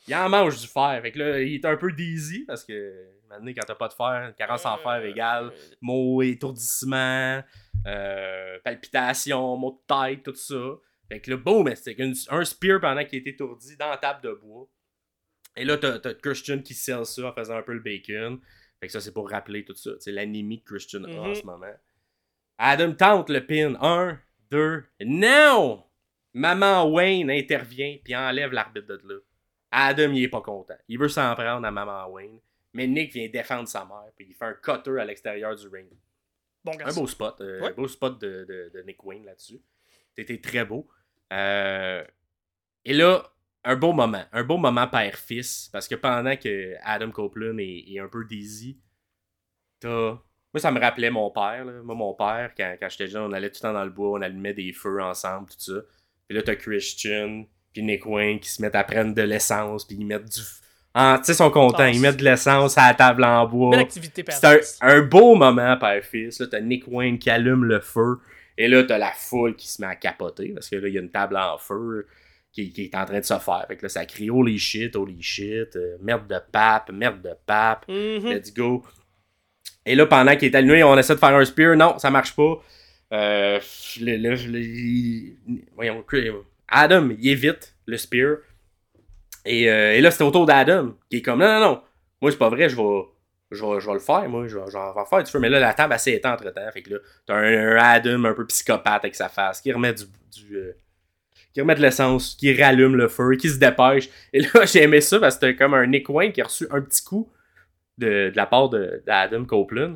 Il 0.06 0.14
en 0.14 0.28
mange 0.28 0.60
du 0.60 0.66
fer. 0.66 0.98
Fait 1.02 1.12
que 1.12 1.18
là, 1.18 1.40
il 1.40 1.54
est 1.54 1.64
un 1.64 1.76
peu 1.76 1.90
dizzy 1.92 2.44
parce 2.46 2.64
que 2.64 3.08
maintenant, 3.28 3.52
quand 3.56 3.64
t'as 3.66 3.74
pas 3.74 3.88
de 3.88 3.94
fer, 3.94 4.06
une 4.28 4.34
carence 4.34 4.66
en 4.66 4.76
fer 4.78 5.02
égale 5.04 5.50
mots, 5.80 6.20
étourdissement, 6.22 7.42
euh, 7.86 8.58
palpitations, 8.62 9.56
maux 9.56 9.80
de 9.88 9.94
tête, 9.94 10.22
tout 10.22 10.34
ça. 10.34 10.76
Fait 11.08 11.20
que 11.20 11.30
là, 11.30 11.36
boum, 11.36 11.70
c'est 11.74 11.96
un 12.30 12.44
spear 12.44 12.80
pendant 12.80 13.04
qu'il 13.04 13.18
est 13.18 13.26
étourdi 13.30 13.76
dans 13.76 13.88
la 13.90 13.96
table 13.98 14.20
de 14.22 14.32
bois. 14.32 14.66
Et 15.56 15.64
là, 15.64 15.76
t'as 15.78 15.98
t'as 15.98 16.14
Christian 16.14 16.58
qui 16.60 16.74
sell 16.74 17.04
ça 17.06 17.26
en 17.28 17.32
faisant 17.32 17.56
un 17.56 17.62
peu 17.62 17.74
le 17.74 17.80
bacon. 17.80 18.40
Fait 18.80 18.86
que 18.88 18.92
ça, 18.92 19.00
c'est 19.00 19.12
pour 19.12 19.30
rappeler 19.30 19.64
tout 19.64 19.74
ça. 19.74 19.90
C'est 20.00 20.12
l'anémie 20.12 20.62
que 20.62 20.70
Christian 20.74 21.04
a 21.04 21.08
en 21.10 21.28
Mhm. 21.28 21.34
ce 21.34 21.42
moment. 21.44 21.72
Adam 22.58 22.92
tente 22.92 23.30
le 23.30 23.44
pin. 23.46 23.74
Un, 23.80 24.18
deux, 24.50 24.84
non! 25.00 25.84
Maman 26.32 26.90
Wayne 26.90 27.30
intervient 27.30 27.96
puis 28.02 28.14
enlève 28.16 28.52
l'arbitre 28.52 28.86
de 28.88 29.00
là. 29.08 29.20
Adam, 29.74 30.10
il 30.12 30.22
est 30.24 30.28
pas 30.28 30.40
content. 30.40 30.76
Il 30.88 30.98
veut 30.98 31.08
s'en 31.08 31.34
prendre 31.34 31.66
à 31.66 31.70
Maman 31.70 32.06
Wayne. 32.08 32.38
Mais 32.72 32.86
Nick 32.86 33.12
vient 33.12 33.28
défendre 33.28 33.68
sa 33.68 33.84
mère 33.84 34.10
puis 34.16 34.26
il 34.30 34.34
fait 34.34 34.44
un 34.46 34.54
cutter 34.54 34.98
à 35.00 35.04
l'extérieur 35.04 35.54
du 35.54 35.68
ring. 35.68 35.88
Bon, 36.64 36.72
Un 36.84 36.92
beau 36.92 37.06
spot. 37.06 37.40
euh, 37.40 37.60
Ouais. 37.60 37.72
beau 37.72 37.86
spot 37.86 38.20
de, 38.20 38.44
de- 38.48 38.70
de 38.74 38.82
Nick 38.82 39.04
Wayne 39.04 39.24
là-dessus. 39.24 39.60
C'était 40.16 40.40
très 40.40 40.64
beau. 40.64 40.88
Euh, 41.32 42.02
et 42.84 42.92
là, 42.94 43.22
un 43.64 43.76
beau 43.76 43.92
moment. 43.92 44.24
Un 44.32 44.42
beau 44.44 44.56
moment 44.56 44.88
père-fils. 44.88 45.68
Parce 45.72 45.86
que 45.88 45.94
pendant 45.94 46.36
que 46.36 46.74
Adam 46.82 47.10
Copeland 47.10 47.58
est, 47.58 47.84
est 47.92 47.98
un 48.00 48.08
peu 48.08 48.24
dizzy, 48.24 48.80
t'as. 49.80 50.18
Moi, 50.52 50.60
ça 50.60 50.70
me 50.70 50.78
rappelait 50.80 51.10
mon 51.10 51.30
père. 51.30 51.64
là. 51.64 51.82
Moi, 51.82 51.94
mon 51.96 52.14
père, 52.14 52.52
quand, 52.56 52.76
quand 52.78 52.88
j'étais 52.88 53.08
jeune, 53.08 53.22
on 53.22 53.32
allait 53.32 53.50
tout 53.50 53.56
le 53.62 53.68
temps 53.68 53.72
dans 53.72 53.84
le 53.84 53.90
bois, 53.90 54.10
on 54.18 54.22
allumait 54.22 54.54
des 54.54 54.72
feux 54.72 55.02
ensemble, 55.02 55.50
tout 55.50 55.58
ça. 55.60 55.80
Puis 56.28 56.36
là, 56.36 56.42
t'as 56.42 56.54
Christian, 56.54 57.44
puis 57.74 57.82
Nick 57.82 58.06
Wayne 58.06 58.40
qui 58.40 58.48
se 58.48 58.62
mettent 58.62 58.74
à 58.76 58.84
prendre 58.84 59.12
de 59.14 59.22
l'essence, 59.22 59.84
puis 59.84 59.96
ils 60.00 60.06
mettent 60.06 60.24
du. 60.32 60.40
Tu 60.40 61.00
sais, 61.24 61.32
ils 61.32 61.34
sont 61.34 61.50
contents. 61.50 61.84
Ils 61.86 62.00
mettent 62.00 62.16
de 62.18 62.24
l'essence 62.24 62.78
à 62.78 62.86
la 62.88 62.94
table 62.94 63.24
en 63.24 63.44
bois. 63.46 63.76
C'est 64.30 64.46
un, 64.80 65.00
beau 65.02 65.34
moment, 65.34 65.76
père-fils. 65.76 66.38
Là, 66.38 66.46
t'as 66.50 66.60
Nick 66.60 66.84
Wayne 66.86 67.18
qui 67.18 67.28
allume 67.30 67.64
le 67.64 67.80
feu. 67.80 68.18
Et 68.56 68.68
là, 68.68 68.84
t'as 68.84 68.96
la 68.98 69.10
foule 69.10 69.56
qui 69.56 69.66
se 69.66 69.82
met 69.82 69.88
à 69.88 69.96
capoter. 69.96 70.50
Parce 70.54 70.70
que 70.70 70.76
là, 70.76 70.86
il 70.86 70.94
y 70.94 70.98
a 70.98 71.00
une 71.00 71.10
table 71.10 71.36
en 71.36 71.58
feu 71.58 72.06
qui, 72.52 72.70
qui 72.72 72.84
est 72.84 72.94
en 72.94 73.04
train 73.04 73.18
de 73.18 73.24
se 73.24 73.36
faire. 73.40 73.64
Fait 73.66 73.76
que 73.76 73.82
là, 73.82 73.88
ça 73.88 74.06
crie 74.06 74.30
holy 74.30 74.56
shit, 74.56 74.94
holy 74.94 75.20
shit. 75.20 75.74
euh, 75.74 75.96
merde 76.00 76.28
de 76.28 76.38
pape, 76.52 76.92
merde 76.92 77.20
de 77.22 77.34
pape. 77.44 77.86
Mhm. 77.88 78.30
Let's 78.30 78.54
go. 78.54 78.84
Et 79.84 79.96
là, 79.96 80.06
pendant 80.06 80.36
qu'il 80.36 80.52
est 80.52 80.56
allumé, 80.56 80.84
on 80.84 80.96
essaie 80.96 81.14
de 81.14 81.18
faire 81.18 81.34
un 81.34 81.44
spear. 81.44 81.74
Non, 81.76 81.98
ça 81.98 82.12
marche 82.12 82.36
pas. 82.36 82.62
Euh, 83.12 83.58
le, 84.00 84.16
le- 84.16 84.52
le- 84.52 85.62
voyons, 85.74 86.04
Adam, 86.68 87.10
il 87.18 87.28
évite 87.28 87.76
le 87.86 87.96
spear. 87.96 88.36
Et, 89.44 89.70
euh, 89.70 89.92
et 89.94 90.00
là, 90.00 90.10
c'était 90.10 90.24
au 90.24 90.30
tour 90.30 90.46
d'Adam, 90.46 90.94
qui 91.10 91.18
est 91.18 91.22
comme, 91.22 91.40
non, 91.40 91.46
non, 91.46 91.60
non, 91.60 91.82
moi, 92.22 92.30
c'est 92.30 92.38
pas 92.38 92.48
vrai, 92.48 92.68
je 92.68 92.76
vais, 92.76 93.02
je 93.50 93.62
vais, 93.64 93.80
je 93.80 93.86
vais 93.86 93.92
le 93.92 93.98
faire, 93.98 94.28
moi, 94.28 94.46
je 94.48 94.56
vais, 94.58 94.64
je 94.68 94.76
vais 94.78 95.04
faire 95.08 95.22
du 95.22 95.30
feu. 95.30 95.38
Mais 95.38 95.50
là, 95.50 95.60
la 95.60 95.74
table, 95.74 95.92
elle 95.92 95.98
s'est 96.00 96.14
éteinte 96.14 96.40
entre-temps. 96.40 96.70
Fait 96.72 96.82
que 96.82 96.90
là, 96.94 96.98
t'as 97.26 97.34
un, 97.34 97.72
un 97.72 97.76
Adam 97.76 98.24
un 98.24 98.32
peu 98.34 98.46
psychopathe 98.46 99.04
avec 99.04 99.14
sa 99.14 99.28
face, 99.28 99.60
qui 99.60 99.72
remet 99.72 99.92
du... 99.92 100.04
du 100.32 100.56
euh, 100.56 100.72
qui 101.52 101.60
remet 101.60 101.76
de 101.76 101.82
l'essence, 101.82 102.34
qui 102.34 102.52
rallume 102.60 102.96
le 102.96 103.06
feu, 103.06 103.36
qui 103.36 103.48
se 103.48 103.58
dépêche. 103.58 104.08
Et 104.32 104.40
là, 104.40 104.64
j'ai 104.64 104.82
aimé 104.82 105.00
ça 105.00 105.20
parce 105.20 105.36
que 105.36 105.46
c'était 105.46 105.56
comme 105.56 105.74
un 105.74 105.86
Nick 105.86 106.08
Wayne 106.08 106.32
qui 106.32 106.40
a 106.40 106.44
reçu 106.46 106.66
un 106.72 106.80
petit 106.80 107.04
coup 107.04 107.30
de, 107.96 108.30
de 108.30 108.36
la 108.36 108.46
part 108.46 108.70
de- 108.70 109.04
d'Adam 109.06 109.44
Copeland. 109.44 109.94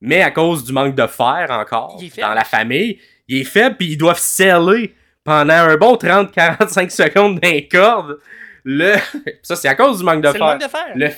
Mais 0.00 0.22
à 0.22 0.30
cause 0.30 0.64
du 0.64 0.72
manque 0.72 0.94
de 0.94 1.06
fer 1.06 1.48
encore 1.50 2.00
dans 2.18 2.32
la 2.32 2.44
famille, 2.44 2.98
il 3.28 3.42
est 3.42 3.44
faible 3.44 3.76
puis 3.76 3.88
ils 3.92 3.96
doivent 3.98 4.18
sceller 4.18 4.94
pendant 5.26 5.52
un 5.54 5.76
bon 5.76 5.94
30-45 5.96 6.88
secondes 6.90 7.40
d'un 7.40 7.60
corde. 7.70 8.18
Le... 8.64 8.94
ça, 9.42 9.56
c'est 9.56 9.68
à 9.68 9.74
cause 9.74 9.98
du 9.98 10.04
manque 10.04 10.22
de 10.22 10.28
C'est 10.28 10.32
le 10.34 10.38
fer. 10.38 10.46
manque 10.46 10.62
de 10.62 10.68
fer. 10.68 10.86
Le- 10.94 11.08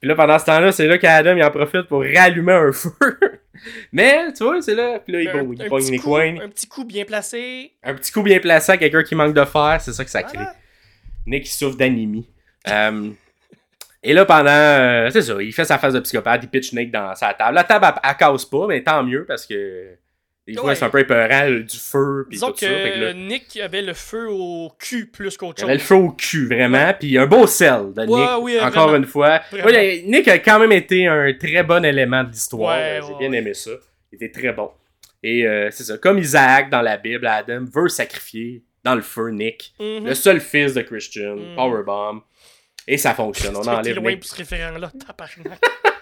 Puis 0.00 0.08
là, 0.08 0.14
pendant 0.14 0.38
ce 0.38 0.44
temps-là, 0.44 0.70
c'est 0.72 0.86
là 0.86 0.98
qu'Adam 0.98 1.36
il 1.36 1.42
en 1.42 1.50
profite 1.50 1.82
pour 1.88 2.02
rallumer 2.02 2.52
un 2.52 2.72
feu. 2.72 2.90
Mais, 3.92 4.32
tu 4.34 4.44
vois, 4.44 4.60
c'est 4.62 4.74
là. 4.74 5.00
Puis 5.00 5.12
là, 5.12 5.20
il, 5.22 5.28
un, 5.28 5.42
il 5.58 5.68
pogne 5.68 5.98
coup, 5.98 6.12
Wayne. 6.14 6.40
un 6.42 6.48
petit 6.48 6.68
coup 6.68 6.84
bien 6.84 7.04
placé. 7.04 7.72
Un 7.82 7.94
petit 7.94 8.12
coup 8.12 8.22
bien 8.22 8.38
placé 8.38 8.72
à 8.72 8.76
quelqu'un 8.76 9.02
qui 9.02 9.14
manque 9.14 9.34
de 9.34 9.44
fer, 9.44 9.78
c'est 9.80 9.92
ça 9.92 10.04
que 10.04 10.10
ça 10.10 10.22
crée. 10.22 10.36
Voilà. 10.36 10.54
Nick 11.26 11.46
il 11.48 11.50
souffre 11.50 11.76
d'anémie. 11.76 12.28
Euh, 12.68 13.10
et 14.02 14.12
là, 14.12 14.24
pendant. 14.24 14.50
euh, 14.50 15.10
c'est 15.10 15.22
ça, 15.22 15.34
il 15.40 15.52
fait 15.52 15.64
sa 15.64 15.78
phase 15.78 15.94
de 15.94 16.00
psychopathe, 16.00 16.40
il 16.44 16.48
pitch 16.48 16.72
Nick 16.74 16.92
dans 16.92 17.14
sa 17.14 17.32
table. 17.34 17.54
La 17.54 17.64
table, 17.64 17.86
elle, 17.88 18.10
elle 18.10 18.16
casse 18.16 18.44
pas, 18.44 18.66
mais 18.68 18.82
tant 18.82 19.02
mieux 19.02 19.24
parce 19.26 19.46
que. 19.46 19.96
Des 20.46 20.54
fois, 20.54 20.64
Ouais. 20.66 20.74
c'est 20.76 20.84
un 20.84 20.90
peu 20.90 21.00
épeurant, 21.00 21.50
du 21.50 21.76
feu, 21.76 22.26
puis 22.28 22.36
Disons 22.36 22.52
tout 22.52 22.58
ça. 22.58 22.68
Fait 22.68 22.92
que 22.92 23.00
là, 23.00 23.12
que 23.12 23.16
Nick 23.18 23.56
avait 23.58 23.82
le 23.82 23.94
feu 23.94 24.28
au 24.30 24.70
cul 24.78 25.06
plus 25.06 25.36
qu'autre 25.36 25.54
il 25.58 25.60
chose. 25.62 25.68
avait 25.70 25.78
le 25.78 25.84
feu 25.84 25.94
au 25.96 26.10
cul, 26.12 26.46
vraiment. 26.46 26.94
Puis 26.98 27.18
un 27.18 27.26
beau 27.26 27.46
sel 27.48 27.92
de 27.94 28.02
Nick, 28.02 28.28
oui, 28.42 28.60
encore 28.60 28.84
vraiment. 28.88 28.96
une 28.98 29.06
fois. 29.06 29.40
Ouais, 29.52 29.98
il 29.98 30.10
Nick 30.10 30.28
a 30.28 30.38
quand 30.38 30.60
même 30.60 30.70
été 30.72 31.08
un 31.08 31.32
très 31.34 31.64
bon 31.64 31.84
élément 31.84 32.22
de 32.22 32.30
l'histoire. 32.30 32.78
J'ai 33.08 33.14
bien 33.18 33.32
aimé 33.32 33.54
ça. 33.54 33.72
Il 34.12 34.16
était 34.22 34.30
très 34.30 34.52
bon. 34.52 34.70
Et 35.22 35.44
euh, 35.46 35.68
c'est 35.72 35.82
ça, 35.82 35.98
comme 35.98 36.18
Isaac 36.18 36.70
dans 36.70 36.82
la 36.82 36.96
Bible, 36.96 37.26
Adam 37.26 37.64
veut 37.74 37.88
sacrifier 37.88 38.62
dans 38.84 38.94
le 38.94 39.02
feu 39.02 39.30
Nick, 39.30 39.74
Mhm. 39.80 40.06
le 40.06 40.14
seul 40.14 40.40
fils 40.40 40.74
de 40.74 40.82
Christian, 40.82 41.34
Mhm. 41.34 41.56
Powerbomb. 41.56 42.22
Et 42.86 42.98
ça 42.98 43.14
fonctionne. 43.14 43.56
On 43.56 43.66
enlève 43.66 43.96
loin 43.96 44.10
Nick. 44.12 44.20
pour 44.20 44.28
ce 44.30 44.36
référent-là. 44.36 44.92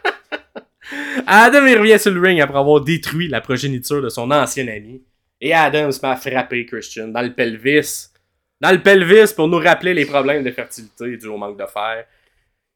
Adam 1.26 1.66
il 1.66 1.78
revient 1.78 1.98
sur 1.98 2.12
le 2.12 2.20
ring 2.20 2.40
après 2.40 2.58
avoir 2.58 2.80
détruit 2.80 3.28
la 3.28 3.40
progéniture 3.40 4.02
de 4.02 4.08
son 4.08 4.30
ancien 4.30 4.66
ami. 4.68 5.02
Et 5.40 5.52
Adam 5.52 5.90
se 5.90 6.00
met 6.00 6.12
à 6.12 6.16
frapper 6.16 6.66
Christian 6.66 7.08
dans 7.08 7.22
le 7.22 7.32
pelvis. 7.32 8.08
Dans 8.60 8.72
le 8.72 8.82
pelvis 8.82 9.32
pour 9.34 9.48
nous 9.48 9.58
rappeler 9.58 9.94
les 9.94 10.06
problèmes 10.06 10.44
de 10.44 10.50
fertilité 10.50 11.16
dus 11.16 11.26
au 11.26 11.36
manque 11.36 11.58
de 11.58 11.66
fer. 11.66 12.06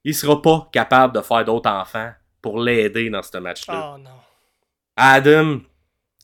Il 0.04 0.14
sera 0.14 0.40
pas 0.40 0.68
capable 0.72 1.14
de 1.14 1.20
faire 1.20 1.44
d'autres 1.44 1.70
enfants 1.70 2.12
pour 2.40 2.60
l'aider 2.60 3.10
dans 3.10 3.22
ce 3.22 3.38
match-là. 3.38 3.94
Oh 3.94 3.98
non. 3.98 4.10
Adam 4.96 5.60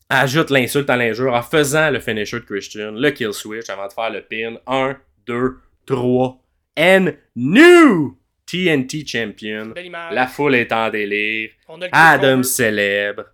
ajoute 0.09 0.51
l'insulte 0.51 0.91
à 0.91 0.97
l'injure 0.97 1.33
en 1.33 1.43
faisant 1.43 1.91
le 1.91 2.01
finisher 2.01 2.41
de 2.41 2.45
Christian, 2.45 2.93
le 2.93 3.11
kill 3.11 3.33
switch 3.33 3.69
avant 3.71 3.87
de 3.87 3.93
faire 3.93 4.11
le 4.11 4.23
pin. 4.23 4.57
1, 4.67 4.97
2, 5.27 5.59
3. 5.87 6.41
And 6.77 7.13
new 7.37 8.17
TNT 8.47 9.07
champion. 9.07 9.73
La 10.13 10.27
foule 10.27 10.55
est 10.55 10.73
en 10.73 10.91
délire. 10.91 11.51
Adam 11.93 12.43
célèbre. 12.43 13.25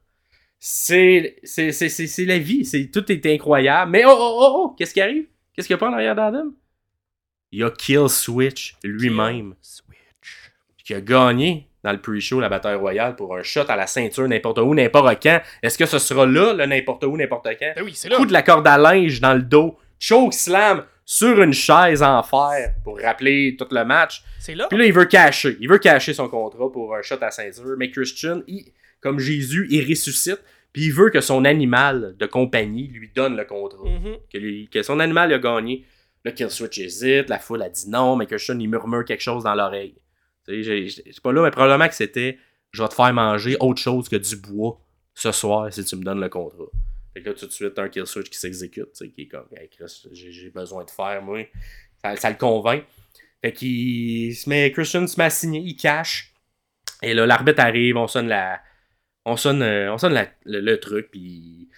C'est 0.59 1.37
c'est- 1.43 1.73
c'est- 1.73 1.89
c'est- 1.89 2.07
c'est 2.07 2.25
la 2.27 2.39
vie. 2.39 2.65
C'est 2.65 2.91
Tout 2.91 3.11
est 3.11 3.25
incroyable. 3.27 3.91
Mais 3.91 4.05
oh, 4.05 4.11
oh, 4.13 4.39
oh, 4.41 4.53
oh, 4.55 4.75
qu'est-ce 4.79 4.93
qui 4.93 5.01
arrive? 5.01 5.25
Qu'est-ce 5.55 5.67
qu'il 5.67 5.75
y 5.75 5.79
a 5.79 5.79
pas 5.79 5.89
en 5.89 5.95
arrière 5.95 6.15
d'Adam? 6.15 6.51
Il 7.53 7.61
y 7.61 7.65
a 7.65 7.71
Kill 7.71 8.09
Switch 8.09 8.75
lui-même 8.85 9.55
Switch. 9.63 10.53
qui 10.85 10.95
a 10.95 11.01
gagné 11.01 11.67
dans 11.83 11.93
le 11.93 12.01
pre-show 12.01 12.41
la 12.41 12.49
bataille 12.51 12.77
royale 12.77 13.17
pour 13.17 13.35
un 13.37 13.43
shot 13.43 13.65
à 13.69 13.75
la 13.77 13.87
ceinture 13.87 14.29
n'importe 14.29 14.59
où, 14.59 14.75
n'importe 14.75 15.23
quand. 15.23 15.41
Est-ce 15.63 15.79
que 15.79 15.87
ce 15.87 15.99
sera 15.99 16.27
là, 16.27 16.53
le 16.53 16.67
n'importe 16.67 17.05
où, 17.05 17.17
n'importe 17.17 17.49
quand? 17.59 17.73
Ben 17.75 17.83
oui, 17.83 17.93
c'est 17.95 18.09
là. 18.11 18.17
Coup 18.17 18.27
de 18.27 18.33
la 18.33 18.43
corde 18.43 18.69
à 18.69 18.77
linge 18.77 19.21
dans 19.21 19.35
le 19.35 19.43
dos. 19.43 19.79
Choke 19.99 20.35
slam 20.35 20.85
sur 21.13 21.43
une 21.43 21.53
chaise 21.53 22.05
en 22.05 22.23
fer 22.23 22.73
pour 22.85 23.01
rappeler 23.01 23.57
tout 23.59 23.67
le 23.73 23.85
match. 23.85 24.23
C'est 24.39 24.55
là. 24.55 24.69
Puis 24.71 24.79
là, 24.79 24.85
il 24.85 24.93
veut 24.93 25.07
cacher. 25.07 25.57
Il 25.61 25.69
veut 25.69 25.79
cacher 25.79 26.15
son 26.15 26.29
contrat 26.29 26.71
pour 26.71 26.95
un 26.95 27.03
shot 27.03 27.17
à 27.21 27.33
ceinture. 27.33 27.75
Mais 27.77 27.91
Christian, 27.91 28.43
il- 28.47 28.67
comme 29.01 29.19
Jésus, 29.19 29.67
il 29.71 29.91
ressuscite. 29.91 30.41
Puis 30.73 30.85
il 30.85 30.93
veut 30.93 31.11
que 31.11 31.21
son 31.21 31.45
animal 31.45 32.15
de 32.17 32.27
compagnie 32.27 32.87
lui 32.87 33.11
donne 33.13 33.37
le 33.37 33.45
contrat. 33.45 33.89
Mhm. 33.89 34.19
Que, 34.33 34.39
lui- 34.39 34.69
que 34.69 34.85
son 34.85 35.01
animal 35.01 35.33
a 35.33 35.39
gagné. 35.41 35.85
Là, 36.25 36.31
Kill 36.31 36.49
Switch 36.49 36.79
hésite. 36.79 37.29
La 37.29 37.41
foule 37.41 37.63
a 37.63 37.69
dit 37.69 37.91
non. 37.91 38.15
Mais 38.15 38.27
Christian, 38.27 38.57
il 38.61 38.69
murmure 38.69 39.05
quelque 39.05 39.21
chose 39.23 39.43
dans 39.43 39.57
l'oreille. 39.57 39.97
C'est 40.47 41.21
pas 41.25 41.33
là, 41.33 41.43
mais 41.43 41.51
probablement 41.51 41.89
que 41.89 41.95
c'était 41.97 42.39
je 42.71 42.83
vais 42.83 42.89
te 42.89 42.95
faire 42.95 43.13
manger 43.13 43.57
autre 43.59 43.81
chose 43.83 44.09
que 44.09 44.15
du 44.15 44.37
bois 44.37 44.81
ce 45.15 45.33
soir 45.33 45.73
si 45.73 45.85
tu 45.85 45.97
me 45.97 46.05
donnes 46.05 46.21
le 46.21 46.29
contrat. 46.29 46.67
Fait 47.15 47.23
que 47.23 47.29
là, 47.31 47.35
tout 47.35 47.47
de 47.47 47.51
suite, 47.53 47.79
un 47.79 47.89
Kill 47.89 48.07
Switch 48.07 48.29
qui 48.31 48.39
s'exécute. 48.39 48.93
tu 48.93 49.05
sais, 49.07 49.09
Qui 49.11 49.23
est 49.23 49.27
comme, 49.29 49.47
hey, 49.57 49.69
Chris, 49.69 50.03
j'ai 50.13 50.51
besoin 50.51 50.85
de 50.85 50.91
faire, 50.91 51.21
moi. 51.23 51.41
Ça, 52.05 52.17
ça 52.17 52.31
le 52.31 52.37
convainc. 52.37 52.85
Fait 53.43 53.53
qu'il 53.53 54.35
se 54.37 54.49
met, 54.49 54.71
Christian 54.73 55.07
se 55.07 55.19
met 55.19 55.25
à 55.25 55.31
signer, 55.31 55.61
il 55.61 55.75
cache. 55.77 56.33
Et 57.03 57.15
là, 57.15 57.27
l'arbitre 57.27 57.61
arrive, 57.61 57.97
on 57.97 58.07
sonne 58.07 58.29
la. 58.29 58.61
On 59.25 59.37
sonne, 59.37 59.63
euh, 59.63 59.93
on 59.93 59.99
sonne 59.99 60.13
la- 60.15 60.29
le, 60.45 60.61
le 60.61 60.79
truc, 60.81 61.09
puis. 61.11 61.69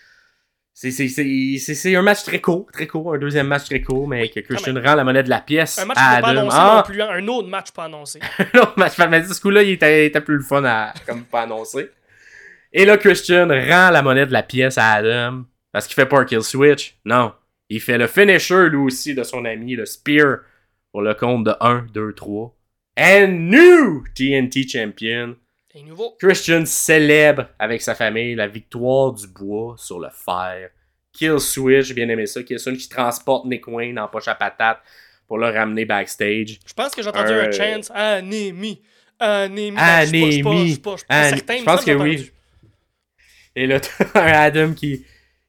C'est, 0.74 1.94
un 1.94 2.02
match 2.02 2.24
très 2.24 2.40
court, 2.40 2.66
très 2.72 2.86
court, 2.88 3.14
un 3.14 3.18
deuxième 3.18 3.46
match 3.46 3.64
très 3.66 3.80
court, 3.82 4.08
mais 4.08 4.28
que 4.30 4.40
Christian 4.40 4.74
rend 4.74 4.94
la 4.96 5.04
monnaie 5.04 5.22
de 5.22 5.28
la 5.30 5.40
pièce 5.40 5.78
Un 5.78 5.84
match 5.84 5.98
à 6.00 6.20
pas 6.20 6.28
annoncé 6.30 6.56
Ah! 6.58 6.74
non 6.84 6.92
plus. 6.92 7.02
hein. 7.02 7.08
Un 7.10 7.28
autre 7.28 7.48
match 7.48 7.70
pas 7.70 7.84
annoncé. 7.84 8.18
non, 8.54 8.66
match 8.76 8.94
mais 9.08 9.22
ce 9.22 9.40
coup-là, 9.40 9.62
il 9.62 9.70
était, 9.72 10.04
il 10.04 10.06
était 10.08 10.20
plus 10.20 10.36
le 10.38 10.42
fun 10.42 10.64
à 10.64 10.92
comme 11.06 11.24
pas 11.24 11.42
annoncer. 11.42 11.90
Et 12.72 12.84
là, 12.84 12.96
Christian 12.96 13.48
rend 13.48 13.90
la 13.90 14.02
monnaie 14.02 14.26
de 14.26 14.32
la 14.32 14.42
pièce 14.42 14.78
à 14.78 14.92
Adam. 14.92 15.44
Parce 15.72 15.86
qu'il 15.86 15.94
fait 15.94 16.06
pas 16.06 16.20
un 16.20 16.24
kill 16.24 16.42
switch. 16.42 16.96
Non. 17.04 17.32
Il 17.68 17.80
fait 17.80 17.98
le 17.98 18.06
finisher, 18.06 18.68
lui 18.68 18.76
aussi, 18.78 19.14
de 19.14 19.22
son 19.22 19.44
ami, 19.44 19.74
le 19.74 19.86
Spear, 19.86 20.38
pour 20.90 21.02
le 21.02 21.14
compte 21.14 21.44
de 21.44 21.54
1, 21.60 21.86
2, 21.92 22.12
3. 22.14 22.54
And 22.98 23.28
new 23.28 24.04
TNT 24.14 24.68
champion. 24.68 25.36
Et 25.74 25.82
nouveau. 25.82 26.14
Christian 26.20 26.64
célèbre 26.66 27.46
avec 27.58 27.80
sa 27.80 27.94
famille 27.94 28.34
la 28.34 28.46
victoire 28.46 29.12
du 29.12 29.26
bois 29.26 29.74
sur 29.78 29.98
le 29.98 30.08
fer. 30.10 30.68
Kill 31.14 31.40
Switch, 31.40 31.86
j'ai 31.86 31.94
bien 31.94 32.08
aimé 32.10 32.26
ça. 32.26 32.42
Kill 32.42 32.58
Switch 32.58 32.82
qui 32.82 32.88
transporte 32.90 33.46
Nick 33.46 33.66
Wayne 33.68 33.98
en 33.98 34.08
poche 34.08 34.28
à 34.28 34.34
patate 34.34 34.80
pour 35.26 35.38
le 35.38 35.46
ramener 35.46 35.86
backstage. 35.86 36.58
Je 36.66 36.74
pense 36.74 36.94
que 36.94 37.02
j'ai 37.02 37.08
entendu 37.08 37.32
Euh, 37.32 37.48
un 37.48 37.52
chance. 37.52 37.90
Anémie. 37.94 38.82
Anémie. 39.18 39.76
Ben, 39.76 39.82
Anémie. 39.82 40.74
Je 40.74 40.80
pense 41.64 41.84
que 41.84 41.92
oui. 41.92 42.30
Et 43.56 43.66
là, 43.66 43.80
t'as 44.12 44.22
un 44.22 44.32
Adam 44.32 44.72
qui, 44.72 45.04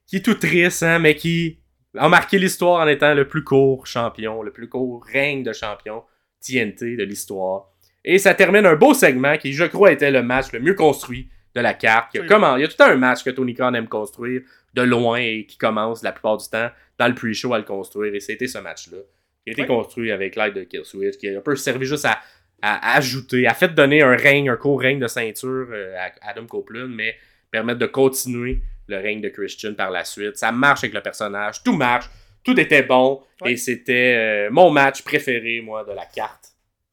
qui 0.06 0.16
est 0.16 0.24
tout 0.24 0.34
triste, 0.34 0.82
hein, 0.82 0.98
mais 0.98 1.14
qui 1.14 1.58
a 1.96 2.08
marqué 2.08 2.38
l'histoire 2.38 2.84
en 2.84 2.88
étant 2.88 3.14
le 3.14 3.28
plus 3.28 3.44
court 3.44 3.86
champion, 3.86 4.42
le 4.42 4.52
plus 4.52 4.68
court 4.68 5.04
règne 5.04 5.42
de 5.42 5.52
champion 5.52 6.02
TNT 6.40 6.96
de 6.96 7.04
l'histoire. 7.04 7.70
Et 8.04 8.18
ça 8.18 8.34
termine 8.34 8.66
un 8.66 8.76
beau 8.76 8.92
segment 8.92 9.38
qui, 9.38 9.52
je 9.52 9.64
crois, 9.64 9.92
était 9.92 10.10
le 10.10 10.22
match 10.22 10.52
le 10.52 10.60
mieux 10.60 10.74
construit 10.74 11.30
de 11.54 11.60
la 11.60 11.72
carte. 11.72 12.10
Il 12.14 12.20
y 12.20 12.24
a, 12.24 12.26
comment, 12.26 12.56
il 12.56 12.62
y 12.62 12.64
a 12.64 12.68
tout 12.68 12.74
le 12.78 12.84
temps 12.84 12.90
un 12.90 12.96
match 12.96 13.22
que 13.22 13.30
Tony 13.30 13.54
Khan 13.54 13.72
aime 13.74 13.88
construire 13.88 14.42
de 14.74 14.82
loin 14.82 15.18
et 15.18 15.46
qui 15.46 15.56
commence 15.56 16.02
la 16.02 16.12
plupart 16.12 16.36
du 16.36 16.48
temps 16.48 16.68
dans 16.98 17.08
le 17.08 17.14
pre-show 17.14 17.54
à 17.54 17.58
le 17.58 17.64
construire. 17.64 18.14
Et 18.14 18.20
c'était 18.20 18.48
ce 18.48 18.58
match-là 18.58 18.98
qui 19.44 19.50
a 19.50 19.52
été 19.52 19.66
construit 19.66 20.10
avec 20.10 20.36
l'aide 20.36 20.54
de 20.54 20.64
Kill 20.64 20.84
Switch, 20.84 21.16
qui 21.16 21.28
a 21.28 21.38
un 21.38 21.40
peu 21.40 21.54
servi 21.54 21.86
juste 21.86 22.04
à, 22.04 22.20
à 22.60 22.96
ajouter, 22.96 23.46
à 23.46 23.54
fait 23.54 23.74
donner 23.74 24.02
un 24.02 24.16
règne, 24.16 24.50
un 24.50 24.56
court 24.56 24.80
règne 24.80 24.98
de 24.98 25.06
ceinture 25.06 25.68
euh, 25.70 25.96
à 25.98 26.30
Adam 26.30 26.46
Copeland, 26.46 26.88
mais 26.88 27.14
permettre 27.54 27.78
de 27.78 27.86
continuer 27.86 28.60
le 28.88 28.96
règne 28.96 29.20
de 29.20 29.28
Christian 29.28 29.74
par 29.74 29.90
la 29.90 30.04
suite. 30.04 30.36
Ça 30.36 30.50
marche 30.50 30.80
avec 30.82 30.92
le 30.94 31.00
personnage, 31.00 31.62
tout 31.62 31.76
marche, 31.76 32.06
tout 32.42 32.58
était 32.58 32.82
bon, 32.82 33.22
Ouais. 33.40 33.52
et 33.52 33.56
c'était 33.56 34.14
euh, 34.16 34.50
mon 34.50 34.70
match 34.70 35.02
préféré, 35.02 35.60
moi, 35.60 35.84
de 35.84 35.92
la 35.92 36.04
carte 36.06 36.46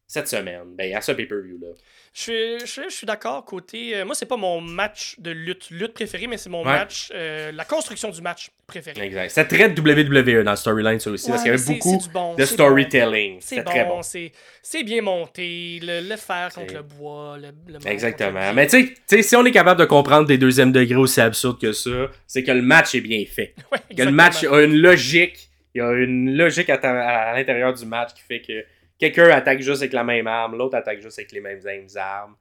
cette 0.08 0.28
semaine. 0.28 0.76
Ben, 0.78 0.94
à 0.96 1.02
ce 1.02 1.14
pay-per-view-là. 1.14 1.70
Je 2.14 2.22
suis, 2.22 2.60
je 2.60 2.66
suis, 2.66 2.82
je 2.90 2.94
suis 2.96 3.08
d'accord. 3.08 3.46
Côté. 3.46 3.96
euh, 3.96 4.04
moi, 4.04 4.14
c'est 4.16 4.26
pas 4.26 4.36
mon 4.36 4.60
match 4.60 5.16
de 5.18 5.32
lutte, 5.32 5.70
lutte 5.70 5.94
préféré, 5.94 6.28
mais 6.28 6.38
c'est 6.38 6.50
mon 6.50 6.60
Ouais. 6.60 6.66
match. 6.74 7.10
euh, 7.16 7.54
la 7.54 7.64
construction 7.64 8.10
du 8.10 8.22
match 8.22 8.50
préféré. 8.68 9.02
Exact. 9.06 9.30
C'est 9.30 9.46
très 9.46 9.70
WWE 9.70 10.44
dans 10.44 10.56
storyline, 10.58 11.00
ça 11.00 11.10
aussi, 11.10 11.30
parce 11.30 11.42
qu'il 11.44 11.52
y 11.52 11.56
avait 11.56 11.64
beaucoup 11.74 11.98
bon, 12.14 12.36
de 12.36 12.44
c'est 12.44 12.54
storytelling. 12.54 13.36
bon. 13.36 13.40
C'est 13.42 13.64
très 13.64 13.86
bon, 13.86 14.02
c'est 14.02 14.84
bien 14.84 15.02
monté. 15.02 15.80
Le, 15.82 16.02
le 16.10 16.16
fer 16.18 16.50
contre 16.54 16.74
le 16.74 16.82
bois. 16.82 17.38
Le, 17.38 17.50
Exactement. 17.90 18.54
Mais 18.54 18.68
tu 18.68 18.94
sais- 19.08 19.22
si 19.22 19.36
on 19.38 19.46
est 19.46 19.52
capable 19.52 19.80
de 19.80 19.86
comprendre 19.86 20.28
des 20.28 20.38
deuxièmes 20.38 20.74
degrés 20.74 20.96
aussi 20.96 21.22
absurdes 21.22 21.62
que 21.62 21.72
ça, 21.72 22.08
c'est 22.28 22.44
que 22.44 22.52
le 22.52 22.62
match 22.62 22.94
est 22.94 23.02
bien 23.02 23.24
fait. 23.26 23.56
Ouais, 23.72 23.80
que 23.96 24.04
le 24.04 24.12
match 24.12 24.44
a 24.44 24.62
une 24.62 24.76
logique. 24.76 25.50
Il 25.74 25.78
y 25.78 25.82
a 25.82 25.92
une 25.94 26.36
logique 26.36 26.70
à 26.70 27.34
l'intérieur 27.34 27.74
du 27.74 27.86
match 27.86 28.10
qui 28.14 28.22
fait 28.24 28.42
que 28.42 28.66
quelqu'un 29.02 29.30
attaque 29.32 29.60
juste 29.62 29.82
avec 29.82 29.92
la 29.94 30.04
même 30.06 30.28
arme, 30.28 30.58
l'autre 30.58 30.78
attaque 30.78 31.02
juste 31.02 31.20
avec 31.20 31.32
les 31.34 31.42
mêmes 31.42 31.60
armes. 31.96 32.36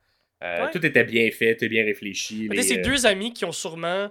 Euh, 0.45 0.65
Ouais. 0.67 0.71
Tout 0.71 0.85
était 0.87 1.05
bien 1.05 1.29
fait, 1.33 1.57
tout 1.57 1.65
est 1.65 1.69
bien 1.69 1.85
réfléchi. 1.85 2.49
Les, 2.49 2.63
C'est 2.63 2.79
euh, 2.79 2.83
deux 2.83 3.05
amis 3.07 3.33
qui 3.33 3.45
ont 3.45 3.53
sûrement 3.53 4.11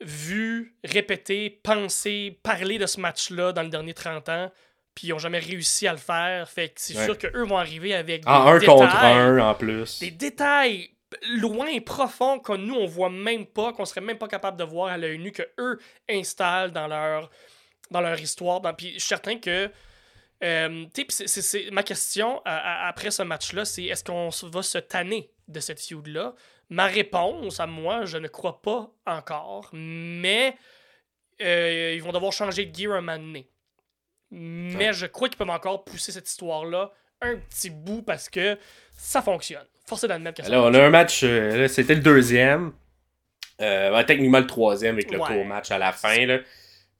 vu, 0.00 0.74
répété, 0.84 1.50
pensé, 1.62 2.38
parler 2.42 2.78
de 2.78 2.86
ce 2.86 3.00
match-là 3.00 3.52
dans 3.52 3.62
les 3.62 3.68
derniers 3.70 3.94
30 3.94 4.28
ans, 4.28 4.52
puis 4.94 5.08
ils 5.08 5.10
n'ont 5.10 5.18
jamais 5.18 5.38
réussi 5.38 5.86
à 5.86 5.92
le 5.92 5.98
faire. 5.98 6.48
Fait 6.48 6.68
que 6.68 6.74
c'est 6.80 6.96
Ouais. 6.96 7.04
sûr 7.04 7.16
qu'eux 7.18 7.44
vont 7.44 7.56
arriver 7.58 7.94
avec 7.94 8.22
des 8.24 8.28
En 8.28 8.46
un 8.46 8.58
détails, 8.58 8.76
contre 8.76 8.96
un 8.96 9.38
en 9.38 9.54
plus. 9.54 10.00
des 10.00 10.10
détails 10.10 10.90
loin 11.38 11.66
et 11.68 11.80
profonds 11.80 12.38
que 12.40 12.52
nous, 12.56 12.74
on 12.74 12.86
voit 12.86 13.08
même 13.10 13.46
pas, 13.46 13.72
qu'on 13.72 13.84
serait 13.84 14.00
même 14.00 14.18
pas 14.18 14.28
capable 14.28 14.58
de 14.58 14.64
voir 14.64 14.88
à 14.92 14.98
l'œil 14.98 15.18
nu, 15.18 15.32
que 15.32 15.42
eux 15.58 15.78
installent 16.10 16.72
dans 16.72 16.88
leur, 16.88 17.30
dans 17.90 18.00
leur 18.00 18.20
histoire. 18.20 18.60
Dans- 18.60 18.74
Puis 18.74 18.88
je 18.94 18.98
suis 18.98 19.08
certain 19.08 19.38
que. 19.38 19.70
Euh, 20.42 20.84
c'est- 21.08 21.70
ma 21.70 21.82
question 21.82 22.40
à- 22.44 22.84
à- 22.84 22.88
après 22.88 23.10
ce 23.10 23.22
match-là, 23.22 23.64
c'est 23.64 23.84
est-ce 23.84 24.04
qu'on 24.04 24.28
va 24.48 24.62
se 24.62 24.78
tanner 24.78 25.30
de 25.48 25.60
cette 25.60 25.80
feud-là? 25.80 26.34
Ma 26.68 26.86
réponse 26.86 27.60
à 27.60 27.66
moi, 27.66 28.04
je 28.04 28.18
ne 28.18 28.28
crois 28.28 28.60
pas 28.60 28.90
encore, 29.06 29.70
mais 29.72 30.56
euh, 31.40 31.92
ils 31.94 32.02
vont 32.02 32.12
devoir 32.12 32.32
changer 32.32 32.66
de 32.66 32.74
gear 32.76 32.92
un 32.94 33.00
moment 33.00 33.18
donné. 33.18 33.48
Mais 34.30 34.88
Ouais. 34.88 34.92
je 34.92 35.06
crois 35.06 35.28
qu'ils 35.28 35.38
peuvent 35.38 35.48
encore 35.50 35.84
pousser 35.84 36.10
cette 36.12 36.28
histoire-là 36.28 36.90
un 37.22 37.36
petit 37.36 37.70
bout 37.70 38.02
parce 38.02 38.28
que 38.28 38.58
ça 38.96 39.22
fonctionne. 39.22 39.66
Forcé 39.86 40.08
d'admettre 40.08 40.38
que 40.38 40.42
ça 40.42 40.50
Là, 40.52 40.62
on 40.62 40.74
a 40.74 40.82
un 40.82 40.90
match, 40.90 41.20
euh, 41.22 41.68
c'était 41.68 41.94
le 41.94 42.00
deuxième. 42.00 42.72
Euh, 43.60 44.02
techniquement 44.02 44.40
le 44.40 44.46
troisième 44.46 44.96
avec 44.96 45.10
le 45.10 45.18
Ouais. 45.18 45.26
court 45.26 45.44
match 45.44 45.70
à 45.70 45.78
la 45.78 45.92
fin. 45.92 46.26
Là. 46.26 46.38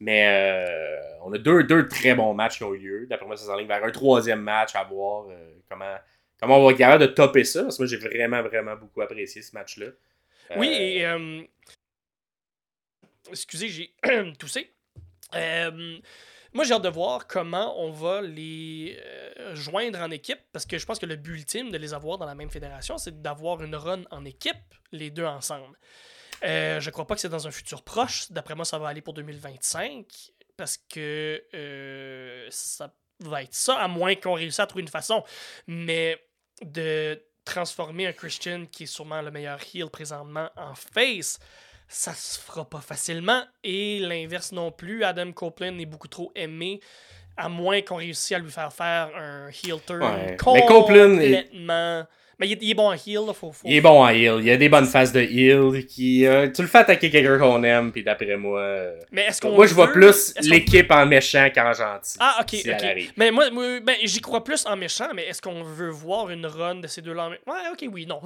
Mais 0.01 0.27
euh, 0.29 0.99
on 1.23 1.33
a 1.33 1.39
deux, 1.39 1.65
deux 1.65 1.89
très 1.89 2.15
bons 2.15 2.35
matchs 2.35 2.59
qui 2.59 2.65
ont 2.65 2.75
eu 2.75 2.79
lieu. 2.79 3.07
D'après 3.07 3.27
moi, 3.27 3.37
ça 3.37 3.47
s'enligne 3.47 3.67
vers 3.69 3.83
un 3.85 3.91
troisième 3.91 4.41
match 4.43 4.75
à 4.77 4.85
voir 4.85 5.27
euh, 5.31 5.55
comment, 5.71 5.97
comment 6.41 6.59
on 6.59 6.67
va 6.67 6.73
être 6.73 6.79
capable 6.79 7.03
de 7.03 7.13
topper 7.13 7.45
ça. 7.45 7.63
Parce 7.63 7.79
que 7.79 7.83
moi, 7.83 7.89
j'ai 7.89 7.97
vraiment, 7.97 8.43
vraiment 8.43 8.77
beaucoup 8.77 9.01
apprécié 9.03 9.43
ce 9.43 9.55
match-là. 9.55 9.87
Oui, 10.57 10.69
Euh, 10.69 10.73
et. 10.73 11.07
euh, 11.07 11.43
Excusez, 13.31 13.69
j'ai 13.69 13.95
toussé. 14.39 14.73
Moi, 15.33 16.65
j'ai 16.65 16.73
hâte 16.73 16.83
de 16.85 16.89
voir 16.89 17.27
comment 17.27 17.79
on 17.83 17.91
va 17.91 18.23
les 18.23 18.99
joindre 19.55 20.01
en 20.01 20.11
équipe, 20.11 20.39
parce 20.53 20.65
que 20.65 20.79
je 20.79 20.87
pense 20.87 20.99
que 20.99 21.07
le 21.07 21.17
but 21.17 21.35
ultime 21.35 21.71
de 21.71 21.77
les 21.77 21.93
avoir 21.93 22.19
dans 22.19 22.25
la 22.27 22.35
même 22.35 22.51
fédération, 22.51 22.97
c'est 22.99 23.21
d'avoir 23.21 23.63
une 23.63 23.75
run 23.75 24.05
en 24.11 24.25
équipe, 24.25 24.57
les 24.93 25.11
deux 25.11 25.25
ensemble. 25.25 25.77
Euh, 26.45 26.81
je 26.81 26.91
crois 26.91 27.07
pas 27.07 27.15
que 27.15 27.21
c'est 27.21 27.29
dans 27.29 27.47
un 27.47 27.51
futur 27.51 27.83
proche. 27.83 28.31
D'après 28.31 28.55
moi, 28.55 28.65
ça 28.65 28.79
va 28.79 28.89
aller 28.89 29.01
pour 29.01 29.15
2025, 29.15 30.07
parce 30.57 30.79
que 30.89 31.43
euh, 31.55 32.47
ça 32.51 32.93
va 33.21 33.43
être 33.43 33.55
ça, 33.55 33.77
à 33.79 33.89
moins 33.89 34.15
qu'on 34.15 34.35
réussisse 34.35 34.61
à 34.61 34.67
trouver 34.67 34.83
une 34.83 34.89
façon. 34.89 35.25
Mais 35.67 36.21
de 36.63 37.23
transformer 37.45 38.07
un 38.07 38.13
Christian 38.13 38.67
qui 38.71 38.85
est 38.85 38.87
sûrement 38.87 39.23
le 39.23 39.31
meilleur 39.31 39.59
heel 39.75 39.89
présentement 39.89 40.51
en 40.57 40.75
face, 40.75 41.39
ça 41.89 42.13
se 42.13 42.39
fera 42.41 42.69
pas 42.69 42.81
facilement. 42.81 43.45
Et 43.63 44.01
l'inverse 44.01 44.53
non 44.53 44.73
plus. 44.73 45.05
Adam 45.05 45.33
Copeland 45.33 45.79
est 45.79 45.87
beaucoup 45.87 46.09
trop 46.09 46.33
aimé, 46.35 46.81
à 47.37 47.49
moins 47.49 47.81
qu'on 47.83 47.97
réussisse 47.97 48.33
à 48.33 48.39
lui 48.39 48.51
faire 48.51 48.73
faire 48.73 49.11
un 49.15 49.49
heel 49.49 49.81
turn 49.87 50.03
Ouais. 50.03 50.37
Mais 50.55 50.67
Copeland 50.67 51.19
est- 51.21 51.45
complètement. 51.45 52.07
Mais 52.39 52.49
il 52.49 52.53
est, 52.53 52.59
il 52.61 52.71
est 52.71 52.75
bon 52.75 52.89
en 52.89 52.93
heel, 52.93 53.25
là, 53.27 53.33
faut, 53.33 53.51
faut- 53.51 53.67
Il 53.67 53.77
est 53.77 53.81
bon 53.81 54.03
en 54.05 54.09
heal. 54.11 54.37
Il 54.41 54.45
y 54.45 54.51
a 54.51 54.57
des 54.59 54.69
bonnes 54.69 54.85
phases 54.87 55.11
de 55.13 55.21
heal. 55.23 55.87
Qui, 55.87 56.27
euh, 56.27 56.51
tu 56.51 56.61
le 56.61 56.69
fais 56.69 56.79
attaquer 56.79 57.09
quelqu'un 57.11 57.39
qu'on 57.39 57.63
aime, 57.65 57.93
puis 57.93 58.03
d'après 58.03 58.37
moi. 58.37 58.61
euh, 58.61 58.95
Mais 59.11 59.23
est-ce 59.23 59.41
qu'on 59.41 59.53
Moi, 59.55 59.67
je 59.67 59.73
vois 59.75 59.91
plus 59.91 60.35
l'équipe 60.43 60.91
en 60.91 61.07
méchant 61.07 61.49
qu'en 61.55 61.73
gentil. 61.73 62.17
Ah, 62.21 62.37
ok, 62.43 62.51
si 62.51 62.71
ok. 62.71 63.13
Mais 63.17 63.31
moi, 63.31 63.49
moi, 63.51 63.81
ben, 63.81 63.97
j'y 64.05 64.21
crois 64.21 64.45
plus 64.45 64.67
en 64.67 64.77
méchant, 64.77 65.09
mais 65.15 65.25
est-ce 65.27 65.41
qu'on 65.41 65.63
veut 65.63 65.89
voir 65.89 66.29
une 66.29 66.45
run 66.45 66.77
de 66.77 66.87
ces 66.87 67.01
deux-là 67.01 67.29
en 67.29 67.31
Ouais, 67.31 67.59
ok, 67.73 67.87
oui, 67.91 68.05
non. 68.05 68.21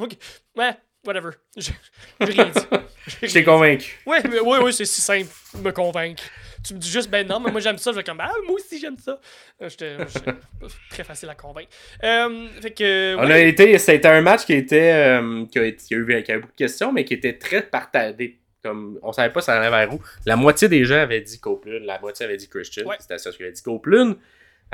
Ouais, 0.57 0.73
whatever. 1.07 1.31
J'ai 1.57 1.73
rien 2.21 2.47
dit. 2.47 2.61
Je 3.23 3.33
t'ai 3.33 3.45
convaincu. 3.45 4.01
Ouais, 4.07 4.19
mais- 4.29 4.41
ouais, 4.41 4.59
ouais, 4.59 4.73
c'est 4.73 4.85
si 4.87 5.01
simple, 5.01 5.29
me 5.63 5.71
convaincre. 5.71 6.25
Tu 6.67 6.75
me 6.75 6.79
dis 6.79 6.91
juste, 6.91 7.11
ben 7.11 7.27
non, 7.27 7.41
mais 7.41 7.51
moi 7.51 7.61
j'aime 7.61 7.79
ça. 7.79 7.91
Je 7.93 7.97
vais 7.97 8.05
comme, 8.05 8.21
ah, 8.21 8.31
moi 8.47 8.55
aussi 8.57 8.79
j'aime 8.79 8.99
ça. 8.99 9.19
Euh, 9.63 9.69
J'étais 9.69 9.97
très 10.91 11.05
facile 11.05 11.29
à 11.31 11.35
convaincre. 11.35 11.71
Euh, 12.05 12.49
fait 12.61 12.71
que. 12.73 13.17
On 13.17 13.31
a 13.31 13.39
été, 13.39 13.79
c'était 13.79 14.09
un 14.09 14.21
match 14.21 14.45
qui 14.45 14.53
était, 14.53 14.93
euh, 14.93 15.47
qui, 15.47 15.59
a, 15.59 15.65
été- 15.65 15.85
qui 15.85 15.95
a 15.95 15.99
eu, 15.99 16.23
qui 16.23 16.33
a 16.33 16.35
eu 16.37 16.41
beaucoup 16.41 16.53
de 16.53 16.57
questions, 16.59 16.93
mais 16.93 17.05
qui 17.05 17.15
était 17.15 17.39
très 17.39 17.63
partagé. 17.63 18.37
Comme, 18.63 18.99
on 19.03 19.11
savait 19.13 19.33
pas 19.33 19.41
ça 19.41 19.59
allait 19.59 19.71
vers 19.71 19.95
où. 19.95 20.01
La 20.27 20.37
moitié 20.37 20.69
des 20.69 20.85
gens 20.85 20.97
avaient 21.01 21.23
dit 21.23 21.41
Copeland, 21.41 21.81
la 21.83 21.99
moitié 21.99 22.27
avait 22.27 22.37
dit 22.37 22.47
Christian. 22.49 22.85
Ouais. 22.87 22.97
C'était 22.99 23.17
ça 23.17 23.33
ce 23.33 23.37
qui 23.39 23.43
avait 23.43 23.53
dit 23.53 23.63
Copeland. 23.63 24.15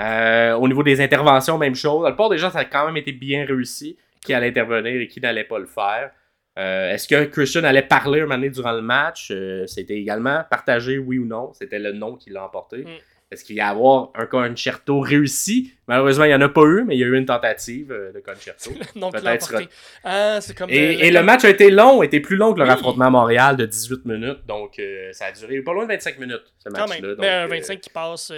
Euh, 0.01 0.55
au 0.55 0.66
niveau 0.66 0.82
des 0.82 1.01
interventions, 1.01 1.57
même 1.57 1.76
chose. 1.76 2.03
La 2.05 2.11
plupart 2.11 2.28
des 2.30 2.37
gens, 2.39 2.51
ça 2.51 2.59
a 2.59 2.64
quand 2.64 2.84
même 2.87 2.97
été 2.97 3.12
bien 3.12 3.45
réussi. 3.47 3.97
Qui 4.20 4.34
allait 4.34 4.49
intervenir 4.49 5.01
et 5.01 5.07
qui 5.07 5.20
n'allait 5.20 5.45
pas 5.45 5.61
le 5.61 5.66
faire. 5.66 6.11
Euh, 6.59 6.91
Est-ce 6.93 7.07
que 7.09 7.25
Christian 7.25 7.65
allait 7.65 7.83
parler 7.83 8.21
un 8.21 8.25
moment 8.25 8.37
donné 8.37 8.51
durant 8.51 8.73
le 8.73 8.83
match? 8.83 9.29
Euh, 9.31 9.67
C'était 9.67 9.97
également 9.97 10.43
partagé, 10.51 10.99
oui 10.99 11.19
ou 11.19 11.27
non. 11.27 11.53
C'était 11.53 11.79
le 11.79 11.93
non 11.93 12.17
qui 12.17 12.31
l'a 12.31 12.45
emporté. 12.45 12.79
Mm. 12.79 12.89
Est-ce 13.33 13.45
qu'il 13.45 13.57
y 13.57 13.61
a 13.61 13.69
avoir 13.69 14.11
un 14.15 14.27
concerto 14.27 15.01
réussi? 15.01 15.73
Malheureusement, 15.89 16.25
il 16.27 16.29
n'y 16.29 16.35
en 16.37 16.41
a 16.43 16.49
pas 16.49 16.63
eu, 16.63 16.85
mais 16.87 16.95
il 16.95 17.01
y 17.01 17.03
a 17.03 17.09
eu 17.09 17.17
une 17.19 17.27
tentative 17.27 17.91
euh, 17.91 18.13
de 18.13 18.21
concerto. 18.21 18.71
Peut-être. 19.11 19.63
Ah, 20.05 20.39
comme. 20.57 20.71
Et, 20.71 21.07
et 21.09 21.11
le 21.11 21.23
match 21.25 21.45
a 21.45 21.51
été 21.51 21.71
long, 21.71 22.05
était 22.05 22.21
plus 22.21 22.37
long 22.37 22.53
que 22.55 22.59
le 22.61 22.65
Oui. 22.65 22.71
raffrontement 22.71 23.07
à 23.07 23.11
Montréal 23.11 23.57
de 23.57 23.67
18 23.67 24.05
minutes. 24.07 24.47
Donc, 24.47 24.79
euh, 24.79 25.13
ça 25.13 25.27
a 25.27 25.33
duré 25.33 25.61
pas 25.61 25.73
loin 25.75 25.83
de 25.87 25.89
25 25.89 26.19
minutes, 26.21 26.55
ce 26.59 26.69
match-là. 26.71 26.87
même. 26.95 27.03
donc, 27.11 27.19
Mais 27.19 27.29
un 27.29 27.45
euh, 27.47 27.49
25 27.49 27.81
qui 27.81 27.91
passe. 27.91 28.33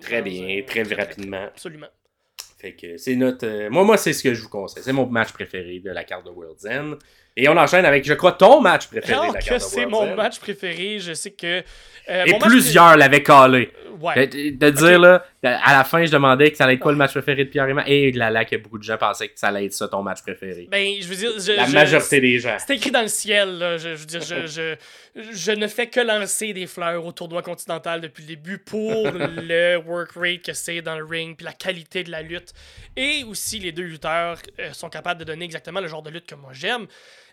très 0.00 0.22
bien, 0.22 0.62
très 0.66 0.82
rapidement. 0.82 1.44
Absolument. 1.44 1.88
Fait 2.58 2.72
que 2.74 2.96
c'est 2.96 3.16
notre. 3.16 3.68
moi, 3.68 3.84
moi 3.84 3.96
c'est 3.98 4.14
ce 4.14 4.22
que 4.22 4.32
je 4.32 4.40
vous 4.42 4.48
conseille. 4.48 4.82
C'est 4.82 4.92
mon 4.94 5.04
match 5.06 5.32
préféré 5.32 5.80
de 5.80 5.90
la 5.90 6.04
carte 6.04 6.24
de 6.24 6.30
World's 6.30 6.64
End. 6.64 6.94
Et 7.36 7.48
on 7.48 7.56
enchaîne 7.56 7.84
avec, 7.86 8.04
je 8.04 8.12
crois, 8.14 8.32
ton 8.32 8.60
match 8.60 8.86
préféré 8.88 9.14
Alors 9.14 9.28
de 9.30 9.34
la 9.34 9.40
que 9.40 9.58
c'est 9.58 9.86
mon 9.86 10.14
match 10.14 10.38
préféré, 10.38 10.98
je 10.98 11.14
sais 11.14 11.30
que. 11.30 11.62
euh, 12.10 12.24
Et 12.26 12.38
plusieurs 12.38 12.96
l'avaient 12.96 13.22
calé. 13.22 13.70
Ouais. 14.00 14.26
De, 14.26 14.50
de 14.56 14.70
dire, 14.70 14.98
là, 14.98 15.24
à 15.44 15.72
la 15.76 15.84
fin, 15.84 16.04
je 16.04 16.10
demandais 16.10 16.50
que 16.50 16.56
ça 16.56 16.64
allait 16.64 16.74
être 16.74 16.80
quoi 16.80 16.90
le 16.92 16.98
match 16.98 17.12
préféré 17.12 17.44
de 17.44 17.50
Pierre 17.50 17.66
Raymond. 17.66 17.84
Et 17.86 18.10
là, 18.12 18.30
là, 18.30 18.44
que 18.44 18.56
beaucoup 18.56 18.78
de 18.78 18.82
gens 18.82 18.96
pensaient 18.98 19.28
que 19.28 19.38
ça 19.38 19.48
allait 19.48 19.66
être 19.66 19.72
ça 19.72 19.86
ton 19.88 20.02
match 20.02 20.20
préféré. 20.22 20.66
Ben, 20.70 20.94
je 21.00 21.06
veux 21.06 21.14
dire. 21.14 21.30
je- 21.38 21.52
la 21.52 21.66
je- 21.66 21.72
majorité 21.72 22.20
des 22.20 22.38
gens. 22.38 22.56
C'est 22.66 22.74
écrit 22.76 22.90
dans 22.90 23.02
le 23.02 23.08
ciel, 23.08 23.58
là. 23.58 23.76
Je, 23.78 23.90
je 23.90 23.94
veux 23.94 24.06
dire, 24.06 24.20
je, 24.22 24.74
je, 25.14 25.52
ne 25.52 25.66
fais 25.66 25.88
que 25.88 26.00
lancer 26.00 26.52
des 26.52 26.66
fleurs 26.66 27.04
au 27.04 27.12
tournoi 27.12 27.42
continental 27.42 28.00
depuis 28.00 28.22
le 28.22 28.28
début 28.28 28.58
pour 28.58 29.10
le 29.12 29.76
work 29.76 30.12
rate 30.16 30.42
que 30.42 30.52
c'est 30.52 30.82
dans 30.82 30.96
le 30.96 31.04
ring, 31.04 31.36
puis 31.36 31.44
la 31.44 31.52
qualité 31.52 32.02
de 32.02 32.10
la 32.10 32.22
lutte. 32.22 32.52
Et 32.96 33.24
aussi, 33.24 33.58
les 33.58 33.72
deux 33.72 33.82
lutteurs 33.82 34.38
euh, 34.58 34.72
sont 34.72 34.88
capables 34.88 35.20
de 35.20 35.24
donner 35.24 35.44
exactement 35.44 35.80
le 35.80 35.88
genre 35.88 36.02
de 36.02 36.10
lutte 36.10 36.26
que 36.26 36.34
moi 36.34 36.52
j'aime. 36.52 36.86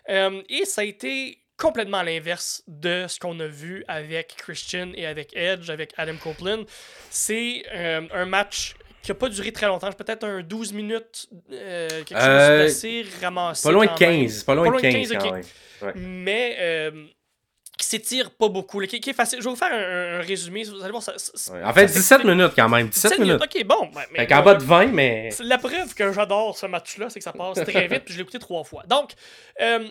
Euh, 0.08 0.42
et 0.48 0.64
ça 0.64 0.82
a 0.82 0.84
été 0.84 1.38
complètement 1.60 1.98
à 1.98 2.04
l'inverse 2.04 2.62
de 2.66 3.04
ce 3.06 3.20
qu'on 3.20 3.38
a 3.38 3.46
vu 3.46 3.84
avec 3.86 4.34
Christian 4.36 4.92
et 4.94 5.06
avec 5.06 5.36
Edge, 5.36 5.68
avec 5.70 5.92
Adam 5.96 6.16
Copeland. 6.16 6.64
C'est 7.10 7.62
euh, 7.72 8.08
un 8.12 8.24
match 8.24 8.74
qui 9.02 9.10
n'a 9.10 9.14
pas 9.14 9.28
duré 9.28 9.52
très 9.52 9.66
longtemps, 9.66 9.92
peut-être 9.92 10.24
un 10.24 10.42
12 10.42 10.72
minutes, 10.72 11.28
euh, 11.52 11.88
quelque 12.04 12.18
chose 12.18 12.28
d'assez 12.28 13.06
ramassé. 13.20 13.68
Pas 13.68 13.72
loin 13.72 13.86
de 13.86 13.90
quand 13.90 14.00
même. 14.00 14.22
15. 14.22 14.44
Pas 14.44 14.54
loin 14.54 14.70
de 14.70 14.80
15, 14.80 15.12
ok. 15.12 15.18
quand 15.18 15.32
même. 15.32 15.44
Ouais. 15.82 15.92
Mais 15.94 16.56
euh, 16.60 16.90
qui 17.80 17.86
s'étire 17.86 18.30
pas 18.30 18.48
beaucoup, 18.48 18.78
là, 18.80 18.86
qui, 18.86 19.00
qui 19.00 19.10
est 19.10 19.14
facile. 19.14 19.38
Je 19.40 19.44
vais 19.44 19.50
vous 19.50 19.56
faire 19.56 19.72
un, 19.72 20.18
un 20.18 20.22
résumé, 20.22 20.62
vous 20.64 20.80
allez 20.82 20.90
voir. 20.90 21.02
Ça, 21.02 21.14
ça- 21.16 21.52
Ouais. 21.52 21.62
En 21.64 21.72
fait, 21.72 21.88
ça 21.88 21.94
17 21.94 22.02
s'explique. 22.02 22.30
minutes 22.36 22.52
quand 22.54 22.68
même. 22.68 22.88
17 22.88 23.18
minutes. 23.18 23.42
Ok, 23.42 23.64
bon. 23.64 23.90
ben, 23.94 24.02
mais 24.12 24.26
Fait 24.26 24.34
bon, 24.34 24.42
bas 24.42 24.54
de 24.54 24.62
20, 24.64 24.86
mais. 24.88 25.30
La 25.42 25.58
preuve 25.58 25.94
que 25.94 26.12
j'adore 26.12 26.56
ce 26.56 26.66
match-là, 26.66 27.08
c'est 27.10 27.18
que 27.18 27.24
ça 27.24 27.32
passe 27.32 27.58
très 27.64 27.88
vite, 27.88 28.04
puis 28.04 28.12
je 28.14 28.18
l'ai 28.18 28.22
écouté 28.22 28.38
trois 28.38 28.62
fois. 28.64 28.84
Donc, 28.86 29.12
euh, 29.60 29.88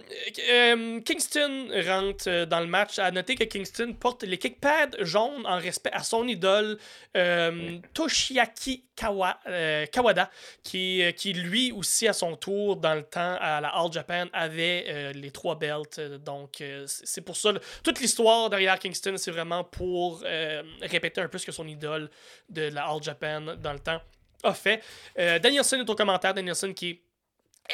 euh, 0.52 1.00
Kingston 1.02 1.68
rentre 1.88 2.26
euh, 2.28 2.46
dans 2.46 2.60
le 2.60 2.68
match. 2.68 3.00
À 3.00 3.12
noter 3.12 3.36
que 3.36 3.44
Kingston 3.44 3.94
porte 4.00 4.24
les 4.24 4.38
kickpads 4.38 4.92
jaunes 5.02 5.46
en 5.46 5.58
respect 5.58 5.92
à 5.92 6.04
son 6.04 6.28
idole, 6.28 6.78
Toshiaki 7.94 8.84
Kawa- 8.96 9.40
Kawada, 9.92 10.30
qui, 10.64 11.02
qui 11.16 11.34
lui 11.34 11.72
aussi, 11.72 12.08
à 12.08 12.14
son 12.14 12.36
tour, 12.36 12.76
dans 12.76 12.96
le 12.96 13.04
temps, 13.04 13.38
à 13.40 13.62
la 13.62 13.70
All 13.70 13.92
Japan, 13.92 14.26
avait 14.34 15.12
les 15.14 15.32
trois 15.32 15.58
belts. 15.58 16.00
Donc, 16.24 16.62
c'est 16.86 17.22
pour 17.22 17.36
ça. 17.38 17.52
Toute 17.84 18.00
l'histoire 18.00 18.50
derrière 18.50 18.78
Kingston, 18.80 19.16
c'est 19.18 19.32
vraiment 19.32 19.64
pour 19.64 20.22
euh, 20.26 20.64
répéter 20.82 21.22
un 21.22 21.28
peu 21.28 21.38
ce 21.38 21.46
que 21.46 21.52
son 21.52 21.68
idole 21.68 22.10
de 22.50 22.64
la 22.64 22.86
All 22.86 23.02
Japan 23.02 23.42
dans 23.58 23.74
le 23.74 23.80
temps 23.80 24.02
a 24.44 24.54
fait. 24.54 24.82
Euh, 25.18 25.40
Danielson 25.40 25.78
est 25.78 25.90
au 25.90 25.96
commentaire. 25.96 26.34
Danielson 26.34 26.74
qui 26.74 27.02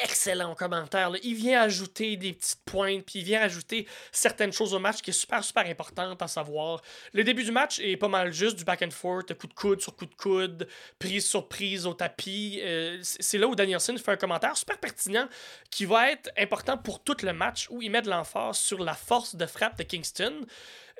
excellent 0.02 0.54
commentaire. 0.54 1.12
Il 1.22 1.34
vient 1.34 1.60
ajouter 1.60 2.16
des 2.16 2.32
petites 2.32 2.60
pointes, 2.64 3.04
puis 3.04 3.20
il 3.20 3.24
vient 3.24 3.40
ajouter 3.40 3.86
certaines 4.12 4.52
choses 4.52 4.74
au 4.74 4.78
match 4.78 5.00
qui 5.00 5.10
est 5.10 5.14
super, 5.14 5.42
super 5.42 5.66
importante 5.66 6.20
à 6.22 6.28
savoir. 6.28 6.82
Le 7.12 7.24
début 7.24 7.44
du 7.44 7.52
match 7.52 7.78
est 7.80 7.96
pas 7.96 8.08
mal 8.08 8.32
juste 8.32 8.56
du 8.56 8.64
back 8.64 8.82
and 8.82 8.90
forth, 8.90 9.32
coup 9.34 9.46
de 9.46 9.54
coude 9.54 9.80
sur 9.80 9.96
coup 9.96 10.06
de 10.06 10.14
coude, 10.14 10.68
prise 10.98 11.26
sur 11.26 11.48
prise 11.48 11.86
au 11.86 11.94
tapis. 11.94 12.60
Euh, 12.62 12.98
c'est 13.02 13.38
là 13.38 13.46
où 13.46 13.54
Danielson 13.54 13.96
fait 13.96 14.12
un 14.12 14.16
commentaire 14.16 14.56
super 14.56 14.78
pertinent 14.78 15.28
qui 15.70 15.84
va 15.84 16.10
être 16.10 16.30
important 16.38 16.76
pour 16.76 17.02
tout 17.02 17.16
le 17.22 17.32
match, 17.32 17.68
où 17.70 17.82
il 17.82 17.90
met 17.90 18.02
de 18.02 18.10
l'emphase 18.10 18.58
sur 18.58 18.82
la 18.82 18.94
force 18.94 19.36
de 19.36 19.46
frappe 19.46 19.78
de 19.78 19.82
Kingston. 19.82 20.46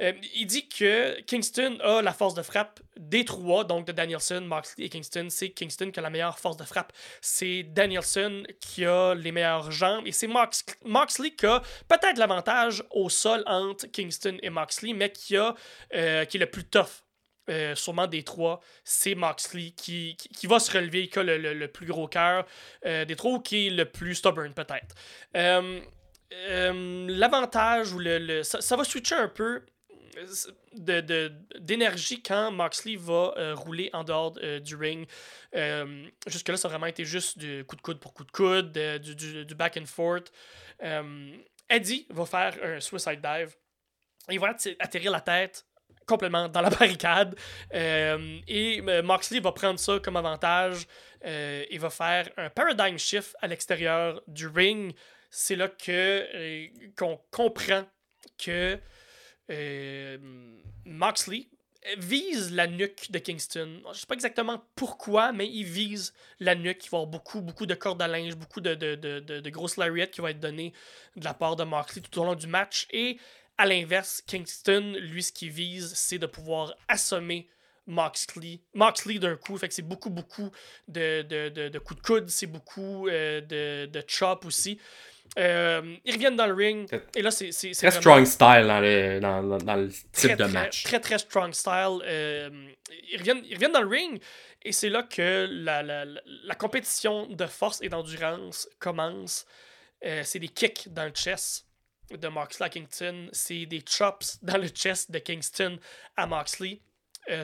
Euh, 0.02 0.12
il 0.34 0.46
dit 0.46 0.68
que 0.68 1.20
Kingston 1.22 1.78
a 1.82 2.02
la 2.02 2.12
force 2.12 2.34
de 2.34 2.42
frappe 2.42 2.80
des 2.96 3.24
trois, 3.24 3.64
donc 3.64 3.86
de 3.86 3.92
Danielson, 3.92 4.42
Moxley 4.42 4.84
et 4.86 4.88
Kingston. 4.88 5.28
C'est 5.30 5.50
Kingston 5.50 5.90
qui 5.90 5.98
a 5.98 6.02
la 6.02 6.10
meilleure 6.10 6.38
force 6.38 6.56
de 6.56 6.64
frappe. 6.64 6.92
C'est 7.20 7.62
Danielson 7.62 8.44
qui 8.60 8.84
a 8.84 9.14
les 9.14 9.32
meilleures 9.32 9.70
jambes. 9.70 10.06
Et 10.06 10.12
c'est 10.12 10.26
Mox 10.26 10.64
Moxley 10.84 11.30
qui 11.30 11.46
a 11.46 11.62
peut-être 11.88 12.18
l'avantage 12.18 12.84
au 12.90 13.08
sol 13.08 13.42
entre 13.46 13.86
Kingston 13.86 14.36
et 14.42 14.50
Moxley, 14.50 14.92
mais 14.92 15.10
qui, 15.10 15.36
euh, 15.36 15.52
est 15.90 16.34
le 16.34 16.46
plus 16.46 16.64
tough. 16.64 17.04
Euh, 17.48 17.76
sûrement 17.76 18.08
des 18.08 18.24
trois, 18.24 18.60
c'est 18.82 19.14
Moxley 19.14 19.70
qui, 19.70 20.16
qui, 20.16 20.48
va 20.48 20.58
se 20.58 20.72
relever, 20.72 21.08
qui 21.08 21.20
a 21.20 21.22
le, 21.22 21.38
le, 21.38 21.68
plus 21.68 21.86
gros 21.86 22.08
cœur 22.08 22.44
des 22.84 23.14
trois, 23.14 23.40
qui 23.40 23.68
est 23.68 23.70
le 23.70 23.84
plus 23.84 24.16
stubborn 24.16 24.52
peut-être. 24.52 24.96
L'avantage, 26.72 27.92
ou 27.92 28.00
le, 28.00 28.42
ça, 28.42 28.60
ça, 28.60 28.74
va 28.74 28.82
switcher 28.82 29.14
un 29.14 29.28
peu 29.28 29.62
d'énergie 30.72 32.22
quand 32.22 32.50
Moxley 32.50 32.96
va 32.96 33.34
euh, 33.36 33.54
rouler 33.54 33.90
en 33.92 34.04
dehors 34.04 34.34
euh, 34.42 34.60
du 34.60 34.76
ring. 34.76 35.06
Euh, 35.54 36.06
jusque-là, 36.26 36.56
ça 36.56 36.68
a 36.68 36.70
vraiment 36.70 36.86
été 36.86 37.04
juste 37.04 37.38
du 37.38 37.64
coup 37.64 37.76
de 37.76 37.80
coude 37.80 37.98
pour 37.98 38.14
coup 38.14 38.24
de 38.24 38.30
coude, 38.30 38.72
du, 38.72 39.44
du, 39.44 39.54
back 39.54 39.76
and 39.76 39.86
forth. 39.86 40.32
Eddie 41.68 42.06
va 42.10 42.26
faire 42.26 42.56
un 42.62 42.80
suicide 42.80 43.20
dive. 43.20 43.56
Il 44.30 44.40
va 44.40 44.54
atterrir 44.80 45.10
la 45.10 45.20
tête 45.20 45.66
complètement 46.06 46.48
dans 46.48 46.60
la 46.60 46.70
barricade. 46.78 47.36
et 47.72 48.80
Moxley 49.02 49.40
va 49.40 49.52
prendre 49.52 49.78
ça 49.78 49.98
comme 50.00 50.16
avantage. 50.16 50.86
il 51.24 51.78
va 51.78 51.90
faire 51.90 52.28
un 52.36 52.50
paradigm 52.50 52.98
shift 52.98 53.36
à 53.40 53.48
l'extérieur 53.48 54.22
du 54.26 54.46
ring. 54.46 54.94
C'est 55.30 55.56
là 55.56 55.68
qu'on 56.96 57.20
comprend 57.30 57.84
que 58.38 58.78
euh, 59.50 60.18
Moxley 60.84 61.48
vise 61.98 62.52
la 62.52 62.66
nuque 62.66 63.10
de 63.10 63.18
Kingston. 63.18 63.80
Je 63.92 64.00
sais 64.00 64.06
pas 64.06 64.14
exactement 64.14 64.64
pourquoi, 64.74 65.32
mais 65.32 65.48
il 65.48 65.64
vise 65.64 66.12
la 66.40 66.54
nuque. 66.54 66.84
Il 66.84 66.90
va 66.90 66.98
y 66.98 67.00
avoir 67.00 67.06
beaucoup, 67.06 67.40
beaucoup 67.40 67.66
de 67.66 67.74
cordes 67.74 68.02
à 68.02 68.08
linge, 68.08 68.34
beaucoup 68.34 68.60
de, 68.60 68.74
de, 68.74 68.94
de, 68.96 69.50
grosses 69.50 69.76
lariats 69.76 70.06
qui 70.06 70.20
vont 70.20 70.28
être 70.28 70.40
données 70.40 70.72
de 71.16 71.24
la 71.24 71.34
part 71.34 71.56
de 71.56 71.64
Moxley 71.64 72.02
tout 72.02 72.20
au 72.20 72.24
long 72.24 72.34
du 72.34 72.46
match. 72.46 72.86
Et 72.90 73.18
à 73.58 73.66
l'inverse, 73.66 74.22
Kingston, 74.26 74.96
lui, 75.00 75.22
ce 75.22 75.32
qu'il 75.32 75.50
vise, 75.50 75.94
c'est 75.94 76.18
de 76.18 76.26
pouvoir 76.26 76.74
assommer 76.88 77.48
Moxley, 77.86 78.60
Moxley 78.74 79.18
d'un 79.18 79.36
coup. 79.36 79.56
Fait 79.56 79.68
que 79.68 79.74
c'est 79.74 79.82
beaucoup, 79.82 80.10
beaucoup 80.10 80.50
de, 80.88 81.22
de, 81.22 81.68
de, 81.68 81.78
coups 81.78 82.00
de 82.00 82.06
coude, 82.06 82.28
c'est 82.28 82.46
beaucoup 82.46 83.08
euh, 83.08 83.40
de, 83.40 83.86
de 83.86 84.04
chop 84.06 84.44
aussi. 84.44 84.80
Euh, 85.38 85.96
ils 86.04 86.14
reviennent 86.14 86.36
dans 86.36 86.46
le 86.46 86.54
ring. 86.54 86.88
Et 87.14 87.22
là, 87.22 87.30
c'est. 87.30 87.50
Très 87.50 87.90
strong 87.90 88.24
style 88.24 88.64
dans 88.66 88.80
le, 88.80 89.20
dans, 89.20 89.42
dans 89.58 89.76
le 89.76 89.90
type 90.12 90.36
de 90.36 90.44
match. 90.44 90.84
Très, 90.84 91.00
très 91.00 91.18
strong 91.18 91.52
style. 91.52 92.00
Euh, 92.04 92.68
ils, 93.10 93.18
reviennent, 93.18 93.42
ils 93.44 93.54
reviennent 93.54 93.72
dans 93.72 93.82
le 93.82 93.88
ring. 93.88 94.20
Et 94.62 94.72
c'est 94.72 94.88
là 94.88 95.02
que 95.02 95.46
la, 95.50 95.82
la, 95.82 96.04
la, 96.04 96.54
compétition 96.54 97.26
de 97.26 97.46
force 97.46 97.80
et 97.82 97.88
d'endurance 97.88 98.68
commence. 98.78 99.46
Euh, 100.04 100.22
c'est 100.24 100.38
des 100.38 100.48
kicks 100.48 100.88
dans 100.92 101.04
le 101.04 101.10
chest 101.10 101.66
de 102.10 102.28
Moxley 102.28 102.66
à 102.66 102.68
Kingston. 102.68 103.28
C'est 103.32 103.66
des 103.66 103.84
chops 103.86 104.38
dans 104.42 104.58
le 104.58 104.68
chest 104.68 105.10
de 105.10 105.18
Kingston 105.18 105.78
à 106.16 106.26
Moxley. 106.26 106.80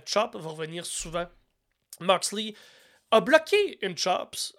chop 0.06 0.36
va 0.36 0.50
revenir 0.50 0.86
souvent. 0.86 1.26
Moxley 2.00 2.54
a 3.10 3.20
bloqué 3.20 3.78
une 3.82 3.96
chops 3.96 4.54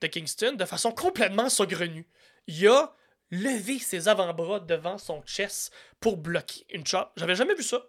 de 0.00 0.06
Kingston 0.06 0.52
de 0.52 0.64
façon 0.64 0.92
complètement 0.92 1.48
saugrenue. 1.48 2.06
Il 2.46 2.66
a 2.68 2.94
levé 3.30 3.78
ses 3.78 4.08
avant-bras 4.08 4.60
devant 4.60 4.98
son 4.98 5.22
chest 5.22 5.72
pour 6.00 6.16
bloquer 6.16 6.66
une 6.70 6.86
chop. 6.86 7.10
J'avais 7.16 7.34
jamais 7.34 7.54
vu 7.54 7.62
ça. 7.62 7.82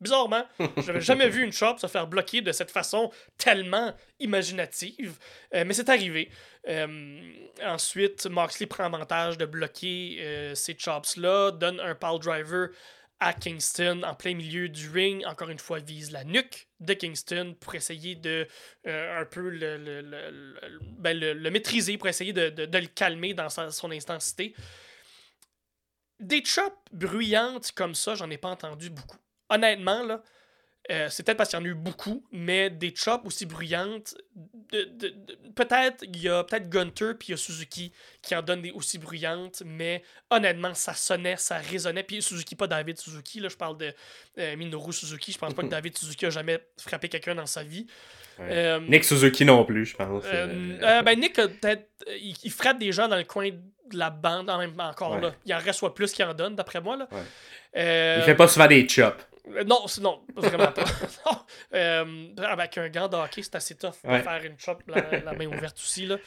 Bizarrement, 0.00 0.44
j'avais 0.78 1.00
jamais 1.00 1.28
vu 1.28 1.44
une 1.44 1.52
chop 1.52 1.78
se 1.78 1.86
faire 1.86 2.08
bloquer 2.08 2.40
de 2.40 2.50
cette 2.50 2.72
façon 2.72 3.12
tellement 3.38 3.94
imaginative, 4.18 5.16
euh, 5.54 5.62
mais 5.64 5.74
c'est 5.74 5.88
arrivé. 5.88 6.28
Euh, 6.68 7.20
ensuite, 7.62 8.26
Moxley 8.26 8.66
prend 8.66 8.82
avantage 8.82 9.38
de 9.38 9.46
bloquer 9.46 10.16
euh, 10.18 10.54
ces 10.56 10.76
chops-là, 10.76 11.52
donne 11.52 11.78
un 11.78 11.94
pile 11.94 12.18
driver 12.20 12.70
à 13.22 13.32
Kingston 13.32 14.02
en 14.04 14.14
plein 14.14 14.34
milieu 14.34 14.68
du 14.68 14.90
ring. 14.90 15.24
Encore 15.26 15.48
une 15.48 15.58
fois, 15.60 15.78
vise 15.78 16.10
la 16.10 16.24
nuque 16.24 16.68
de 16.80 16.92
Kingston 16.92 17.54
pour 17.60 17.74
essayer 17.76 18.16
de 18.16 18.48
euh, 18.86 19.20
un 19.20 19.24
peu 19.24 19.50
ben, 20.98 21.18
le, 21.18 21.50
maîtriser, 21.50 21.96
pour 21.98 22.08
essayer 22.08 22.32
de, 22.32 22.48
de, 22.50 22.78
le 22.78 22.86
calmer 22.86 23.32
dans 23.32 23.48
son 23.48 23.90
intensité. 23.92 24.54
Des 26.18 26.44
chops 26.44 26.76
bruyantes 26.92 27.70
comme 27.72 27.94
ça, 27.94 28.16
j'en 28.16 28.28
ai 28.28 28.38
pas 28.38 28.50
entendu 28.50 28.90
beaucoup. 28.90 29.18
Honnêtement, 29.48 30.02
là, 30.02 30.22
euh, 30.90 31.06
c'est 31.08 31.22
peut-être 31.22 31.38
parce 31.38 31.50
qu'il 31.50 31.58
y 31.60 31.62
en 31.62 31.64
a 31.64 31.68
eu 31.68 31.74
beaucoup, 31.74 32.24
mais 32.32 32.68
des 32.68 32.92
chops 32.94 33.24
aussi 33.24 33.46
bruyantes. 33.46 34.16
De, 34.72 35.14
peut-être 35.54 36.02
il 36.02 36.22
y 36.22 36.28
a 36.28 36.42
peut-être 36.44 36.70
Gunter 36.70 37.12
puis 37.18 37.28
il 37.28 37.30
y 37.32 37.34
a 37.34 37.36
Suzuki 37.36 37.92
qui 38.22 38.34
en 38.34 38.42
donnent 38.42 38.62
des 38.62 38.72
aussi 38.72 38.98
bruyantes, 38.98 39.62
mais 39.64 40.02
honnêtement, 40.30 40.74
ça 40.74 40.94
sonnait, 40.94 41.36
ça 41.36 41.58
résonnait. 41.58 42.02
Puis 42.02 42.20
Suzuki, 42.20 42.56
pas 42.56 42.66
David 42.66 42.98
Suzuki, 42.98 43.38
là, 43.38 43.48
je 43.48 43.56
parle 43.56 43.76
de 43.76 43.94
euh, 44.38 44.56
Minoru 44.56 44.92
Suzuki. 44.92 45.30
Je 45.32 45.38
pense 45.38 45.54
pas 45.54 45.62
que 45.62 45.68
David 45.68 45.96
Suzuki 45.96 46.26
a 46.26 46.30
jamais 46.30 46.58
frappé 46.78 47.08
quelqu'un 47.08 47.36
dans 47.36 47.46
sa 47.46 47.62
vie. 47.62 47.86
Euh, 48.40 48.80
Nick 48.80 49.04
Suzuki 49.04 49.44
non 49.44 49.64
plus, 49.64 49.86
je 49.86 49.94
pense. 49.94 50.24
ben 50.24 51.20
Nick, 51.20 51.34
peut-être, 51.34 51.86
il, 52.08 52.50
frappe 52.50 52.78
des 52.78 52.90
gens 52.90 53.06
dans 53.06 53.16
le 53.16 53.24
coin 53.24 53.50
de 53.50 53.98
la 53.98 54.10
bande 54.10 54.50
en 54.50 54.58
même 54.58 54.72
encore. 54.80 55.20
Là. 55.20 55.32
Il 55.44 55.54
en 55.54 55.58
reçoit 55.58 55.94
plus 55.94 56.12
qu'il 56.12 56.24
en 56.24 56.34
donne, 56.34 56.56
d'après 56.56 56.80
moi. 56.80 56.96
Là. 56.96 57.08
il 58.18 58.24
fait 58.24 58.34
pas 58.34 58.48
souvent 58.48 58.66
des 58.66 58.88
chops. 58.88 59.28
Euh, 59.48 59.64
non, 59.64 59.84
non, 60.00 60.22
vraiment 60.36 60.72
pas. 60.72 60.84
Euh, 61.74 62.28
avec 62.36 62.76
un 62.76 62.88
gant 62.90 63.08
de 63.08 63.16
hockey, 63.16 63.42
c'est 63.42 63.54
assez 63.54 63.74
tough 63.74 63.94
de 64.04 64.18
faire 64.18 64.44
une 64.44 64.58
chop 64.58 64.82
la, 64.86 65.32
main 65.32 65.46
ouverte 65.46 65.78
aussi. 65.78 66.04
Là. 66.04 66.18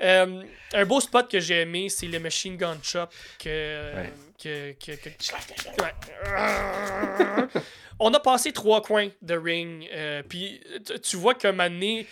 Euh, 0.00 0.44
un 0.72 0.84
beau 0.84 1.00
spot 1.00 1.28
que 1.28 1.40
j'ai 1.40 1.62
aimé, 1.62 1.88
c'est 1.88 2.06
le 2.06 2.20
machine 2.20 2.56
gun 2.56 2.78
chop 2.82 3.12
que, 3.40 4.06
que, 4.40 4.72
que, 4.74 5.10
On 7.98 8.14
a 8.14 8.20
passé 8.20 8.52
trois 8.52 8.80
coins 8.80 9.08
de 9.22 9.36
ring, 9.36 9.88
puis 10.28 10.60
tu 11.02 11.16
vois 11.16 11.34
moment 11.44 11.64
donné, 11.64 12.06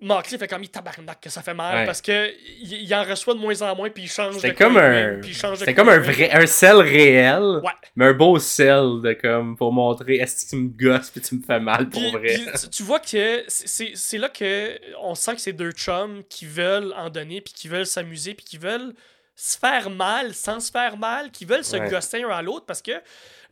Moxley 0.00 0.38
fait 0.38 0.48
comme 0.48 0.62
il 0.62 0.68
tabarnak 0.68 1.20
que 1.20 1.30
ça 1.30 1.42
fait 1.42 1.54
mal 1.54 1.86
parce 1.86 2.02
que 2.02 2.30
il, 2.60 2.94
en 2.94 3.02
reçoit 3.02 3.34
de 3.34 3.38
moins 3.38 3.60
en 3.62 3.74
moins 3.74 3.88
puis 3.88 4.04
il 4.04 4.08
change 4.08 4.42
de 4.42 4.50
comme 4.50 4.76
un 4.76 5.20
c'est 5.56 5.74
comme 5.74 5.88
un 5.88 5.98
vrai 5.98 6.30
un 6.32 6.46
sel 6.46 6.76
réel 6.76 7.62
mais 7.94 8.06
un 8.06 8.12
beau 8.12 8.38
sel 8.38 9.00
de 9.02 9.14
comme 9.14 9.56
pour 9.56 9.72
montrer 9.72 10.16
est-ce 10.16 10.44
que 10.44 10.50
tu 10.50 10.56
me 10.56 10.68
gosses 10.68 11.10
puis 11.10 11.20
tu 11.22 11.36
me 11.36 11.42
fais 11.42 11.60
mal 11.60 11.88
pour 11.88 12.02
vrai? 12.12 12.38
tu, 12.70 12.82
vois 12.82 13.00
que 13.00 13.44
c'est 13.48 14.18
là 14.18 14.28
que 14.28 14.78
on 15.00 15.14
sent 15.14 15.36
que 15.36 15.40
c'est 15.40 15.54
deux 15.54 15.72
chums 15.72 16.22
qui 16.28 16.44
veulent 16.44 16.92
en 16.96 17.08
donner 17.08 17.40
puis 17.40 17.54
qui 17.54 17.68
veulent 17.68 17.86
s'amuser 17.86 18.34
puis 18.34 18.44
qui 18.44 18.58
veulent 18.58 18.92
se 19.34 19.58
faire 19.58 19.88
mal 19.90 20.34
sans 20.34 20.60
se 20.60 20.70
faire 20.70 20.98
mal 20.98 21.30
qui 21.30 21.46
veulent 21.46 21.64
se 21.64 21.76
gosser 21.76 22.22
un 22.22 22.28
à 22.28 22.42
l'autre 22.42 22.66
parce 22.66 22.82
que 22.82 23.00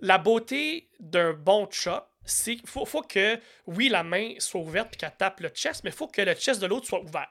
la 0.01 0.19
beauté 0.19 0.89
d'un 1.01 1.33
bon 1.33 1.69
chop 1.71 2.07
c'est 2.25 2.57
faut, 2.67 2.85
faut 2.85 3.03
que, 3.03 3.39
oui, 3.67 3.89
la 3.89 4.03
main 4.03 4.35
soit 4.39 4.61
ouverte 4.61 4.95
et 4.95 4.97
qu'elle 4.97 5.17
tape 5.17 5.41
le 5.41 5.49
chest, 5.49 5.85
mais 5.85 5.91
il 5.91 5.97
faut 5.97 6.09
que 6.09 6.23
le 6.23 6.35
chest 6.35 6.61
de 6.61 6.67
l'autre 6.67 6.87
soit 6.87 7.03
ouvert. 7.03 7.29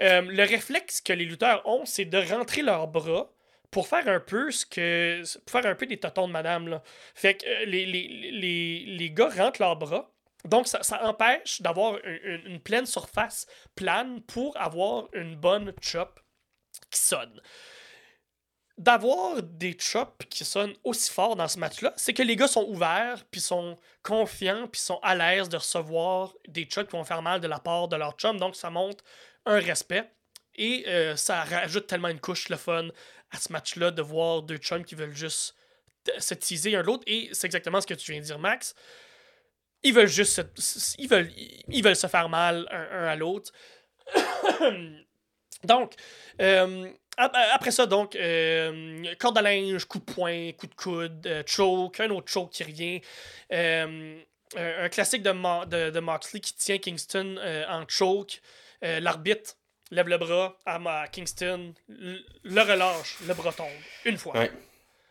Euh, 0.00 0.22
le 0.22 0.42
réflexe 0.44 1.00
que 1.00 1.12
les 1.12 1.24
lutteurs 1.24 1.66
ont, 1.66 1.84
c'est 1.84 2.04
de 2.04 2.18
rentrer 2.18 2.62
leurs 2.62 2.88
bras 2.88 3.30
pour 3.70 3.88
faire 3.88 4.06
un 4.08 4.20
peu 4.20 4.50
ce 4.50 4.66
que. 4.66 5.22
pour 5.40 5.60
faire 5.60 5.70
un 5.70 5.74
peu 5.74 5.86
des 5.86 5.98
totons 5.98 6.28
de 6.28 6.32
madame. 6.32 6.68
Là. 6.68 6.82
Fait 7.14 7.36
que 7.36 7.46
euh, 7.46 7.64
les, 7.66 7.86
les, 7.86 8.84
les, 8.86 9.10
gars 9.10 9.30
rentrent 9.30 9.60
leurs 9.60 9.76
bras. 9.76 10.10
Donc, 10.44 10.66
ça, 10.66 10.80
empêche 11.04 11.62
d'avoir 11.62 11.98
une, 12.04 12.42
une, 12.46 12.60
pleine 12.60 12.84
surface 12.84 13.46
plane 13.76 14.20
pour 14.22 14.60
avoir 14.60 15.08
une 15.12 15.36
bonne 15.36 15.72
chop 15.80 16.18
qui 16.90 16.98
sonne 16.98 17.40
d'avoir 18.78 19.42
des 19.42 19.76
chops 19.78 20.24
qui 20.30 20.44
sonnent 20.44 20.74
aussi 20.82 21.10
fort 21.10 21.36
dans 21.36 21.48
ce 21.48 21.58
match-là, 21.58 21.92
c'est 21.96 22.14
que 22.14 22.22
les 22.22 22.36
gars 22.36 22.48
sont 22.48 22.64
ouverts, 22.68 23.24
puis 23.30 23.40
sont 23.40 23.78
confiants, 24.02 24.66
puis 24.66 24.80
sont 24.80 24.98
à 25.02 25.14
l'aise 25.14 25.48
de 25.48 25.56
recevoir 25.56 26.34
des 26.48 26.66
chops 26.68 26.88
qui 26.88 26.96
vont 26.96 27.04
faire 27.04 27.22
mal 27.22 27.40
de 27.40 27.48
la 27.48 27.58
part 27.58 27.88
de 27.88 27.96
leur 27.96 28.12
chum. 28.12 28.38
Donc, 28.38 28.56
ça 28.56 28.70
montre 28.70 29.04
un 29.44 29.58
respect. 29.58 30.10
Et 30.54 30.84
euh, 30.88 31.16
ça 31.16 31.44
rajoute 31.44 31.86
tellement 31.86 32.08
une 32.08 32.20
couche 32.20 32.48
le 32.48 32.56
fun 32.56 32.88
à 33.30 33.38
ce 33.38 33.52
match-là 33.52 33.90
de 33.90 34.02
voir 34.02 34.42
deux 34.42 34.58
chums 34.58 34.84
qui 34.84 34.94
veulent 34.94 35.14
juste 35.14 35.54
se 36.18 36.34
teaser 36.34 36.76
un 36.76 36.82
l'autre. 36.82 37.04
Et 37.06 37.30
c'est 37.32 37.46
exactement 37.46 37.80
ce 37.80 37.86
que 37.86 37.94
tu 37.94 38.12
viens 38.12 38.20
de 38.20 38.26
dire, 38.26 38.38
Max. 38.38 38.74
Ils 39.82 39.94
veulent 39.94 40.06
juste 40.06 40.42
se, 40.56 40.94
ils 40.98 41.08
veulent, 41.08 41.30
ils 41.68 41.82
veulent 41.82 41.96
se 41.96 42.06
faire 42.06 42.28
mal 42.28 42.68
un, 42.70 43.04
à 43.04 43.16
l'autre. 43.16 43.52
Donc, 45.64 45.94
euh, 46.40 46.90
après 47.52 47.70
ça, 47.70 47.86
donc, 47.86 48.16
euh, 48.16 49.02
corde 49.18 49.38
à 49.38 49.42
linge, 49.42 49.84
coup 49.84 49.98
de 49.98 50.04
poing, 50.04 50.52
coup 50.52 50.66
de 50.66 50.74
coude, 50.74 51.26
euh, 51.26 51.42
choke, 51.46 52.00
un 52.00 52.10
autre 52.10 52.30
choke 52.30 52.50
qui 52.50 52.64
revient. 52.64 53.00
Euh, 53.52 54.18
un 54.54 54.88
classique 54.90 55.22
de, 55.22 55.30
de, 55.66 55.90
de, 55.90 56.00
Moxley 56.00 56.40
qui 56.40 56.54
tient 56.54 56.76
Kingston 56.76 57.38
en 57.70 57.84
choke. 57.88 58.42
L'arbitre 58.82 59.54
lève 59.90 60.08
le 60.08 60.18
bras 60.18 60.58
à, 60.66 61.08
Kingston, 61.10 61.72
le 61.88 62.60
relâche, 62.60 63.16
le 63.26 63.32
bras 63.32 63.52
tombe. 63.52 63.68
Une 64.04 64.18
fois. 64.18 64.34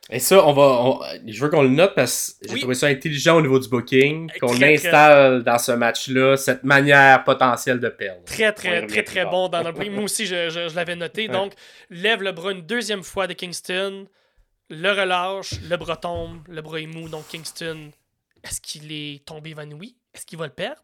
Et 0.09 0.19
ça, 0.19 0.45
on 0.45 0.51
va, 0.51 0.61
on- 0.63 0.99
je 1.27 1.41
veux 1.41 1.49
qu'on 1.49 1.61
le 1.61 1.69
note 1.69 1.93
parce 1.95 2.37
que 2.41 2.47
j'ai 2.47 2.53
Oui. 2.55 2.59
trouvé 2.61 2.75
ça 2.75 2.87
intelligent 2.87 3.37
au 3.37 3.41
niveau 3.41 3.59
du 3.59 3.69
booking, 3.69 4.29
qu'on 4.41 4.47
très, 4.55 4.73
installe 4.73 5.43
dans 5.43 5.57
ce 5.57 5.71
match-là 5.71 6.35
cette 6.37 6.63
manière 6.63 7.23
potentielle 7.23 7.79
de 7.79 7.87
perdre. 7.87 8.23
Très, 8.25 8.51
très, 8.51 8.85
très, 8.87 9.03
très 9.03 9.25
bon 9.25 9.47
dans 9.47 9.61
le 9.63 9.71
Moi 9.89 10.03
aussi, 10.03 10.25
je, 10.25 10.49
je- 10.49 10.67
je 10.69 10.75
l'avais 10.75 10.95
noté. 10.95 11.27
Ouais. 11.27 11.33
Donc, 11.33 11.53
lève 11.89 12.21
le 12.23 12.31
bras 12.33 12.51
une 12.51 12.61
deuxième 12.61 13.03
fois 13.03 13.27
de 13.27 13.33
Kingston, 13.33 14.07
le 14.69 14.89
relâche, 14.89 15.53
le 15.69 15.77
bras 15.77 15.97
tombe, 15.97 16.39
le 16.49 16.61
bras 16.61 16.79
est 16.81 16.87
mou. 16.87 17.07
Donc, 17.07 17.27
Kingston, 17.29 17.91
est-ce 18.43 18.59
qu'il 18.59 18.91
est 18.91 19.23
tombé 19.25 19.51
évanoui? 19.51 19.95
Est-ce 20.13 20.25
qu'il 20.25 20.39
va 20.39 20.45
le 20.47 20.51
perdre? 20.53 20.81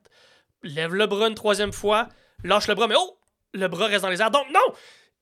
Lève 0.64 0.94
le 0.94 1.06
bras 1.08 1.28
une 1.28 1.36
troisième 1.36 1.74
fois, 1.74 2.08
lâche 2.44 2.68
le 2.68 2.76
bras, 2.76 2.88
mais 2.88 2.96
oh! 2.98 3.18
Le 3.54 3.68
bras 3.68 3.88
reste 3.88 4.04
dans 4.04 4.10
les 4.10 4.22
airs. 4.22 4.32
Donc, 4.32 4.46
non! 4.54 4.74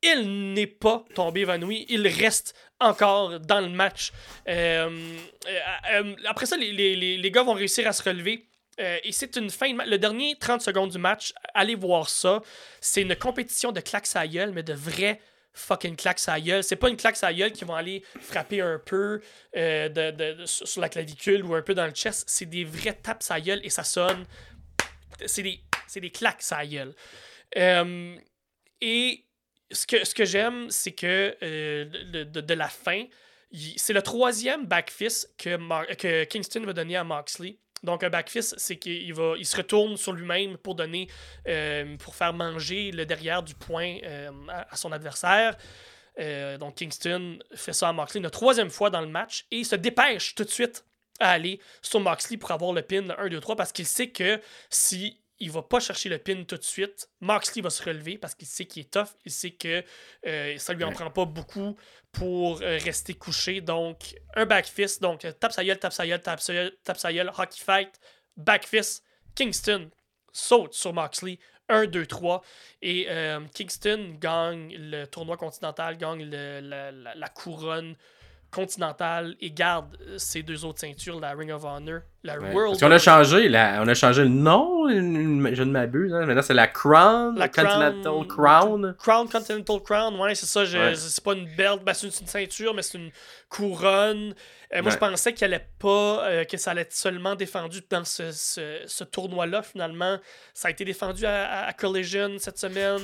Il 0.05 0.53
n'est 0.53 0.67
pas 0.67 1.03
tombé 1.15 1.41
évanoui. 1.41 1.85
Il 1.89 2.07
reste 2.07 2.55
encore 2.79 3.39
dans 3.39 3.61
le 3.61 3.69
match. 3.69 4.11
Euh, 4.47 5.17
euh, 5.47 5.59
euh, 5.93 6.15
après 6.25 6.45
ça, 6.45 6.57
les, 6.57 7.31
gars 7.31 7.41
vont 7.41 7.53
réussir 7.53 7.87
à 7.87 7.93
se 7.93 8.03
relever. 8.03 8.47
Et 8.77 9.11
c'est 9.11 9.37
une 9.37 9.49
fin 9.49 9.71
de 9.71 9.75
match. 9.75 9.87
Le 9.87 9.97
dernier 9.97 10.35
30 10.37 10.61
secondes 10.61 10.91
du 10.91 10.97
match, 10.97 11.33
allez 11.53 11.75
voir 11.75 12.09
ça. 12.09 12.41
C'est 12.81 13.01
une 13.01 13.15
compétition 13.15 13.71
de 13.71 13.79
claques 13.79 14.07
à 14.15 14.27
gueule, 14.27 14.51
mais 14.53 14.63
de 14.63 14.73
vraies 14.73 15.21
fucking 15.53 15.95
claques 15.95 16.21
à 16.27 16.39
gueule. 16.39 16.63
C'est 16.63 16.75
pas 16.75 16.89
une 16.89 16.97
claque 16.97 17.17
à 17.23 17.33
gueule 17.33 17.53
qui 17.53 17.63
vont 17.63 17.73
aller 17.73 18.03
frapper 18.19 18.61
un 18.61 18.79
peu 18.85 19.21
sur 20.45 20.81
la 20.81 20.89
clavicule 20.89 21.43
ou 21.45 21.55
un 21.55 21.61
peu 21.61 21.73
dans 21.73 21.85
le 21.85 21.93
chest. 21.93 22.25
C'est 22.27 22.45
des 22.45 22.63
vrais 22.63 22.93
tapes 22.93 23.23
à 23.29 23.41
gueule 23.41 23.61
et 23.63 23.69
ça 23.69 23.83
sonne. 23.83 24.25
C'est 25.25 25.41
des, 25.41 25.61
des 25.95 26.11
claques 26.11 26.43
à 26.51 26.65
gueule. 26.67 26.93
Et 28.81 29.24
ce 29.71 30.13
que, 30.13 30.25
j'aime, 30.25 30.69
c'est 30.69 30.91
que 30.91 31.35
euh, 31.41 31.85
de, 31.85 32.53
la 32.53 32.67
fin, 32.67 33.05
c'est 33.77 33.93
le 33.93 34.01
troisième 34.01 34.65
backfist 34.65 35.33
que, 35.37 36.23
Kingston 36.25 36.63
va 36.65 36.73
donner 36.73 36.97
à 36.97 37.03
Moxley. 37.03 37.57
Donc, 37.83 38.03
un 38.03 38.09
backfist, 38.09 38.55
c'est 38.57 38.77
qu'il 38.77 39.13
va, 39.13 39.33
il 39.37 39.45
se 39.45 39.57
retourne 39.57 39.97
sur 39.97 40.13
lui-même 40.13 40.57
pour 40.57 40.75
donner, 40.75 41.07
euh, 41.47 41.97
pour 41.97 42.15
faire 42.15 42.33
manger 42.33 42.91
le 42.91 43.05
derrière 43.05 43.43
du 43.43 43.53
poing 43.53 43.97
euh, 44.03 44.31
à, 44.49 44.73
à 44.73 44.75
son 44.75 44.91
adversaire. 44.91 45.57
Donc, 46.59 46.75
Kingston 46.75 47.39
fait 47.53 47.73
ça 47.73 47.89
à 47.89 47.93
Moxley 47.93 48.21
une 48.21 48.29
troisième 48.29 48.69
fois 48.69 48.89
dans 48.89 49.01
le 49.01 49.07
match 49.07 49.45
et 49.51 49.57
il 49.57 49.65
se 49.65 49.75
dépêche 49.75 50.33
tout 50.33 50.45
de 50.45 50.49
suite 50.49 50.85
à 51.19 51.31
aller 51.31 51.59
sur 51.81 51.99
Moxley 51.99 52.37
pour 52.37 52.51
avoir 52.51 52.71
le 52.71 52.81
pin 52.81 53.01
le 53.01 53.19
1, 53.19 53.29
2, 53.29 53.39
3 53.39 53.55
parce 53.55 53.71
qu'il 53.71 53.85
sait 53.85 54.09
que 54.09 54.39
si 54.69 55.19
il 55.39 55.51
va 55.51 55.61
pas 55.61 55.79
chercher 55.79 56.09
le 56.09 56.17
pin 56.17 56.43
tout 56.43 56.57
de 56.57 56.63
suite, 56.63 57.09
Moxley 57.19 57.61
va 57.61 57.69
se 57.69 57.83
relever 57.83 58.17
parce 58.17 58.35
qu'il 58.35 58.47
sait 58.47 58.65
qu'il 58.65 58.83
est 58.83 58.91
tough, 58.91 59.09
il 59.25 59.31
sait 59.31 59.51
que 59.51 59.83
euh, 60.25 60.57
ça 60.57 60.73
lui 60.73 60.83
en 60.83 60.91
prend 60.91 61.11
pas 61.11 61.25
beaucoup 61.25 61.75
pour 62.11 62.61
euh, 62.61 62.77
rester 62.83 63.13
couché. 63.15 63.59
Donc, 63.61 64.15
un 64.35 64.45
backfist, 64.45 65.01
donc 65.01 65.25
euh, 65.25 65.31
tape 65.33 65.51
sa 65.51 65.63
gueule, 65.65 65.77
tape 65.79 65.91
sa 65.93 66.07
gueule, 66.07 66.21
tape 66.21 66.39
sa 66.39 66.53
gueule, 66.53 66.77
tape 66.83 66.97
sa 66.97 67.11
gueule, 67.13 67.31
hockey 67.37 67.59
fight, 67.59 67.99
backfist, 68.37 69.03
Kingston 69.35 69.89
saute 70.31 70.73
sur 70.73 70.93
Moxley. 70.93 71.39
1, 71.67 71.87
2, 71.87 72.05
3. 72.05 72.43
Et 72.83 73.07
euh, 73.09 73.39
Kingston 73.53 74.17
gagne 74.19 74.75
le 74.77 75.05
tournoi 75.07 75.35
continental, 75.35 75.97
gagne 75.97 76.23
le- 76.29 76.59
la, 76.61 76.91
la- 76.91 77.15
la 77.15 77.27
couronne 77.29 77.95
continentale 78.51 79.35
et 79.41 79.51
garde 79.51 79.97
ses 80.17 80.43
deux 80.43 80.63
autres 80.63 80.79
ceintures, 80.79 81.19
la 81.19 81.31
Ring 81.33 81.51
of 81.51 81.63
Honor, 81.63 82.01
la 82.25 82.37
Ouais. 82.39 82.51
World. 82.53 82.71
Parce 82.71 82.79
qu'on 82.81 82.91
a 82.91 82.97
changé, 82.99 83.47
la- 83.49 83.81
on 83.81 83.87
a 83.87 83.93
changé 83.93 84.23
le 84.23 84.29
nom, 84.29 84.87
je 84.89 84.95
ne 85.63 85.71
m'abuse. 85.71 86.13
hein. 86.13 86.25
Maintenant, 86.25 86.41
c'est 86.41 86.53
la 86.53 86.67
Crown, 86.67 87.37
La 87.37 87.47
Continental 87.49 88.01
Crown- 88.03 88.27
Crown. 88.27 88.95
Crown 88.99 89.29
Continental 89.29 89.79
Crown, 89.81 90.19
ouais, 90.19 90.35
c'est 90.35 90.45
ça. 90.45 90.63
Ouais. 90.63 90.95
C'est 90.95 91.23
pas 91.23 91.33
une 91.33 91.47
belt, 91.55 91.81
ben, 91.83 91.93
c'est 91.93 92.07
une, 92.07 92.11
ceinture, 92.27 92.73
mais 92.73 92.81
c'est 92.81 92.97
une 92.97 93.11
couronne. 93.49 94.33
Euh, 94.73 94.81
moi, 94.81 94.85
Ouais. 94.85 94.91
je 94.91 94.97
pensais 94.97 95.31
qu'elle 95.33 95.53
allait 95.53 95.67
pas, 95.79 96.25
euh, 96.27 96.43
que 96.43 96.57
ça 96.57 96.71
allait 96.71 96.81
être 96.81 96.91
seulement 96.93 97.35
défendu 97.35 97.81
dans 97.89 98.03
ce, 98.03 98.31
ce- 98.31 98.81
ce 98.85 99.03
tournoi-là. 99.03 99.61
Finalement, 99.61 100.17
ça 100.53 100.67
a 100.67 100.71
été 100.71 100.83
défendu 100.83 101.25
à, 101.25 101.71
Collision 101.77 102.31
cette 102.39 102.57
semaine. 102.57 102.99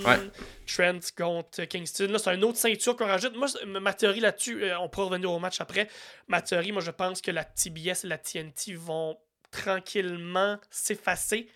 Trent 0.65 0.99
contre 1.17 1.63
Kingston. 1.65 2.07
Là, 2.11 2.17
c'est 2.17 2.33
une 2.33 2.43
autre 2.43 2.57
ceinture 2.57 2.95
qu'on 2.95 3.05
rajoute. 3.05 3.35
Moi, 3.35 3.47
ma 3.79 3.93
théorie 3.93 4.21
là-dessus, 4.21 4.63
euh, 4.63 4.79
on 4.79 4.89
pourra 4.89 5.05
revenir 5.07 5.31
au 5.31 5.39
match 5.39 5.61
après. 5.61 5.87
Ma 6.27 6.41
théorie, 6.41 6.71
moi, 6.71 6.81
je 6.81 6.91
pense 6.91 7.21
que 7.21 7.29
la 7.31 7.43
TBS 7.43 8.03
et 8.05 8.07
la 8.07 8.17
TNT 8.17 8.73
vont 8.73 9.10
tranquillement 9.51 10.57
s'effacer 10.69 11.49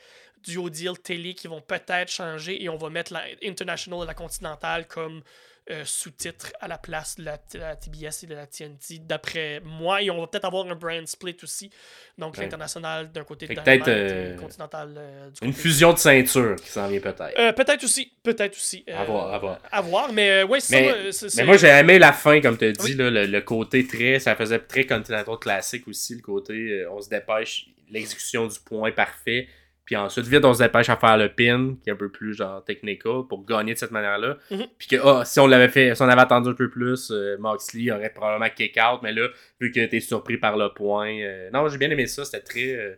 du 0.44 0.58
au 0.58 0.70
deal 0.70 1.00
télé 1.00 1.34
qui 1.34 1.48
vont 1.48 1.62
peut-être 1.62 2.12
changer 2.12 2.64
et 2.64 2.70
on 2.70 2.78
va 2.78 2.90
mettre 2.90 3.14
la 3.14 3.24
International 3.44 4.04
et 4.04 4.06
la 4.06 4.14
Continentale 4.14 4.88
comme 4.88 5.24
euh, 5.72 5.82
sous-titre 5.84 6.54
à 6.62 6.68
la 6.68 6.78
place 6.78 7.16
de 7.16 7.24
la, 7.24 7.38
de 7.38 7.58
la 7.60 7.76
TBS 7.76 8.24
et 8.24 8.28
de 8.28 8.36
la 8.36 8.46
TNT, 8.46 9.00
d'après 9.00 9.62
moi. 9.64 10.02
Et 10.02 10.12
on 10.12 10.20
va 10.22 10.28
peut-être 10.28 10.46
avoir 10.46 10.68
un 10.68 10.76
brand 10.76 11.08
split 11.08 11.38
aussi. 11.42 11.72
Donc 12.18 12.36
Ouais. 12.38 12.44
l'international 12.44 13.12
d'un 13.12 13.24
côté 13.24 13.48
de 13.48 13.56
peut-être, 13.56 13.88
euh, 13.88 14.38
continental 14.38 14.94
euh, 14.96 15.30
du 15.32 15.40
Une 15.44 15.52
côté- 15.52 15.62
fusion 15.64 15.94
de 15.94 15.98
ceinture 15.98 16.56
qui 16.58 16.70
s'en 16.70 16.88
vient 16.88 17.00
peut-être. 17.00 17.56
Peut-être 17.56 17.84
aussi, 17.84 18.12
peut-être 18.22 18.56
aussi. 18.56 18.84
À 18.88 19.04
voir, 19.06 19.34
à 19.34 19.40
voir. 19.40 19.60
À 19.72 19.82
voir, 19.82 20.14
mais 20.14 20.44
ouais, 20.44 20.60
c'est 20.60 20.82
Mais- 20.82 21.12
ça. 21.12 21.28
Mais 21.38 21.44
moi, 21.46 21.58
j'ai 21.58 21.68
aimé 21.68 21.98
la 21.98 22.14
fin, 22.14 22.40
comme 22.42 22.58
tu 22.58 22.66
as 22.66 22.72
dit, 22.72 22.92
Oui. 22.92 22.94
là, 22.96 23.10
le, 23.10 23.26
le 23.26 23.42
côté 23.42 23.88
très. 23.88 24.20
Ça 24.20 24.36
faisait 24.36 24.60
très 24.60 24.86
Continental 24.86 25.38
classique 25.40 25.88
aussi, 25.88 26.14
le 26.16 26.22
côté 26.22 26.86
on 26.92 27.02
se 27.02 27.10
dépêche, 27.10 27.68
l'exécution 27.90 28.46
du 28.46 28.60
point 28.60 28.92
parfait. 28.92 29.48
Puis 29.86 29.96
ensuite, 29.96 30.26
vite, 30.26 30.44
on 30.44 30.54
se 30.54 30.64
dépêche 30.64 30.90
à 30.90 30.98
faire 30.98 31.16
le 31.16 31.30
pin, 31.30 31.76
qui 31.84 31.90
est 31.90 31.94
un 31.94 31.96
peu 31.96 32.10
plus 32.12 32.34
genre 32.34 32.64
technical, 32.64 33.22
pour 33.30 33.46
gagner 33.46 33.74
de 33.76 33.78
cette 33.80 33.92
manière-là. 33.92 34.38
Mhm. 34.50 34.66
Puis 34.80 34.88
que 34.88 34.96
ah, 35.04 35.24
si 35.26 35.40
on 35.40 35.46
l'avait 35.48 35.70
fait, 35.70 35.94
si 35.96 36.02
on 36.02 36.10
avait 36.10 36.22
attendu 36.22 36.50
un 36.50 36.54
peu 36.54 36.70
plus, 36.70 37.12
euh, 37.12 37.38
Moxley 37.38 37.92
aurait 37.92 38.10
probablement 38.10 38.50
kick 38.50 38.78
out. 38.78 39.02
Mais 39.04 39.14
là, 39.14 39.28
vu 39.60 39.72
que 39.72 39.86
t'es 39.86 40.00
surpris 40.00 40.38
par 40.38 40.58
le 40.58 40.70
point. 40.74 41.14
euh, 41.20 41.50
Non, 41.54 41.68
j'ai 41.70 41.78
bien 41.78 41.90
aimé 41.92 42.08
ça. 42.08 42.26
C'était 42.26 42.42
très. 42.42 42.74
euh, 42.74 42.96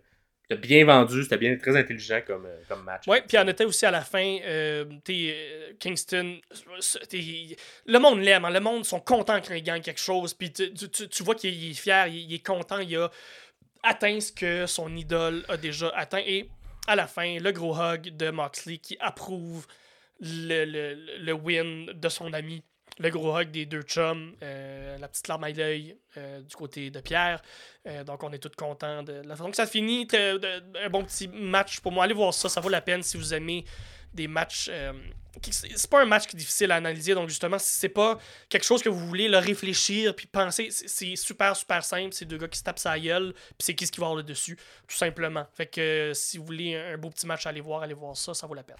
C'était 0.50 0.62
bien 0.66 0.86
vendu, 0.86 1.24
c'était 1.24 1.38
bien 1.38 1.58
très 1.58 1.76
intelligent 1.76 2.22
comme, 2.26 2.46
euh, 2.46 2.62
comme 2.70 2.82
match. 2.86 3.06
Ouais, 3.06 3.22
puis 3.28 3.38
en 3.38 3.46
était 3.50 3.66
aussi 3.66 3.86
à 3.86 3.92
la 3.92 4.00
fin, 4.00 4.38
euh, 4.46 4.86
t'es, 5.04 5.36
Kingston, 5.78 6.38
le 7.86 7.98
monde 8.00 8.22
l'aime, 8.22 8.46
hein, 8.46 8.50
le 8.50 8.60
monde 8.60 8.86
sont 8.86 9.00
contents 9.00 9.40
quand 9.42 9.54
il 9.54 9.62
gagne 9.64 9.82
quelque 9.82 10.00
chose, 10.00 10.34
puis 10.34 10.52
tu, 10.52 10.74
tu- 10.74 11.08
tu- 11.10 11.24
vois 11.24 11.36
qu'il 11.36 11.50
est- 11.50 11.58
il 11.58 11.72
est 11.72 11.74
fier, 11.74 12.08
il, 12.08 12.16
il 12.32 12.34
est 12.36 12.46
content, 12.46 12.80
il 12.80 12.96
a 12.98 13.10
atteint 13.84 14.20
ce 14.20 14.32
que 14.32 14.66
son 14.66 14.96
idole 14.96 15.44
a 15.50 15.58
déjà 15.58 15.90
atteint, 15.96 16.22
et 16.26 16.50
à 16.88 16.96
la 16.96 17.08
fin, 17.08 17.38
le 17.40 17.52
gros 17.52 17.76
hug 17.76 18.16
de 18.16 18.30
Moxley 18.32 18.78
qui 18.80 18.98
approuve 19.00 19.68
le, 20.20 20.66
le- 20.66 21.18
le 21.20 21.34
win 21.34 21.88
de 21.94 22.10
son 22.10 22.34
ami, 22.34 22.64
le 23.00 23.10
gros 23.10 23.38
hug 23.38 23.52
des 23.52 23.66
deux 23.66 23.84
chums, 23.84 24.36
euh, 24.42 24.98
la 24.98 25.08
petite 25.08 25.28
larme 25.28 25.44
à 25.44 25.50
l'œil 25.50 25.98
euh, 26.18 26.42
du 26.42 26.56
côté 26.56 26.90
de 26.90 27.00
Pierre. 27.00 27.42
Euh, 27.86 28.04
donc, 28.04 28.24
on 28.24 28.32
est 28.32 28.40
tous 28.40 28.56
contents 28.56 29.04
de 29.04 29.22
la 29.26 29.36
façon 29.36 29.50
que 29.50 29.56
ça 29.56 29.68
finit. 29.68 30.08
Un 30.14 30.90
bon 30.90 31.04
petit 31.04 31.28
match 31.28 31.80
pour 31.80 31.92
moi. 31.92 32.06
Allez 32.06 32.14
voir 32.14 32.34
ça, 32.34 32.50
ça 32.50 32.62
vaut 32.62 32.70
la 32.70 32.82
peine 32.82 33.04
si 33.04 33.18
vous 33.18 33.34
aimez 33.34 33.66
des 34.14 34.28
matchs. 34.28 34.72
c'est 35.52 35.90
pas 35.90 36.02
un 36.02 36.06
match 36.06 36.26
qui 36.26 36.36
est 36.36 36.40
difficile 36.40 36.72
à 36.72 36.76
analyser, 36.76 37.14
donc 37.14 37.30
justement, 37.30 37.60
si 37.60 37.76
c'est 37.76 37.90
pas 37.90 38.18
quelque 38.50 38.64
chose 38.64 38.82
que 38.82 38.90
vous 38.90 39.06
voulez 39.06 39.28
le 39.28 39.38
réfléchir 39.38 40.16
puis 40.16 40.26
penser, 40.26 40.70
c'est 40.72 41.16
super, 41.16 41.56
super 41.56 41.84
simple. 41.84 42.14
C'est 42.14 42.26
deux 42.26 42.38
gars 42.38 42.48
qui 42.48 42.58
se 42.58 42.64
tapent 42.64 42.80
sa 42.80 42.98
gueule, 42.98 43.34
puis 43.34 43.58
c'est 43.60 43.76
qui 43.76 43.86
ce 43.86 43.92
qui 43.92 44.00
va 44.00 44.08
avoir 44.08 44.18
le 44.18 44.24
dessus, 44.24 44.58
tout 44.88 44.96
simplement. 44.96 45.46
Fait 45.54 45.68
que 45.68 46.14
si 46.16 46.40
vous 46.40 46.46
voulez 46.46 46.76
un 46.76 46.98
beau 46.98 47.10
petit 47.10 47.28
match 47.28 47.46
à 47.46 47.50
aller 47.50 47.62
voir, 47.62 47.84
allez 47.84 47.94
voir 47.94 48.18
ça, 48.18 48.34
ça 48.34 48.48
vaut 48.48 48.56
la 48.56 48.64
peine. 48.64 48.78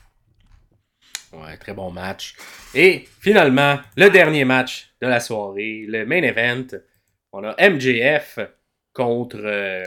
Ouais, 1.34 1.58
très 1.58 1.74
bon 1.74 1.92
match. 1.92 2.36
Et 2.74 3.06
finalement, 3.22 3.80
le 3.96 4.10
dernier 4.10 4.46
match 4.46 4.94
de 5.02 5.08
la 5.08 5.20
soirée, 5.20 5.86
le 5.88 6.06
main 6.06 6.24
event. 6.24 6.78
On 7.34 7.44
a 7.44 7.70
MJF 7.70 8.40
contre 8.94 9.38
euh, 9.44 9.84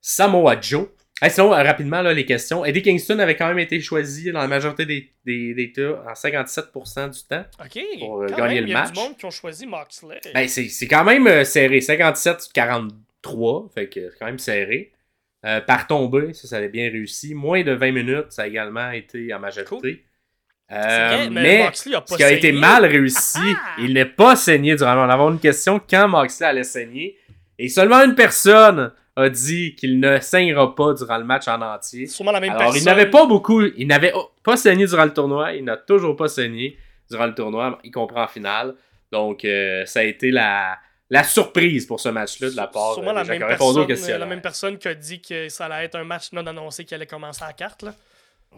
Samoa 0.00 0.60
Joe. 0.60 0.88
Hey, 1.20 1.30
sinon, 1.30 1.52
euh, 1.52 1.62
rapidement, 1.62 2.02
là, 2.02 2.12
les 2.12 2.24
questions. 2.24 2.64
Eddie 2.64 2.82
Kingston 2.82 3.18
avait 3.20 3.36
quand 3.36 3.46
même 3.48 3.58
été 3.58 3.80
choisi 3.80 4.32
dans 4.32 4.40
la 4.40 4.48
majorité 4.48 4.86
des, 4.86 5.12
des, 5.24 5.54
des 5.54 5.72
en 5.86 6.12
57% 6.14 7.10
du 7.10 7.22
temps. 7.28 7.44
Pour, 8.00 8.22
euh, 8.22 8.26
quand 8.28 8.36
gagner 8.38 8.54
même, 8.54 8.64
le 8.64 8.68
il 8.68 8.72
y 8.72 8.74
a 8.74 8.80
match. 8.82 8.92
du 8.92 9.00
monde 9.00 9.16
qui 9.16 9.24
ont 9.24 9.30
choisi 9.30 9.66
Moxley. 9.66 10.20
Ben, 10.34 10.48
c'est 10.48 10.68
c'est 10.68 10.88
quand 10.88 11.04
même 11.04 11.44
serré. 11.44 11.78
57-43, 11.78 13.72
fait 13.72 13.88
que 13.88 14.10
c'est 14.10 14.18
quand 14.18 14.26
même 14.26 14.38
serré. 14.38 14.92
Euh, 15.44 15.60
par 15.60 15.86
tombée, 15.86 16.32
ça, 16.34 16.46
ça 16.48 16.56
avait 16.56 16.68
bien 16.68 16.90
réussi. 16.90 17.34
Moins 17.34 17.62
de 17.64 17.72
20 17.72 17.92
minutes, 17.92 18.26
ça 18.30 18.42
a 18.42 18.46
également 18.46 18.90
été 18.90 19.32
en 19.34 19.40
majorité. 19.40 20.04
Vrai, 20.80 21.30
mais 21.30 21.64
Moxley 21.64 21.94
a 21.94 22.00
pas 22.00 22.06
ce 22.12 22.16
qui 22.16 22.24
a 22.24 22.30
été 22.32 22.52
mal 22.52 22.84
réussi, 22.86 23.38
Ah! 23.42 23.74
il 23.78 23.92
n'est 23.94 24.04
pas 24.06 24.36
saigné 24.36 24.74
durant. 24.76 24.92
On 24.92 25.06
va 25.06 25.12
avoir 25.12 25.30
une 25.30 25.38
question 25.40 25.80
quand 25.88 26.08
Moxley 26.08 26.46
allait 26.46 26.64
saigner. 26.64 27.16
Et 27.58 27.68
seulement 27.68 28.02
une 28.02 28.14
personne 28.14 28.92
a 29.14 29.28
dit 29.28 29.74
qu'il 29.74 30.00
ne 30.00 30.18
saignera 30.20 30.74
pas 30.74 30.94
durant 30.94 31.18
le 31.18 31.24
match 31.24 31.46
en 31.46 31.60
entier. 31.60 32.06
Sûrement 32.06 32.32
la 32.32 32.40
même 32.40 32.50
Alors, 32.50 32.62
personne. 32.62 32.80
il 32.80 32.84
n'avait 32.86 33.10
pas 33.10 33.26
beaucoup. 33.26 33.62
Il 33.76 33.86
n'avait 33.86 34.12
pas 34.42 34.56
saigné 34.56 34.86
durant 34.86 35.04
le 35.04 35.12
tournoi. 35.12 35.52
Il 35.52 35.64
n'a 35.64 35.76
toujours 35.76 36.16
pas 36.16 36.28
saigné 36.28 36.78
durant 37.10 37.26
le 37.26 37.34
tournoi, 37.34 37.78
y 37.84 37.90
compris 37.90 38.18
en 38.18 38.26
finale. 38.26 38.74
Donc, 39.12 39.44
euh, 39.44 39.84
ça 39.84 40.00
a 40.00 40.04
été 40.04 40.30
la, 40.30 40.78
la 41.10 41.22
surprise 41.24 41.84
pour 41.84 42.00
ce 42.00 42.08
match-là 42.08 42.48
de 42.50 42.56
la 42.56 42.66
part 42.68 42.94
Sûrement 42.94 43.10
euh, 43.10 43.14
la 43.14 43.24
même, 43.24 43.36
qui 43.38 43.44
ont 43.44 43.48
répondu 43.48 43.80
aux 43.80 43.84
personne, 43.86 44.06
questions. 44.06 44.18
la 44.18 44.26
même 44.26 44.40
personne 44.40 44.78
qui 44.78 44.88
a 44.88 44.94
dit 44.94 45.20
que 45.20 45.50
ça 45.50 45.66
allait 45.66 45.84
être 45.84 45.96
un 45.96 46.04
match 46.04 46.32
non 46.32 46.46
annoncé 46.46 46.86
qui 46.86 46.94
allait 46.94 47.04
commencer 47.06 47.42
à 47.44 47.48
la 47.48 47.52
carte. 47.52 47.82
Là. 47.82 47.94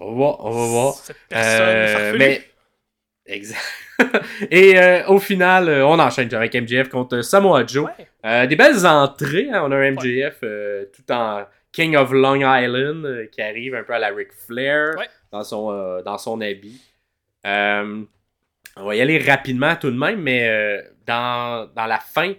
On 0.01 0.07
va 0.11 0.13
voir, 0.13 0.45
on 0.45 0.51
va 0.51 0.67
voir. 0.67 0.95
Cette 0.95 1.17
personne 1.29 1.87
farfelue. 1.89 2.19
mais 2.19 2.43
Exact. 3.27 3.61
Et 4.51 4.79
euh, 4.79 5.07
au 5.07 5.19
final, 5.19 5.69
euh, 5.69 5.87
on 5.87 5.99
enchaîne 5.99 6.33
avec 6.35 6.55
MJF 6.55 6.89
contre 6.91 7.23
Samoa 7.23 7.65
Joe. 7.67 7.85
Ouais. 7.87 8.07
Euh, 8.27 8.47
des 8.47 8.57
belles 8.57 8.85
entrées. 8.87 9.49
hein. 9.51 9.63
On 9.65 9.73
a 9.73 9.77
un 9.77 9.93
MJF 9.93 10.41
tout 10.95 11.11
en 11.13 11.45
King 11.73 11.97
of 11.97 12.11
Long 12.13 12.37
Island 12.43 13.29
qui 13.31 13.41
arrive 13.41 13.75
un 13.77 13.83
peu 13.83 13.95
à 13.95 13.99
la 13.99 14.09
Ric 14.09 14.29
Flair 14.47 14.95
Ouais. 14.99 15.09
dans, 15.33 15.43
son, 15.45 16.03
dans 16.05 16.19
son 16.19 16.41
habit. 16.43 16.81
On 17.45 18.85
va 18.85 18.95
y 18.97 19.01
aller 19.01 19.19
rapidement 19.19 19.77
tout 19.77 19.91
de 19.91 19.97
même, 19.97 20.21
mais 20.21 20.83
dans, 21.07 21.71
dans 21.75 21.87
la 21.87 22.01
fin, 22.01 22.33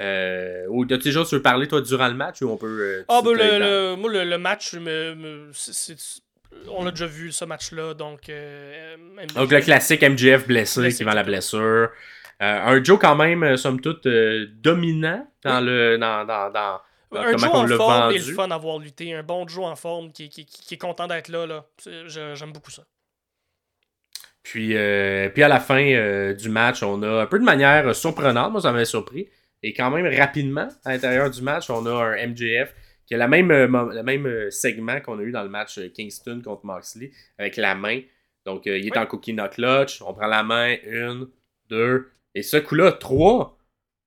ou 0.00 0.82
as-tu 0.84 0.98
déjà 0.98 1.24
tu 1.24 1.34
veux 1.36 1.42
parler 1.42 1.68
toi 1.68 1.80
durant 1.82 2.08
le 2.08 2.14
match 2.14 2.40
ou 2.42 2.48
on 2.50 2.56
peut. 2.56 3.04
Ah, 3.08 3.20
tout 3.22 3.32
ben, 3.34 3.58
le, 3.58 3.58
le- 3.92 3.96
moi, 3.96 4.10
le, 4.10 4.24
le 4.24 4.38
match, 4.38 4.74
me, 4.74 5.50
c'est- 5.52 6.21
on 6.70 6.86
a 6.86 6.90
déjà 6.90 7.06
vu 7.06 7.32
ce 7.32 7.44
match-là, 7.44 7.94
donc. 7.94 8.28
euh. 8.28 8.96
Donc 9.34 9.50
le 9.50 9.60
classique 9.60 10.02
MJF 10.02 10.46
blessé, 10.46 10.80
Blessé, 10.80 10.96
qui 10.98 11.04
vend 11.04 11.14
la 11.14 11.22
blessure. 11.24 11.60
Euh, 11.60 11.90
un 12.40 12.82
Joe 12.82 12.98
quand 12.98 13.14
même, 13.16 13.42
euh, 13.42 13.56
somme 13.56 13.80
toute, 13.80 14.06
dominant 14.06 15.26
dans 15.44 15.60
le. 15.60 15.96
dans, 15.98 16.24
dans, 16.24 16.50
dans- 16.50 16.80
Un 17.14 17.32
Joe 17.36 17.44
en 17.44 17.66
forme 17.68 17.72
vendu. 17.76 18.16
et 18.16 18.18
le 18.18 18.34
fun 18.34 18.50
à 18.50 18.56
voir 18.58 18.78
lutter. 18.78 19.12
Un 19.14 19.22
bon 19.22 19.46
Joe 19.46 19.64
en 19.66 19.76
forme 19.76 20.12
qui, 20.12 20.28
qui, 20.28 20.44
qui- 20.46 20.60
qui 20.62 20.74
est 20.74 20.78
content 20.78 21.06
d'être 21.06 21.28
là. 21.28 21.46
là. 21.46 21.64
J'aime 22.06 22.52
beaucoup 22.52 22.70
ça. 22.70 22.82
Puis, 24.42 24.76
euh, 24.76 25.28
puis 25.28 25.42
à 25.44 25.48
la 25.48 25.60
fin 25.60 25.80
euh, 25.84 26.34
du 26.34 26.48
match, 26.48 26.82
on 26.82 27.02
a 27.02 27.22
un 27.22 27.26
peu 27.26 27.38
de 27.38 27.44
manière 27.44 27.94
surprenante, 27.94 28.50
moi 28.52 28.60
ça 28.60 28.72
m'avait 28.72 28.84
surpris. 28.84 29.28
Et 29.62 29.72
quand 29.72 29.90
même 29.90 30.06
rapidement, 30.18 30.68
à 30.84 30.92
l'intérieur 30.92 31.30
du 31.30 31.42
match, 31.42 31.70
on 31.70 31.86
a 31.86 31.90
un 31.92 32.26
MJF 32.26 32.74
qui 33.12 33.16
a 33.16 33.18
la 33.18 33.28
même, 33.28 33.50
euh, 33.50 33.66
le 33.92 34.02
même 34.02 34.24
euh, 34.26 34.50
segment 34.50 34.98
qu'on 35.02 35.18
a 35.18 35.22
eu 35.22 35.32
dans 35.32 35.42
le 35.42 35.50
match 35.50 35.76
euh, 35.76 35.88
Kingston 35.90 36.40
contre 36.42 36.64
Moxley 36.64 37.10
avec 37.36 37.58
la 37.58 37.74
main. 37.74 38.00
Donc 38.46 38.62
il 38.64 38.72
est 38.72 38.90
Oui. 38.90 38.98
en 38.98 39.04
cookie 39.04 39.34
nut 39.34 39.50
clutch, 39.50 40.00
on 40.00 40.14
prend 40.14 40.26
la 40.28 40.42
main, 40.42 40.76
une, 40.86 41.28
deux, 41.68 42.08
et 42.34 42.42
ce 42.42 42.56
coup-là, 42.56 42.92
trois. 42.92 43.58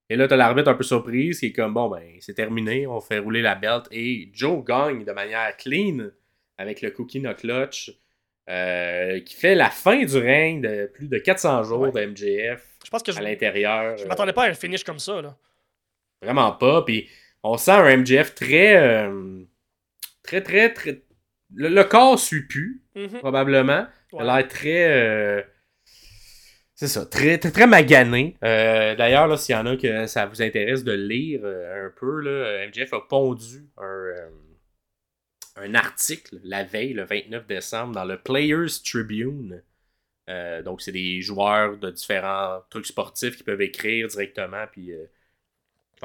Et 0.09 0.15
là, 0.15 0.27
t'as 0.27 0.35
l'arbitre 0.37 0.69
un 0.69 0.73
peu 0.73 0.83
surprise 0.83 1.39
qui 1.39 1.47
est 1.47 1.51
comme 1.51 1.73
bon 1.75 1.87
ben 1.89 2.03
c'est 2.19 2.33
terminé, 2.33 2.87
on 2.87 2.99
fait 2.99 3.19
rouler 3.19 3.41
la 3.43 3.53
belt 3.53 3.85
et 3.91 4.29
Joe 4.33 4.63
gagne 4.65 5.03
de 5.05 5.11
manière 5.11 5.55
clean 5.57 6.09
avec 6.57 6.81
le 6.81 6.89
cookie 6.91 7.19
nut 7.19 7.35
clutch. 7.35 7.91
euh, 8.49 9.19
qui 9.21 9.35
fait 9.35 9.55
la 9.55 9.69
fin 9.71 10.03
du 10.03 10.17
règne 10.17 10.61
de 10.61 10.85
plus 10.93 11.07
de 11.07 11.17
400 11.17 11.63
jours 11.63 11.79
Ouais. 11.81 11.91
de 11.91 12.05
MJF 12.11 12.63
Je 12.85 12.89
pense 12.91 13.01
que 13.03 13.11
à 13.17 13.21
l'intérieur. 13.21 13.97
je 13.97 14.05
m'attendais 14.05 14.33
pas 14.33 14.43
à 14.45 14.49
un 14.49 14.53
finish 14.53 14.83
comme 14.83 14.99
ça. 14.99 15.19
Là. 15.21 15.35
Vraiment 16.21 16.51
pas. 16.51 16.83
Puis 16.83 17.09
on 17.51 17.57
sent 17.57 17.71
un 17.71 17.97
MJF 17.97 18.35
très. 18.35 18.75
euh, 18.77 19.43
très, 20.23 20.41
très, 20.41 20.73
très. 20.73 21.03
Le, 21.53 21.69
le 21.69 21.83
corps 21.83 22.19
suit 22.19 22.47
plus, 22.47 22.81
Mhm. 22.95 23.19
probablement. 23.19 23.87
Il 24.13 24.21
a 24.21 24.37
l'air 24.39 24.47
très. 24.47 24.87
euh, 24.89 25.41
C'est 26.73 26.87
ça, 26.87 27.05
très, 27.05 27.37
très, 27.37 27.51
très 27.51 27.67
magané. 27.67 28.35
Euh, 28.43 28.95
D'ailleurs, 28.95 29.27
là, 29.27 29.37
s'il 29.37 29.55
y 29.55 29.57
en 29.57 29.65
a 29.65 29.77
que 29.77 30.07
ça 30.07 30.25
vous 30.25 30.41
intéresse 30.41 30.83
de 30.83 30.91
lire 30.91 31.41
un 31.45 31.91
peu, 31.97 32.19
là, 32.21 32.67
MJF 32.67 32.91
a 32.93 33.01
pondu 33.01 33.65
un, 33.77 34.13
un 35.57 35.73
article 35.75 36.39
la 36.43 36.63
veille, 36.65 36.93
le 36.93 37.03
29 37.05 37.47
décembre, 37.47 37.93
dans 37.93 38.03
le 38.05 38.17
Players 38.17 38.81
Tribune. 38.83 39.61
Donc, 40.65 40.81
c'est 40.81 40.91
des 40.91 41.21
joueurs 41.21 41.77
de 41.77 41.91
différents 41.91 42.59
trucs 42.69 42.87
sportifs 42.87 43.37
qui 43.37 43.43
peuvent 43.43 43.61
écrire 43.61 44.07
directement 44.07 44.65
puis 44.71 44.91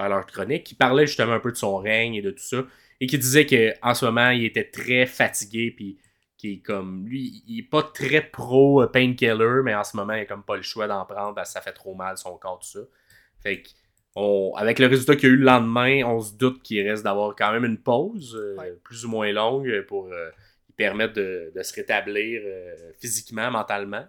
faire 0.00 0.08
leur 0.08 0.26
chronique, 0.26 0.64
qui 0.64 0.74
parlaient 0.74 1.06
justement 1.06 1.32
un 1.32 1.40
peu 1.40 1.52
de 1.52 1.56
son 1.56 1.76
règne 1.76 2.14
et 2.14 2.22
de 2.22 2.30
tout 2.30 2.42
ça, 2.42 2.64
et 3.00 3.06
qui 3.06 3.18
disait 3.18 3.46
qu'en 3.46 3.94
ce 3.94 4.04
moment, 4.04 4.30
il 4.30 4.44
était 4.44 4.68
très 4.70 5.06
fatigué, 5.06 5.72
puis 5.76 5.98
qui 6.36 6.54
est 6.54 6.58
comme 6.60 7.06
lui, 7.06 7.42
il 7.46 7.58
est 7.60 7.62
pas 7.70 7.82
très 7.82 8.22
pro 8.22 8.82
euh, 8.82 8.86
painkiller, 8.86 9.60
mais 9.62 9.74
en 9.74 9.84
ce 9.84 9.96
moment, 9.96 10.14
il 10.14 10.20
a 10.20 10.24
comme 10.24 10.42
pas 10.42 10.56
le 10.56 10.62
choix 10.62 10.86
d'en 10.86 11.04
prendre 11.04 11.34
parce 11.34 11.50
que 11.50 11.52
ça 11.54 11.60
fait 11.60 11.72
trop 11.72 11.94
mal 11.94 12.16
son 12.16 12.36
corps, 12.38 12.58
tout 12.60 12.68
ça. 12.68 12.80
Fait 13.42 13.62
que, 13.62 13.68
on, 14.16 14.52
avec 14.56 14.78
le 14.78 14.86
résultat 14.86 15.16
qu'il 15.16 15.28
y 15.28 15.32
a 15.32 15.34
eu 15.34 15.38
le 15.38 15.44
lendemain, 15.44 16.02
on 16.04 16.20
se 16.20 16.34
doute 16.34 16.62
qu'il 16.62 16.86
reste 16.88 17.04
d'avoir 17.04 17.36
quand 17.36 17.52
même 17.52 17.64
une 17.64 17.78
pause, 17.78 18.36
euh, 18.36 18.56
Ouais. 18.56 18.72
plus 18.82 19.04
ou 19.04 19.08
moins 19.10 19.30
longue, 19.32 19.82
pour 19.86 20.06
euh, 20.06 20.30
lui 20.68 20.74
permettre 20.76 21.12
de, 21.14 21.52
de 21.54 21.62
se 21.62 21.74
rétablir 21.74 22.40
euh, 22.44 22.74
physiquement, 23.00 23.50
mentalement. 23.50 24.04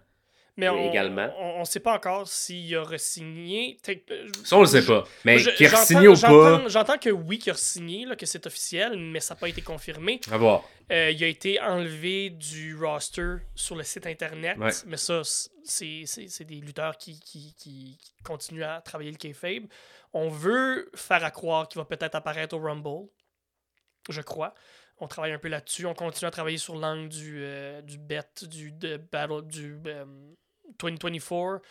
Mais 0.58 0.68
on, 0.70 0.90
également. 0.90 1.34
on, 1.40 1.62
on 1.62 1.66
sait 1.66 1.80
pas 1.80 1.94
encore 1.96 2.28
s'il 2.28 2.76
a 2.76 2.84
re-signé. 2.84 3.78
Euh, 3.88 4.28
Ça, 4.44 4.58
on 4.58 4.62
le 4.62 4.66
sait 4.68 4.86
pas. 4.86 5.06
Mais 5.24 5.38
qu'il 5.42 5.66
a 5.68 5.76
signé 5.78 6.08
ou 6.10 6.14
pas, 6.20 6.68
j'entends- 6.68 6.98
que 6.98 7.10
oui, 7.10 7.40
qu'il 7.40 7.52
a 7.52 7.56
signé, 7.56 8.06
là, 8.06 8.16
que 8.18 8.26
c'est 8.26 8.46
officiel, 8.46 8.98
mais 8.98 9.22
ça 9.22 9.34
n'a 9.34 9.40
pas 9.40 9.48
été 9.50 9.62
confirmé. 9.62 10.20
on 10.28 10.32
va 10.32 10.38
voir. 10.38 10.64
Euh, 10.92 11.10
il 11.12 11.24
a 11.24 11.28
été 11.28 11.60
enlevé 11.62 12.30
du 12.32 12.76
roster 12.76 13.36
sur 13.56 13.78
le 13.78 13.84
site 13.84 14.06
internet, 14.08 14.58
Ouais. 14.58 14.72
mais 14.88 14.98
ça, 14.98 15.22
c'est 15.64 16.44
des 16.46 16.56
lutteurs 16.56 16.98
qui, 16.98 17.18
qui, 17.22 17.56
qui- 17.58 17.98
qui 17.98 18.14
continuent 18.24 18.64
à 18.64 18.82
travailler 18.82 19.12
le 19.12 19.18
kayfabe. 19.18 19.64
On 20.14 20.28
veut 20.28 20.92
faire 20.94 21.24
à 21.24 21.32
croire 21.32 21.70
qu'il 21.70 21.80
va 21.80 21.86
peut-être 21.86 22.16
apparaître 22.16 22.54
au 22.56 22.60
Rumble, 22.60 23.08
je 24.10 24.22
crois. 24.22 24.54
On 25.02 25.08
travaille 25.08 25.34
un 25.34 25.40
peu 25.40 25.48
là-dessus. 25.50 25.86
On 25.86 25.94
continue 25.94 26.28
à 26.28 26.32
travailler 26.32 26.58
sur 26.58 26.76
l'angle 26.76 27.10
du, 27.10 27.40
euh, 27.44 27.82
du 27.82 27.98
bet, 27.98 28.22
du 28.44 28.72
battle, 29.12 29.42
du 29.48 29.78
euh, 29.88 30.06
2024. 30.80 31.62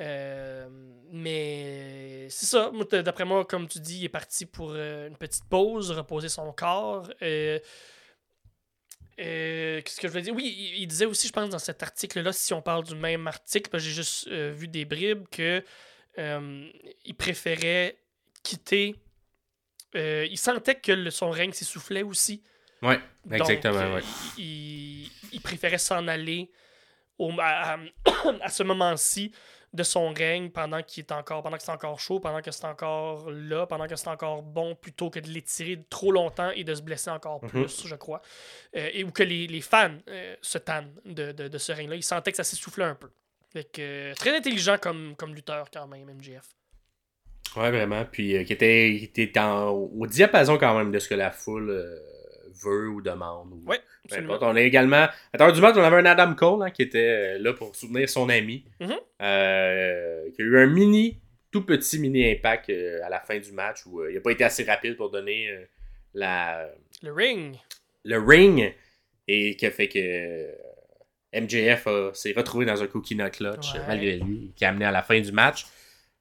Euh, 0.00 0.68
mais 1.10 2.28
c'est 2.30 2.46
ça. 2.46 2.70
D'après 3.02 3.24
moi, 3.24 3.44
comme 3.44 3.66
tu 3.66 3.80
dis, 3.80 3.98
il 3.98 4.04
est 4.04 4.08
parti 4.08 4.46
pour 4.46 4.70
euh, 4.72 5.08
une 5.08 5.16
petite 5.16 5.44
pause, 5.48 5.90
reposer 5.90 6.28
son 6.28 6.52
corps. 6.52 7.10
Euh, 7.22 7.58
euh, 9.20 9.80
Qu'est-ce 9.82 10.00
que 10.00 10.08
je 10.08 10.12
veux 10.12 10.20
dire? 10.20 10.34
Oui, 10.34 10.74
il, 10.76 10.86
disait 10.86 11.06
aussi, 11.06 11.26
je 11.26 11.32
pense, 11.32 11.48
dans 11.50 11.58
cet 11.58 11.82
article-là, 11.82 12.32
si 12.32 12.52
on 12.54 12.62
parle 12.62 12.84
du 12.84 12.94
même 12.94 13.26
article, 13.26 13.76
j'ai 13.78 13.90
juste 13.90 14.28
euh, 14.28 14.52
vu 14.54 14.68
des 14.68 14.84
bribes, 14.84 15.26
que 15.30 15.64
euh, 16.18 16.70
il 17.04 17.14
préférait 17.14 17.98
quitter. 18.42 18.94
euh, 19.96 20.26
il 20.30 20.38
sentait 20.38 20.76
que 20.76 21.10
son 21.10 21.30
règne 21.30 21.52
s'essoufflait 21.52 22.02
aussi. 22.02 22.42
Donc, 22.82 23.00
exactement. 23.32 23.76
euh, 23.78 23.96
ouais. 23.96 24.02
il, 24.38 25.10
il 25.32 25.40
préférait 25.40 25.78
s'en 25.78 26.06
aller 26.08 26.50
au, 27.18 27.32
à, 27.40 27.74
à- 27.74 27.78
à 28.42 28.48
ce 28.48 28.62
moment-ci 28.62 29.32
de 29.74 29.82
son 29.82 30.14
règne 30.14 30.48
pendant 30.50 30.82
qu'il 30.82 31.02
est 31.02 31.12
encore 31.12 31.42
pendant 31.42 31.56
que 31.58 31.62
c'est 31.62 31.70
encore 31.72 32.00
chaud, 32.00 32.20
pendant 32.20 32.40
que 32.40 32.50
c'est 32.50 32.64
encore 32.64 33.30
là, 33.30 33.66
pendant 33.66 33.86
que 33.86 33.96
c'est 33.96 34.08
encore 34.08 34.42
bon, 34.42 34.74
plutôt 34.74 35.10
que 35.10 35.18
de 35.20 35.28
l'étirer 35.28 35.84
trop 35.90 36.10
longtemps 36.10 36.50
et 36.52 36.64
de 36.64 36.74
se 36.74 36.80
blesser 36.80 37.10
encore 37.10 37.42
Mhm. 37.44 37.50
plus, 37.50 37.86
je 37.86 37.94
crois. 37.96 38.22
Euh, 38.76 38.88
et 38.94 39.04
ou 39.04 39.10
que 39.10 39.22
les, 39.22 39.46
les 39.46 39.60
fans 39.60 39.90
euh, 40.08 40.36
se 40.40 40.56
tannent 40.58 40.94
de, 41.04 41.32
de, 41.32 41.48
de 41.48 41.58
ce 41.58 41.72
règne-là. 41.72 41.96
Il 41.96 42.02
sentait 42.02 42.30
que 42.30 42.36
ça 42.38 42.44
s'essoufflait 42.44 42.84
un 42.84 42.94
peu. 42.94 43.10
Fait 43.52 43.64
que, 43.64 43.82
euh, 43.82 44.14
très 44.14 44.34
intelligent 44.36 44.78
comme, 44.80 45.14
comme 45.16 45.34
lutteur 45.34 45.68
quand 45.70 45.86
même, 45.86 46.06
MJF. 46.14 46.48
Ouais, 47.56 47.70
vraiment. 47.70 48.04
Puis 48.06 48.42
qui 48.46 48.52
était, 48.52 49.10
qui 49.12 49.22
était 49.22 49.40
en- 49.40 49.68
au 49.70 50.06
diapason 50.06 50.56
quand 50.58 50.76
même 50.78 50.92
de 50.92 50.98
ce 50.98 51.08
que 51.08 51.14
la 51.14 51.30
foule 51.30 51.70
veut 52.62 52.88
ou 52.88 53.00
demande. 53.00 53.52
Ou, 53.52 53.64
peu 53.66 53.76
absolument. 54.04 54.38
On 54.40 54.56
a 54.56 54.60
également. 54.60 55.06
À 55.32 55.36
l'heure 55.38 55.52
du 55.52 55.60
match, 55.60 55.74
on 55.76 55.82
avait 55.82 55.96
un 55.96 56.06
Adam 56.06 56.34
Cole 56.34 56.62
hein, 56.62 56.70
qui 56.70 56.82
était 56.82 56.98
euh, 56.98 57.38
là 57.38 57.52
pour 57.52 57.74
soutenir 57.74 58.08
son 58.08 58.28
ami. 58.28 58.64
Mhm. 58.80 58.94
Euh, 59.22 60.30
qui 60.34 60.42
a 60.42 60.44
eu 60.44 60.58
un 60.58 60.66
mini, 60.66 61.18
tout 61.50 61.64
petit 61.64 61.98
mini 61.98 62.30
impact 62.30 62.70
euh, 62.70 63.00
à 63.04 63.08
la 63.08 63.20
fin 63.20 63.38
du 63.38 63.52
match 63.52 63.86
où 63.86 64.04
il 64.06 64.14
n'a 64.14 64.20
pas 64.20 64.32
été 64.32 64.44
assez 64.44 64.64
rapide 64.64 64.96
pour 64.96 65.10
donner 65.10 65.48
la, 66.14 66.68
Le 67.02 67.12
ring. 67.12 67.56
le 68.04 68.18
ring 68.18 68.74
et 69.26 69.56
qui 69.56 69.66
a 69.66 69.70
fait 69.70 69.88
que 69.88 70.48
MJF 71.38 71.86
s'est 72.14 72.32
retrouvé 72.36 72.64
dans 72.64 72.82
un 72.82 72.86
cookie 72.86 73.14
nut 73.14 73.30
clutch 73.30 73.74
Ouais. 73.74 73.80
malgré 73.86 74.16
lui, 74.16 74.52
qui 74.56 74.64
a 74.64 74.70
amené 74.70 74.84
à 74.86 74.90
la 74.90 75.02
fin 75.02 75.20
du 75.20 75.32
match. 75.32 75.66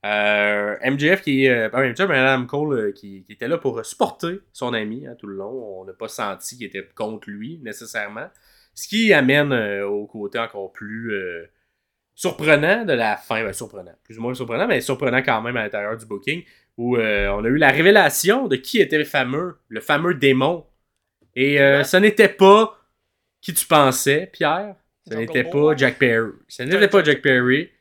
Euh, 0.06 0.76
MJF 0.86 1.22
qui 1.22 1.48
euh, 1.50 1.70
MJF, 1.74 2.08
mais 2.08 2.20
Adam 2.20 2.46
Cole 2.46 2.74
euh, 2.74 2.92
qui, 2.92 3.24
qui 3.24 3.34
était 3.34 3.48
là 3.48 3.58
pour 3.58 3.84
supporter 3.84 4.42
son 4.54 4.74
ami 4.74 5.08
hein, 5.08 5.16
tout 5.18 5.28
le 5.28 5.36
long. 5.36 5.82
On 5.82 5.86
n'a 5.86 5.94
pas 5.94 6.08
senti 6.08 6.58
qu'il 6.58 6.68
était 6.68 6.88
contre 6.96 7.30
lui 7.30 7.60
nécessairement. 7.64 8.30
Ce 8.78 8.88
qui 8.88 9.12
amène 9.12 9.52
euh, 9.54 9.88
au 9.88 10.06
côté 10.06 10.38
encore 10.38 10.72
plus 10.72 11.12
euh, 11.12 11.50
surprenant 12.14 12.86
de 12.86 12.94
la 12.94 13.18
fin. 13.18 13.44
Ben, 13.44 13.54
surprenant, 13.54 13.96
plus 14.04 14.20
ou 14.20 14.22
moins 14.22 14.34
surprenant, 14.34 14.68
mais 14.68 14.82
surprenant 14.82 15.24
quand 15.24 15.42
même 15.42 15.58
à 15.58 15.64
l'intérieur 15.64 15.98
du 15.98 16.06
booking. 16.06 16.44
Où 16.78 16.98
euh, 16.98 17.28
on 17.30 17.44
a 17.44 17.48
eu 17.48 17.58
la 17.58 17.70
révélation 17.70 18.48
de 18.48 18.56
qui 18.56 18.80
était 18.80 19.00
le 19.00 19.04
fameux, 19.04 19.58
le 19.68 19.80
fameux 19.80 20.14
démon. 20.14 20.64
Et 21.36 21.60
euh, 21.60 21.84
ce 21.84 21.98
n'était 21.98 22.30
pas 22.30 22.78
qui 23.42 23.54
tu 23.54 23.66
pensais, 23.66 24.30
Pierre. 24.32 24.76
Ce 25.10 25.16
n'était 25.16 25.44
pas 25.44 25.76
Jack 25.76 25.98
Perry. 25.98 26.34
Ce 26.48 26.62
n'était 26.62 26.88
pas 26.88 27.04
Jack 27.04 27.22
Perry. 27.22 27.72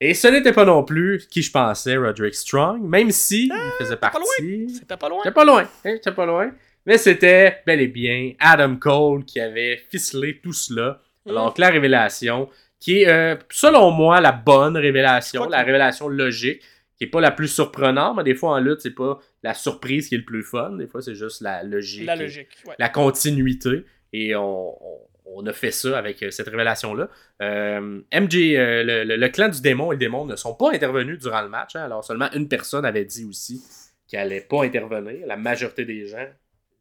Et 0.00 0.14
ce 0.14 0.28
n'était 0.28 0.52
pas 0.52 0.64
non 0.64 0.84
plus 0.84 1.26
qui 1.28 1.42
je 1.42 1.50
pensais, 1.50 1.96
Roderick 1.96 2.34
Strong, 2.34 2.80
même 2.82 3.10
si 3.10 3.46
il 3.46 3.72
faisait 3.78 3.96
pas 3.96 4.10
partie. 4.10 4.68
C'était 4.70 4.96
pas 4.96 5.08
loin. 5.08 5.18
C'était 5.24 5.34
pas 5.34 5.44
loin. 5.44 5.62
hein, 5.62 5.68
C'était 5.82 6.12
pas 6.12 6.26
loin. 6.26 6.52
Mais 6.86 6.98
c'était 6.98 7.58
bel 7.66 7.80
et 7.80 7.88
bien 7.88 8.32
Adam 8.38 8.76
Cole 8.76 9.24
qui 9.24 9.40
avait 9.40 9.76
ficelé 9.90 10.40
tout 10.40 10.52
cela. 10.52 11.00
Mm. 11.26 11.30
Alors 11.30 11.52
que 11.54 11.60
la 11.60 11.70
révélation, 11.70 12.48
qui 12.78 13.02
est, 13.02 13.08
euh, 13.08 13.34
selon 13.50 13.90
moi, 13.90 14.20
la 14.20 14.30
bonne 14.32 14.76
révélation, 14.76 15.48
la 15.48 15.62
révélation 15.62 16.08
logique, 16.08 16.62
qui 16.96 17.04
est 17.04 17.08
pas 17.08 17.20
la 17.20 17.32
plus 17.32 17.48
surprenante, 17.48 18.16
mais 18.16 18.24
des 18.24 18.34
fois 18.34 18.52
en 18.52 18.60
lutte, 18.60 18.80
c'est 18.80 18.94
pas 18.94 19.18
la 19.42 19.52
surprise 19.54 20.08
qui 20.08 20.14
est 20.14 20.18
le 20.18 20.24
plus 20.24 20.44
fun. 20.44 20.70
Des 20.78 20.86
fois, 20.86 21.02
c'est 21.02 21.14
juste 21.16 21.40
la 21.42 21.62
logique. 21.64 22.06
La 22.06 22.16
logique. 22.16 22.48
Ouais. 22.66 22.74
La 22.78 22.88
continuité. 22.88 23.84
Et 24.12 24.34
on, 24.36 24.68
on- 24.80 25.00
on 25.34 25.46
a 25.46 25.52
fait 25.52 25.70
ça 25.70 25.98
avec 25.98 26.22
euh, 26.22 26.30
cette 26.30 26.48
révélation-là. 26.48 27.08
Euh, 27.42 28.00
MJ, 28.12 28.36
euh, 28.56 29.04
le, 29.04 29.16
le- 29.16 29.28
clan 29.28 29.48
du 29.48 29.60
démon 29.60 29.92
et 29.92 29.94
le 29.94 29.98
démon 29.98 30.24
ne 30.24 30.36
sont 30.36 30.54
pas 30.54 30.72
intervenus 30.72 31.18
durant 31.18 31.42
le 31.42 31.48
match. 31.48 31.76
hein. 31.76 31.84
alors 31.84 32.04
seulement 32.04 32.30
une 32.32 32.48
personne 32.48 32.84
avait 32.84 33.04
dit 33.04 33.24
aussi 33.24 33.62
qu'elle 34.06 34.20
allait 34.20 34.40
pas 34.40 34.64
intervenir. 34.64 35.26
La 35.26 35.36
majorité 35.36 35.84
des 35.84 36.06
gens 36.06 36.26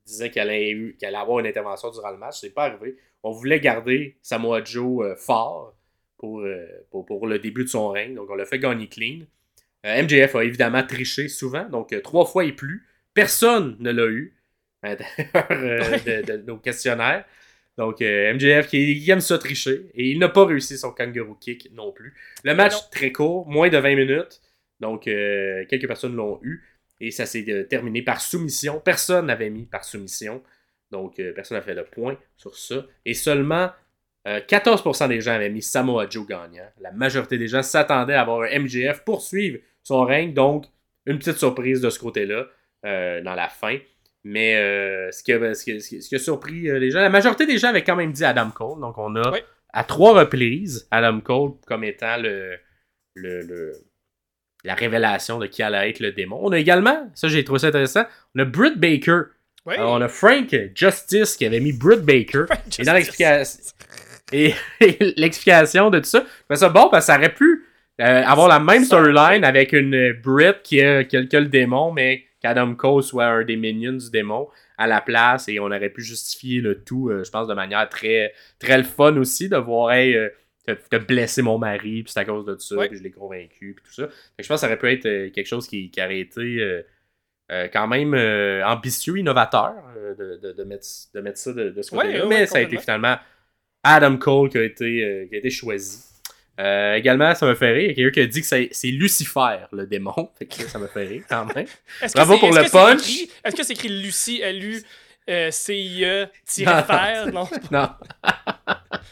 disaient 0.05 0.29
qu'elle 0.31 0.49
allait, 0.49 0.95
avoir 1.15 1.39
une 1.39 1.47
intervention 1.47 1.91
durant 1.91 2.11
le 2.11 2.17
match. 2.17 2.37
C'est 2.39 2.53
pas 2.53 2.65
arrivé. 2.65 2.97
On 3.23 3.31
voulait 3.31 3.59
garder 3.59 4.17
Samoa 4.21 4.63
Joe 4.63 5.17
fort 5.17 5.75
pour, 6.17 6.39
le 6.41 7.37
début 7.37 7.63
de 7.65 7.69
son 7.69 7.89
règne. 7.89 8.15
Donc 8.15 8.29
on 8.29 8.35
l'a 8.35 8.45
fait 8.45 8.59
gagner 8.59 8.87
clean. 8.87 9.19
MJF 9.83 10.35
a 10.35 10.43
évidemment 10.43 10.83
triché 10.83 11.27
souvent, 11.27 11.67
donc 11.69 11.93
trois 12.01 12.25
fois 12.25 12.45
et 12.45 12.51
plus. 12.53 12.87
Personne 13.13 13.75
ne 13.79 13.91
l'a 13.91 14.05
eu 14.05 14.35
de, 14.83 16.25
de 16.25 16.37
nos 16.45 16.57
questionnaires. 16.57 17.25
Donc 17.77 18.01
euh, 18.01 18.33
MJF 18.33 18.67
qui, 18.67 18.99
qui 18.99 19.11
aime 19.11 19.21
ça 19.21 19.37
tricher 19.37 19.91
et 19.93 20.09
il 20.09 20.19
n'a 20.19 20.29
pas 20.29 20.45
réussi 20.45 20.77
son 20.77 20.91
kangaroo 20.91 21.35
kick 21.35 21.69
non 21.73 21.91
plus. 21.91 22.15
Le 22.43 22.55
match 22.55 22.73
non. 22.73 22.79
très 22.91 23.11
court, 23.11 23.47
moins 23.47 23.69
de 23.69 23.77
20 23.77 23.95
minutes. 23.95 24.41
Donc 24.79 25.07
euh, 25.07 25.65
quelques 25.69 25.87
personnes 25.87 26.15
l'ont 26.15 26.39
eu 26.41 26.63
et 26.99 27.11
ça 27.11 27.25
s'est 27.25 27.45
euh, 27.49 27.63
terminé 27.63 28.01
par 28.01 28.19
soumission. 28.19 28.81
Personne 28.83 29.27
n'avait 29.27 29.51
mis 29.51 29.65
par 29.65 29.83
soumission. 29.83 30.41
Donc 30.91 31.21
personne 31.35 31.57
n'a 31.57 31.61
fait 31.61 31.75
le 31.75 31.83
point 31.83 32.17
sur 32.35 32.57
ça. 32.57 32.85
Et 33.05 33.13
seulement 33.13 33.69
euh, 34.27 34.39
14% 34.39 35.07
des 35.09 35.21
gens 35.21 35.33
avaient 35.33 35.49
mis 35.49 35.61
Samoa 35.61 36.07
Joe 36.09 36.25
gagnant. 36.25 36.67
La 36.79 36.91
majorité 36.91 37.37
des 37.37 37.47
gens 37.47 37.61
s'attendaient 37.61 38.15
à 38.15 38.21
avoir 38.21 38.41
un 38.41 38.59
MJF 38.59 39.03
poursuivre 39.03 39.59
son 39.83 40.03
règne. 40.03 40.33
Donc, 40.33 40.65
une 41.05 41.19
petite 41.19 41.37
surprise 41.37 41.81
de 41.81 41.89
ce 41.89 41.99
côté-là 41.99 42.47
dans 42.83 43.35
la 43.35 43.49
fin. 43.49 43.77
Mais 44.29 44.55
euh, 44.55 45.11
ce, 45.11 45.23
qui 45.23 45.31
a, 45.33 45.53
ce, 45.53 45.63
qui 45.63 45.71
a- 45.73 45.79
ce 45.79 45.87
qui 45.89 45.97
a- 45.97 46.01
ce 46.01 46.09
qui 46.09 46.15
a 46.15 46.19
surpris 46.19 46.69
euh, 46.69 46.79
les 46.79 46.91
gens, 46.91 46.99
la 46.99 47.09
majorité 47.09 47.45
des 47.45 47.57
gens 47.57 47.69
avaient 47.69 47.83
quand 47.83 47.95
même 47.95 48.11
dit 48.11 48.25
Adam 48.25 48.49
Cole. 48.49 48.79
Donc, 48.81 48.97
on 48.97 49.15
a 49.15 49.31
Oui. 49.31 49.39
à 49.73 49.83
trois 49.83 50.13
reprises 50.19 50.87
Adam 50.91 51.19
Cole 51.21 51.51
comme 51.65 51.83
étant 51.83 52.17
le, 52.17 52.57
le, 53.15 53.41
le- 53.41 53.73
la 54.63 54.73
révélation 54.75 55.37
de 55.39 55.47
qui 55.47 55.63
allait 55.63 55.89
être 55.89 55.99
le 55.99 56.11
démon. 56.11 56.39
On 56.41 56.51
a 56.51 56.57
également, 56.59 57.09
ça 57.15 57.27
j'ai 57.27 57.43
trouvé 57.43 57.59
ça 57.59 57.67
intéressant, 57.67 58.03
on 58.35 58.39
a 58.41 58.45
Britt 58.45 58.77
Baker. 58.77 59.21
Oui. 59.65 59.75
Alors, 59.75 59.93
on 59.93 60.01
a 60.01 60.07
Frank 60.07 60.55
Justice 60.75 61.35
qui 61.37 61.45
avait 61.45 61.59
mis 61.59 61.73
Britt 61.73 62.01
Baker. 62.01 62.45
Et 62.79 62.83
dans 62.83 62.93
l'explication. 62.93 63.59
Et, 64.33 64.53
et 64.81 64.97
l'explication 65.15 65.89
de 65.89 65.99
tout 65.99 66.05
ça, 66.05 66.25
je 66.49 66.55
ça 66.55 66.69
bon 66.69 66.89
parce 66.89 67.05
que 67.05 67.13
ça 67.13 67.17
aurait 67.17 67.33
pu 67.33 67.65
euh, 68.01 68.23
avoir 68.25 68.47
la 68.47 68.59
même 68.59 68.83
storyline 68.83 69.43
avec 69.43 69.73
une 69.73 69.95
euh, 69.95 70.13
Brit 70.23 70.53
qui 70.63 70.81
a, 70.81 71.03
qui 71.03 71.17
a- 71.17 71.23
qui 71.25 71.35
a 71.35 71.39
le 71.39 71.47
démon, 71.47 71.91
mais 71.93 72.23
qu'Adam 72.41 72.75
Cole 72.75 73.03
soit 73.03 73.25
un 73.25 73.43
des 73.43 73.55
minions 73.55 73.93
du 73.93 74.09
démon 74.11 74.47
à 74.77 74.85
la 74.87 75.01
place 75.01 75.47
et 75.49 75.59
on 75.59 75.65
aurait 75.65 75.89
pu 75.89 76.01
justifier 76.03 76.61
le 76.61 76.83
tout, 76.83 77.09
euh, 77.09 77.23
je 77.23 77.31
pense, 77.31 77.47
de 77.47 77.53
manière 77.53 77.87
très, 77.89 78.33
très 78.59 78.77
le 78.77 78.83
fun 78.83 79.15
aussi, 79.17 79.49
de 79.49 79.57
voir, 79.57 79.91
hey, 79.91 80.15
euh, 80.15 80.29
t'as 80.89 80.99
blessé 80.99 81.41
mon 81.41 81.57
mari, 81.57 82.03
puis 82.03 82.11
c'est 82.11 82.19
à 82.19 82.25
cause 82.25 82.45
de 82.45 82.55
ça, 82.57 82.75
Ouais. 82.75 82.89
puis 82.89 82.97
je 82.97 83.03
l'ai 83.03 83.11
convaincu, 83.11 83.73
puis 83.75 83.83
tout 83.85 83.93
ça. 83.93 84.07
Fait 84.07 84.13
que 84.37 84.43
je 84.43 84.47
pense 84.47 84.57
que 84.57 84.61
ça 84.61 84.67
aurait 84.67 84.77
pu 84.77 84.91
être 84.91 85.05
euh, 85.07 85.29
quelque 85.31 85.47
chose 85.47 85.67
qui, 85.67 85.89
qui 85.89 86.01
aurait 86.01 86.19
été 86.19 86.59
euh, 87.51 87.67
quand 87.71 87.87
même 87.87 88.13
ambitieux, 88.65 89.17
innovateur 89.17 89.73
de, 90.19 90.37
de, 90.41 90.51
de 90.51 90.63
mettre, 90.63 90.85
de 91.13 91.21
mettre 91.21 91.37
ça 91.37 91.53
de, 91.53 91.69
de 91.69 91.81
ce 91.81 91.91
côté-là, 91.91 92.23
ouais, 92.23 92.29
mais 92.29 92.45
ça 92.45 92.57
a 92.57 92.61
été 92.61 92.77
finalement 92.77 93.15
Adam 93.83 94.17
Cole 94.17 94.49
qui 94.49 94.57
a 94.57 94.63
été, 94.63 95.27
qui 95.29 95.35
a 95.35 95.37
été 95.37 95.49
choisi. 95.49 96.03
Euh, 96.59 96.95
également, 96.95 97.35
ça 97.35 97.45
me 97.45 97.55
fait 97.55 97.71
rire. 97.71 97.91
Il 97.95 97.99
y 97.99 98.05
a 98.05 98.09
quelqu'un 98.09 98.11
qui 98.11 98.19
a 98.21 98.27
dit 98.27 98.41
que 98.41 98.67
c'est 98.71 98.87
Lucifer, 98.87 99.57
le 99.71 99.85
démon. 99.85 100.29
Fait 100.39 100.45
que 100.45 100.63
ça 100.63 100.79
me 100.79 100.87
fait 100.87 101.05
rire 101.05 101.23
quand 101.29 101.45
même. 101.53 101.65
Que 101.65 102.13
Bravo 102.13 102.37
pour 102.37 102.51
le 102.51 102.63
que 102.63 102.71
punch. 102.71 103.27
Est-ce 103.43 103.55
que 103.55 103.63
c'est 103.63 103.73
écrit 103.73 103.89
Lucie, 103.89 104.41
L-U, 104.41 104.81
euh, 105.29 105.51
C-I-E, 105.51 106.23
Non, 106.23 106.29
tiré 106.45 106.83
fer? 106.83 107.31
Non. 107.31 107.47
non. 107.71 107.89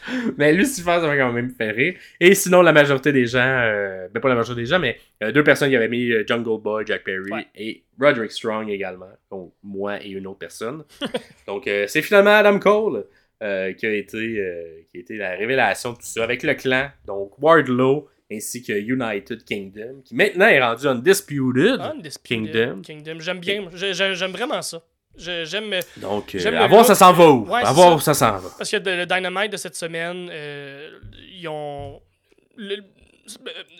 mais 0.36 0.52
Lucifer, 0.52 0.98
ça 1.00 1.06
m'a 1.06 1.16
quand 1.16 1.32
même 1.32 1.50
fait 1.50 1.70
rire. 1.70 1.94
Et 2.20 2.34
sinon, 2.34 2.62
la 2.62 2.72
majorité 2.72 3.12
des 3.12 3.26
gens, 3.26 3.38
euh, 3.40 4.08
ben 4.12 4.20
pas 4.20 4.28
la 4.28 4.34
majorité 4.34 4.62
des 4.62 4.68
gens, 4.68 4.78
mais 4.78 4.98
euh, 5.22 5.32
deux 5.32 5.42
personnes 5.44 5.68
qui 5.68 5.76
avaient 5.76 5.88
mis 5.88 6.12
Jungle 6.26 6.60
Boy, 6.60 6.84
Jack 6.86 7.04
Perry 7.04 7.30
Ouais. 7.32 7.46
et 7.54 7.82
Roderick 8.00 8.30
Strong 8.30 8.68
également. 8.70 9.10
Donc, 9.30 9.52
moi 9.62 10.02
et 10.02 10.10
une 10.10 10.26
autre 10.26 10.38
personne. 10.38 10.84
Donc, 11.46 11.68
c'est 11.86 12.02
finalement 12.02 12.34
Adam 12.36 12.58
Cole 12.58 13.04
euh, 13.42 13.72
qui, 13.74 13.86
a 13.86 13.92
été, 13.94 14.16
euh, 14.16 14.80
qui 14.90 14.98
a 14.98 15.00
été 15.00 15.16
la 15.16 15.30
révélation 15.36 15.92
de 15.92 15.96
tout 15.96 16.02
ça 16.06 16.24
avec 16.24 16.42
le 16.42 16.54
clan. 16.54 16.88
Donc, 17.06 17.32
Wardlow 17.40 18.08
ainsi 18.32 18.62
que 18.62 18.72
United 18.72 19.44
Kingdom, 19.44 20.02
qui 20.04 20.14
maintenant 20.14 20.46
est 20.48 20.60
rendu 20.60 20.86
Undisputed. 20.86 21.80
Undisputed 21.80 22.52
Kingdom. 22.52 22.82
Kingdom. 22.82 23.20
J'aime 23.20 23.38
bien. 23.38 23.68
J'aime 23.74 24.32
vraiment 24.32 24.62
ça. 24.62 24.82
J'aime. 25.16 25.74
Donc, 25.98 26.34
euh, 26.34 26.56
à 26.58 26.66
voir 26.66 26.84
ça 26.84 26.94
s'en 26.94 27.12
va 27.12 27.30
où. 27.30 27.46
Ouais, 27.46 27.62
à 27.64 27.72
voir 27.72 27.90
ça. 27.90 27.94
où 27.94 28.00
ça 28.00 28.14
s'en 28.14 28.38
va. 28.38 28.50
Parce 28.58 28.70
que 28.70 28.76
le 28.76 29.06
Dynamite 29.06 29.52
de 29.52 29.56
cette 29.56 29.76
semaine, 29.76 30.28
euh, 30.30 30.90
ils 31.32 31.48
ont. 31.48 32.00
le- 32.56 32.82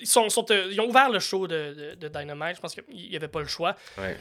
ils, 0.00 0.06
sont, 0.06 0.28
sont, 0.28 0.44
euh, 0.50 0.68
ils 0.70 0.80
ont 0.80 0.88
ouvert 0.88 1.10
le 1.10 1.18
show 1.18 1.46
de, 1.46 1.74
de- 1.74 1.94
de 1.94 2.08
Dynamite. 2.08 2.56
Je 2.56 2.60
pense 2.60 2.74
qu'il 2.74 2.84
n'y 3.10 3.16
avait 3.16 3.28
pas 3.28 3.40
le 3.40 3.46
choix. 3.46 3.76
Ouais. 3.98 4.16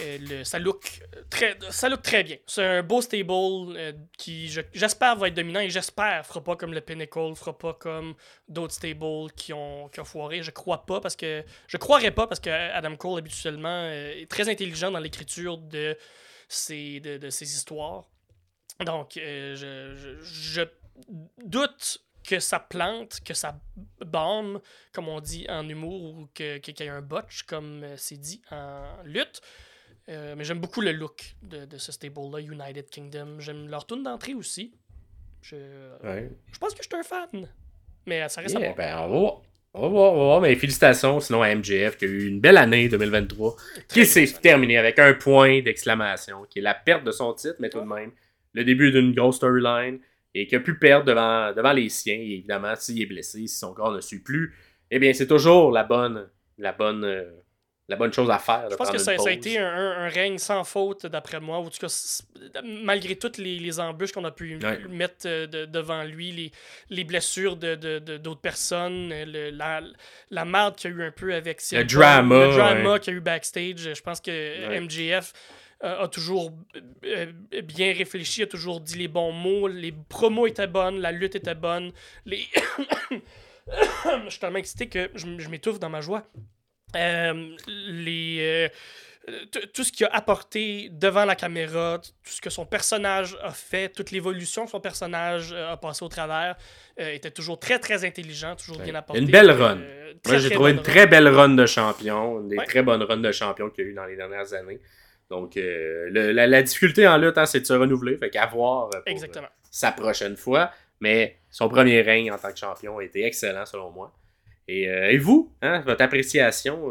Euh, 0.00 0.18
le- 0.20 0.44
ça, 0.44 0.58
look 0.58 1.00
très, 1.30 1.58
ça 1.70 1.88
look 1.88 2.02
très 2.02 2.22
bien. 2.24 2.36
C'est 2.46 2.64
un 2.64 2.82
beau 2.82 3.00
stable 3.02 3.30
euh, 3.30 3.92
qui, 4.18 4.48
je- 4.48 4.60
j'espère, 4.72 5.16
va 5.16 5.28
être 5.28 5.34
dominant 5.34 5.60
et 5.60 5.70
j'espère 5.70 6.26
fera 6.26 6.42
pas 6.42 6.56
comme 6.56 6.72
le 6.74 6.80
Pinnacle, 6.80 7.34
fera 7.34 7.56
pas 7.56 7.74
comme 7.74 8.14
d'autres 8.48 8.74
stables 8.74 9.32
qui 9.36 9.52
ont, 9.52 9.88
qui 9.88 10.00
ont 10.00 10.04
foiré. 10.04 10.42
Je 10.42 10.50
crois 10.50 10.84
pas 10.86 11.00
parce 11.00 11.16
que. 11.16 11.42
Je 11.68 11.76
croirais 11.76 12.10
pas 12.10 12.26
parce 12.26 12.40
que 12.40 12.50
Adam 12.50 12.96
Cole, 12.96 13.18
habituellement, 13.18 13.68
euh, 13.84 14.12
est 14.22 14.30
très 14.30 14.48
intelligent 14.48 14.90
dans 14.90 15.00
l'écriture 15.00 15.58
de 15.58 15.96
ses, 16.48 17.00
de, 17.00 17.16
de 17.18 17.30
ses 17.30 17.52
histoires. 17.54 18.04
Donc, 18.84 19.16
euh, 19.16 19.54
je, 19.56 19.96
je- 19.96 20.20
je 20.22 20.62
doute 21.44 21.98
que 22.26 22.38
ça 22.40 22.58
plante, 22.60 23.20
que 23.24 23.34
ça 23.34 23.58
bombe, 24.04 24.60
comme 24.92 25.08
on 25.08 25.20
dit 25.20 25.46
en 25.48 25.68
humour, 25.68 26.02
ou 26.02 26.28
que- 26.34 26.58
qu'il 26.58 26.78
y 26.80 26.82
ait 26.82 26.88
un 26.90 27.02
botch, 27.02 27.42
comme 27.44 27.82
euh, 27.84 27.94
c'est 27.96 28.16
dit 28.20 28.42
en 28.50 28.84
lutte. 29.04 29.40
Euh, 30.08 30.34
mais 30.36 30.44
j'aime 30.44 30.60
beaucoup 30.60 30.80
le 30.80 30.92
look 30.92 31.34
de, 31.42 31.64
de 31.64 31.78
ce 31.78 31.90
stable-là, 31.92 32.40
United 32.40 32.88
Kingdom. 32.90 33.40
J'aime 33.40 33.68
leur 33.68 33.86
tourne 33.86 34.02
d'entrée 34.04 34.34
aussi. 34.34 34.72
Je, 35.42 35.56
Ouais. 36.04 36.30
je 36.52 36.58
pense 36.58 36.74
que 36.74 36.82
je 36.82 36.88
suis 36.88 36.96
un 36.96 37.02
fan. 37.02 37.48
Mais 38.06 38.28
ça 38.28 38.40
reste 38.40 38.56
à 38.56 38.60
Yeah, 38.60 38.72
voir. 38.74 38.76
ben, 38.76 38.96
on 38.98 39.00
va 39.00 39.18
voir. 39.18 39.42
On 39.74 39.82
va 39.82 39.88
voir, 39.88 40.12
on 40.12 40.16
va 40.18 40.24
voir. 40.24 40.40
Mais 40.40 40.54
félicitations 40.54 41.20
sinon 41.20 41.42
à 41.42 41.54
MJF 41.54 41.96
qui 41.98 42.04
a 42.04 42.08
eu 42.08 42.28
une 42.28 42.40
belle 42.40 42.56
année 42.56 42.88
2023 42.88 43.56
Très 43.88 44.00
qui 44.00 44.06
s'est 44.06 44.26
terminée 44.40 44.78
avec 44.78 44.98
un 44.98 45.12
point 45.14 45.60
d'exclamation 45.60 46.44
qui 46.48 46.60
est 46.60 46.62
la 46.62 46.74
perte 46.74 47.04
de 47.04 47.10
son 47.10 47.34
titre, 47.34 47.56
mais 47.58 47.68
tout 47.68 47.80
de 47.80 47.84
même 47.84 48.12
le 48.54 48.64
début 48.64 48.90
d'une 48.92 49.12
grosse 49.12 49.36
storyline 49.36 49.98
et 50.40 50.46
qui 50.46 50.56
a 50.56 50.60
pu 50.60 50.78
perdre 50.78 51.06
devant, 51.06 51.52
devant 51.52 51.72
les 51.72 51.88
siens. 51.88 52.14
Et 52.14 52.34
évidemment, 52.38 52.74
s'il 52.76 53.00
est 53.02 53.06
blessé, 53.06 53.38
si 53.40 53.48
son 53.48 53.72
corps 53.74 53.92
ne 53.92 54.00
suit 54.00 54.20
plus, 54.22 54.54
eh 54.90 54.98
bien, 54.98 55.12
c'est 55.12 55.26
toujours 55.26 55.70
la 55.72 55.84
bonne, 55.84 56.28
la 56.58 56.72
bonne, 56.72 57.04
euh, 57.04 57.24
la 57.88 57.94
bonne 57.96 58.12
chose 58.12 58.28
à 58.30 58.38
faire. 58.40 58.66
Je 58.68 58.74
pense 58.74 58.90
que 58.90 58.98
ça, 58.98 59.16
ça 59.16 59.28
a 59.28 59.32
été 59.32 59.58
un, 59.58 60.08
règne 60.08 60.38
sans 60.38 60.64
faute, 60.64 61.06
d'après 61.06 61.38
moi. 61.38 61.60
Ou 61.60 61.66
en 61.66 61.70
tout 61.70 61.78
cas, 61.78 61.88
malgré 62.64 63.14
toutes 63.16 63.38
les, 63.38 63.58
les 63.60 63.78
embûches 63.80 64.10
qu'on 64.12 64.24
a 64.24 64.30
pu 64.32 64.58
Ouais. 64.62 64.80
mettre 64.88 65.26
euh, 65.26 65.46
de- 65.46 65.66
devant 65.66 66.02
lui, 66.02 66.32
les, 66.32 66.50
les 66.90 67.04
blessures 67.04 67.56
de, 67.56 67.74
de- 67.76 67.98
de- 68.00 68.16
d'autres 68.16 68.40
personnes, 68.40 69.10
le- 69.10 69.50
la, 69.50 69.80
la 70.30 70.44
merde 70.44 70.74
qu'il 70.76 70.90
y 70.90 70.94
a 70.94 70.96
eu 70.96 71.02
un 71.04 71.12
peu 71.12 71.32
avec 71.32 71.60
Punk, 71.70 71.86
drama, 71.86 72.46
le 72.46 72.52
drama 72.54 72.92
ouais. 72.94 73.00
qu'il 73.00 73.12
y 73.12 73.16
a 73.16 73.18
eu 73.18 73.22
backstage. 73.22 73.94
Je 73.94 74.02
pense 74.02 74.20
que 74.20 74.30
Ouais. 74.68 74.80
MJF 74.80 75.32
euh, 75.84 76.04
a 76.04 76.08
toujours 76.08 76.52
euh, 77.04 77.32
bien 77.64 77.92
réfléchi, 77.92 78.42
a 78.42 78.46
toujours 78.46 78.80
dit 78.80 78.96
les 78.96 79.08
bons 79.08 79.32
mots, 79.32 79.68
les 79.68 79.92
promos 79.92 80.46
étaient 80.46 80.66
bonnes, 80.66 81.00
la 81.00 81.12
lutte 81.12 81.34
était 81.34 81.54
bonne. 81.54 81.92
Les... 82.24 82.46
je 83.68 84.28
suis 84.28 84.40
tellement 84.40 84.58
excité 84.58 84.88
que 84.88 85.10
je, 85.14 85.48
m'étouffe 85.48 85.78
dans 85.78 85.90
ma 85.90 86.00
joie. 86.00 86.26
Euh, 86.96 87.56
les, 87.66 88.38
euh, 88.40 88.68
tout 89.74 89.82
ce 89.82 89.90
qu'il 89.90 90.06
a 90.06 90.14
apporté 90.14 90.88
devant 90.92 91.24
la 91.24 91.34
caméra, 91.34 91.98
tout 91.98 92.30
ce 92.30 92.40
que 92.40 92.50
son 92.50 92.64
personnage 92.64 93.36
a 93.42 93.50
fait, 93.50 93.88
toute 93.88 94.12
l'évolution 94.12 94.64
que 94.64 94.70
son 94.70 94.80
personnage 94.80 95.52
euh, 95.52 95.72
a 95.72 95.76
passé 95.76 96.04
au 96.04 96.08
travers, 96.08 96.56
euh, 97.00 97.12
était 97.12 97.30
toujours 97.30 97.58
très 97.58 97.78
très 97.78 98.04
intelligent, 98.04 98.54
toujours 98.54 98.78
bien 98.78 98.94
apporté. 98.94 99.20
Une 99.20 99.30
belle 99.30 99.50
run. 99.50 99.78
Euh, 99.80 100.14
Moi, 100.26 100.38
j'ai 100.38 100.50
trouvé 100.50 100.70
une 100.72 100.82
très 100.82 101.06
belle 101.06 101.28
run 101.28 101.50
de 101.50 101.66
champion, 101.66 102.40
une 102.40 102.48
des 102.48 102.56
Ouais. 102.56 102.64
très 102.66 102.82
bonnes 102.82 103.02
runs 103.02 103.16
de 103.16 103.32
champion 103.32 103.68
qu'il 103.70 103.84
y 103.84 103.86
a 103.88 103.90
eu 103.90 103.94
dans 103.94 104.04
les 104.04 104.16
dernières 104.16 104.52
années. 104.52 104.80
Donc, 105.30 105.56
euh, 105.56 106.06
le- 106.10 106.32
la, 106.32 106.46
la 106.46 106.62
difficulté 106.62 107.06
en 107.08 107.16
lutte, 107.18 107.36
hein, 107.38 107.46
c'est 107.46 107.60
de 107.60 107.66
se 107.66 107.72
renouveler. 107.72 108.16
Fait 108.16 108.30
qu'à 108.30 108.46
voir 108.46 108.86
euh, 108.94 109.00
pour, 109.00 109.02
Exactement. 109.06 109.46
euh, 109.46 109.66
sa 109.70 109.92
prochaine 109.92 110.36
fois. 110.36 110.70
Mais 111.00 111.36
son 111.50 111.68
premier 111.68 112.00
règne 112.00 112.30
en 112.32 112.38
tant 112.38 112.50
que 112.52 112.58
champion 112.58 112.98
a 112.98 113.04
été 113.04 113.24
excellent, 113.24 113.66
selon 113.66 113.90
moi. 113.90 114.12
Et, 114.68 114.88
euh, 114.88 115.10
et 115.10 115.18
vous, 115.18 115.52
hein, 115.62 115.80
votre 115.84 116.02
appréciation 116.02 116.88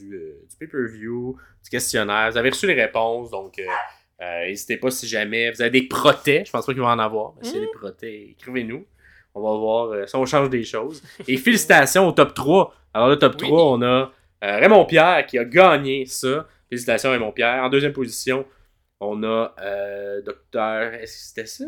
du, 0.00 0.10
du 0.10 0.56
pay-per-view, 0.58 1.36
du 1.64 1.70
questionnaire, 1.70 2.30
vous 2.30 2.36
avez 2.36 2.50
reçu 2.50 2.66
les 2.66 2.74
réponses, 2.74 3.30
donc 3.30 3.60
n'hésitez 4.20 4.76
pas 4.76 4.90
si 4.90 5.08
jamais 5.08 5.50
vous 5.50 5.60
avez 5.62 5.70
des 5.70 5.88
protets, 5.88 6.44
je 6.46 6.50
pense 6.52 6.66
pas 6.66 6.72
qu'il 6.72 6.82
va 6.82 6.88
en 6.88 6.98
avoir, 6.98 7.32
mais 7.38 7.44
s'il 7.44 7.56
y 7.56 7.58
a 7.58 7.62
des 7.62 7.70
protets, 7.72 8.28
écrivez-nous. 8.32 8.84
On 9.34 9.40
va 9.42 9.58
voir 9.58 10.08
si 10.08 10.16
on 10.16 10.26
change 10.26 10.50
des 10.50 10.64
choses. 10.64 11.02
Et 11.26 11.36
félicitations 11.36 12.06
au 12.08 12.12
top 12.12 12.34
3. 12.34 12.74
Alors, 12.92 13.08
le 13.08 13.16
top 13.18 13.36
Oui. 13.40 13.48
3, 13.48 13.62
on 13.78 13.82
a 13.82 14.12
Raymond 14.42 14.84
Pierre 14.86 15.24
qui 15.26 15.38
a 15.38 15.44
gagné 15.44 16.04
ça. 16.06 16.46
Félicitations 16.70 17.10
Raymond 17.10 17.32
Pierre. 17.32 17.62
En 17.64 17.68
deuxième 17.68 17.92
position, 17.92 18.46
on 19.00 19.22
a 19.24 19.54
euh, 19.60 20.22
Docteur. 20.22 20.94
Est-ce 20.94 21.12
que 21.16 21.22
c'était 21.24 21.46
ça? 21.46 21.64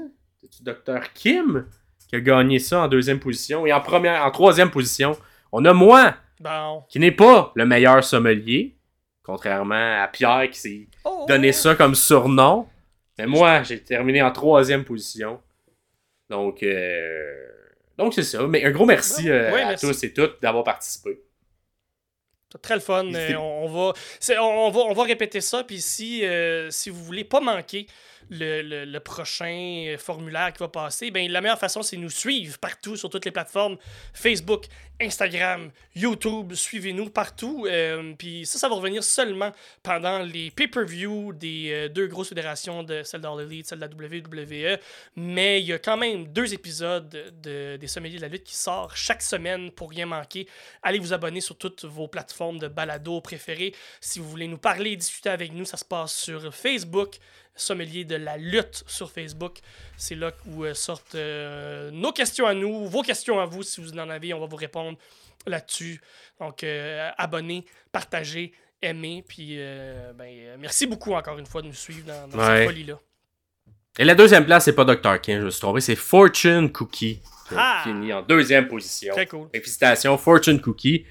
C'est 0.51 0.63
Dr. 0.65 1.13
Kim 1.15 1.67
qui 2.09 2.17
a 2.17 2.21
gagné 2.21 2.59
ça 2.59 2.81
en 2.83 2.89
deuxième 2.89 3.19
position? 3.21 3.67
Et 3.67 3.73
en, 3.73 3.81
première, 3.81 4.25
en 4.25 4.31
troisième 4.31 4.71
position, 4.71 5.17
on 5.53 5.65
a 5.65 5.73
moi, 5.73 6.15
Bon. 6.41 6.83
qui 6.89 6.99
n'est 6.99 7.13
pas 7.13 7.53
le 7.55 7.65
meilleur 7.67 8.03
sommelier, 8.05 8.77
contrairement 9.23 10.01
à 10.03 10.09
Pierre 10.09 10.49
qui 10.51 10.59
s'est 10.59 10.87
Oh, 11.05 11.25
donné 11.29 11.53
ça 11.53 11.75
comme 11.75 11.95
surnom. 11.95 12.67
Mais 13.19 13.27
moi, 13.27 13.63
j'ai 13.63 13.81
terminé 13.81 14.23
en 14.23 14.31
troisième 14.33 14.85
position. 14.85 15.41
Donc, 16.31 16.63
euh, 16.63 17.47
donc 17.99 18.15
c'est 18.15 18.23
ça. 18.23 18.47
Mais 18.47 18.65
un 18.65 18.71
gros 18.71 18.87
merci, 18.87 19.31
euh, 19.31 19.55
à 19.67 19.77
tous 19.77 20.03
et 20.05 20.13
toutes 20.13 20.41
d'avoir 20.43 20.65
participé. 20.65 21.21
Très 22.61 22.75
le 22.75 22.81
fun. 22.81 23.05
Va, 23.69 23.93
on 24.41 24.71
va, 24.71 24.81
on 24.81 24.93
va 24.93 25.03
répéter 25.05 25.41
ça. 25.41 25.65
Puis 25.65 25.81
si, 25.81 26.25
euh, 26.25 26.71
si 26.71 26.91
vous 26.91 27.03
voulez 27.03 27.25
pas 27.25 27.41
manquer 27.41 27.87
le, 28.33 28.85
le- 28.85 29.01
prochain 29.01 29.85
euh, 29.89 29.99
formulaire 29.99 30.53
qui 30.53 30.61
va 30.61 30.69
passer, 30.69 31.11
ben, 31.11 31.31
la 31.31 31.41
meilleure 31.41 31.59
façon, 31.59 31.83
c'est 31.83 31.97
nous 31.97 32.11
suivre 32.11 32.59
partout 32.59 32.97
sur 32.97 33.11
toutes 33.11 33.25
les 33.25 33.31
plateformes 33.31 33.77
Facebook, 34.15 34.67
Instagram, 35.01 35.71
YouTube. 35.97 36.55
Suivez-nous 36.55 37.11
partout. 37.11 37.67
Euh, 37.69 38.15
puis 38.17 38.47
ça, 38.47 38.59
ça 38.59 38.69
va 38.69 38.77
revenir 38.77 39.03
seulement 39.03 39.53
pendant 39.83 40.21
les 40.21 40.51
pay-per-view 40.53 41.33
des 41.33 41.71
euh, 41.73 41.89
deux 41.89 42.07
grosses 42.07 42.29
fédérations, 42.29 42.83
de 42.85 43.03
celle 43.03 43.21
d'All 43.21 43.43
Elite, 43.43 43.67
celle 43.67 43.81
de 43.81 43.87
la 43.87 43.91
WWE. 43.91 44.79
Mais 45.17 45.61
il 45.61 45.67
y 45.67 45.73
a 45.73 45.79
quand 45.79 45.97
même 45.97 46.27
deux 46.29 46.55
épisodes 46.55 47.09
de, 47.43 47.77
des 47.77 47.87
Sommeliers 47.89 48.17
de 48.17 48.23
la 48.23 48.29
lutte 48.29 48.45
qui 48.45 48.57
sortent 48.57 48.95
chaque 48.95 49.23
semaine 49.23 49.71
pour 49.73 49.91
rien 49.91 50.07
manquer. 50.07 50.47
Allez 50.83 50.99
vous 51.01 51.13
abonner 51.13 51.41
sur 51.41 51.57
toutes 51.57 51.85
vos 51.85 52.07
plateformes 52.09 52.59
de 52.59 52.69
balado 52.69 53.21
préférées. 53.21 53.75
Si 54.01 54.21
vous 54.21 54.29
voulez 54.29 54.47
nous 54.47 54.59
parler, 54.59 54.95
discuter 54.97 55.29
avec 55.31 55.53
nous, 55.53 55.65
ça 55.65 55.77
se 55.77 55.85
passe 55.85 56.15
sur 56.17 56.55
Facebook, 56.55 57.17
Sommelier 57.55 58.05
de 58.05 58.17
la 58.17 58.37
lutte 58.37 58.83
sur 58.87 59.11
Facebook. 59.11 59.59
C'est 59.97 60.15
là 60.15 60.33
où 60.47 60.65
euh, 60.65 60.75
sortent 60.75 61.15
euh, 61.15 61.91
nos 61.91 62.13
questions 62.13 62.47
à 62.47 62.55
nous, 62.55 62.87
vos 62.87 63.03
questions 63.03 63.39
à 63.41 63.47
vous 63.47 63.63
si 63.63 63.81
vous 63.81 63.93
en 63.99 64.09
avez, 64.09 64.33
on 64.35 64.41
va 64.41 64.47
vous 64.47 64.57
répondre 64.57 64.97
là-dessus. 65.47 66.01
Donc, 66.41 66.65
euh, 66.65 67.11
abonnez, 67.19 67.65
partagez, 67.93 68.53
aimez, 68.81 69.25
puis 69.27 69.57
euh, 69.59 70.13
ben, 70.15 70.57
merci 70.59 70.87
beaucoup 70.87 71.13
encore 71.13 71.39
une 71.39 71.47
fois 71.47 71.63
de 71.63 71.67
nous 71.69 71.73
suivre 71.75 72.07
dans, 72.07 72.29
dans 72.29 72.39
Ouais. 72.39 72.57
cette 72.59 72.67
folie-là. 72.67 72.99
Et 73.99 74.05
la 74.05 74.15
deuxième 74.15 74.47
place, 74.47 74.65
c'est 74.65 74.75
pas 74.75 74.85
Dr. 74.87 75.21
King, 75.21 75.41
je 75.41 75.45
me 75.45 75.51
suis 75.51 75.61
trompé, 75.61 75.81
c'est 75.83 75.97
Fortune 75.97 76.73
Cookie 76.73 77.21
qui 77.49 77.55
Ah! 77.57 77.83
fini 77.85 78.13
en 78.13 78.23
deuxième 78.23 78.67
position. 78.67 79.13
Très 79.15 79.27
cool. 79.27 79.49
Félicitations, 79.53 80.17
Fortune 80.17 80.61
Cookie. 80.61 81.05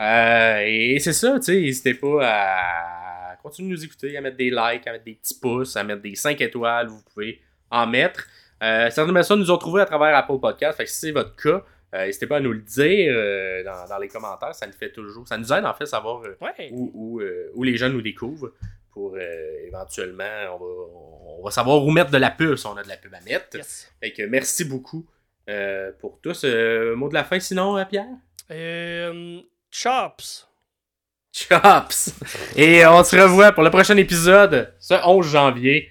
Euh, 0.00 0.62
et 0.66 0.98
c'est 1.00 1.12
ça, 1.12 1.38
tu 1.38 1.42
sais, 1.44 1.60
n'hésitez 1.60 1.92
pas 1.94 2.20
à 2.22 3.01
continuer 3.42 3.70
de 3.70 3.74
nous 3.74 3.84
écouter, 3.84 4.16
à 4.16 4.20
mettre 4.20 4.36
des 4.36 4.50
likes, 4.50 4.86
à 4.86 4.92
mettre 4.92 5.04
des 5.04 5.14
petits 5.14 5.38
pouces, 5.38 5.76
à 5.76 5.84
mettre 5.84 6.02
des 6.02 6.14
5 6.14 6.40
étoiles, 6.40 6.86
vous 6.88 7.02
pouvez 7.12 7.40
en 7.70 7.86
mettre. 7.86 8.26
Euh, 8.62 8.88
certaines 8.90 9.14
personnes 9.14 9.40
nous 9.40 9.50
ont 9.50 9.58
trouvé 9.58 9.82
à 9.82 9.86
travers 9.86 10.16
Apple 10.16 10.38
Podcast, 10.40 10.76
fait 10.76 10.84
que 10.84 10.90
si 10.90 10.98
c'est 11.00 11.10
votre 11.10 11.34
cas, 11.36 11.64
euh, 11.94 12.06
n'hésitez 12.06 12.26
pas 12.26 12.36
à 12.36 12.40
nous 12.40 12.52
le 12.52 12.60
dire 12.60 13.12
euh, 13.14 13.64
dans, 13.64 13.86
dans 13.88 13.98
les 13.98 14.08
commentaires, 14.08 14.54
ça 14.54 14.66
nous 14.66 14.72
fait 14.72 14.92
toujours, 14.92 15.26
ça 15.28 15.36
nous 15.36 15.52
aide 15.52 15.64
en 15.64 15.74
fait 15.74 15.84
à 15.84 15.86
savoir 15.86 16.22
euh, 16.24 16.36
Ouais. 16.40 16.70
où, 16.72 16.90
où, 16.94 17.22
où 17.54 17.62
les 17.64 17.76
gens 17.76 17.88
nous 17.90 18.00
découvrent 18.02 18.52
pour 18.92 19.16
éventuellement, 19.18 20.24
on 20.54 20.58
va, 20.58 20.66
on 21.38 21.44
va 21.44 21.50
savoir 21.50 21.82
où 21.84 21.90
mettre 21.90 22.10
de 22.10 22.18
la 22.18 22.30
pub 22.30 22.56
si 22.56 22.66
on 22.66 22.76
a 22.76 22.82
de 22.82 22.88
la 22.88 22.96
pub 22.98 23.12
à 23.14 23.20
mettre. 23.22 23.56
Yes. 23.56 23.90
Fait 24.00 24.12
que 24.12 24.22
merci 24.22 24.64
beaucoup 24.64 25.06
pour 25.98 26.20
tous. 26.20 26.44
Mot 26.44 27.08
de 27.08 27.14
la 27.14 27.24
fin 27.24 27.40
sinon, 27.40 27.82
Pierre? 27.86 28.06
Chops. 29.70 30.46
Chops! 31.32 32.14
Et 32.56 32.84
on 32.86 33.02
se 33.02 33.16
revoit 33.16 33.52
pour 33.52 33.62
le 33.62 33.70
prochain 33.70 33.96
épisode, 33.96 34.72
ce 34.78 34.94
11 35.04 35.26
janvier. 35.26 35.88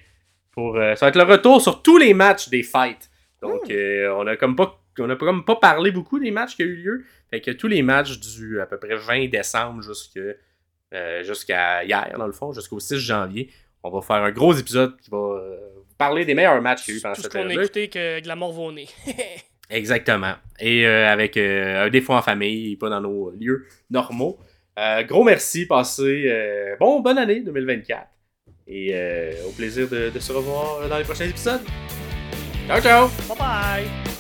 Pour, 0.51 0.77
euh, 0.77 0.95
ça 0.95 1.05
va 1.05 1.09
être 1.09 1.15
le 1.15 1.23
retour 1.23 1.61
sur 1.61 1.81
tous 1.81 1.97
les 1.97 2.13
matchs 2.13 2.49
des 2.49 2.63
fights. 2.63 3.09
Donc, 3.41 3.63
Ouh. 3.65 3.72
euh, 3.72 4.13
on 4.18 4.27
a 4.27 4.35
comme 4.35 4.55
pas 4.55 4.77
on 4.99 5.09
a 5.09 5.15
comme 5.15 5.45
pas 5.45 5.55
parlé 5.55 5.89
beaucoup 5.91 6.19
des 6.19 6.31
matchs 6.31 6.55
qui 6.55 6.63
ont 6.63 6.68
eu 6.68 6.76
lieu. 6.76 7.05
Fait 7.30 7.41
que 7.41 7.51
tous 7.51 7.68
les 7.68 7.81
matchs 7.81 8.19
du 8.19 8.59
à 8.59 8.65
peu 8.65 8.77
près 8.77 8.95
20 8.95 9.30
décembre 9.30 9.81
euh, 10.93 11.23
jusqu'à 11.23 11.84
hier, 11.85 12.13
dans 12.18 12.27
le 12.27 12.34
fond, 12.34 12.51
jusqu'au 12.51 12.80
6 12.80 12.97
janvier, 12.97 13.49
on 13.84 13.89
va 13.89 14.01
faire 14.01 14.18
un 14.18 14.31
gros 14.31 14.53
épisode 14.53 14.99
qui 14.99 15.09
va 15.09 15.18
euh, 15.18 15.57
parler 15.97 16.26
des 16.26 16.35
meilleurs 16.35 16.61
matchs 16.61 16.84
qu'il 16.84 16.95
y 16.95 16.97
a 16.97 16.99
eu 16.99 17.01
pendant 17.01 17.15
Tout 17.15 17.22
ce 17.22 17.30
cette 17.30 17.41
qu'on 17.41 17.49
a 17.49 17.53
écouté 17.53 17.88
que 17.88 18.19
Glamour 18.19 18.53
va 18.53 18.61
au 18.61 18.72
nez. 18.72 18.88
Exactement. 19.69 20.34
Et 20.59 20.85
euh, 20.85 21.07
avec 21.07 21.38
euh, 21.38 21.89
des 21.89 22.01
fois 22.01 22.18
en 22.18 22.22
famille 22.22 22.76
pas 22.76 22.89
dans 22.89 23.01
nos 23.01 23.31
lieux 23.31 23.65
normaux. 23.89 24.38
Euh, 24.80 25.03
gros 25.03 25.23
merci, 25.23 25.65
passez 25.65 26.26
euh, 26.27 26.76
bon 26.80 27.02
bonne 27.02 27.18
année 27.18 27.41
2024. 27.41 28.07
Et 28.68 28.91
euh, 28.93 29.31
au 29.48 29.52
plaisir 29.52 29.89
de, 29.89 30.10
de 30.10 30.19
se 30.19 30.31
revoir 30.31 30.88
dans 30.88 30.98
les 30.98 31.03
prochains 31.03 31.26
épisodes. 31.26 31.61
Ciao 32.68 32.81
ciao! 32.81 33.10
bye 33.27 33.38
bye! 33.38 34.10